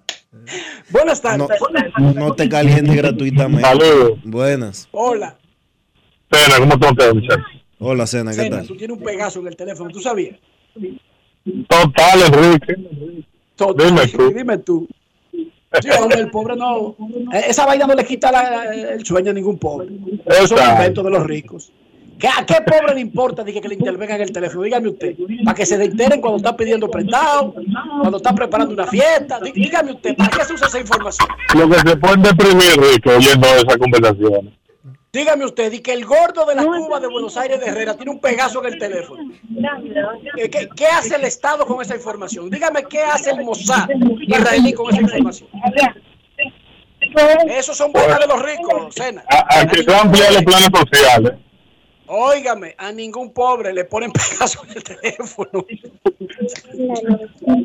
Buenas 0.90 1.22
tardes. 1.22 1.48
No, 2.00 2.14
no 2.14 2.34
te 2.34 2.48
calientes 2.50 2.96
gratuitamente. 2.96 3.62
Saludos. 3.62 4.20
Buenas. 4.24 4.88
Hola, 4.92 5.38
Cena, 6.32 6.56
¿cómo 6.60 6.88
ustedes, 6.92 7.14
muchachos? 7.14 7.46
Hola, 7.80 8.08
Cena, 8.08 8.32
¿qué 8.32 8.38
Cena, 8.38 8.58
tal? 8.58 8.68
tú 8.68 8.76
tienes 8.78 8.98
un 8.98 9.04
Pegaso 9.04 9.40
en 9.42 9.48
el 9.48 9.56
teléfono, 9.56 9.90
¿tú 9.92 10.00
sabías? 10.00 10.36
Total, 11.68 12.22
Enrique. 12.28 12.76
Total, 13.56 13.88
Dime 13.88 14.08
tú. 14.08 14.34
Dime 14.34 14.58
tú. 14.60 14.88
Sí, 15.82 15.90
hombre, 16.02 16.20
el 16.22 16.32
pobre 16.32 16.56
no. 16.56 16.96
eh, 17.34 17.44
Esa 17.50 17.66
vaina 17.66 17.86
no 17.86 17.94
le 17.96 18.06
quita 18.06 18.32
la- 18.32 18.74
el 18.74 19.06
sueño 19.06 19.32
a 19.32 19.34
ningún 19.34 19.58
pobre. 19.60 19.88
Eso 20.26 20.44
es 20.44 20.52
un 20.52 20.70
invento 20.72 21.04
de 21.04 21.10
los 21.12 21.26
ricos. 21.26 21.72
¿Qué, 22.20 22.28
¿A 22.30 22.46
qué 22.46 22.56
pobre 22.62 22.94
le 22.96 23.02
importa 23.02 23.44
de 23.44 23.52
que, 23.54 23.60
que 23.62 23.68
le 23.68 23.76
intervengan 23.76 24.16
en 24.18 24.22
el 24.24 24.32
teléfono? 24.32 24.64
Dígame 24.64 24.90
usted. 24.90 25.16
Para 25.44 25.56
que 25.56 25.66
se 25.66 25.76
enteren 25.84 26.22
cuando 26.22 26.38
está 26.38 26.56
pidiendo 26.56 26.90
prestado, 26.90 27.54
cuando 28.02 28.18
está 28.18 28.34
preparando 28.34 28.74
una 28.74 28.88
fiesta. 28.88 29.40
Dí- 29.42 29.52
Dígame 29.52 29.92
usted, 29.92 30.16
¿para 30.16 30.30
qué 30.30 30.46
se 30.46 30.54
usa 30.54 30.68
esa 30.68 30.80
información? 30.80 31.28
Lo 31.56 31.70
que 31.70 31.80
se 31.80 31.98
pueden 31.98 32.22
deprimir, 32.22 32.72
Enrique, 32.78 33.10
oyendo 33.10 33.48
esa 33.48 33.78
conversación. 33.78 34.56
Dígame 35.12 35.46
usted, 35.46 35.72
y 35.72 35.80
que 35.80 35.94
el 35.94 36.06
gordo 36.06 36.46
de 36.46 36.56
la 36.56 36.66
Cuba 36.66 37.00
de 37.00 37.08
Buenos 37.08 37.38
Aires 37.38 37.60
de 37.62 37.68
Herrera 37.68 37.96
tiene 37.96 38.12
un 38.12 38.20
pegazo 38.20 38.60
en 38.66 38.74
el 38.74 38.80
teléfono. 38.80 39.24
¿Qué, 40.36 40.50
qué- 40.50 40.68
qué 40.76 40.86
hace 40.88 41.16
el 41.16 41.24
Estado 41.24 41.66
con 41.66 41.82
esa 41.82 41.96
información? 41.96 42.50
Dígame 42.50 42.84
qué 42.84 43.02
hace 43.02 43.32
el 43.32 43.44
Mossad 43.46 43.88
israelí 44.28 44.74
con 44.74 44.94
esa 44.94 45.02
información. 45.02 45.50
Esos 47.50 47.78
son 47.78 47.92
buenas 47.94 48.20
de 48.20 48.28
los 48.28 48.42
ricos, 48.42 48.94
Sena. 48.96 49.24
A, 49.30 49.60
a 49.62 49.66
que 49.68 49.84
se 49.84 49.96
amplían 49.96 50.34
los 50.34 50.44
planes 50.44 50.70
sociales. 50.92 51.34
Óigame, 52.08 52.76
a 52.78 52.92
ningún 52.92 53.32
pobre 53.34 53.74
le 53.74 53.86
ponen 53.86 54.12
pegazo 54.14 54.64
en 54.70 54.78
el 54.78 54.84
teléfono. 54.84 55.66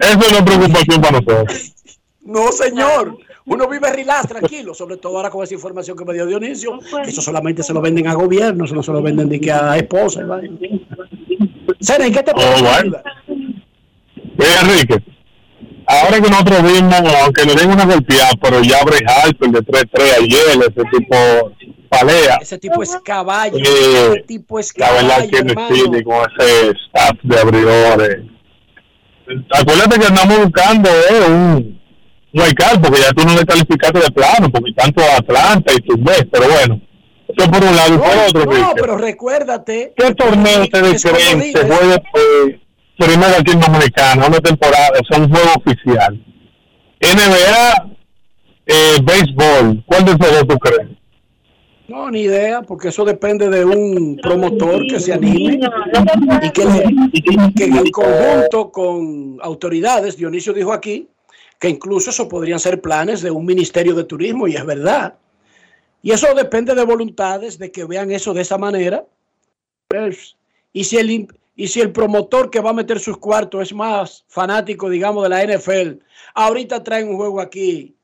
Eso 0.01 0.21
es 0.21 0.29
una 0.29 0.45
preocupación 0.45 1.01
para 1.01 1.21
nosotros. 1.21 1.73
No, 2.23 2.53
señor. 2.53 3.19
Uno 3.47 3.67
vive 3.67 3.91
relax, 3.93 4.29
tranquilo, 4.29 4.75
sobre 4.75 4.97
todo 4.99 5.17
ahora 5.17 5.31
con 5.31 5.43
esa 5.43 5.55
información 5.55 5.97
que 5.97 6.05
me 6.05 6.15
dio 6.15 6.25
Dionisio. 6.27 6.79
Eso 7.05 7.21
solamente 7.21 7.63
se 7.65 7.73
lo 7.73 7.81
venden 7.81 8.07
a 8.07 8.15
gobierno, 8.15 8.65
eso 8.65 8.75
no 8.77 8.83
se 8.83 8.93
lo 8.93 9.03
venden 9.03 9.29
ni 9.29 9.41
que 9.41 9.51
a 9.51 9.77
esposa. 9.77 10.21
y 10.21 10.25
vaina. 10.25 10.57
Sena, 11.81 12.07
¿en 12.07 12.13
qué 12.13 12.23
te 12.23 12.33
puedo 12.33 12.47
Oh, 12.49 12.61
bueno. 12.61 12.73
ayudar? 12.79 13.03
Enrique, 14.63 15.03
ahora 15.87 16.21
que 16.21 16.31
nosotros 16.31 16.63
vimos, 16.63 16.95
aunque 17.23 17.45
le 17.45 17.55
den 17.57 17.71
una 17.71 17.85
golpeada, 17.87 18.31
pero 18.41 18.63
ya 18.63 18.85
Bray 18.85 19.01
Harper 19.07 19.51
de 19.51 19.61
3-3 19.61 20.01
ayer, 20.23 20.61
ese 20.61 20.85
tipo 20.99 21.17
palea. 21.91 22.39
Ese 22.41 22.59
tipo 22.59 22.83
es 22.83 22.97
caballo. 23.05 23.59
Eh, 23.59 24.13
ese 24.13 24.21
tipo 24.27 24.59
es 24.59 24.73
La 24.79 24.93
verdad 24.93 25.29
caballo, 25.31 25.91
que 25.91 26.05
con 26.05 26.17
ese 26.39 26.71
staff 26.71 27.19
de 27.23 27.39
abridores. 27.39 28.19
Acuérdate 29.53 30.01
que 30.01 30.07
andamos 30.07 30.39
buscando 30.45 30.89
eh, 30.89 31.27
un, 31.29 31.81
un 32.33 32.41
alcalde, 32.41 32.81
porque 32.81 33.01
ya 33.01 33.13
tú 33.13 33.27
no 33.27 33.35
le 33.35 33.45
calificaste 33.45 33.99
de 33.99 34.11
plano, 34.11 34.49
porque 34.51 34.73
tanto 34.75 35.03
Atlanta 35.03 35.73
y 35.73 35.81
tus 35.83 36.03
ves, 36.03 36.25
pero 36.33 36.49
bueno, 36.49 36.81
eso 37.29 37.51
por 37.51 37.65
un 37.65 37.77
lado 37.77 37.95
y 37.95 37.99
por 37.99 38.43
otro, 38.43 38.59
No, 38.59 38.73
pero 38.75 38.97
recuérdate. 38.97 39.93
¿Qué 39.97 40.15
torneo 40.15 40.63
ustedes 40.63 41.05
es 41.05 41.13
creen 41.13 41.43
se 41.53 41.67
juegue 41.67 41.95
eh, 41.95 42.61
primero 42.99 43.33
aquí 43.39 43.53
en 43.53 43.61
Dominicana, 43.61 44.27
una 44.27 44.41
temporada, 44.41 44.91
sea, 45.09 45.21
un 45.21 45.31
juego 45.31 45.51
oficial? 45.57 46.25
NBA, 47.01 47.91
eh, 48.67 48.97
béisbol, 49.03 49.85
¿cuál 49.87 50.05
de 50.05 50.11
esos 50.13 50.33
dos 50.33 50.49
tú 50.49 50.59
crees? 50.59 51.00
No, 51.91 52.09
ni 52.09 52.21
idea, 52.21 52.63
porque 52.63 52.89
eso 52.89 53.05
depende 53.05 53.49
de 53.51 53.65
un 53.65 54.17
promotor 54.23 54.87
que 54.87 55.01
se 55.01 55.13
anime 55.13 55.59
y 56.41 56.51
que, 56.51 56.65
le- 56.65 56.85
y 57.13 57.55
que 57.55 57.65
en 57.65 57.91
conjunto 57.91 58.71
con 58.71 59.39
autoridades, 59.43 60.17
Dionisio 60.17 60.53
dijo 60.53 60.73
aquí, 60.73 61.09
que 61.59 61.69
incluso 61.69 62.11
eso 62.11 62.29
podrían 62.29 62.61
ser 62.61 62.81
planes 62.81 63.23
de 63.23 63.33
un 63.33 63.45
ministerio 63.45 63.95
de 63.97 64.05
turismo, 64.05 64.47
y 64.47 64.55
es 64.55 64.65
verdad. 64.65 65.15
Y 66.01 66.13
eso 66.13 66.33
depende 66.33 66.77
de 66.77 66.85
voluntades, 66.85 67.59
de 67.59 67.73
que 67.73 67.85
vean 67.85 68.13
eso 68.13 68.33
de 68.33 68.43
esa 68.43 68.57
manera. 68.57 69.05
Pues, 69.89 70.37
y, 70.73 70.85
si 70.85 70.97
el, 70.97 71.27
y 71.57 71.67
si 71.67 71.81
el 71.81 71.91
promotor 71.91 72.51
que 72.51 72.61
va 72.61 72.71
a 72.71 72.75
meter 72.75 73.01
sus 73.01 73.19
cuartos 73.19 73.63
es 73.63 73.75
más 73.75 74.25
fanático, 74.29 74.89
digamos, 74.89 75.25
de 75.25 75.29
la 75.29 75.43
NFL, 75.45 75.99
ahorita 76.35 76.85
traen 76.85 77.09
un 77.09 77.17
juego 77.17 77.41
aquí 77.41 77.97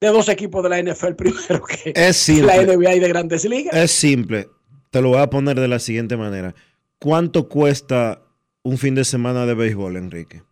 de 0.00 0.08
dos 0.08 0.28
equipos 0.28 0.62
de 0.62 0.68
la 0.70 0.82
NFL 0.82 1.12
primero 1.14 1.62
que 1.64 1.92
Es 1.94 2.16
simple. 2.16 2.46
la 2.46 2.62
NBA 2.62 2.94
y 2.96 3.00
de 3.00 3.08
grandes 3.08 3.44
ligas. 3.44 3.74
Es 3.74 3.90
simple. 3.90 4.48
Te 4.90 5.00
lo 5.02 5.10
voy 5.10 5.18
a 5.18 5.28
poner 5.30 5.58
de 5.60 5.68
la 5.68 5.78
siguiente 5.78 6.16
manera. 6.16 6.54
¿Cuánto 6.98 7.48
cuesta 7.48 8.22
un 8.62 8.78
fin 8.78 8.94
de 8.94 9.04
semana 9.04 9.46
de 9.46 9.54
béisbol, 9.54 9.96
Enrique? 9.96 10.42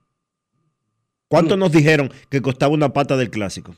¿Cuánto 1.28 1.56
Mm. 1.56 1.60
nos 1.60 1.72
dijeron 1.72 2.12
que 2.30 2.40
costaba 2.40 2.72
una 2.72 2.92
pata 2.92 3.16
del 3.16 3.30
clásico? 3.30 3.74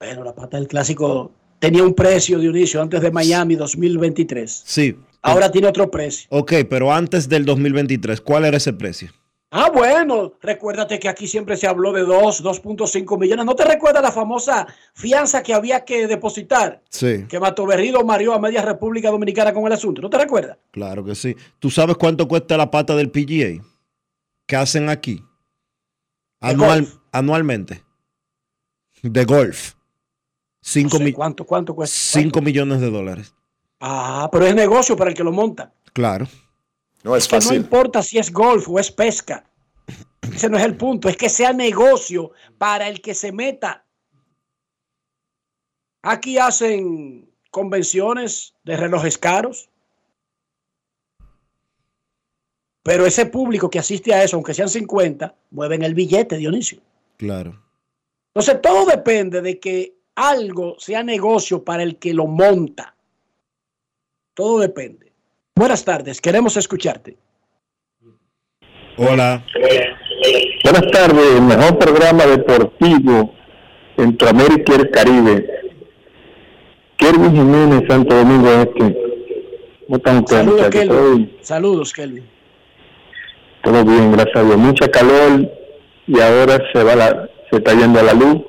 Bueno, 0.00 0.22
la 0.24 0.34
pata 0.34 0.56
del 0.58 0.68
clásico 0.68 1.32
tenía 1.58 1.82
un 1.82 1.94
precio, 1.94 2.38
Dionisio, 2.38 2.80
antes 2.82 3.00
de 3.00 3.10
Miami 3.10 3.56
2023. 3.56 4.62
Sí. 4.64 4.96
Ahora 5.22 5.50
tiene 5.50 5.66
otro 5.66 5.90
precio. 5.90 6.28
Ok, 6.30 6.52
pero 6.70 6.92
antes 6.92 7.28
del 7.28 7.44
2023, 7.44 8.20
¿cuál 8.20 8.44
era 8.44 8.56
ese 8.58 8.72
precio? 8.72 9.10
Ah, 9.50 9.70
bueno, 9.70 10.34
recuérdate 10.42 10.98
que 10.98 11.08
aquí 11.08 11.26
siempre 11.26 11.56
se 11.56 11.66
habló 11.66 11.90
de 11.92 12.02
2, 12.02 12.44
2.5 12.44 13.18
millones. 13.18 13.46
¿No 13.46 13.54
te 13.54 13.64
recuerdas 13.64 14.02
la 14.02 14.12
famosa 14.12 14.66
fianza 14.92 15.42
que 15.42 15.54
había 15.54 15.86
que 15.86 16.06
depositar? 16.06 16.82
Sí, 16.90 17.24
Que 17.28 17.40
Mato 17.40 17.64
Berrido 17.64 18.04
mareó 18.04 18.34
a 18.34 18.38
media 18.38 18.60
República 18.60 19.10
Dominicana 19.10 19.54
con 19.54 19.64
el 19.66 19.72
asunto. 19.72 20.02
¿No 20.02 20.10
te 20.10 20.18
recuerdas? 20.18 20.58
claro 20.70 21.02
que 21.02 21.14
sí. 21.14 21.34
¿Tú 21.58 21.70
sabes 21.70 21.96
cuánto 21.96 22.28
cuesta 22.28 22.58
la 22.58 22.70
pata 22.70 22.94
del 22.94 23.10
PGA? 23.10 23.64
¿Qué 24.46 24.56
hacen 24.56 24.90
aquí? 24.90 25.24
Anual, 26.40 26.86
anualmente. 27.10 27.82
De 29.02 29.24
golf. 29.24 29.72
5 30.60 30.98
No 30.98 31.04
sé 31.06 31.12
¿Cuánto, 31.14 31.44
cuánto 31.46 31.74
cuesta? 31.74 32.40
millones 32.42 32.80
de 32.80 32.90
dólares. 32.90 33.34
Ah, 33.80 34.28
pero 34.30 34.46
es 34.46 34.54
negocio 34.54 34.94
para 34.96 35.10
el 35.10 35.16
que 35.16 35.24
lo 35.24 35.32
monta. 35.32 35.72
Claro. 35.94 36.26
No 37.02 37.16
es 37.16 37.28
que 37.28 37.36
no 37.36 37.42
fácil. 37.42 37.56
importa 37.56 38.02
si 38.02 38.18
es 38.18 38.32
golf 38.32 38.68
o 38.68 38.78
es 38.78 38.90
pesca. 38.90 39.44
Ese 40.20 40.48
no 40.48 40.56
es 40.58 40.64
el 40.64 40.76
punto. 40.76 41.08
Es 41.08 41.16
que 41.16 41.28
sea 41.28 41.52
negocio 41.52 42.32
para 42.58 42.88
el 42.88 43.00
que 43.00 43.14
se 43.14 43.32
meta. 43.32 43.84
Aquí 46.02 46.38
hacen 46.38 47.30
convenciones 47.50 48.54
de 48.64 48.76
relojes 48.76 49.18
caros. 49.18 49.70
Pero 52.82 53.04
ese 53.04 53.26
público 53.26 53.68
que 53.68 53.78
asiste 53.78 54.14
a 54.14 54.22
eso, 54.22 54.36
aunque 54.36 54.54
sean 54.54 54.68
50, 54.68 55.34
mueven 55.50 55.82
el 55.82 55.94
billete, 55.94 56.36
Dionisio. 56.36 56.80
Claro. 57.16 57.62
Entonces 58.28 58.62
todo 58.62 58.86
depende 58.86 59.42
de 59.42 59.58
que 59.58 59.94
algo 60.14 60.76
sea 60.78 61.02
negocio 61.02 61.64
para 61.64 61.82
el 61.82 61.98
que 61.98 62.14
lo 62.14 62.26
monta. 62.26 62.96
Todo 64.34 64.60
depende. 64.60 65.07
Buenas 65.58 65.84
tardes, 65.84 66.20
queremos 66.20 66.56
escucharte. 66.56 67.16
Hola. 68.96 69.44
Buenas 70.62 70.90
tardes, 70.92 71.34
el 71.34 71.42
mejor 71.42 71.76
programa 71.80 72.26
deportivo 72.26 73.34
Centroamérica 73.96 74.72
y 74.72 74.76
el 74.76 74.90
Caribe. 74.92 75.50
Kelvin 76.96 77.32
Jiménez, 77.32 77.82
Santo 77.88 78.14
Domingo 78.14 78.48
Este. 78.48 78.96
¿Cómo 79.86 79.96
están 79.96 80.18
ustedes, 80.18 80.44
Saludos, 80.44 80.70
Kelvin. 80.70 81.36
Saludos, 81.40 81.92
Kelvin. 81.92 82.28
Todo 83.64 83.84
bien, 83.84 84.12
gracias 84.12 84.36
a 84.36 84.44
Dios. 84.44 84.58
Mucha 84.58 84.88
calor 84.92 85.50
y 86.06 86.20
ahora 86.20 86.62
se 86.72 86.84
va 86.84 86.94
la, 86.94 87.28
se 87.50 87.56
está 87.56 87.74
yendo 87.74 87.98
a 87.98 88.04
la 88.04 88.12
luz 88.12 88.42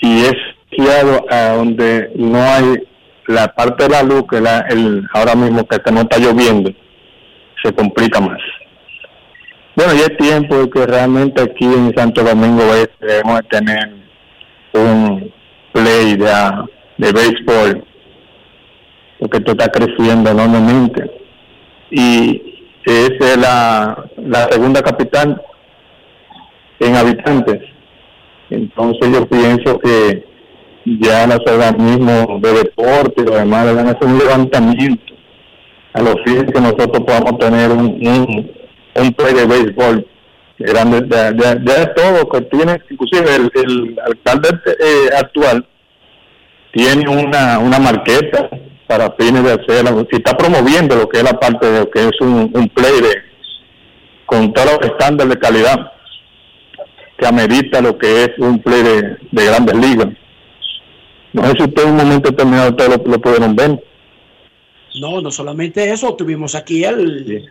y 0.00 0.24
es 0.24 0.34
guiado 0.72 1.24
a 1.30 1.50
donde 1.50 2.10
no 2.16 2.42
hay 2.42 2.82
la 3.26 3.48
parte 3.48 3.84
de 3.84 3.90
la 3.90 4.02
luz 4.02 4.24
que 4.30 4.40
la, 4.40 4.60
el, 4.68 5.06
ahora 5.14 5.34
mismo 5.34 5.66
que 5.66 5.92
no 5.92 6.00
está 6.02 6.18
lloviendo 6.18 6.70
se 7.62 7.72
complica 7.72 8.20
más. 8.20 8.40
Bueno, 9.74 9.94
ya 9.94 10.06
es 10.06 10.16
tiempo 10.18 10.56
de 10.56 10.70
que 10.70 10.86
realmente 10.86 11.42
aquí 11.42 11.64
en 11.64 11.94
Santo 11.96 12.22
Domingo 12.22 12.62
Este 12.74 13.06
debemos 13.06 13.40
de 13.40 13.48
tener 13.48 13.92
un 14.74 15.32
play 15.72 16.16
de, 16.16 16.32
de 16.98 17.12
béisbol 17.12 17.84
porque 19.18 19.38
esto 19.38 19.52
está 19.52 19.68
creciendo 19.68 20.30
enormemente 20.30 21.08
y 21.90 22.68
es 22.84 23.38
la, 23.38 24.04
la 24.16 24.48
segunda 24.50 24.82
capital 24.82 25.40
en 26.80 26.96
habitantes. 26.96 27.62
Entonces 28.50 29.12
yo 29.12 29.26
pienso 29.28 29.78
que 29.78 30.24
ya 30.84 31.26
los 31.26 31.40
organismos 31.46 32.42
de 32.42 32.52
deporte 32.52 33.22
y 33.22 33.24
los 33.24 33.36
demás 33.36 33.66
deben 33.66 33.86
hacer 33.86 34.04
un 34.04 34.18
levantamiento 34.18 35.14
a 35.94 36.02
los 36.02 36.14
fines 36.24 36.52
que 36.52 36.60
nosotros 36.60 37.00
podamos 37.06 37.38
tener 37.38 37.70
un, 37.70 37.86
un, 38.06 38.50
un 38.94 39.12
play 39.12 39.34
de 39.34 39.46
béisbol 39.46 40.06
grande, 40.58 41.06
ya, 41.10 41.30
ya, 41.36 41.60
ya 41.64 41.82
es 41.82 41.94
todo 41.94 42.28
que 42.28 42.40
tiene, 42.42 42.80
inclusive 42.88 43.36
el, 43.36 43.50
el 43.54 44.00
alcalde 44.06 44.48
eh, 44.78 45.10
actual 45.18 45.66
tiene 46.72 47.08
una, 47.08 47.58
una 47.58 47.78
marqueta 47.78 48.48
para 48.86 49.12
fines 49.18 49.42
de 49.44 49.52
hacer, 49.52 49.86
si 50.10 50.16
está 50.16 50.36
promoviendo 50.36 50.96
lo 50.96 51.08
que 51.08 51.18
es 51.18 51.24
la 51.24 51.38
parte 51.38 51.66
de 51.66 51.80
lo 51.80 51.90
que 51.90 52.00
es 52.00 52.20
un, 52.20 52.50
un 52.54 52.68
play 52.68 53.00
de, 53.00 53.14
con 54.26 54.52
todos 54.52 54.78
los 54.80 54.90
estándares 54.90 55.34
de 55.34 55.40
calidad 55.40 55.92
que 57.18 57.26
amerita 57.26 57.80
lo 57.80 57.98
que 57.98 58.24
es 58.24 58.30
un 58.38 58.58
play 58.60 58.82
de, 58.82 59.16
de 59.30 59.44
grandes 59.44 59.76
ligas. 59.76 60.08
No 61.32 61.44
sé 61.46 61.52
si 61.56 61.62
ustedes 61.62 61.86
en 61.88 61.90
un 61.92 61.96
momento 61.96 62.30
determinado 62.30 62.70
ustedes 62.70 62.90
lo, 62.98 63.04
lo 63.12 63.20
pudieron 63.20 63.56
ver. 63.56 63.82
No, 65.00 65.20
no 65.22 65.30
solamente 65.30 65.90
eso, 65.90 66.14
tuvimos 66.14 66.54
aquí 66.54 66.84
al, 66.84 67.48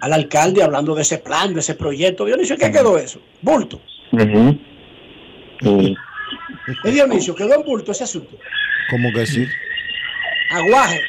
al 0.00 0.12
alcalde 0.12 0.62
hablando 0.62 0.94
de 0.94 1.02
ese 1.02 1.18
plan, 1.18 1.52
de 1.52 1.60
ese 1.60 1.74
proyecto. 1.74 2.24
Dionisio, 2.24 2.54
¿en 2.54 2.60
qué 2.60 2.70
quedó 2.70 2.96
eso? 2.96 3.20
Bulto. 3.42 3.80
Ujú. 4.12 4.56
Sí. 5.62 5.96
¿Es 6.84 6.94
Dionisio? 6.94 7.34
¿Quedó 7.34 7.54
en 7.54 7.62
bulto 7.64 7.90
ese 7.92 8.04
asunto? 8.04 8.36
¿Cómo 8.90 9.08
que 9.12 9.26
sí? 9.26 9.44
Aguaje. 10.52 11.00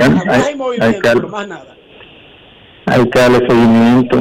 Aguaje 0.00 0.30
hay- 0.30 0.40
y 0.40 0.44
hay 0.46 0.54
movimiento, 0.56 0.98
pero 1.02 1.28
más 1.28 1.48
nada. 1.48 1.76
Hay 2.86 3.08
que 3.10 3.18
darle 3.18 3.38
seguimiento 3.38 4.16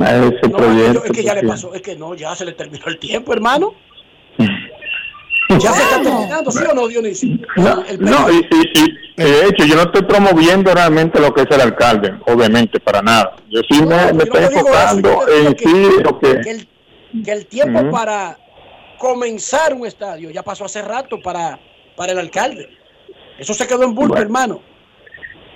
a 0.00 0.16
ese 0.16 0.20
No, 0.20 0.28
es 0.28 0.40
que, 0.40 0.48
proyecto. 0.50 1.04
es 1.04 1.10
que 1.12 1.22
ya 1.24 1.34
le 1.34 1.42
pasó, 1.44 1.74
es 1.74 1.82
que 1.82 1.96
no, 1.96 2.14
ya 2.14 2.34
se 2.34 2.44
le 2.44 2.52
terminó 2.52 2.86
el 2.86 2.98
tiempo, 2.98 3.32
hermano. 3.32 3.74
Ya 5.58 5.72
se 5.72 5.82
está 5.82 6.02
terminando, 6.02 6.50
¿sí 6.50 6.64
o 6.70 6.74
no, 6.74 6.88
Dionisio? 6.88 7.38
No, 7.56 7.84
El 7.86 8.00
no, 8.00 8.30
y, 8.30 8.36
y- 8.50 8.84
y, 9.16 9.22
de 9.22 9.46
hecho 9.46 9.64
yo 9.64 9.76
no 9.76 9.82
estoy 9.82 10.02
promoviendo 10.02 10.72
realmente 10.74 11.20
lo 11.20 11.32
que 11.32 11.42
es 11.42 11.50
el 11.50 11.60
alcalde, 11.60 12.14
obviamente, 12.26 12.80
para 12.80 13.00
nada. 13.02 13.36
Yo 13.48 13.60
sí 13.70 13.80
me, 13.82 14.12
me 14.12 14.24
estoy 14.24 14.40
no 14.42 14.48
eso, 14.48 14.58
enfocando 14.58 15.28
en 15.28 15.54
que- 15.54 15.64
sí 15.64 15.88
lo 16.02 16.18
que... 16.18 16.40
que 16.40 16.50
el, 16.50 16.68
que 17.24 17.32
el 17.32 17.46
tiempo 17.46 17.90
para 17.90 18.36
comenzar 18.98 19.74
un 19.74 19.86
estadio 19.86 20.30
ya 20.30 20.42
pasó 20.42 20.64
hace 20.64 20.82
rato 20.82 21.20
para, 21.22 21.58
para 21.96 22.12
el 22.12 22.18
alcalde. 22.18 22.68
Eso 23.38 23.54
se 23.54 23.66
quedó 23.66 23.84
en 23.84 23.94
bulto, 23.94 24.16
hermano. 24.16 24.60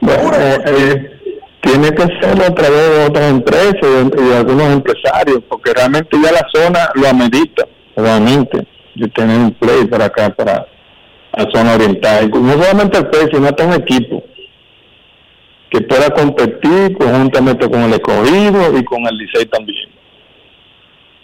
Bueno, 0.01 0.33
eh, 0.37 0.59
eh, 0.67 1.21
tiene 1.61 1.91
que 1.93 2.03
hacerlo 2.03 2.45
a 2.45 2.55
través 2.55 2.91
de 2.91 3.05
otras 3.07 3.31
empresas 3.31 3.83
y 3.83 4.23
de, 4.23 4.37
algunos 4.37 4.73
empresarios, 4.73 5.41
porque 5.49 5.73
realmente 5.75 6.17
ya 6.23 6.33
la 6.33 6.47
zona 6.55 6.91
lo 6.95 7.09
amerita, 7.09 7.67
obviamente, 7.97 8.67
de 8.99 9.09
tener 9.09 9.39
un 9.39 9.53
play 9.53 9.87
para 9.87 10.07
acá, 10.07 10.31
para 10.31 10.67
la 11.33 11.51
zona 11.51 11.75
oriental. 11.75 12.31
No 12.31 12.53
solamente 12.53 12.99
el 12.99 13.09
play, 13.09 13.29
sino 13.33 13.47
hasta 13.47 13.65
un 13.65 13.75
equipo 13.75 14.23
que 15.71 15.81
pueda 15.83 16.11
competir 16.11 16.97
conjuntamente 16.97 17.69
con 17.69 17.83
el 17.83 17.93
escogido 17.93 18.79
y 18.79 18.85
con 18.85 19.07
el 19.07 19.17
Licey 19.17 19.47
también. 19.47 19.89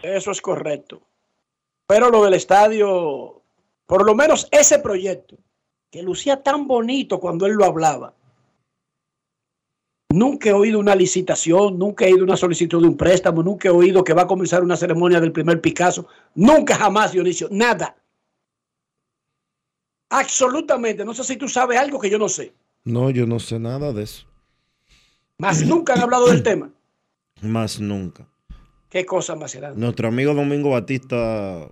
Eso 0.02 0.30
es 0.30 0.40
correcto. 0.40 1.00
Pero 1.86 2.10
lo 2.10 2.24
del 2.24 2.34
estadio, 2.34 3.42
por 3.86 4.04
lo 4.04 4.14
menos 4.14 4.48
ese 4.50 4.78
proyecto, 4.78 5.36
que 5.90 6.02
lucía 6.02 6.42
tan 6.42 6.66
bonito 6.66 7.20
cuando 7.20 7.46
él 7.46 7.52
lo 7.52 7.64
hablaba. 7.64 8.14
Nunca 10.14 10.50
he 10.50 10.52
oído 10.52 10.78
una 10.78 10.94
licitación, 10.94 11.76
nunca 11.76 12.06
he 12.06 12.12
oído 12.12 12.22
una 12.22 12.36
solicitud 12.36 12.80
de 12.80 12.86
un 12.86 12.96
préstamo, 12.96 13.42
nunca 13.42 13.66
he 13.66 13.72
oído 13.72 14.04
que 14.04 14.14
va 14.14 14.22
a 14.22 14.26
comenzar 14.28 14.62
una 14.62 14.76
ceremonia 14.76 15.20
del 15.20 15.32
primer 15.32 15.60
Picasso. 15.60 16.06
Nunca 16.36 16.76
jamás, 16.76 17.10
Dionisio, 17.10 17.48
nada. 17.50 17.96
Absolutamente. 20.10 21.04
No 21.04 21.14
sé 21.14 21.24
si 21.24 21.36
tú 21.36 21.48
sabes 21.48 21.80
algo 21.80 21.98
que 21.98 22.08
yo 22.08 22.16
no 22.16 22.28
sé. 22.28 22.54
No, 22.84 23.10
yo 23.10 23.26
no 23.26 23.40
sé 23.40 23.58
nada 23.58 23.92
de 23.92 24.04
eso. 24.04 24.24
Más 25.38 25.66
nunca 25.66 25.94
han 25.94 26.02
hablado 26.02 26.28
del 26.28 26.44
tema. 26.44 26.70
Más 27.42 27.80
nunca. 27.80 28.28
Qué 28.88 29.04
cosa 29.04 29.34
más 29.34 29.52
grande. 29.56 29.80
Nuestro 29.80 30.06
amigo 30.06 30.32
Domingo 30.32 30.70
Batista 30.70 31.68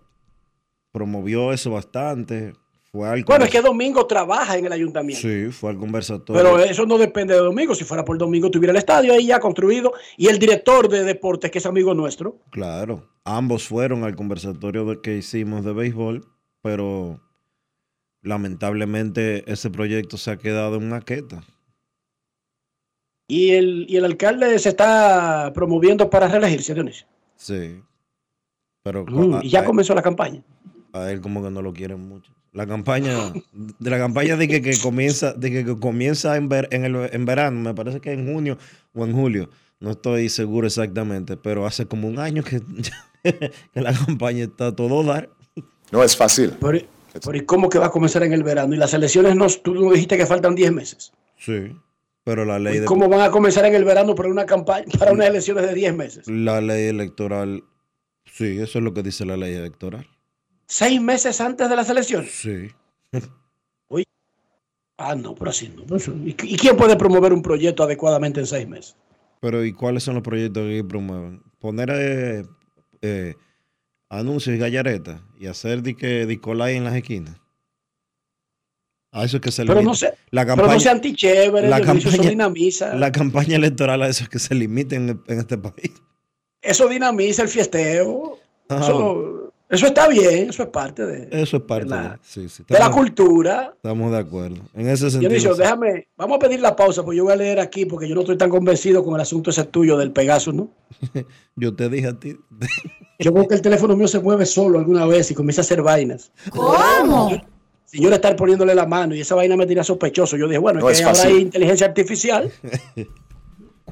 promovió 0.90 1.52
eso 1.52 1.70
bastante. 1.70 2.54
Fue 2.94 3.08
al 3.08 3.24
Bueno, 3.24 3.46
es 3.46 3.50
que 3.50 3.62
Domingo 3.62 4.06
trabaja 4.06 4.58
en 4.58 4.66
el 4.66 4.72
ayuntamiento. 4.72 5.26
Sí, 5.26 5.46
fue 5.50 5.70
al 5.70 5.78
conversatorio. 5.78 6.42
Pero 6.42 6.58
eso 6.58 6.84
no 6.84 6.98
depende 6.98 7.32
de 7.32 7.40
Domingo. 7.40 7.74
Si 7.74 7.84
fuera 7.84 8.04
por 8.04 8.18
Domingo, 8.18 8.50
tuviera 8.50 8.70
el 8.72 8.76
estadio 8.76 9.14
ahí 9.14 9.26
ya 9.28 9.40
construido. 9.40 9.94
Y 10.18 10.26
el 10.28 10.38
director 10.38 10.90
de 10.90 11.02
deportes, 11.02 11.50
que 11.50 11.56
es 11.58 11.64
amigo 11.64 11.94
nuestro. 11.94 12.38
Claro, 12.50 13.08
ambos 13.24 13.66
fueron 13.66 14.04
al 14.04 14.14
conversatorio 14.14 15.00
que 15.00 15.16
hicimos 15.16 15.64
de 15.64 15.72
béisbol, 15.72 16.26
pero 16.60 17.18
lamentablemente 18.20 19.50
ese 19.50 19.70
proyecto 19.70 20.18
se 20.18 20.30
ha 20.30 20.36
quedado 20.36 20.76
en 20.76 20.90
maqueta. 20.90 21.42
Y 23.26 23.52
el, 23.52 23.86
y 23.88 23.96
el 23.96 24.04
alcalde 24.04 24.58
se 24.58 24.68
está 24.68 25.50
promoviendo 25.54 26.10
para 26.10 26.28
reelegirse, 26.28 26.74
Dionisio. 26.74 27.06
Sí. 27.36 27.80
Pero 28.84 29.06
Mm, 29.06 29.34
a- 29.36 29.40
y 29.44 29.48
ya 29.48 29.64
comenzó 29.64 29.94
la 29.94 30.02
campaña. 30.02 30.42
A 30.92 31.10
él 31.10 31.22
como 31.22 31.42
que 31.42 31.50
no 31.50 31.62
lo 31.62 31.72
quieren 31.72 32.06
mucho. 32.06 32.34
La 32.52 32.66
campaña, 32.66 33.32
de 33.52 33.90
la 33.90 33.96
campaña 33.98 34.36
de 34.36 34.46
que, 34.46 34.60
que 34.60 34.78
comienza, 34.78 35.32
de 35.32 35.50
que, 35.50 35.64
que 35.64 35.78
comienza 35.78 36.36
en, 36.36 36.48
ver- 36.50 36.68
en, 36.70 36.84
el, 36.84 37.08
en 37.10 37.24
verano, 37.24 37.58
me 37.60 37.74
parece 37.74 38.00
que 38.00 38.12
en 38.12 38.30
junio 38.30 38.58
o 38.92 39.06
en 39.06 39.12
julio, 39.14 39.48
no 39.80 39.92
estoy 39.92 40.28
seguro 40.28 40.66
exactamente, 40.66 41.38
pero 41.38 41.66
hace 41.66 41.86
como 41.86 42.08
un 42.08 42.18
año 42.18 42.42
que, 42.44 42.60
que 43.22 43.80
la 43.80 43.94
campaña 43.94 44.44
está 44.44 44.66
a 44.68 44.76
todo 44.76 45.02
dar. 45.02 45.30
No 45.90 46.02
es 46.04 46.14
fácil. 46.14 46.52
Pero, 46.60 46.78
pero 47.24 47.36
¿y 47.38 47.40
cómo 47.46 47.70
que 47.70 47.78
va 47.78 47.86
a 47.86 47.90
comenzar 47.90 48.22
en 48.22 48.34
el 48.34 48.42
verano? 48.42 48.74
Y 48.74 48.78
las 48.78 48.92
elecciones, 48.92 49.34
no, 49.34 49.46
tú 49.48 49.74
no 49.74 49.90
dijiste 49.90 50.18
que 50.18 50.26
faltan 50.26 50.54
10 50.54 50.72
meses. 50.72 51.12
Sí, 51.38 51.74
pero 52.22 52.44
la 52.44 52.58
ley 52.58 52.76
¿Y 52.76 52.78
de, 52.80 52.84
¿Cómo 52.84 53.08
van 53.08 53.22
a 53.22 53.30
comenzar 53.30 53.64
en 53.64 53.74
el 53.74 53.84
verano 53.84 54.14
para 54.14 54.28
una 54.28 54.44
campaña, 54.44 54.84
para 54.98 55.12
unas 55.12 55.26
elecciones 55.28 55.66
de 55.66 55.74
10 55.74 55.96
meses? 55.96 56.28
la 56.28 56.60
ley 56.60 56.86
electoral, 56.88 57.64
sí, 58.26 58.58
eso 58.58 58.78
es 58.78 58.84
lo 58.84 58.92
que 58.92 59.02
dice 59.02 59.24
la 59.24 59.38
ley 59.38 59.54
electoral. 59.54 60.06
¿Seis 60.72 60.98
meses 61.02 61.38
antes 61.42 61.68
de 61.68 61.76
las 61.76 61.90
elecciones? 61.90 62.30
Sí. 62.32 62.70
Uy. 63.88 64.04
Ah, 64.96 65.14
no, 65.14 65.34
pero 65.34 65.50
así 65.50 65.68
no. 65.68 65.82
pero 65.86 66.14
¿Y, 66.24 66.32
quién 66.32 66.78
puede 66.78 66.96
promover 66.96 67.34
un 67.34 67.42
proyecto 67.42 67.82
adecuadamente 67.82 68.40
en 68.40 68.46
seis 68.46 68.66
meses? 68.66 68.96
Pero 69.42 69.62
¿y 69.66 69.74
cuáles 69.74 70.02
son 70.02 70.14
los 70.14 70.22
proyectos 70.22 70.66
que 70.66 70.82
promueven? 70.82 71.42
Poner 71.58 71.90
eh, 71.92 72.44
eh, 73.02 73.34
anuncios 74.08 74.56
y 74.56 74.58
gallaretas 74.58 75.20
y 75.38 75.46
hacer 75.46 75.82
di 75.82 75.94
que 75.94 76.24
Dicolay 76.24 76.76
en 76.76 76.84
las 76.84 76.94
esquinas. 76.94 77.36
A 79.12 79.24
eso 79.24 79.36
es 79.36 79.42
que 79.42 79.52
se 79.52 79.66
Pero 79.66 79.80
limita. 79.80 80.06
no 80.08 80.14
la 80.30 80.42
pero 80.44 80.56
campaña, 80.56 80.72
no 80.74 80.80
sea 80.80 80.92
antichévere, 80.92 81.68
la 81.68 81.82
campaña- 81.82 82.30
dinamiza. 82.30 82.94
la 82.94 83.12
campaña 83.12 83.56
electoral 83.56 84.00
a 84.00 84.08
eso 84.08 84.22
es 84.24 84.30
que 84.30 84.38
se 84.38 84.54
limite 84.54 84.96
en, 84.96 85.22
en 85.26 85.38
este 85.38 85.58
país. 85.58 85.92
Eso 86.62 86.88
dinamiza 86.88 87.42
el 87.42 87.48
fiesteo. 87.48 88.38
Ah, 88.70 88.78
Eso, 88.80 89.51
eso 89.72 89.86
está 89.86 90.06
bien, 90.08 90.50
eso 90.50 90.62
es 90.62 90.68
parte 90.68 91.04
de, 91.04 91.28
Eso 91.32 91.56
es 91.56 91.62
parte 91.64 91.86
de 91.86 91.90
de, 91.96 92.02
la, 92.02 92.20
sí, 92.22 92.48
sí, 92.48 92.62
de 92.62 92.74
la 92.74 92.78
estamos- 92.78 92.96
cultura. 92.98 93.72
Estamos 93.74 94.12
de 94.12 94.18
acuerdo. 94.18 94.56
En 94.74 94.88
ese 94.88 95.10
sentido. 95.10 95.30
Dionisio, 95.30 95.54
sí. 95.54 95.62
déjame, 95.62 96.08
vamos 96.16 96.36
a 96.36 96.38
pedir 96.38 96.60
la 96.60 96.76
pausa, 96.76 97.02
porque 97.02 97.16
yo 97.16 97.24
voy 97.24 97.32
a 97.32 97.36
leer 97.36 97.58
aquí, 97.58 97.84
porque 97.86 98.08
yo 98.08 98.14
no 98.14 98.20
estoy 98.20 98.36
tan 98.36 98.50
convencido 98.50 99.02
con 99.04 99.14
el 99.16 99.20
asunto 99.22 99.50
ese 99.50 99.64
tuyo 99.64 99.96
del 99.96 100.12
Pegasus, 100.12 100.54
¿no? 100.54 100.70
Yo 101.56 101.74
te 101.74 101.88
dije 101.88 102.06
a 102.08 102.18
ti. 102.18 102.36
Yo 103.18 103.32
creo 103.32 103.48
que 103.48 103.54
el 103.54 103.62
teléfono 103.62 103.96
mío 103.96 104.08
se 104.08 104.20
mueve 104.20 104.46
solo 104.46 104.78
alguna 104.78 105.04
vez 105.06 105.30
y 105.30 105.34
comienza 105.34 105.60
a 105.60 105.64
hacer 105.64 105.82
vainas. 105.82 106.30
¿Cómo? 106.50 107.30
Señor 107.84 108.12
estar 108.14 108.34
poniéndole 108.36 108.74
la 108.74 108.86
mano 108.86 109.14
y 109.14 109.20
esa 109.20 109.34
vaina 109.34 109.54
me 109.54 109.66
tira 109.66 109.84
sospechoso. 109.84 110.36
Yo 110.38 110.46
dije, 110.48 110.58
bueno, 110.58 110.80
No 110.80 110.88
es 110.88 110.98
que 111.00 111.04
ahora 111.04 111.22
hay 111.24 111.36
inteligencia 111.42 111.86
artificial 111.86 112.50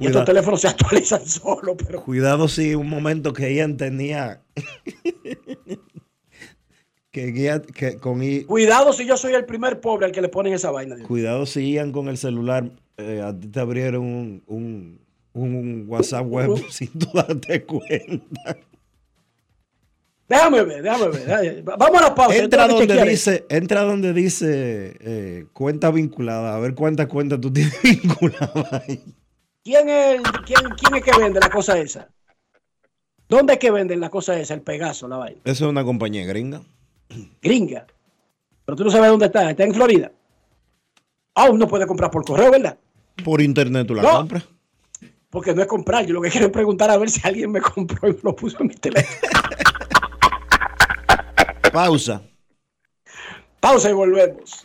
y 0.01 0.06
estos 0.06 0.24
teléfonos 0.24 0.60
se 0.60 0.68
actualizan 0.68 1.27
solo, 1.27 1.77
pero 1.77 2.02
Cuidado 2.05 2.48
si 2.48 2.74
un 2.74 2.89
momento 2.89 3.32
que 3.32 3.55
Ian 3.55 3.77
tenía. 3.77 4.40
que, 7.10 7.32
Ian- 7.35 7.62
que 7.62 7.97
con 7.97 8.22
I- 8.22 8.44
cuidado 8.44 8.93
si 8.93 9.06
yo 9.06 9.16
soy 9.16 9.35
el 9.35 9.44
primer 9.44 9.81
pobre 9.81 10.06
al 10.06 10.12
que 10.12 10.20
le 10.22 10.28
ponen 10.28 10.52
esa 10.55 10.70
vaina. 10.70 10.94
Dios. 10.97 11.09
Cuidado 11.09 11.47
si 11.47 11.72
Ian 11.72 11.93
con 11.93 12.09
el 12.09 12.16
celular 12.18 12.70
eh, 12.97 13.22
a 13.24 13.36
ti 13.39 13.48
te 13.48 13.60
abrieron 13.60 14.05
un, 14.05 14.43
un, 14.47 15.01
un 15.32 15.85
WhatsApp 15.89 16.27
web 16.27 16.51
sin 16.70 16.89
tú 16.98 17.09
darte 17.12 17.64
cuenta. 17.64 18.56
Déjame 20.28 20.62
ver, 20.62 20.82
déjame 20.82 21.09
ver. 21.09 21.27
déjame- 21.27 21.62
Vamos 21.77 21.98
a 21.98 22.02
la 22.02 22.14
pausa. 22.14 22.36
Entra 22.36 22.68
donde 22.68 23.05
dice, 23.05 23.44
entra 23.48 23.82
donde 23.82 24.12
dice 24.12 24.94
eh, 25.01 25.47
cuenta 25.52 25.90
vinculada, 25.90 26.55
a 26.55 26.60
ver 26.60 26.74
cuántas 26.77 27.09
cuentas 27.09 27.40
tú 27.40 27.52
tienes 27.52 27.74
vinculadas 27.82 28.72
ahí. 28.72 29.02
¿Quién 29.62 29.89
es, 29.89 30.15
el- 30.16 30.23
quién, 30.45 30.70
quién 30.77 30.95
es 30.97 31.03
que 31.05 31.19
vende 31.19 31.41
la 31.41 31.51
cosa 31.51 31.78
esa? 31.78 32.09
¿Dónde 33.28 33.53
es 33.55 33.59
que 33.59 33.70
venden 33.70 34.01
la 34.01 34.11
cosa 34.11 34.39
esa? 34.39 34.55
El 34.55 34.62
Pegaso, 34.62 35.07
la 35.07 35.16
vaina. 35.19 35.41
Eso 35.45 35.65
es 35.66 35.70
una 35.70 35.85
compañía 35.85 36.24
gringa. 36.27 36.62
Gringa. 37.43 37.87
Pero 38.65 38.77
tú 38.77 38.85
no 38.85 38.91
sabes 38.91 39.11
dónde 39.11 39.27
está. 39.27 39.51
Está 39.51 39.65
en 39.65 39.74
Florida. 39.74 40.11
Aún 41.35 41.59
no 41.59 41.69
puede 41.69 41.87
comprar 41.87 42.11
por 42.11 42.24
correo, 42.24 42.51
¿verdad? 42.51 42.77
Por 43.24 43.41
internet 43.41 43.87
tú 43.87 43.95
la 43.95 44.03
No. 44.03 44.12
compras. 44.12 44.45
Porque 45.28 45.55
no 45.55 45.62
es 45.62 45.69
comprar. 45.69 46.05
Yo 46.07 46.15
lo 46.15 46.20
que 46.23 46.31
quiero 46.31 46.47
es 46.47 46.53
preguntar 46.53 46.91
a 46.91 46.97
ver 46.97 47.09
si 47.11 47.20
alguien 47.27 47.53
me 47.53 47.61
compró 47.61 48.09
y 48.09 48.12
me 48.15 48.19
lo 48.23 48.35
puso 48.35 48.57
en 48.61 48.66
mi 48.69 48.74
teléfono. 48.74 49.19
Pausa. 51.73 52.23
Pausa 53.61 53.91
y 53.91 53.93
volvemos. 53.93 54.65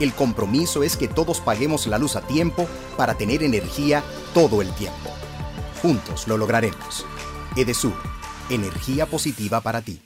El 0.00 0.14
compromiso 0.14 0.82
es 0.82 0.96
que 0.96 1.08
todos 1.08 1.42
paguemos 1.42 1.86
la 1.86 1.98
luz 1.98 2.16
a 2.16 2.22
tiempo 2.22 2.66
para 2.96 3.18
tener 3.18 3.42
energía 3.42 4.02
todo 4.32 4.62
el 4.62 4.72
tiempo. 4.72 5.10
Juntos 5.82 6.26
lo 6.26 6.38
lograremos. 6.38 7.04
Edesur, 7.54 7.92
energía 8.48 9.04
positiva 9.04 9.60
para 9.60 9.82
ti. 9.82 10.00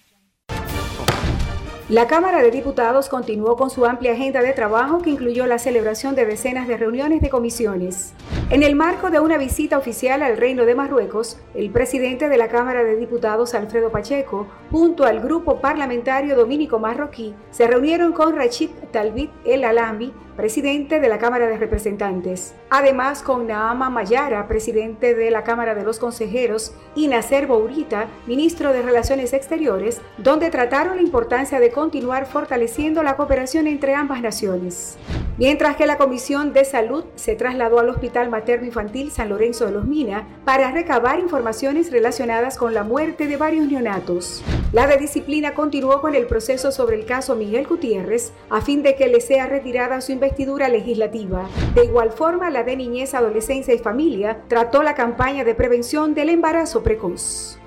La 1.88 2.08
Cámara 2.08 2.42
de 2.42 2.50
Diputados 2.50 3.08
continuó 3.08 3.56
con 3.56 3.70
su 3.70 3.84
amplia 3.86 4.14
agenda 4.14 4.40
de 4.40 4.52
trabajo 4.52 5.00
que 5.00 5.10
incluyó 5.10 5.46
la 5.46 5.60
celebración 5.60 6.16
de 6.16 6.24
decenas 6.26 6.66
de 6.66 6.76
reuniones 6.76 7.20
de 7.20 7.30
comisiones. 7.30 8.14
En 8.50 8.62
el 8.62 8.76
marco 8.76 9.10
de 9.10 9.20
una 9.20 9.38
visita 9.38 9.78
oficial 9.78 10.22
al 10.22 10.36
Reino 10.36 10.66
de 10.66 10.74
Marruecos, 10.74 11.38
el 11.54 11.70
presidente 11.70 12.28
de 12.28 12.36
la 12.36 12.48
Cámara 12.48 12.84
de 12.84 12.94
Diputados, 12.94 13.54
Alfredo 13.54 13.90
Pacheco, 13.90 14.46
junto 14.70 15.04
al 15.06 15.20
grupo 15.20 15.60
parlamentario 15.60 16.36
dominico 16.36 16.78
marroquí, 16.78 17.34
se 17.50 17.66
reunieron 17.66 18.12
con 18.12 18.36
Rachid 18.36 18.68
Talbit 18.92 19.30
El 19.46 19.64
Alami, 19.64 20.12
presidente 20.36 21.00
de 21.00 21.08
la 21.08 21.18
Cámara 21.18 21.46
de 21.46 21.56
Representantes. 21.56 22.54
Además, 22.68 23.22
con 23.22 23.46
Naama 23.46 23.88
Mayara, 23.88 24.46
presidente 24.46 25.14
de 25.14 25.30
la 25.30 25.44
Cámara 25.44 25.74
de 25.74 25.84
los 25.84 25.98
Consejeros, 25.98 26.74
y 26.94 27.08
Nacer 27.08 27.46
Bourita, 27.46 28.08
ministro 28.26 28.72
de 28.72 28.82
Relaciones 28.82 29.32
Exteriores, 29.32 30.00
donde 30.18 30.50
trataron 30.50 30.96
la 30.96 31.02
importancia 31.02 31.60
de 31.60 31.70
continuar 31.70 32.26
fortaleciendo 32.26 33.02
la 33.02 33.16
cooperación 33.16 33.66
entre 33.66 33.94
ambas 33.94 34.20
naciones. 34.20 34.98
Mientras 35.38 35.76
que 35.76 35.86
la 35.86 35.98
Comisión 35.98 36.52
de 36.52 36.64
Salud 36.64 37.04
se 37.14 37.34
trasladó 37.34 37.78
al 37.80 37.88
Hospital 37.88 38.28
Materno 38.34 38.66
Infantil 38.66 39.12
San 39.12 39.28
Lorenzo 39.28 39.64
de 39.64 39.70
los 39.70 39.84
Mina 39.84 40.26
para 40.44 40.72
recabar 40.72 41.20
informaciones 41.20 41.92
relacionadas 41.92 42.58
con 42.58 42.74
la 42.74 42.82
muerte 42.82 43.28
de 43.28 43.36
varios 43.36 43.68
neonatos. 43.68 44.42
La 44.72 44.88
de 44.88 44.96
disciplina 44.96 45.54
continuó 45.54 46.00
con 46.00 46.16
el 46.16 46.26
proceso 46.26 46.72
sobre 46.72 46.96
el 46.96 47.06
caso 47.06 47.36
Miguel 47.36 47.64
Gutiérrez 47.68 48.32
a 48.50 48.60
fin 48.60 48.82
de 48.82 48.96
que 48.96 49.06
le 49.06 49.20
sea 49.20 49.46
retirada 49.46 50.00
su 50.00 50.10
investidura 50.10 50.68
legislativa. 50.68 51.48
De 51.76 51.84
igual 51.84 52.10
forma, 52.10 52.50
la 52.50 52.64
de 52.64 52.74
Niñez, 52.74 53.14
Adolescencia 53.14 53.72
y 53.72 53.78
Familia 53.78 54.42
trató 54.48 54.82
la 54.82 54.96
campaña 54.96 55.44
de 55.44 55.54
prevención 55.54 56.12
del 56.12 56.30
embarazo 56.30 56.82
precoz. 56.82 57.60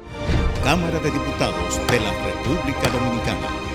Cámara 0.65 0.99
de 0.99 1.11
Diputados 1.11 1.79
de 1.89 1.99
la 2.01 2.11
República 2.11 2.89
Dominicana. 2.89 3.66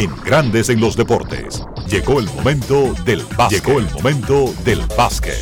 En 0.00 0.16
Grandes 0.24 0.70
en 0.70 0.80
los 0.80 0.96
deportes. 0.96 1.62
Llegó 1.86 2.20
el 2.20 2.26
momento 2.30 2.94
del 3.04 3.22
básquet. 3.36 3.62
Llegó 3.62 3.80
el 3.80 3.90
momento 3.90 4.54
del 4.64 4.80
básquet. 4.96 5.36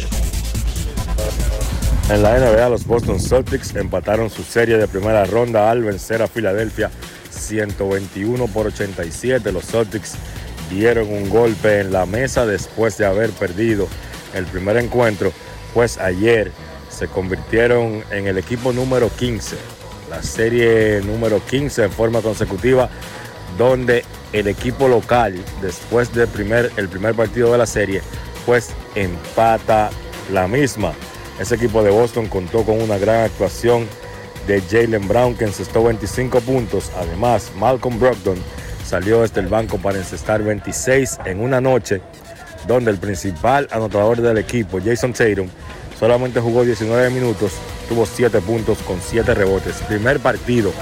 En 2.11 2.25
la 2.25 2.37
NBA, 2.41 2.69
los 2.69 2.85
Boston 2.85 3.21
Celtics 3.21 3.77
empataron 3.77 4.29
su 4.31 4.43
serie 4.43 4.77
de 4.77 4.89
primera 4.89 5.25
ronda 5.27 5.71
al 5.71 5.85
vencer 5.85 6.23
a 6.23 6.27
Filadelfia 6.27 6.91
121 7.31 8.49
por 8.49 8.67
87. 8.67 9.53
Los 9.53 9.67
Celtics 9.67 10.15
dieron 10.69 11.09
un 11.09 11.31
golpe 11.31 11.79
en 11.79 11.93
la 11.93 12.05
mesa 12.05 12.45
después 12.45 12.99
de 12.99 13.07
haber 13.07 13.31
perdido 13.31 13.87
el 14.35 14.45
primer 14.47 14.77
encuentro, 14.79 15.33
pues 15.73 15.99
ayer 15.99 16.51
se 16.91 17.07
convirtieron 17.07 18.03
en 18.11 18.27
el 18.27 18.39
equipo 18.39 18.73
número 18.73 19.09
15, 19.09 19.55
la 20.11 20.21
serie 20.21 21.01
número 21.05 21.41
15 21.47 21.85
en 21.85 21.93
forma 21.93 22.23
consecutiva, 22.23 22.91
donde 23.59 24.05
el 24.33 24.47
equipo 24.47 24.89
local, 24.89 25.35
después 25.61 26.15
del 26.15 26.29
primer, 26.29 26.71
el 26.77 26.89
primer 26.89 27.15
partido 27.15 27.53
de 27.53 27.59
la 27.59 27.67
serie, 27.67 28.01
pues 28.47 28.71
empata 28.95 29.91
la 30.33 30.49
misma. 30.49 30.95
Ese 31.39 31.57
equipo 31.57 31.83
de 31.83 31.91
Boston 31.91 32.27
contó 32.29 32.63
con 32.65 32.81
una 32.81 32.97
gran 32.97 33.25
actuación 33.25 33.87
de 34.47 34.63
Jalen 34.63 35.07
Brown 35.07 35.37
que 35.37 35.45
encestó 35.45 35.85
25 35.85 36.41
puntos. 36.41 36.91
Además, 36.97 37.53
Malcolm 37.57 37.99
Brogdon 37.99 38.39
salió 38.87 39.21
desde 39.21 39.41
el 39.41 39.49
banco 39.49 39.79
para 39.79 39.99
encestar 39.99 40.43
26 40.43 41.19
en 41.27 41.41
una 41.41 41.61
noche 41.61 42.01
donde 42.67 42.91
el 42.91 42.99
principal 42.99 43.69
anotador 43.71 44.21
del 44.21 44.39
equipo, 44.39 44.79
Jason 44.83 45.13
Tatum, 45.13 45.49
solamente 45.99 46.41
jugó 46.41 46.65
19 46.65 47.11
minutos, 47.11 47.53
tuvo 47.89 48.07
7 48.07 48.41
puntos 48.41 48.79
con 48.79 49.01
7 49.01 49.35
rebotes. 49.35 49.77
Primer 49.89 50.21
partido 50.21 50.73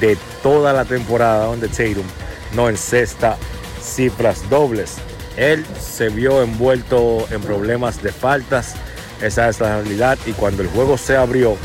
de 0.00 0.16
toda 0.42 0.72
la 0.72 0.84
temporada 0.84 1.46
donde 1.46 1.68
Tatum 1.68 2.06
no 2.54 2.68
encesta 2.68 3.36
cifras 3.82 4.48
dobles. 4.48 4.96
Él 5.36 5.64
se 5.80 6.08
vio 6.08 6.42
envuelto 6.42 7.26
en 7.30 7.40
problemas 7.40 8.02
de 8.02 8.12
faltas 8.12 8.74
esa 9.22 9.50
es 9.50 9.60
la 9.60 9.76
realidad 9.76 10.18
y 10.24 10.32
cuando 10.32 10.62
el 10.62 10.68
juego 10.68 10.96
se 10.96 11.14
abrió, 11.16 11.56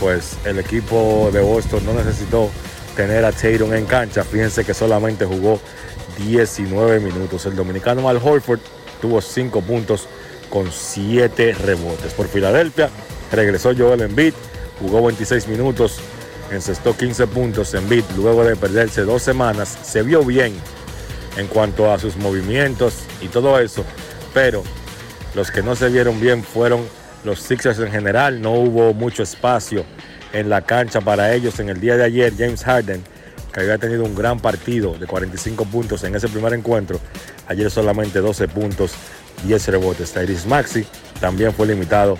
pues 0.00 0.36
el 0.44 0.58
equipo 0.58 1.30
de 1.32 1.40
Boston 1.40 1.84
no 1.86 1.92
necesitó 1.92 2.50
tener 2.96 3.24
a 3.24 3.30
Tatum 3.30 3.72
en 3.74 3.86
cancha. 3.86 4.24
Fíjense 4.24 4.64
que 4.64 4.74
solamente 4.74 5.24
jugó 5.24 5.60
19 6.18 6.98
minutos. 6.98 7.46
El 7.46 7.54
dominicano 7.54 8.02
Mal 8.02 8.20
Horford 8.22 8.58
tuvo 9.00 9.20
5 9.20 9.60
puntos 9.60 10.08
con 10.50 10.72
7 10.72 11.54
rebotes. 11.54 12.12
Por 12.14 12.26
Filadelfia 12.26 12.90
regresó 13.30 13.72
Joel 13.76 14.02
Embiid, 14.02 14.34
jugó 14.80 15.04
26 15.04 15.46
minutos, 15.46 16.00
encestó 16.50 16.96
15 16.96 17.26
puntos. 17.26 17.74
Embiid, 17.74 18.04
luego 18.16 18.44
de 18.44 18.56
perderse 18.56 19.02
dos 19.02 19.22
semanas, 19.22 19.76
se 19.82 20.02
vio 20.02 20.24
bien 20.24 20.54
en 21.36 21.46
cuanto 21.48 21.92
a 21.92 21.98
sus 21.98 22.16
movimientos 22.16 22.94
y 23.20 23.28
todo 23.28 23.58
eso, 23.58 23.84
pero 24.32 24.62
los 25.34 25.50
que 25.50 25.62
no 25.62 25.76
se 25.76 25.88
vieron 25.88 26.20
bien 26.20 26.42
fueron 26.42 26.80
los 27.24 27.40
Sixers 27.40 27.78
en 27.80 27.90
general. 27.90 28.40
No 28.40 28.52
hubo 28.52 28.94
mucho 28.94 29.22
espacio 29.22 29.84
en 30.32 30.48
la 30.48 30.62
cancha 30.62 31.00
para 31.00 31.34
ellos. 31.34 31.60
En 31.60 31.68
el 31.68 31.80
día 31.80 31.96
de 31.96 32.04
ayer, 32.04 32.32
James 32.36 32.64
Harden, 32.64 33.02
que 33.52 33.60
había 33.60 33.78
tenido 33.78 34.04
un 34.04 34.14
gran 34.14 34.40
partido 34.40 34.96
de 34.96 35.06
45 35.06 35.64
puntos 35.66 36.04
en 36.04 36.14
ese 36.14 36.28
primer 36.28 36.54
encuentro, 36.54 37.00
ayer 37.48 37.70
solamente 37.70 38.20
12 38.20 38.48
puntos, 38.48 38.92
10 39.44 39.68
rebotes. 39.68 40.12
Tyrese 40.12 40.48
Maxi 40.48 40.86
también 41.20 41.52
fue 41.52 41.66
limitado 41.66 42.18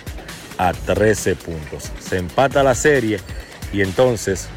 a 0.59 0.73
13 0.73 1.37
puntos. 1.37 1.91
Se 2.01 2.19
empata 2.19 2.63
la 2.63 2.75
serie 2.75 3.19
y 3.73 3.83
entonces 3.83 4.49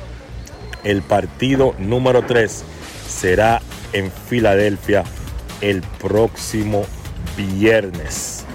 el 0.83 1.01
partido 1.01 1.75
número 1.77 2.23
3 2.25 2.63
será 3.07 3.61
en 3.93 4.11
Filadelfia 4.11 5.03
el 5.61 5.81
próximo 5.81 6.85
viernes. 7.35 8.45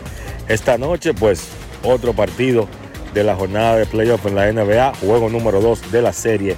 Esta 0.49 0.79
noche, 0.79 1.15
pues, 1.15 1.49
otro 1.83 2.13
partido 2.13 2.69
de 3.13 3.25
la 3.25 3.37
jornada 3.37 3.77
de 3.77 3.87
playoff 3.87 4.27
en 4.27 4.35
la 4.35 4.53
NBA, 4.53 4.95
juego 5.01 5.29
número 5.29 5.61
2 5.61 5.93
de 5.93 6.03
la 6.03 6.13
serie 6.13 6.57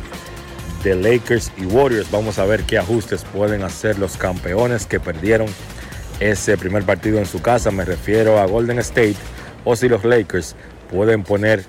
de 0.83 0.95
Lakers 0.95 1.53
y 1.57 1.67
Warriors. 1.67 2.11
Vamos 2.11 2.39
a 2.39 2.45
ver 2.45 2.63
qué 2.63 2.79
ajustes 2.79 3.25
pueden 3.25 3.63
hacer 3.63 3.99
los 3.99 4.17
campeones 4.17 4.87
que 4.87 5.01
perdieron 5.01 5.49
ese 6.21 6.57
primer 6.57 6.85
partido 6.85 7.19
en 7.19 7.27
su 7.27 7.43
casa. 7.43 7.71
Me 7.71 7.85
refiero 7.85 8.39
a 8.39 8.47
Golden 8.47 8.79
State 8.79 9.17
o 9.65 9.77
si 9.77 9.89
los 9.89 10.05
Lakers 10.05 10.57
pueden 10.91 11.25
poner 11.25 11.65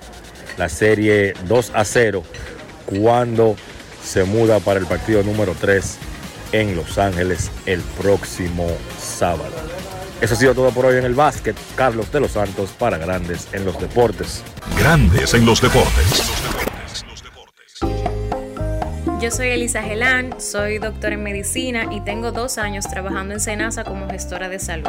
la 0.58 0.68
serie 0.68 1.34
2 1.46 1.72
a 1.74 1.84
0 1.84 2.22
cuando 2.86 3.56
se 4.04 4.24
muda 4.24 4.60
para 4.60 4.80
el 4.80 4.86
partido 4.86 5.22
número 5.22 5.54
3 5.58 5.98
en 6.52 6.76
Los 6.76 6.98
Ángeles 6.98 7.50
el 7.66 7.80
próximo 7.80 8.66
sábado. 8.98 9.52
Eso 10.20 10.34
ha 10.34 10.36
sido 10.36 10.54
todo 10.54 10.70
por 10.70 10.86
hoy 10.86 10.96
en 10.96 11.04
el 11.04 11.14
básquet. 11.14 11.56
Carlos 11.76 12.10
de 12.10 12.20
los 12.20 12.32
Santos 12.32 12.70
para 12.76 12.98
Grandes 12.98 13.48
en 13.52 13.64
los 13.64 13.78
Deportes. 13.78 14.42
Grandes 14.78 15.32
en 15.34 15.46
los 15.46 15.60
Deportes. 15.60 16.32
Yo 19.20 19.30
soy 19.30 19.48
Elisa 19.48 19.82
Gelán, 19.82 20.40
soy 20.40 20.78
doctora 20.78 21.14
en 21.14 21.22
medicina 21.22 21.88
y 21.90 22.00
tengo 22.00 22.30
dos 22.30 22.56
años 22.56 22.86
trabajando 22.88 23.34
en 23.34 23.40
Senasa 23.40 23.84
como 23.84 24.08
gestora 24.08 24.48
de 24.48 24.58
salud. 24.58 24.88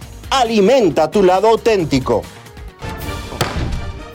alimenta 0.31 1.11
tu 1.11 1.23
lado 1.23 1.49
auténtico. 1.49 2.21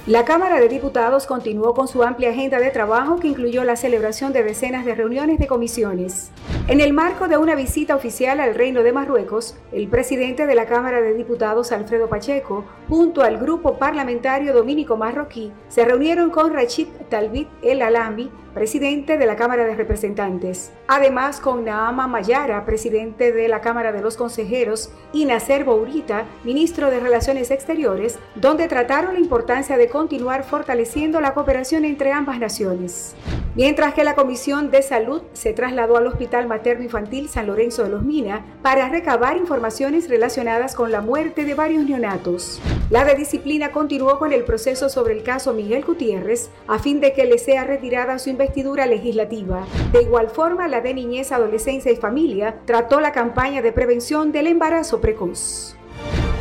La 0.07 0.25
Cámara 0.25 0.61
de 0.61 0.69
Diputados 0.69 1.27
continuó 1.27 1.75
con 1.75 1.89
su 1.89 2.03
amplia 2.03 2.31
agenda 2.31 2.59
de 2.59 2.71
trabajo 2.71 3.17
que 3.17 3.29
incluyó 3.29 3.65
la 3.65 3.77
celebración 3.77 4.33
de 4.33 4.43
decenas 4.43 4.87
de 4.87 4.95
reuniones 4.95 5.39
de 5.39 5.47
comisiones. 5.47 6.31
En 6.69 6.81
el 6.81 6.95
marco 6.95 7.29
de 7.29 7.37
una 7.37 7.55
visita 7.55 7.95
oficial 7.95 8.41
al 8.41 8.55
Reino 8.55 8.83
de 8.83 8.93
Marruecos, 8.93 9.57
el 9.73 9.89
presidente 9.89 10.47
de 10.47 10.55
la 10.55 10.67
Cámara 10.67 11.03
de 11.03 11.13
Diputados, 11.13 11.71
Alfredo 11.71 12.09
Pacheco, 12.09 12.65
junto 12.89 13.21
al 13.21 13.37
grupo 13.37 13.75
parlamentario 13.79 14.55
dominico 14.55 14.97
marroquí, 14.97 15.53
se 15.69 15.85
reunieron 15.85 16.31
con 16.31 16.55
Rachid 16.55 16.87
Talbit 17.11 17.49
El 17.63 17.83
Alambi, 17.83 18.31
presidente 18.57 19.19
de 19.19 19.27
la 19.27 19.37
Cámara 19.37 19.67
de 19.67 19.77
Representantes. 19.77 20.73
Además, 20.89 21.41
con 21.41 21.67
Naama 21.67 22.07
Mayara, 22.07 22.65
presidente 22.65 23.31
de 23.31 23.49
la 23.49 23.61
Cámara 23.61 23.93
de 23.93 24.01
los 24.01 24.17
Consejeros, 24.17 24.89
y 25.13 25.27
Nacer 25.27 25.65
Bourita, 25.65 26.25
ministro 26.43 26.91
de 26.91 26.99
Relaciones 26.99 27.51
Exteriores, 27.51 28.19
donde 28.35 28.67
trataron 28.67 29.13
la 29.13 29.21
importancia 29.21 29.77
de 29.77 29.91
continuar 29.91 30.43
fortaleciendo 30.43 31.21
la 31.21 31.35
cooperación 31.35 31.85
entre 31.85 32.13
ambas 32.13 32.39
naciones. 32.39 33.15
Mientras 33.57 33.93
que 33.93 34.05
la 34.05 34.15
Comisión 34.15 34.71
de 34.71 34.83
Salud 34.83 35.23
se 35.35 35.53
trasladó 35.53 35.97
al 35.97 36.07
Hospital 36.07 36.47
Materno 36.47 36.85
Infantil 36.85 37.29
San 37.29 37.47
Lorenzo 37.47 37.85
de 37.85 37.89
los 37.91 38.03
Mina 38.03 38.45
para 38.63 38.89
recabar 38.89 39.37
informaciones 39.37 40.09
relacionadas 40.11 40.75
con 40.75 40.93
la 40.93 41.01
muerte 41.01 41.45
de 41.45 41.55
varios 41.55 41.85
neonatos. 41.85 42.61
La 42.91 43.05
de 43.05 43.15
disciplina 43.15 43.73
continuó 43.73 44.19
con 44.19 44.33
el 44.33 44.45
proceso 44.45 44.89
sobre 44.89 45.15
el 45.15 45.23
caso 45.23 45.55
Miguel 45.55 45.85
Gutiérrez 45.85 46.51
a 46.69 46.79
fin 46.79 47.01
de 47.01 47.15
que 47.15 47.25
le 47.25 47.39
sea 47.39 47.65
retirada 47.65 48.19
su 48.19 48.29
investidura 48.47 48.87
legislativa. 48.87 49.67
De 49.93 50.03
igual 50.03 50.31
forma, 50.31 50.69
la 50.69 50.81
de 50.81 50.95
Niñez, 50.95 51.33
Adolescencia 51.33 51.91
y 51.91 51.97
Familia 51.97 52.61
trató 52.65 53.01
la 53.01 53.11
campaña 53.11 53.61
de 53.61 53.73
prevención 53.73 54.31
del 54.31 54.47
embarazo 54.47 55.01
precoz. 55.01 55.75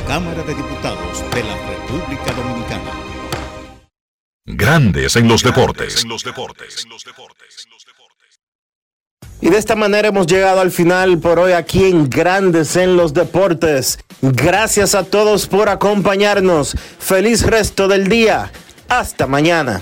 Cámara 0.08 0.44
de 0.44 0.54
Diputados 0.54 1.24
de 1.34 1.44
la 1.44 1.58
República 1.68 2.32
Dominicana. 2.32 2.92
Grandes 4.46 5.16
en 5.16 5.28
los 5.28 5.42
deportes. 5.42 6.06
Y 9.42 9.50
de 9.50 9.58
esta 9.58 9.76
manera 9.76 10.10
hemos 10.10 10.28
llegado 10.28 10.62
al 10.62 10.72
final 10.72 11.18
por 11.18 11.40
hoy 11.40 11.54
aquí 11.54 11.86
en 11.86 12.08
Grandes 12.08 12.76
en 12.76 12.96
los 12.96 13.14
Deportes. 13.14 14.00
Gracias 14.22 14.94
a 14.96 15.04
todos 15.04 15.48
por 15.48 15.70
acompañarnos. 15.70 16.76
Feliz 17.00 17.44
resto 17.46 17.88
del 17.88 18.08
día. 18.08 18.52
Hasta 18.88 19.26
mañana. 19.26 19.82